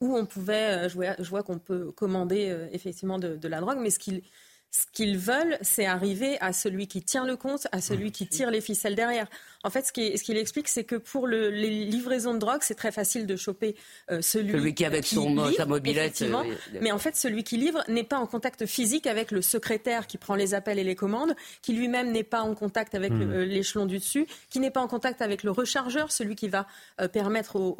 où 0.00 0.16
on 0.16 0.26
pouvait, 0.26 0.88
je 0.88 1.28
vois, 1.28 1.42
qu'on 1.44 1.60
peut 1.60 1.92
commander 1.92 2.54
effectivement 2.72 3.18
de, 3.20 3.36
de, 3.36 3.48
la 3.48 3.60
drogue, 3.60 3.78
mais 3.80 3.90
ce 3.90 4.00
qu'il 4.00 4.22
ce 4.70 4.84
qu'ils 4.92 5.16
veulent, 5.16 5.56
c'est 5.62 5.86
arriver 5.86 6.36
à 6.40 6.52
celui 6.52 6.86
qui 6.86 7.02
tient 7.02 7.24
le 7.24 7.36
compte, 7.36 7.66
à 7.72 7.80
celui 7.80 8.12
qui 8.12 8.26
tire 8.26 8.50
les 8.50 8.60
ficelles 8.60 8.94
derrière. 8.94 9.26
En 9.64 9.70
fait, 9.70 9.86
ce 9.86 9.92
qu'il 9.92 10.36
explique, 10.36 10.68
c'est 10.68 10.84
que 10.84 10.96
pour 10.96 11.26
le, 11.26 11.50
les 11.50 11.70
livraisons 11.86 12.34
de 12.34 12.38
drogue, 12.38 12.60
c'est 12.60 12.74
très 12.74 12.92
facile 12.92 13.26
de 13.26 13.36
choper 13.36 13.74
euh, 14.10 14.20
celui, 14.20 14.52
celui, 14.52 14.74
qui 14.74 14.84
avec 14.84 15.06
son 15.06 15.30
livre, 15.30 15.52
sa 15.56 15.66
mobilette. 15.66 16.20
Euh, 16.22 16.54
mais 16.80 16.92
en 16.92 16.98
fait, 16.98 17.16
celui 17.16 17.42
qui 17.42 17.56
livre 17.56 17.82
n'est 17.88 18.04
pas 18.04 18.18
en 18.18 18.26
contact 18.26 18.66
physique 18.66 19.06
avec 19.06 19.30
le 19.30 19.40
secrétaire 19.40 20.06
qui 20.06 20.18
prend 20.18 20.34
les 20.34 20.52
appels 20.52 20.78
et 20.78 20.84
les 20.84 20.94
commandes, 20.94 21.34
qui 21.62 21.72
lui-même 21.72 22.12
n'est 22.12 22.22
pas 22.22 22.42
en 22.42 22.54
contact 22.54 22.94
avec 22.94 23.12
hmm. 23.12 23.32
euh, 23.32 23.44
l'échelon 23.44 23.86
du 23.86 23.98
dessus, 23.98 24.26
qui 24.50 24.60
n'est 24.60 24.70
pas 24.70 24.82
en 24.82 24.88
contact 24.88 25.22
avec 25.22 25.42
le 25.42 25.50
rechargeur, 25.50 26.12
celui 26.12 26.36
qui 26.36 26.48
va 26.48 26.66
permettre 27.12 27.76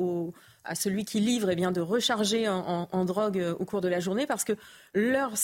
à 0.64 0.74
celui 0.74 1.04
qui 1.04 1.20
livre 1.20 1.50
eh 1.50 1.56
bien, 1.56 1.72
de 1.72 1.80
recharger 1.80 2.48
en, 2.48 2.88
en, 2.90 3.04
drogue 3.04 3.42
au 3.58 3.64
cours 3.64 3.80
de 3.80 3.88
la 3.88 4.00
journée, 4.00 4.26
parce 4.26 4.44
que 4.44 4.54
leur 4.94 5.36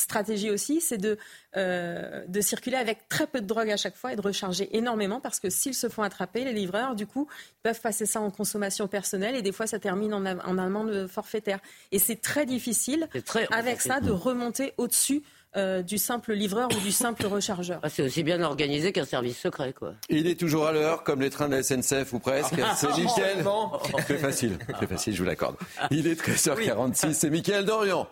stratégie 0.00 0.50
aussi, 0.50 0.80
c'est 0.80 0.98
de, 0.98 1.18
euh, 1.56 2.24
de 2.26 2.40
circuler 2.40 2.76
avec 2.76 3.08
très 3.08 3.26
peu 3.26 3.40
de 3.40 3.46
drogue 3.46 3.70
à 3.70 3.76
chaque 3.76 3.96
fois 3.96 4.12
et 4.12 4.16
de 4.16 4.20
recharger 4.20 4.76
énormément 4.76 5.20
parce 5.20 5.40
que 5.40 5.50
s'ils 5.50 5.74
se 5.74 5.88
font 5.88 6.02
attraper, 6.02 6.44
les 6.44 6.52
livreurs, 6.52 6.94
du 6.94 7.06
coup, 7.06 7.28
ils 7.30 7.62
peuvent 7.62 7.80
passer 7.80 8.06
ça 8.06 8.20
en 8.20 8.30
consommation 8.30 8.88
personnelle 8.88 9.36
et 9.36 9.42
des 9.42 9.52
fois 9.52 9.66
ça 9.66 9.78
termine 9.78 10.14
en, 10.14 10.24
en 10.24 10.58
amende 10.58 11.06
forfaitaire. 11.06 11.60
Et 11.92 11.98
c'est 11.98 12.20
très 12.20 12.46
difficile 12.46 13.08
avec 13.50 13.80
ça 13.80 14.00
de 14.00 14.10
remonter 14.10 14.72
au-dessus. 14.76 15.22
Euh, 15.56 15.82
du 15.82 15.98
simple 15.98 16.32
livreur 16.32 16.68
ou 16.76 16.80
du 16.80 16.92
simple 16.92 17.26
rechargeur. 17.26 17.80
Ah, 17.82 17.88
c'est 17.88 18.02
aussi 18.02 18.22
bien 18.22 18.40
organisé 18.40 18.92
qu'un 18.92 19.04
service 19.04 19.36
secret, 19.36 19.72
quoi. 19.72 19.94
Il 20.08 20.28
est 20.28 20.38
toujours 20.38 20.68
à 20.68 20.70
l'heure, 20.70 21.02
comme 21.02 21.20
les 21.20 21.28
trains 21.28 21.48
de 21.48 21.56
la 21.56 21.64
SNCF 21.64 22.12
ou 22.12 22.20
presque. 22.20 22.54
C'est 22.76 22.96
Mickaël. 22.96 23.44
Très 24.04 24.18
facile, 24.18 24.58
très 24.72 24.86
facile, 24.86 25.12
je 25.12 25.18
vous 25.18 25.24
l'accorde. 25.24 25.56
Il 25.90 26.06
est 26.06 26.14
13h46, 26.22 27.14
c'est 27.14 27.30
Mickaël 27.30 27.64
Dorian 27.64 28.06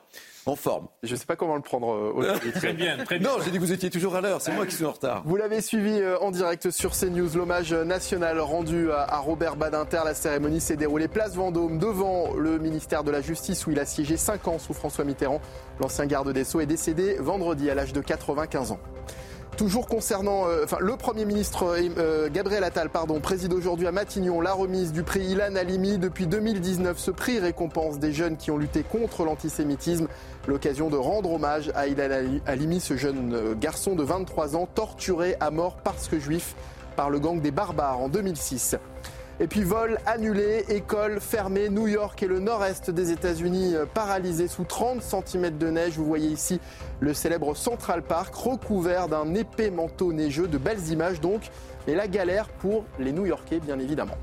en 0.48 0.56
forme. 0.56 0.88
Je 1.02 1.12
ne 1.12 1.18
sais 1.18 1.26
pas 1.26 1.36
comment 1.36 1.56
le 1.56 1.62
prendre. 1.62 1.92
Euh, 1.92 2.50
très 2.54 2.72
bien, 2.72 2.96
très 3.04 3.18
bien. 3.18 3.28
Non, 3.28 3.36
j'ai 3.42 3.50
dit 3.50 3.58
que 3.58 3.62
vous 3.62 3.72
étiez 3.72 3.90
toujours 3.90 4.16
à 4.16 4.20
l'heure. 4.20 4.40
C'est 4.40 4.52
moi 4.52 4.66
qui 4.66 4.74
suis 4.74 4.84
en 4.84 4.92
retard. 4.92 5.22
Vous 5.24 5.36
l'avez 5.36 5.60
suivi 5.60 6.00
euh, 6.00 6.18
en 6.20 6.30
direct 6.30 6.70
sur 6.70 6.92
CNews. 6.92 7.28
L'hommage 7.34 7.72
national 7.72 8.40
rendu 8.40 8.90
à 8.92 9.18
Robert 9.18 9.56
Badinter. 9.56 10.00
La 10.04 10.14
cérémonie 10.14 10.60
s'est 10.60 10.76
déroulée 10.76 11.08
place 11.08 11.34
Vendôme 11.34 11.78
devant 11.78 12.34
le 12.34 12.58
ministère 12.58 13.04
de 13.04 13.10
la 13.10 13.20
Justice 13.20 13.66
où 13.66 13.70
il 13.70 13.78
a 13.78 13.84
siégé 13.84 14.16
5 14.16 14.48
ans 14.48 14.58
sous 14.58 14.74
François 14.74 15.04
Mitterrand. 15.04 15.40
L'ancien 15.80 16.06
garde 16.06 16.32
des 16.32 16.44
Sceaux 16.44 16.60
est 16.60 16.66
décédé 16.66 17.16
vendredi 17.18 17.70
à 17.70 17.74
l'âge 17.74 17.92
de 17.92 18.00
95 18.00 18.72
ans. 18.72 18.80
Toujours 19.58 19.88
concernant, 19.88 20.46
euh, 20.46 20.62
enfin, 20.62 20.76
le 20.78 20.96
Premier 20.96 21.24
ministre 21.24 21.76
euh, 21.98 22.28
Gabriel 22.30 22.62
Attal, 22.62 22.90
pardon, 22.90 23.18
préside 23.18 23.52
aujourd'hui 23.52 23.88
à 23.88 23.92
Matignon 23.92 24.40
la 24.40 24.52
remise 24.52 24.92
du 24.92 25.02
prix 25.02 25.24
Ilan 25.24 25.56
Halimi. 25.56 25.98
Depuis 25.98 26.28
2019, 26.28 26.96
ce 26.96 27.10
prix 27.10 27.40
récompense 27.40 27.98
des 27.98 28.12
jeunes 28.12 28.36
qui 28.36 28.52
ont 28.52 28.56
lutté 28.56 28.84
contre 28.84 29.24
l'antisémitisme. 29.24 30.06
L'occasion 30.46 30.90
de 30.90 30.96
rendre 30.96 31.32
hommage 31.32 31.72
à 31.74 31.88
Ilan 31.88 32.38
Halimi, 32.46 32.78
ce 32.78 32.96
jeune 32.96 33.34
euh, 33.34 33.54
garçon 33.56 33.96
de 33.96 34.04
23 34.04 34.54
ans, 34.54 34.68
torturé 34.72 35.34
à 35.40 35.50
mort 35.50 35.78
parce 35.82 36.06
que 36.06 36.20
juif 36.20 36.54
par 36.94 37.10
le 37.10 37.18
gang 37.18 37.40
des 37.40 37.50
barbares 37.50 37.98
en 37.98 38.08
2006. 38.08 38.76
Et 39.40 39.46
puis 39.46 39.62
vol 39.62 39.98
annulé, 40.04 40.64
école 40.68 41.20
fermée, 41.20 41.68
New 41.68 41.86
York 41.86 42.20
et 42.24 42.26
le 42.26 42.40
nord-est 42.40 42.90
des 42.90 43.12
États-Unis 43.12 43.76
euh, 43.76 43.86
paralysés 43.86 44.48
sous 44.48 44.64
30 44.64 45.00
cm 45.00 45.56
de 45.56 45.68
neige. 45.68 45.92
Vous 45.96 46.04
voyez 46.04 46.28
ici 46.28 46.58
le 46.98 47.14
célèbre 47.14 47.54
Central 47.54 48.02
Park 48.02 48.34
recouvert 48.34 49.06
d'un 49.06 49.34
épais 49.36 49.70
manteau 49.70 50.12
neigeux, 50.12 50.48
de 50.48 50.58
belles 50.58 50.88
images 50.90 51.20
donc, 51.20 51.42
et 51.86 51.94
la 51.94 52.08
galère 52.08 52.48
pour 52.48 52.84
les 52.98 53.12
New-Yorkais 53.12 53.60
bien 53.60 53.78
évidemment. 53.78 54.16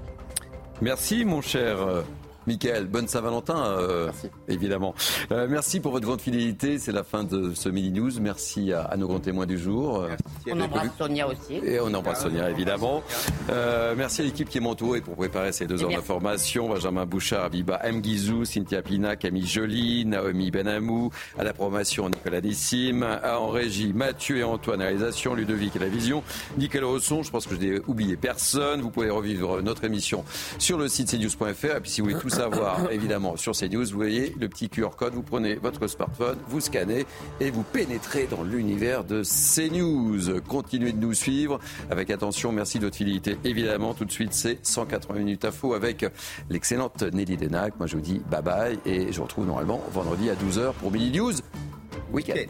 Merci 0.82 1.24
mon 1.24 1.40
cher 1.40 1.82
euh, 1.82 2.02
Michael, 2.48 2.86
bonne 2.88 3.08
Saint-Valentin, 3.08 3.58
euh, 3.66 4.12
évidemment. 4.48 4.94
Euh, 5.32 5.48
merci 5.50 5.80
pour 5.80 5.92
votre 5.92 6.06
grande 6.06 6.22
fidélité. 6.22 6.78
C'est 6.80 6.92
la 6.92 7.04
fin 7.04 7.24
de 7.24 7.54
ce 7.54 7.70
mini 7.70 7.92
news. 7.92 8.12
Merci 8.22 8.72
à, 8.72 8.82
à 8.84 8.98
nos 8.98 9.08
grands 9.08 9.20
témoins 9.20 9.46
du 9.46 9.58
jour. 9.58 10.02
Euh, 10.02 10.10
On 10.52 10.60
embrasse 10.62 10.90
Sonia 10.98 11.28
aussi. 11.28 11.56
Et 11.64 11.80
on 11.80 11.94
embrasse 11.94 12.22
Sonia, 12.24 12.50
évidemment. 12.50 13.02
Euh, 13.50 13.96
merci 13.98 14.22
à 14.22 14.26
l'équipe 14.26 14.48
qui 14.50 14.60
est 14.60 14.66
entourée 14.66 15.02
pour 15.02 15.16
préparer 15.16 15.52
ces 15.52 15.66
deux 15.66 15.82
heures 15.84 15.90
d'information. 15.90 16.70
Benjamin 16.70 17.06
Bouchard, 17.06 17.46
Abiba 17.46 17.80
M. 17.84 18.02
Guizou, 18.02 18.46
Cynthia 18.46 18.82
Pina, 18.82 19.16
Camille 19.16 19.48
Joly, 19.48 20.06
Naomi 20.06 20.52
Benamou, 20.52 21.10
à 21.38 21.44
la 21.44 21.54
promotion 21.54 22.10
Nicolas 22.10 22.42
Nissim, 22.42 23.02
à 23.04 23.40
en 23.40 23.50
régie 23.50 23.94
Mathieu 23.94 24.38
et 24.38 24.44
Antoine, 24.44 24.82
à 24.82 24.86
la 24.86 24.90
réalisation 24.90 25.34
Ludovic 25.36 25.76
et 25.76 25.80
la 25.80 25.88
vision, 25.88 26.24
Nicolas 26.58 26.88
Rosson. 26.88 27.24
Je 27.24 27.32
pense 27.32 27.48
que 27.48 27.56
je 27.56 27.60
n'ai 27.60 27.80
oublié 27.88 28.16
personne. 28.18 28.82
Vous 28.82 28.92
pouvez 28.92 29.10
revivre 29.10 29.62
notre 29.62 29.84
émission 29.84 30.24
sur 30.60 30.78
le 30.78 30.88
site 30.88 31.10
cnews.fr. 31.12 31.78
Et 31.78 31.80
puis 31.82 31.90
si 31.92 32.02
vous 32.02 32.08
voulez 32.10 32.20
tout 32.20 32.30
savoir, 32.36 32.92
évidemment, 32.92 33.38
sur 33.38 33.54
CNews, 33.54 33.86
vous 33.86 33.96
voyez 33.96 34.36
le 34.40 34.50
petit 34.50 34.70
QR 34.70 34.90
code. 34.98 35.14
Vous 35.14 35.24
prenez 35.24 35.56
votre 35.56 35.88
smartphone, 35.88 36.38
vous 36.48 36.60
scannez 36.60 37.06
et 37.40 37.50
vous 37.50 37.64
pénétrez 37.64 38.28
dans 38.30 38.44
l'univers 38.44 39.04
de 39.04 39.24
CNews. 39.24 40.42
Continuez 40.42 40.92
de 40.92 41.00
nous 41.00 41.14
suivre 41.14 41.60
avec 41.90 42.10
attention. 42.10 42.52
Merci 42.52 42.80
de 42.80 42.86
votre 42.86 42.98
fidélité. 42.98 43.38
Évidemment, 43.44 43.94
tout 43.94 44.06
de 44.06 44.12
suite, 44.12 44.34
c'est 44.34 44.66
180 44.66 45.20
minutes 45.20 45.46
info 45.46 45.74
avec 45.74 46.06
l'excellente 46.50 47.04
Nelly 47.04 47.38
Denac. 47.38 47.78
Moi, 47.78 47.88
je 47.88 47.96
vous 47.96 48.02
dis 48.02 48.22
bye 48.30 48.42
bye 48.42 48.80
et 48.86 49.12
je 49.12 49.18
vous 49.18 49.24
retrouve 49.24 49.46
normalement 49.46 49.82
vendredi 49.92 50.30
à 50.30 50.36
12h 50.36 50.74
pour 50.74 50.92
Mini 50.92 51.18
News 51.18 51.34
Weekend. 52.12 52.50